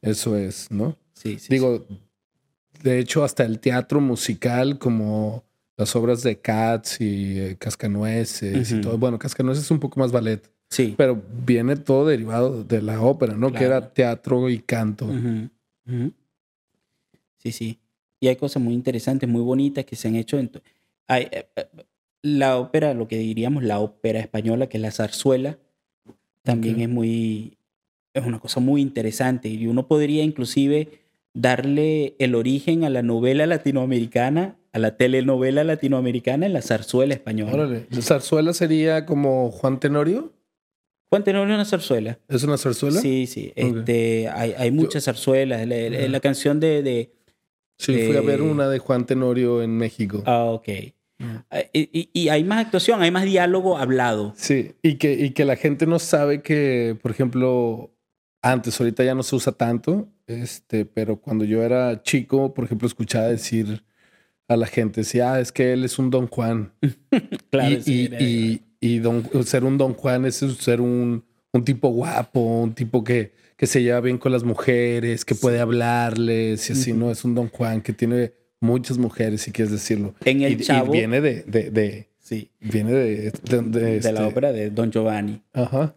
Eso 0.03 0.37
es, 0.37 0.71
¿no? 0.71 0.97
Sí, 1.15 1.39
sí. 1.39 1.49
Digo, 1.51 1.87
de 2.83 2.99
hecho, 2.99 3.25
hasta 3.25 3.45
el 3.45 3.59
teatro 3.59 4.01
musical, 4.01 4.79
como 4.79 5.45
las 5.77 5.97
obras 5.97 6.23
de 6.23 6.39
Cats 6.39 7.01
y 7.01 7.39
eh, 7.39 7.57
Cascanueces 7.59 8.71
y 8.71 8.81
todo. 8.81 8.99
Bueno, 8.99 9.19
Cascanueces 9.19 9.65
es 9.65 9.71
un 9.71 9.81
poco 9.81 9.99
más 9.99 10.13
ballet. 10.13 10.51
Sí. 10.71 10.95
Pero 10.97 11.23
viene 11.45 11.77
todo 11.77 12.07
derivado 12.07 12.65
de 12.65 12.83
la 12.83 13.01
ópera, 13.01 13.35
¿no? 13.35 13.53
Que 13.53 13.65
era 13.65 13.93
teatro 13.93 14.49
y 14.49 14.59
canto. 14.59 15.09
Sí, 17.39 17.53
sí. 17.53 17.79
Y 18.21 18.29
hay 18.29 18.37
cosas 18.37 18.63
muy 18.63 18.75
interesantes, 18.75 19.29
muy 19.29 19.43
bonitas 19.43 19.85
que 19.85 19.97
se 19.97 20.09
han 20.09 20.17
hecho. 20.17 20.39
En 20.39 20.51
hay, 21.07 21.25
eh, 21.31 21.47
eh, 21.57 21.67
la 22.25 22.59
ópera, 22.59 22.95
lo 22.95 23.07
que 23.07 23.19
diríamos 23.19 23.63
la 23.65 23.81
ópera 23.81 24.19
española, 24.19 24.67
que 24.67 24.79
es 24.79 24.83
la 24.83 24.91
zarzuela, 24.91 25.59
también 26.43 26.81
es 26.81 26.89
muy, 26.89 27.59
es 28.15 28.25
una 28.25 28.39
cosa 28.39 28.61
muy 28.61 28.81
interesante 28.81 29.49
y 29.49 29.67
uno 29.67 29.87
podría 29.87 30.25
inclusive 30.25 30.89
darle 31.35 32.17
el 32.19 32.35
origen 32.35 32.85
a 32.85 32.89
la 32.89 33.03
novela 33.03 33.45
latinoamericana, 33.45 34.57
a 34.73 34.79
la 34.79 34.97
telenovela 34.97 35.65
latinoamericana 35.65 36.47
en 36.47 36.55
la 36.55 36.63
zarzuela 36.63 37.13
española. 37.13 37.53
Órale. 37.53 37.87
¿La 37.91 38.01
zarzuela 38.01 38.55
sería 38.55 39.05
como 39.05 39.51
Juan 39.51 39.79
Tenorio? 39.79 40.33
Juan 41.11 41.25
Tenorio 41.25 41.53
es 41.53 41.59
una 41.59 41.67
zarzuela. 41.67 42.19
¿Es 42.29 42.43
una 42.43 42.57
zarzuela? 42.57 43.03
Sí, 43.03 43.27
sí. 43.27 43.53
Este, 43.55 44.31
hay, 44.31 44.55
hay 44.57 44.71
muchas 44.71 45.05
zarzuelas. 45.05 45.69
La, 45.69 46.21
canción 46.21 46.59
de, 46.59 46.83
de 46.83 47.13
Sí, 47.77 47.93
fui 48.07 48.17
a 48.17 48.23
ver 48.23 48.41
una 48.41 48.71
de 48.71 48.79
Juan 48.79 49.05
Tenorio 49.05 49.61
en 49.61 49.77
México. 49.77 50.23
Ah, 50.25 50.45
ok. 50.45 50.69
Ah, 51.21 51.63
y, 51.73 52.29
hay 52.29 52.45
más 52.45 52.67
actuación, 52.67 53.03
hay 53.03 53.11
más 53.11 53.25
diálogo 53.25 53.79
hablado. 53.79 54.33
Sí, 54.37 54.73
y 54.83 54.97
que, 54.97 55.13
y 55.13 55.31
que 55.31 55.45
la 55.45 55.57
gente 55.57 55.87
no 55.87 55.99
sabe 55.99 56.43
que, 56.43 56.99
por 57.01 57.11
ejemplo, 57.11 57.95
antes, 58.43 58.79
ahorita 58.81 59.05
ya 59.05 59.15
no 59.15 59.23
se 59.23 59.37
usa 59.37 59.53
tanto, 59.53 60.09
este, 60.27 60.85
pero 60.85 61.21
cuando 61.21 61.45
yo 61.45 61.63
era 61.63 62.03
chico, 62.03 62.53
por 62.53 62.65
ejemplo, 62.65 62.89
escuchaba 62.89 63.29
decir 63.29 63.85
a 64.49 64.57
la 64.57 64.67
gente, 64.67 65.03
decía, 65.03 65.35
ah, 65.35 65.41
es 65.41 65.53
que 65.53 65.73
él 65.73 65.85
es 65.85 65.99
un 65.99 66.11
Don 66.11 66.27
Juan. 66.27 66.73
claro, 67.51 67.77
y, 67.87 68.61
y, 68.81 68.99
don, 68.99 69.25
ser 69.45 69.65
un 69.65 69.79
Don 69.79 69.95
Juan 69.95 70.27
es 70.27 70.37
ser 70.37 70.81
un, 70.81 71.25
un 71.53 71.65
tipo 71.65 71.89
guapo, 71.89 72.41
un 72.41 72.75
tipo 72.75 73.05
que, 73.05 73.33
que 73.57 73.67
se 73.67 73.83
lleva 73.83 74.01
bien 74.01 74.19
con 74.19 74.33
las 74.33 74.45
mujeres, 74.45 75.25
que 75.25 75.35
puede 75.35 75.61
hablarles 75.61 76.69
y 76.69 76.73
así, 76.73 76.93
¿no? 76.93 77.11
Es 77.11 77.25
un 77.25 77.35
Don 77.35 77.49
Juan 77.49 77.81
que 77.81 77.93
tiene 77.93 78.33
muchas 78.65 78.99
mujeres, 78.99 79.43
si 79.43 79.53
quieres 79.53 79.71
decirlo. 79.71 80.15
En 80.25 80.43
el 80.43 80.61
Chavo. 80.61 80.91
viene 80.91 81.21
de, 81.21 81.43
de, 81.45 82.09
sí. 82.19 82.51
Viene 82.61 82.93
de, 82.93 83.31
de, 83.31 84.01
la 84.01 84.11
este 84.11 84.23
ópera 84.23 84.53
de 84.53 84.71
Don 84.71 84.91
Giovanni. 84.91 85.43
Ajá. 85.53 85.95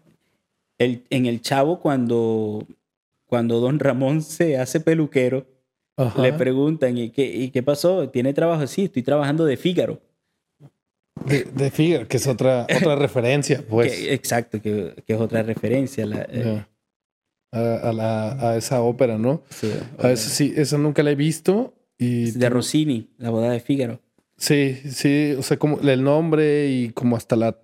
El, 0.78 1.04
en 1.10 1.26
el 1.26 1.42
Chavo, 1.42 1.80
cuando, 1.80 2.68
cuando 3.26 3.60
Don 3.60 3.80
Ramón 3.80 4.22
se 4.22 4.58
hace 4.58 4.80
peluquero, 4.80 5.48
le 6.18 6.34
preguntan, 6.34 6.96
¿y 6.98 7.10
qué, 7.10 7.26
¿y 7.26 7.50
qué 7.50 7.64
pasó? 7.64 8.08
¿Tiene 8.10 8.34
trabajo? 8.34 8.68
Sí, 8.68 8.84
estoy 8.84 9.02
trabajando 9.02 9.46
de 9.46 9.58
Fígaro. 9.58 10.00
De, 11.26 11.46
de 11.46 11.72
Fígaro, 11.72 12.08
que 12.08 12.18
es 12.18 12.28
otra, 12.28 12.68
otra 12.78 12.96
referencia, 12.96 13.64
pues. 13.68 14.06
exacto, 14.08 14.62
que, 14.62 14.94
que, 15.08 15.14
es 15.14 15.20
otra 15.20 15.42
referencia. 15.42 16.06
La, 16.06 16.28
eh, 16.30 16.64
a, 17.52 17.92
la, 17.92 18.52
a, 18.52 18.58
esa 18.58 18.82
ópera, 18.82 19.18
¿no? 19.18 19.42
Sí, 19.50 19.72
a 19.98 20.12
eso 20.12 20.30
sí, 20.30 20.54
eso 20.56 20.78
nunca 20.78 21.02
la 21.02 21.12
he 21.12 21.16
visto 21.16 21.74
de 21.98 22.50
Rossini, 22.50 23.10
La 23.18 23.30
boda 23.30 23.52
de 23.52 23.60
Fígaro. 23.60 24.00
Sí, 24.38 24.76
sí, 24.76 25.34
o 25.38 25.42
sea, 25.42 25.58
como 25.58 25.80
el 25.80 26.04
nombre 26.04 26.70
y 26.70 26.90
como 26.90 27.16
hasta 27.16 27.36
la, 27.36 27.60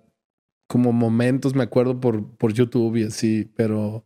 como 0.66 0.92
momentos 0.92 1.54
me 1.54 1.62
acuerdo 1.62 2.00
por, 2.00 2.36
por 2.36 2.52
YouTube 2.52 2.96
y 2.96 3.04
así, 3.04 3.48
pero, 3.54 4.04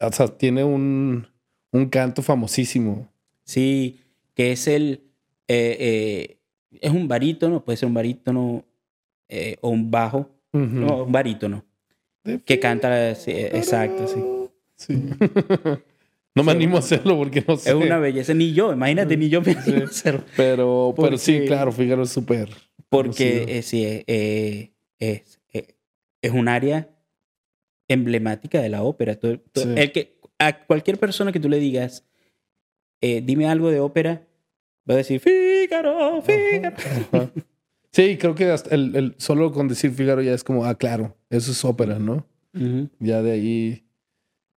o 0.00 0.12
sea, 0.12 0.28
tiene 0.28 0.64
un, 0.64 1.26
un 1.72 1.86
canto 1.88 2.22
famosísimo. 2.22 3.08
Sí, 3.44 4.00
que 4.34 4.52
es 4.52 4.66
el, 4.66 5.02
eh, 5.46 5.76
eh, 5.78 6.38
es 6.80 6.90
un 6.90 7.06
barítono, 7.06 7.64
puede 7.64 7.76
ser 7.76 7.88
un 7.88 7.94
barítono 7.94 8.64
eh, 9.28 9.56
o 9.60 9.68
un 9.68 9.90
bajo, 9.90 10.30
no, 10.52 11.04
un 11.04 11.12
barítono, 11.12 11.64
que 12.44 12.58
canta, 12.58 13.10
exacto, 13.10 14.06
sí. 14.06 14.20
Sí. 14.76 15.02
No 16.34 16.44
me 16.44 16.52
animo 16.52 16.76
a 16.76 16.78
hacerlo 16.80 17.16
porque 17.16 17.44
no 17.46 17.56
sé. 17.56 17.70
Es 17.70 17.74
una 17.74 17.98
belleza. 17.98 18.34
Ni 18.34 18.52
yo, 18.52 18.72
imagínate, 18.72 19.16
ni 19.16 19.28
yo 19.28 19.42
me 19.42 19.52
animo 19.52 19.82
a 19.82 19.86
hacerlo. 19.86 20.24
Pero, 20.36 20.94
pero 20.96 21.18
sí, 21.18 21.44
claro, 21.46 21.72
Fígaro 21.72 22.04
es 22.04 22.10
súper. 22.10 22.50
Porque 22.88 23.46
eh, 23.48 23.62
sí, 23.62 23.84
eh, 23.84 24.04
eh, 24.06 24.72
es, 24.98 25.40
es 26.22 26.32
un 26.32 26.48
área 26.48 26.88
emblemática 27.88 28.60
de 28.60 28.68
la 28.68 28.82
ópera. 28.82 29.18
el 29.22 29.92
que, 29.92 30.18
a 30.38 30.64
cualquier 30.66 30.98
persona 30.98 31.32
que 31.32 31.40
tú 31.40 31.48
le 31.48 31.58
digas, 31.58 32.06
dime 33.00 33.48
algo 33.48 33.70
de 33.70 33.80
ópera, 33.80 34.26
va 34.88 34.94
a 34.94 34.98
decir, 34.98 35.20
Fígaro, 35.20 36.22
Fígaro. 36.22 36.76
Sí, 37.92 38.16
creo 38.18 38.36
que 38.36 38.54
el, 38.70 38.94
el, 38.94 39.14
solo 39.18 39.50
con 39.50 39.66
decir 39.66 39.90
Fígaro 39.90 40.22
ya 40.22 40.32
es 40.32 40.44
como, 40.44 40.64
ah, 40.64 40.76
claro, 40.76 41.16
eso 41.28 41.50
es 41.50 41.64
ópera, 41.64 41.98
¿no? 41.98 42.24
Ya 43.00 43.22
de 43.22 43.32
ahí 43.32 43.89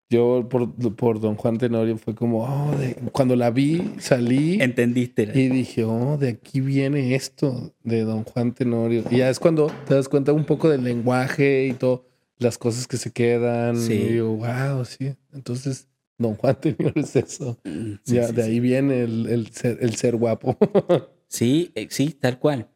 yo 0.10 0.48
por, 0.50 0.76
por 0.96 1.20
Don 1.20 1.36
Juan 1.36 1.58
Tenorio 1.58 1.98
fue 1.98 2.14
como, 2.14 2.44
oh, 2.44 2.76
cuando 3.12 3.36
la 3.36 3.50
vi, 3.50 3.96
salí. 4.00 4.62
Entendiste. 4.62 5.32
Y 5.34 5.50
dije, 5.50 5.84
oh, 5.86 6.18
de 6.18 6.30
aquí 6.30 6.62
viene 6.62 7.16
esto 7.16 7.74
de 7.84 8.04
Don 8.04 8.24
Juan 8.24 8.54
Tenorio. 8.54 9.04
Y 9.10 9.18
ya 9.18 9.30
es 9.30 9.40
cuando 9.40 9.72
te 9.88 9.96
das 9.96 10.10
cuenta 10.10 10.32
un 10.34 10.46
poco 10.46 10.70
del 10.70 10.84
lenguaje 10.84 11.68
y 11.68 11.74
todo, 11.74 12.06
las 12.38 12.58
cosas 12.58 12.88
que 12.88 12.98
se 12.98 13.12
quedan. 13.12 13.78
Sí. 13.78 13.94
Y 13.94 14.14
digo, 14.14 14.36
wow, 14.36 14.86
sí. 14.86 15.16
Entonces, 15.34 15.88
Don 16.18 16.36
Juan 16.36 16.60
Tenorio 16.60 17.04
es 17.04 17.16
eso. 17.16 17.60
Mm, 17.64 17.94
ya, 18.06 18.32
de 18.32 18.44
ahí 18.44 18.60
viene 18.60 19.04
el, 19.04 19.28
el, 19.28 19.48
ser, 19.52 19.80
el 19.82 19.96
ser 19.96 20.16
guapo. 20.16 20.58
sí, 21.28 21.72
eh, 21.76 21.88
sí, 21.90 22.12
tal 22.12 22.38
cual. 22.40 22.70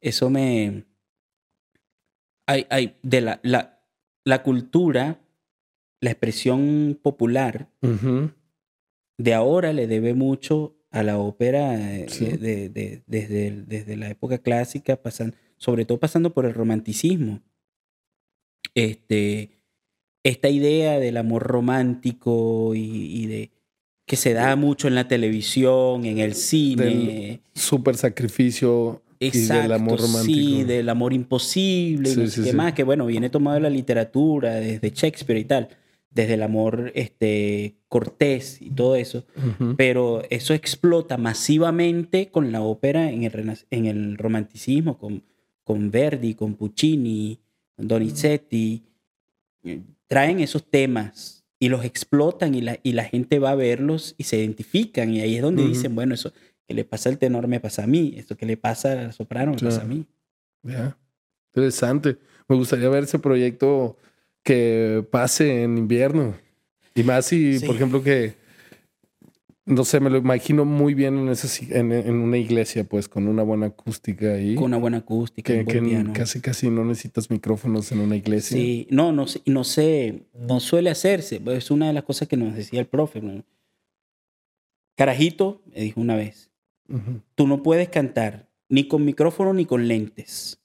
Eso 0.00 0.30
me. 0.30 0.84
Hay, 2.46 2.66
hay, 2.70 2.96
de 3.02 3.20
la, 3.20 3.40
la, 3.42 3.82
la 4.24 4.42
cultura 4.42 5.20
la 6.00 6.10
expresión 6.10 6.98
popular 7.02 7.68
de 9.18 9.34
ahora 9.34 9.72
le 9.72 9.86
debe 9.86 10.14
mucho 10.14 10.76
a 10.90 11.02
la 11.02 11.18
ópera 11.18 11.74
eh, 11.74 12.06
de, 12.40 13.02
desde, 13.06 13.64
desde, 13.66 13.96
la 13.96 14.08
época 14.08 14.38
clásica, 14.38 14.96
pasando, 14.96 15.36
sobre 15.56 15.84
todo 15.84 16.00
pasando 16.00 16.32
por 16.32 16.46
el 16.46 16.54
romanticismo. 16.54 17.42
Este, 18.74 19.50
esta 20.24 20.48
idea 20.48 20.98
del 20.98 21.16
amor 21.16 21.42
romántico 21.42 22.72
y, 22.74 23.26
de 23.26 23.50
que 24.06 24.16
se 24.16 24.32
da 24.32 24.56
mucho 24.56 24.88
en 24.88 24.94
la 24.94 25.06
televisión, 25.06 26.04
en 26.04 26.18
el 26.18 26.34
cine. 26.34 26.84
Del 26.84 27.40
super 27.54 27.96
sacrificio 27.96 29.02
y 29.20 29.30
del 29.30 29.72
amor 29.72 30.00
romántico. 30.00 30.24
Sí, 30.24 30.64
del 30.64 30.88
amor 30.88 31.12
imposible 31.12 32.10
y 32.10 32.16
no 32.16 32.26
sé 32.26 32.42
qué 32.42 32.52
más, 32.52 32.72
que 32.72 32.84
bueno, 32.84 33.06
viene 33.06 33.30
tomado 33.30 33.56
de 33.56 33.60
la 33.60 33.70
literatura, 33.70 34.54
desde 34.54 34.90
Shakespeare 34.90 35.38
y 35.38 35.44
tal, 35.44 35.68
desde 36.10 36.34
el 36.34 36.42
amor 36.42 36.92
este, 36.94 37.76
cortés 37.88 38.60
y 38.60 38.70
todo 38.70 38.96
eso, 38.96 39.24
pero 39.76 40.22
eso 40.28 40.54
explota 40.54 41.16
masivamente 41.16 42.30
con 42.30 42.52
la 42.52 42.62
ópera 42.62 43.10
en 43.10 43.22
el, 43.22 43.58
en 43.70 43.86
el 43.86 44.18
romanticismo, 44.18 44.98
con, 44.98 45.22
con 45.62 45.90
Verdi, 45.90 46.34
con 46.34 46.54
Puccini, 46.54 47.38
con 47.76 47.86
Donizetti, 47.86 48.82
traen 50.08 50.40
esos 50.40 50.68
temas 50.68 51.44
y 51.60 51.68
los 51.68 51.84
explotan 51.84 52.54
y 52.54 52.62
la, 52.62 52.80
y 52.82 52.92
la 52.92 53.04
gente 53.04 53.38
va 53.38 53.50
a 53.50 53.54
verlos 53.54 54.14
y 54.18 54.24
se 54.24 54.38
identifican 54.38 55.14
y 55.14 55.20
ahí 55.20 55.36
es 55.36 55.42
donde 55.42 55.66
dicen, 55.66 55.94
bueno, 55.94 56.14
eso 56.14 56.32
que 56.66 56.74
le 56.74 56.84
pasa 56.84 57.08
al 57.08 57.18
tenor 57.18 57.46
me 57.46 57.60
pasa 57.60 57.84
a 57.84 57.86
mí, 57.86 58.14
esto 58.16 58.36
que 58.36 58.46
le 58.46 58.56
pasa 58.56 58.92
al 58.92 59.12
soprano 59.12 59.52
me 59.52 59.58
pasa 59.58 59.82
a 59.82 59.84
mí. 59.84 60.06
Ya, 60.62 60.96
interesante. 61.54 62.18
Me 62.48 62.56
gustaría 62.56 62.88
ver 62.88 63.04
ese 63.04 63.18
proyecto 63.18 63.96
que 64.42 65.04
pase 65.10 65.62
en 65.62 65.78
invierno. 65.78 66.34
Y 66.94 67.02
más 67.02 67.26
si, 67.26 67.58
por 67.60 67.76
ejemplo, 67.76 68.02
que 68.02 68.40
no 69.70 69.84
sé, 69.84 70.00
me 70.00 70.10
lo 70.10 70.18
imagino 70.18 70.64
muy 70.64 70.94
bien 70.94 71.28
en, 71.28 71.92
en, 71.92 72.14
una 72.16 72.38
iglesia, 72.38 72.84
pues, 72.84 73.08
con 73.08 73.28
una 73.28 73.42
buena 73.42 73.66
acústica 73.66 74.32
ahí. 74.32 74.54
Con 74.54 74.64
una 74.64 74.78
buena 74.78 74.98
acústica. 74.98 75.52
Que, 75.52 75.64
que 75.64 76.12
casi, 76.12 76.40
casi 76.40 76.70
no 76.70 76.84
necesitas 76.84 77.30
micrófonos 77.30 77.92
en 77.92 78.00
una 78.00 78.16
iglesia. 78.16 78.56
Sí, 78.56 78.88
no, 78.90 79.12
no, 79.12 79.26
no 79.46 79.64
sé, 79.64 80.24
no 80.34 80.60
suele 80.60 80.90
hacerse. 80.90 81.40
Es 81.46 81.70
una 81.70 81.86
de 81.86 81.92
las 81.92 82.02
cosas 82.02 82.26
que 82.26 82.36
nos 82.36 82.54
decía 82.54 82.80
el 82.80 82.86
profe. 82.86 83.22
Carajito, 84.96 85.62
me 85.72 85.82
dijo 85.82 86.00
una 86.00 86.16
vez, 86.16 86.50
tú 87.34 87.46
no 87.46 87.62
puedes 87.62 87.88
cantar 87.88 88.50
ni 88.68 88.88
con 88.88 89.04
micrófono 89.04 89.54
ni 89.54 89.66
con 89.66 89.86
lentes. 89.86 90.59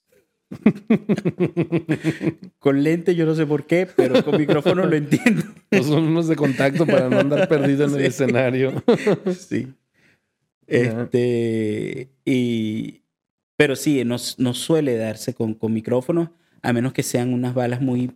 con 2.58 2.82
lente 2.82 3.14
yo 3.14 3.26
no 3.26 3.34
sé 3.34 3.46
por 3.46 3.66
qué, 3.66 3.88
pero 3.96 4.24
con 4.24 4.38
micrófono 4.38 4.86
lo 4.86 4.96
entiendo. 4.96 5.42
son 5.82 6.04
unos 6.04 6.28
de 6.28 6.36
contacto 6.36 6.86
para 6.86 7.08
no 7.08 7.18
andar 7.18 7.48
perdido 7.48 7.86
en 7.86 7.94
el 7.94 8.00
escenario. 8.06 8.82
sí. 9.38 9.72
Este, 10.66 12.10
y, 12.24 13.02
pero 13.56 13.76
sí, 13.76 14.04
no, 14.04 14.16
no 14.38 14.54
suele 14.54 14.96
darse 14.96 15.34
con, 15.34 15.54
con 15.54 15.72
micrófonos, 15.72 16.30
a 16.62 16.72
menos 16.72 16.92
que 16.92 17.02
sean 17.02 17.32
unas 17.32 17.54
balas 17.54 17.80
muy 17.80 18.12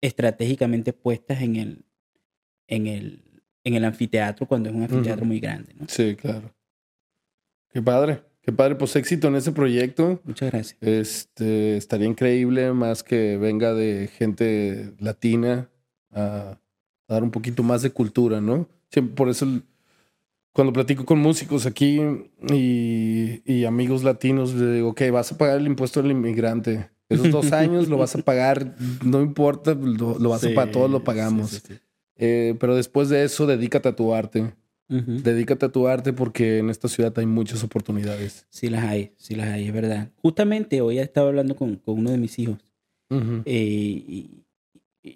estratégicamente 0.00 0.92
puestas 0.92 1.42
en 1.42 1.56
el, 1.56 1.84
en 2.66 2.86
el, 2.86 3.22
en 3.64 3.74
el 3.74 3.84
anfiteatro, 3.84 4.46
cuando 4.46 4.68
es 4.68 4.74
un 4.74 4.82
anfiteatro 4.82 5.24
muy 5.24 5.38
grande. 5.38 5.74
¿no? 5.74 5.86
Sí, 5.88 6.16
claro. 6.16 6.52
Qué 7.70 7.80
padre. 7.80 8.22
Qué 8.42 8.52
padre, 8.52 8.74
pues 8.74 8.96
éxito 8.96 9.28
en 9.28 9.36
ese 9.36 9.52
proyecto. 9.52 10.20
Muchas 10.24 10.50
gracias. 10.50 10.76
Este, 10.80 11.76
estaría 11.76 12.08
increíble 12.08 12.72
más 12.72 13.04
que 13.04 13.36
venga 13.36 13.72
de 13.72 14.08
gente 14.08 14.92
latina 14.98 15.70
a, 16.10 16.58
dar 17.08 17.22
un 17.22 17.30
poquito 17.30 17.62
más 17.62 17.82
de 17.82 17.90
cultura, 17.90 18.40
¿no? 18.40 18.68
por 19.14 19.30
eso 19.30 19.46
cuando 20.52 20.72
platico 20.72 21.04
con 21.06 21.18
músicos 21.18 21.64
aquí 21.64 22.00
y, 22.50 23.64
amigos 23.64 24.02
latinos, 24.02 24.54
le 24.54 24.74
digo, 24.74 24.88
ok, 24.90 25.02
vas 25.10 25.32
a 25.32 25.38
pagar 25.38 25.58
el 25.58 25.66
impuesto 25.66 26.02
del 26.02 26.10
inmigrante. 26.10 26.90
Esos 27.08 27.30
dos 27.30 27.52
años 27.52 27.88
lo 27.88 27.96
vas 27.96 28.14
a 28.14 28.22
pagar, 28.22 28.76
no 29.04 29.22
importa, 29.22 29.74
lo, 29.74 30.28
vas 30.28 30.44
a 30.44 30.48
pagar, 30.54 30.72
todos 30.72 30.90
lo 30.90 31.04
pagamos. 31.04 31.62
Eh, 32.16 32.54
pero 32.60 32.76
después 32.76 33.08
de 33.08 33.24
eso, 33.24 33.46
dedícate 33.46 33.88
a 33.88 33.96
tu 33.96 34.14
arte. 34.14 34.52
Dedícate 34.92 35.66
a 35.66 35.68
tu 35.70 35.88
arte 35.88 36.12
porque 36.12 36.58
en 36.58 36.68
esta 36.68 36.88
ciudad 36.88 37.12
hay 37.18 37.26
muchas 37.26 37.64
oportunidades. 37.64 38.46
Sí 38.50 38.68
las 38.68 38.84
hay, 38.84 39.12
sí 39.16 39.34
las 39.34 39.48
hay, 39.48 39.66
es 39.66 39.72
verdad. 39.72 40.10
Justamente 40.16 40.80
hoy 40.80 40.98
he 40.98 41.02
estado 41.02 41.28
hablando 41.28 41.56
con, 41.56 41.76
con 41.76 41.98
uno 41.98 42.10
de 42.10 42.18
mis 42.18 42.38
hijos 42.38 42.58
eh, 43.44 44.04
y, 44.06 44.44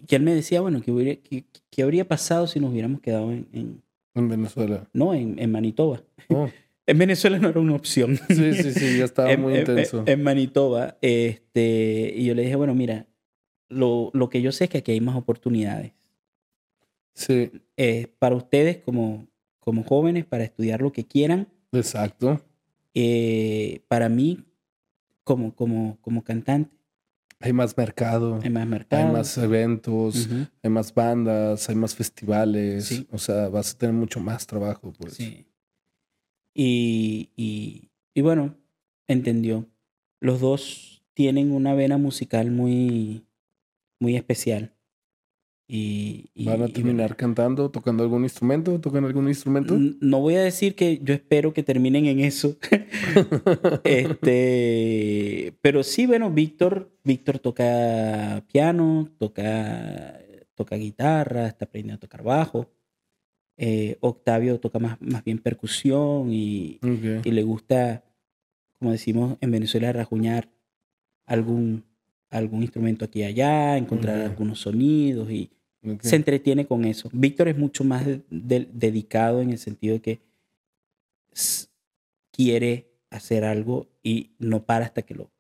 él 0.09 0.23
me 0.23 0.35
decía, 0.35 0.61
bueno, 0.61 0.83
¿qué, 0.83 1.45
qué, 1.71 1.83
habría 1.83 2.09
pasado 2.09 2.47
si 2.47 2.59
nos 2.59 2.73
hubiéramos 2.73 3.01
quedado 3.01 3.31
en... 3.31 3.83
En, 4.15 4.29
Venezuela. 4.29 4.89
No, 4.93 5.15
en, 5.15 5.39
en 5.39 5.53
Manitoba. 5.53 6.03
Oh. 6.29 6.49
en 6.87 6.99
Venezuela 6.99 7.39
no 7.39 7.49
era 7.49 7.61
una 7.61 7.75
opción. 7.75 8.19
Sí, 8.29 8.55
sí, 8.55 8.73
sí, 8.73 8.99
ya 8.99 9.05
estaba 9.05 9.37
muy 9.37 9.59
intenso. 9.59 10.03
En, 10.07 10.23
Manitoba, 10.23 10.97
este, 11.03 12.13
y 12.17 12.25
yo 12.25 12.35
le 12.35 12.43
dije, 12.43 12.57
bueno, 12.57 12.75
mira, 12.75 13.07
lo, 13.69 14.11
lo 14.13 14.29
que 14.29 14.43
yo 14.43 14.51
sé 14.53 14.65
es 14.65 14.71
que 14.71 14.79
aquí 14.79 14.93
hay 14.93 15.01
más 15.01 15.17
oportunidades. 15.17 15.93
Sí. 17.15 17.51
Eh, 17.77 18.09
para 18.19 18.35
ustedes 18.35 18.79
como, 18.79 19.29
como 19.67 19.83
jóvenes 19.83 20.25
para 20.25 20.45
estudiar 20.45 20.81
lo 20.81 20.93
que 20.93 21.05
quieran. 21.05 21.49
Exacto. 21.73 22.41
Eh, 22.95 23.81
para 23.89 24.09
mí, 24.09 24.45
como, 25.25 25.57
como, 25.57 25.99
como 26.03 26.23
cantante. 26.23 26.71
Hay 27.41 27.53
más 27.53 27.77
mercado. 27.77 28.39
Hay 28.45 28.49
más 28.49 28.65
mercado. 28.65 29.09
Hay 29.09 29.13
más 29.13 29.37
eventos, 29.37 30.29
hay 30.63 30.71
más 30.71 30.95
bandas, 30.95 31.69
hay 31.69 31.75
más 31.75 31.97
festivales. 31.97 33.05
O 33.11 33.19
sea, 33.19 33.49
vas 33.49 33.75
a 33.75 33.79
tener 33.79 33.93
mucho 33.93 34.21
más 34.21 34.47
trabajo, 34.47 34.93
pues. 34.97 35.15
Sí. 35.15 35.49
Y, 36.55 37.31
y, 37.35 37.91
y 38.15 38.21
bueno, 38.21 38.55
entendió. 39.09 39.67
Los 40.21 40.39
dos 40.39 41.03
tienen 41.13 41.51
una 41.51 41.75
vena 41.75 41.99
musical 41.99 42.53
muy, 42.53 43.27
muy 43.99 44.15
especial. 44.15 44.76
Y, 45.69 46.31
¿Van 46.45 46.63
a 46.63 46.69
terminar 46.69 47.17
cantando, 47.17 47.71
tocando 47.71 48.05
algún 48.05 48.23
instrumento? 48.23 48.81
¿Tocan 48.81 49.05
algún 49.05 49.27
instrumento? 49.27 49.77
No 50.01 50.21
voy 50.21 50.37
a 50.37 50.43
decir 50.43 50.77
que 50.77 51.01
yo 51.03 51.13
espero 51.13 51.53
que 51.53 51.65
terminen 51.65 52.07
en 52.07 52.21
eso. 52.21 52.57
este, 53.85 55.57
pero 55.61 55.83
sí, 55.83 56.07
bueno, 56.07 56.31
Víctor, 56.31 56.93
Víctor 57.03 57.41
toca 57.41 58.45
piano, 58.53 59.11
toca, 59.19 60.21
toca 60.55 60.77
guitarra, 60.77 61.49
está 61.49 61.65
aprendiendo 61.65 61.97
a 61.97 62.01
tocar 62.01 62.23
bajo. 62.23 62.71
Eh, 63.57 63.97
Octavio 64.01 64.61
toca 64.61 64.79
más, 64.79 65.01
más 65.01 65.25
bien 65.25 65.39
percusión 65.39 66.31
y, 66.31 66.79
y, 67.25 67.31
le 67.31 67.43
gusta, 67.43 68.05
como 68.79 68.93
decimos 68.93 69.37
en 69.41 69.51
Venezuela, 69.51 69.93
rajuñar 69.93 70.49
algún, 71.25 71.85
algún 72.37 72.63
instrumento 72.63 73.05
aquí 73.05 73.21
y 73.21 73.25
allá, 73.25 73.77
encontrar 73.77 74.21
algunos 74.21 74.61
sonidos 74.61 75.31
y 75.31 75.51
se 76.01 76.17
entretiene 76.17 76.67
con 76.67 76.85
eso. 76.85 77.09
Víctor 77.13 77.49
es 77.49 77.59
mucho 77.59 77.85
más 77.85 78.05
dedicado 78.31 79.41
en 79.41 79.51
el 79.51 79.59
sentido 79.59 79.95
de 79.95 80.01
que 80.01 80.21
quiere 82.31 82.93
hacer 83.11 83.45
algo 83.45 83.89
y 84.03 84.31
no 84.39 84.65
para 84.65 84.87
hasta 84.87 85.03
que 85.03 85.15
lo 85.15 85.31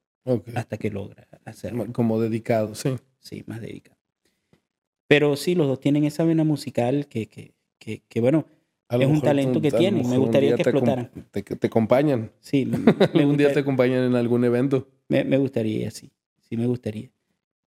hasta 0.54 0.76
que 0.76 0.90
logra 0.90 1.28
hacerlo. 1.44 1.86
Como 1.92 2.20
dedicado, 2.20 2.74
sí. 2.74 2.96
Sí, 3.20 3.44
más 3.46 3.60
dedicado. 3.60 3.96
Pero 5.08 5.36
sí, 5.36 5.54
los 5.54 5.68
dos 5.68 5.80
tienen 5.80 6.04
esa 6.04 6.24
vena 6.24 6.42
musical 6.42 7.06
que, 7.06 7.28
que, 7.28 7.54
que, 7.78 8.20
bueno, 8.20 8.46
es 8.90 9.06
un 9.06 9.20
talento 9.20 9.60
que 9.60 9.70
tienen. 9.70 10.08
Me 10.08 10.18
gustaría 10.18 10.56
que 10.56 10.62
explotaran. 10.62 11.10
Te, 11.30 11.42
te, 11.42 11.66
acompañan. 11.66 12.32
Sí. 12.40 12.66
Me 12.66 13.24
un 13.24 13.36
día 13.36 13.52
te 13.52 13.60
acompañan 13.60 14.02
en 14.04 14.16
algún 14.16 14.44
evento. 14.44 14.88
Me, 15.08 15.22
me 15.22 15.38
gustaría, 15.38 15.90
sí. 15.90 16.10
Sí, 16.48 16.56
me 16.56 16.66
gustaría. 16.66 17.10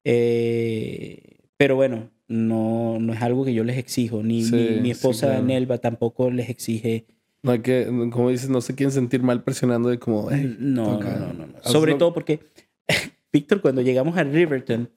Eh, 0.03 1.39
pero 1.57 1.75
bueno, 1.75 2.09
no, 2.27 2.97
no 2.99 3.13
es 3.13 3.21
algo 3.21 3.43
que 3.43 3.53
yo 3.53 3.63
les 3.63 3.77
exijo, 3.77 4.23
ni 4.23 4.43
mi, 4.43 4.91
esposa 4.91 5.41
Nelva 5.41 5.79
tampoco 5.79 6.31
les 6.31 6.49
exige. 6.49 7.05
No 7.41 7.51
hay 7.51 7.59
que, 7.59 7.85
como 8.11 8.29
dices, 8.29 8.49
no 8.49 8.61
se 8.61 8.75
quieren 8.75 8.91
sentir 8.91 9.23
mal 9.23 9.43
presionando 9.43 9.89
de 9.89 9.99
como... 9.99 10.29
no, 10.31 11.01
no, 11.01 11.33
no, 11.33 11.33
no, 11.33 11.63
Sobre 11.63 11.95
todo 11.95 12.13
porque, 12.13 12.39
Víctor, 13.33 13.61
cuando 13.61 13.81
llegamos 13.81 14.17
a 14.17 14.23
Riverton, 14.23 14.89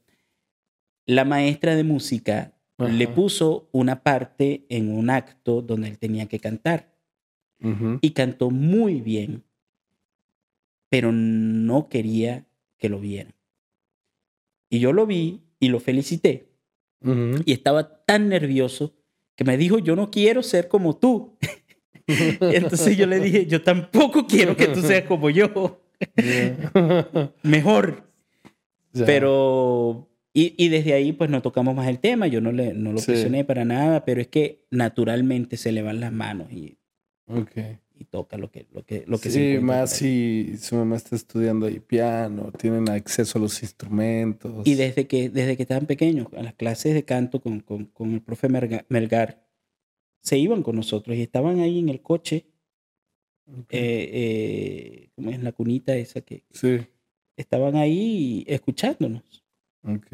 la 1.07 1.25
maestra 1.25 1.75
de 1.75 1.85
música 1.85 2.55
le 2.79 3.07
puso 3.09 3.69
una 3.73 4.03
parte 4.03 4.67
en 4.69 4.91
un 4.91 5.11
acto 5.11 5.63
donde 5.63 5.89
él 5.89 5.99
tenía 5.99 6.27
que 6.27 6.41
cantar. 6.41 6.93
Y 8.01 8.11
cantó 8.11 8.51
muy 8.51 9.01
bien, 9.01 9.45
pero 10.89 11.13
no 11.13 11.89
quería 11.89 12.45
que 12.77 12.89
lo 12.89 12.99
vieran. 12.99 13.35
Y 14.73 14.79
yo 14.79 14.95
lo 14.95 15.07
vi 15.07 15.43
y 15.61 15.69
lo 15.69 15.81
felicité. 15.81 16.49
Y 17.45 17.53
estaba 17.53 18.07
tan 18.07 18.31
nervioso 18.31 18.97
que 19.37 19.45
me 19.45 19.59
dijo, 19.59 19.79
yo 19.79 19.97
no 19.97 20.11
quiero 20.11 20.43
ser 20.43 20.69
como 20.69 20.97
tú. 20.97 21.37
entonces 22.07 22.97
yo 22.97 23.07
le 23.07 23.21
dije, 23.21 23.45
yo 23.45 23.61
tampoco 23.61 24.27
quiero 24.27 24.57
que 24.57 24.69
tú 24.69 24.81
seas 24.81 25.05
como 25.05 25.29
yo. 25.29 25.83
Mejor. 27.43 28.11
Pero, 28.95 30.09
y, 30.33 30.55
y, 30.57 30.71
desde 30.71 30.95
ahí 30.95 31.13
pues 31.13 31.29
no 31.29 31.43
tocamos 31.43 31.75
más 31.75 31.89
el 31.89 31.99
tema, 31.99 32.27
yo 32.29 32.41
no, 32.41 32.51
le, 32.51 32.73
no 32.73 32.93
lo 32.93 33.03
presioné 33.03 33.45
para 33.45 33.67
nada, 33.67 34.07
pero 34.07 34.23
es 34.23 34.29
que 34.29 34.65
naturalmente 34.71 35.59
se 35.59 35.73
le 35.73 35.83
van 35.83 36.01
las 36.01 36.13
manos 36.13 36.51
y, 36.51 36.79
okay 37.27 37.82
toca 38.05 38.37
lo 38.37 38.51
que, 38.51 38.67
lo 38.73 38.85
que, 38.85 39.05
lo 39.07 39.19
que 39.19 39.31
sí, 39.31 39.59
más 39.61 39.91
si 39.91 40.57
su 40.59 40.77
mamá 40.77 40.97
está 40.97 41.17
estudiando 41.17 41.67
ahí 41.67 41.81
piano, 41.81 42.53
tienen 42.53 42.89
acceso 42.89 43.39
a 43.39 43.43
los 43.43 43.63
instrumentos. 43.63 44.67
Y 44.67 44.75
desde 44.75 45.07
que, 45.07 45.29
desde 45.29 45.57
que 45.57 45.63
estaban 45.63 45.87
pequeños, 45.87 46.29
a 46.37 46.43
las 46.43 46.55
clases 46.55 46.95
de 46.95 47.05
canto 47.05 47.41
con, 47.41 47.61
con, 47.61 47.87
con 47.87 48.13
el 48.13 48.21
profe 48.21 48.49
Melgar, 48.89 49.47
se 50.21 50.39
iban 50.39 50.63
con 50.63 50.77
nosotros 50.77 51.17
y 51.17 51.23
estaban 51.23 51.61
ahí 51.61 51.79
en 51.79 51.89
el 51.89 52.01
coche, 52.01 52.47
eh, 53.69 54.11
eh, 54.13 55.11
como 55.15 55.31
es 55.31 55.43
la 55.43 55.53
cunita 55.53 55.95
esa 55.97 56.21
que... 56.21 56.45
Sí. 56.51 56.81
Estaban 57.35 57.77
ahí 57.77 58.45
escuchándonos. 58.47 59.43
Ok. 59.83 60.07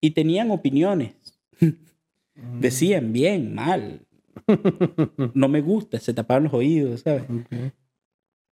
Y 0.00 0.12
tenían 0.12 0.50
opiniones. 0.50 1.14
Mm. 2.36 2.60
Decían 2.60 3.12
bien, 3.12 3.54
mal. 3.54 4.05
No 5.34 5.48
me 5.48 5.60
gusta, 5.60 5.98
se 6.00 6.14
tapaban 6.14 6.44
los 6.44 6.54
oídos, 6.54 7.00
¿sabes? 7.00 7.24
Ok. 7.24 7.72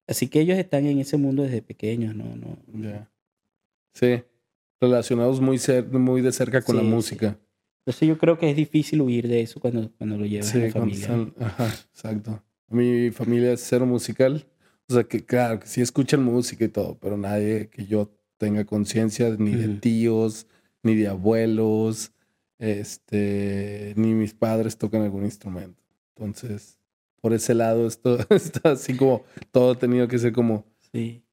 Así 0.06 0.28
que 0.28 0.40
ellos 0.40 0.58
están 0.58 0.86
en 0.86 0.98
ese 0.98 1.16
mundo 1.16 1.42
desde 1.44 1.62
pequeños, 1.62 2.14
¿no? 2.14 2.24
no 2.36 2.58
Ya. 2.74 3.10
Sí. 3.94 4.22
Relacionados 4.80 5.40
muy, 5.40 5.56
cer- 5.56 5.88
muy 5.90 6.20
de 6.20 6.32
cerca 6.32 6.60
con 6.62 6.76
la 6.76 6.82
Sí, 6.82 6.88
sí. 6.88 6.94
música. 6.94 7.38
Entonces 7.86 8.08
yo 8.08 8.18
creo 8.18 8.38
que 8.38 8.50
es 8.50 8.56
difícil 8.56 9.00
huir 9.02 9.28
de 9.28 9.40
eso 9.42 9.60
cuando, 9.60 9.90
cuando 9.96 10.16
lo 10.18 10.26
llevas 10.26 10.48
Sí, 10.48 10.58
en 10.58 10.64
la 10.64 10.70
familia. 10.72 11.00
están- 11.02 11.34
Ajá, 11.38 11.66
exacto. 11.68 12.42
Mi 12.68 13.10
familia 13.10 13.52
es 13.52 13.60
cero 13.62 13.86
musical. 13.86 14.46
O 14.88 14.92
sea, 14.94 15.04
que 15.04 15.24
claro, 15.24 15.60
que 15.60 15.66
sí 15.66 15.80
escuchan 15.80 16.22
música 16.22 16.64
y 16.64 16.68
todo, 16.68 16.98
pero 16.98 17.16
nadie 17.16 17.68
que 17.70 17.86
yo 17.86 18.10
tenga 18.36 18.64
conciencia 18.66 19.34
ni 19.38 19.52
de 19.54 19.68
tíos, 19.76 20.46
ni 20.82 20.94
de 20.96 21.08
abuelos, 21.08 22.12
este, 22.58 23.94
ni 23.96 24.12
mis 24.12 24.34
padres 24.34 24.76
tocan 24.76 25.02
algún 25.02 25.24
instrumento. 25.24 25.82
Entonces, 26.16 26.78
por 27.20 27.32
ese 27.32 27.54
lado, 27.54 27.86
esto 27.86 28.18
está 28.30 28.72
así 28.72 28.96
como 28.96 29.24
todo 29.50 29.72
ha 29.72 29.78
tenido 29.78 30.06
que 30.08 30.18
ser 30.18 30.32
como 30.32 30.64
Sí. 30.92 31.24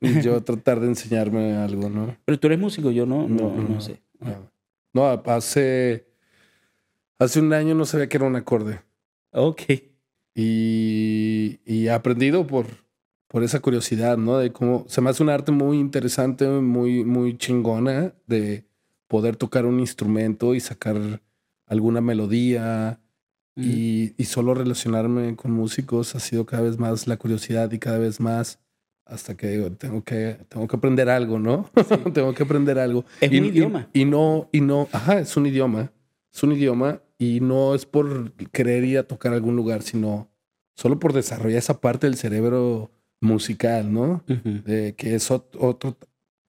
y 0.00 0.20
yo 0.22 0.42
tratar 0.44 0.80
de 0.80 0.86
enseñarme 0.86 1.54
algo, 1.56 1.88
¿no? 1.90 2.16
Pero 2.24 2.38
tú 2.40 2.46
eres 2.46 2.58
músico, 2.58 2.90
yo 2.90 3.04
no, 3.06 3.28
no, 3.28 3.54
No, 3.54 3.80
sé. 3.80 4.00
No, 4.20 4.50
No, 4.94 5.06
hace, 5.26 6.06
hace 7.18 7.40
un 7.40 7.52
año 7.52 7.74
no 7.74 7.84
sabía 7.84 8.08
que 8.08 8.16
era 8.16 8.26
un 8.26 8.36
acorde. 8.36 8.80
Ok. 9.32 9.62
y, 10.34 11.60
y 11.64 11.86
he 11.86 11.90
aprendido 11.90 12.46
por, 12.46 12.66
por 13.28 13.42
esa 13.42 13.60
curiosidad, 13.60 14.16
¿no? 14.16 14.38
De 14.38 14.52
cómo 14.52 14.84
se 14.88 15.00
me 15.00 15.10
hace 15.10 15.22
un 15.22 15.28
arte 15.30 15.52
muy 15.52 15.78
interesante, 15.78 16.46
muy, 16.48 17.04
muy 17.04 17.36
chingona 17.36 18.14
de 18.26 18.64
poder 19.08 19.36
tocar 19.36 19.66
un 19.66 19.80
instrumento 19.80 20.54
y 20.54 20.60
sacar 20.60 21.20
alguna 21.66 22.00
melodía 22.00 23.00
Mm. 23.56 23.62
y, 23.64 24.14
y 24.18 24.24
solo 24.24 24.52
relacionarme 24.54 25.34
con 25.34 25.50
músicos 25.52 26.14
ha 26.14 26.20
sido 26.20 26.44
cada 26.44 26.62
vez 26.62 26.78
más 26.78 27.06
la 27.06 27.16
curiosidad 27.16 27.72
y 27.72 27.78
cada 27.78 27.98
vez 27.98 28.20
más 28.20 28.58
hasta 29.06 29.36
que 29.36 29.48
digo, 29.48 29.70
tengo 29.72 30.02
que, 30.04 30.38
tengo 30.48 30.66
que 30.68 30.76
aprender 30.76 31.08
algo, 31.08 31.38
¿no? 31.38 31.70
tengo 32.12 32.34
que 32.34 32.42
aprender 32.42 32.78
algo. 32.78 33.04
Es 33.20 33.32
y, 33.32 33.38
un 33.38 33.44
y- 33.44 33.48
idioma. 33.48 33.88
Y, 33.92 34.04
no, 34.04 34.48
y 34.52 34.60
no, 34.60 34.88
ajá, 34.92 35.20
es 35.20 35.36
un 35.36 35.46
idioma. 35.46 35.92
Es 36.34 36.42
un 36.42 36.52
idioma 36.52 37.00
y 37.18 37.40
no 37.40 37.74
es 37.74 37.86
por 37.86 38.32
querer 38.52 38.84
ir 38.84 38.98
a 38.98 39.04
tocar 39.04 39.32
a 39.32 39.36
algún 39.36 39.56
lugar, 39.56 39.82
sino 39.82 40.28
solo 40.74 40.98
por 40.98 41.12
desarrollar 41.14 41.58
esa 41.58 41.80
parte 41.80 42.06
del 42.08 42.16
cerebro 42.16 42.90
musical, 43.20 43.90
¿no? 43.92 44.22
Ujú. 44.28 44.62
De 44.64 44.94
que 44.96 45.14
es 45.14 45.30
ot- 45.30 45.56
otro, 45.58 45.96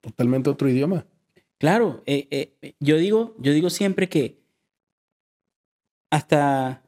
totalmente 0.02 0.50
otro 0.50 0.68
idioma. 0.68 1.06
Claro, 1.60 2.04
eh, 2.06 2.28
eh, 2.62 2.76
yo 2.82 2.98
digo, 2.98 3.36
yo 3.40 3.54
digo 3.54 3.70
siempre 3.70 4.10
que 4.10 4.42
hasta, 6.12 6.84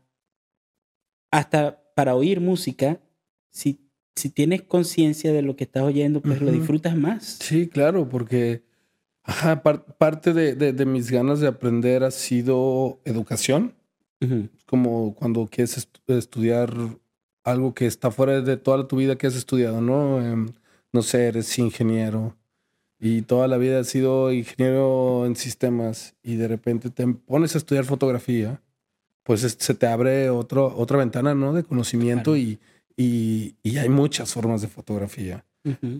hasta 1.31 1.81
para 1.95 2.15
oír 2.15 2.39
música, 2.41 2.99
si, 3.49 3.79
si 4.15 4.29
tienes 4.29 4.61
conciencia 4.63 5.31
de 5.33 5.41
lo 5.41 5.55
que 5.55 5.63
estás 5.65 5.83
oyendo, 5.83 6.21
pues 6.21 6.41
lo 6.41 6.51
disfrutas 6.51 6.95
más. 6.95 7.37
Sí, 7.41 7.67
claro, 7.67 8.07
porque 8.07 8.63
ajá, 9.23 9.61
par- 9.63 9.85
parte 9.97 10.33
de, 10.33 10.55
de- 10.55 10.73
de 10.73 10.85
mis 10.85 11.11
ganas 11.11 11.39
de 11.39 11.47
aprender 11.47 12.03
ha 12.03 12.11
sido 12.11 12.99
educación. 13.05 13.75
Como 14.65 15.15
cuando 15.15 15.47
quieres 15.47 15.77
est- 15.77 15.97
estudiar 16.07 16.73
algo 17.43 17.73
que 17.73 17.85
está 17.85 18.11
fuera 18.11 18.41
de 18.41 18.57
toda 18.57 18.87
tu 18.87 18.97
vida 18.97 19.17
que 19.17 19.27
has 19.27 19.35
estudiado, 19.35 19.79
¿no? 19.81 20.21
Em, 20.21 20.49
no 20.91 21.01
sé, 21.01 21.27
eres 21.27 21.57
ingeniero 21.57 22.35
y 22.99 23.21
toda 23.21 23.47
la 23.47 23.57
vida 23.57 23.79
has 23.79 23.87
sido 23.87 24.33
ingeniero 24.33 25.25
en 25.25 25.35
sistemas 25.37 26.15
y 26.21 26.35
de 26.35 26.47
repente 26.49 26.89
te 26.89 27.07
pones 27.07 27.55
a 27.55 27.59
estudiar 27.59 27.85
fotografía, 27.85 28.61
pues 29.29 29.43
es- 29.43 29.57
se 29.59 29.75
te 29.75 29.85
abre 29.85 30.31
otro, 30.31 30.73
otra 30.75 30.97
ventana, 30.97 31.35
¿no? 31.35 31.53
De 31.53 31.63
conocimiento 31.63 32.31
Claro. 32.31 32.37
y, 32.37 32.59
y, 32.97 33.55
y 33.61 33.77
hay 33.77 33.87
muchas 33.87 34.33
formas 34.33 34.61
de 34.63 34.67
fotografía 34.69 35.45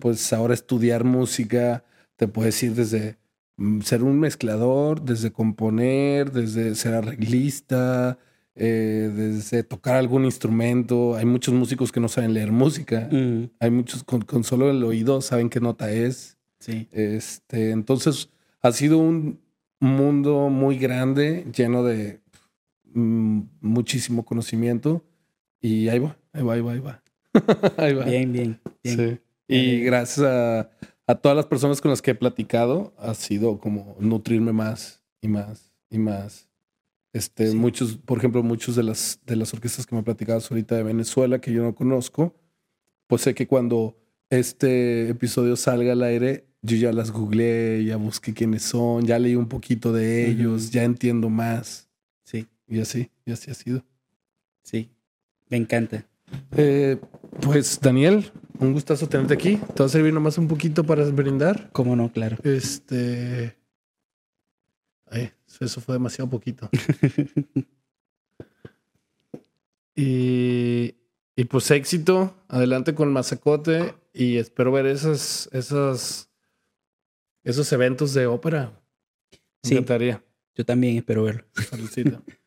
pues 0.00 0.32
ahora 0.32 0.54
estudiar 0.54 1.04
música 1.04 1.84
te 2.16 2.26
puedes 2.26 2.60
ir 2.64 2.74
desde 2.74 3.18
mm, 3.56 3.82
ser 3.82 4.02
un 4.02 4.18
mezclador, 4.18 5.02
desde 5.02 5.30
componer, 5.30 6.32
desde 6.32 6.74
ser 6.74 6.94
arreglista, 6.94 8.18
eh, 8.56 9.12
desde 9.14 9.62
tocar 9.62 9.94
algún 9.94 10.24
instrumento. 10.24 11.14
Hay 11.14 11.24
muchos 11.26 11.54
músicos 11.54 11.92
que 11.92 12.00
no 12.00 12.08
saben 12.08 12.34
leer 12.34 12.50
música. 12.50 13.08
Hay 13.60 13.70
muchos 13.70 14.02
con, 14.02 14.22
con 14.22 14.42
solo 14.42 14.70
el 14.70 14.82
oído 14.82 15.20
saben 15.20 15.50
qué 15.50 15.60
nota 15.60 15.92
es. 15.92 16.36
Sí. 16.58 16.88
Este, 16.90 17.70
entonces 17.70 18.28
ha 18.62 18.72
sido 18.72 18.98
un 18.98 19.38
mundo 19.78 20.48
muy 20.48 20.78
grande, 20.78 21.46
lleno 21.56 21.84
de 21.84 22.19
muchísimo 22.94 24.24
conocimiento. 24.24 25.04
Y 25.60 25.88
ahí 25.88 25.98
va, 25.98 26.16
ahí 26.32 26.42
va, 26.42 26.54
ahí 26.54 26.60
va, 26.60 26.72
ahí 26.72 26.78
va. 26.80 27.02
ahí 27.76 27.94
va. 27.94 28.04
Bien, 28.04 28.32
bien, 28.32 28.60
bien. 28.82 28.96
Sí. 28.96 29.18
Y 29.48 29.80
gracias 29.80 30.26
a, 30.26 30.70
a 31.06 31.14
todas 31.16 31.36
las 31.36 31.46
personas 31.46 31.80
con 31.80 31.90
las 31.90 32.00
que 32.02 32.12
he 32.12 32.14
platicado, 32.14 32.94
ha 32.98 33.14
sido 33.14 33.58
como 33.58 33.96
nutrirme 34.00 34.52
más 34.52 35.02
y 35.20 35.28
más 35.28 35.72
y 35.90 35.98
más. 35.98 36.48
Este, 37.12 37.50
Sí. 37.50 37.56
muchos, 37.56 37.96
por 37.96 38.18
ejemplo, 38.18 38.42
muchos 38.44 38.76
de 38.76 38.84
las, 38.84 39.20
de 39.26 39.34
las 39.36 39.52
orquestas 39.52 39.84
que 39.86 39.96
me 39.96 40.02
platicabas 40.04 40.48
ahorita 40.50 40.76
de 40.76 40.84
Venezuela, 40.84 41.40
que 41.40 41.52
yo 41.52 41.62
no 41.64 41.74
conozco, 41.74 42.36
pues 43.08 43.22
sé 43.22 43.34
que 43.34 43.48
cuando 43.48 43.96
este 44.30 45.08
episodio 45.08 45.56
salga 45.56 45.92
al 45.92 46.04
aire, 46.04 46.46
yo 46.62 46.76
ya 46.76 46.92
las 46.92 47.10
googleé, 47.10 47.84
ya 47.84 47.96
busqué 47.96 48.32
quiénes 48.32 48.62
son, 48.62 49.04
ya 49.04 49.18
leí 49.18 49.34
un 49.34 49.48
poquito 49.48 49.92
de 49.92 50.30
ellos, 50.30 50.70
ya 50.70 50.84
entiendo 50.84 51.28
más. 51.28 51.88
Y 52.70 52.80
así, 52.80 53.10
y 53.26 53.32
así 53.32 53.50
ha 53.50 53.54
sido. 53.54 53.84
sí. 54.62 54.90
Me 55.48 55.56
encanta. 55.56 56.06
Eh, 56.56 56.96
pues, 57.42 57.80
Daniel, 57.80 58.30
un 58.60 58.72
gustazo 58.72 59.08
tenerte 59.08 59.34
aquí. 59.34 59.56
Te 59.74 59.82
va 59.82 59.86
a 59.86 59.88
servir 59.88 60.14
nomás 60.14 60.38
un 60.38 60.46
poquito 60.46 60.84
para 60.84 61.04
brindar. 61.06 61.70
¿Cómo 61.72 61.96
no? 61.96 62.12
Claro. 62.12 62.36
Este. 62.44 63.56
Ay, 65.06 65.32
eso 65.60 65.80
fue 65.80 65.96
demasiado 65.96 66.30
poquito. 66.30 66.70
y, 69.96 70.94
y 71.36 71.44
pues 71.44 71.70
éxito. 71.72 72.34
Adelante 72.48 72.94
con 72.94 73.12
Mazacote. 73.12 73.94
Y 74.12 74.36
espero 74.36 74.70
ver 74.72 74.86
esas, 74.86 75.48
esas, 75.52 76.30
esos 77.42 77.72
eventos 77.72 78.14
de 78.14 78.26
ópera. 78.26 78.72
Me 79.32 79.38
Sí. 79.68 79.74
encantaría. 79.74 80.24
Yo 80.54 80.64
también 80.64 80.96
espero 80.96 81.24
verlo. 81.24 81.44
Saludcita. 81.68 82.22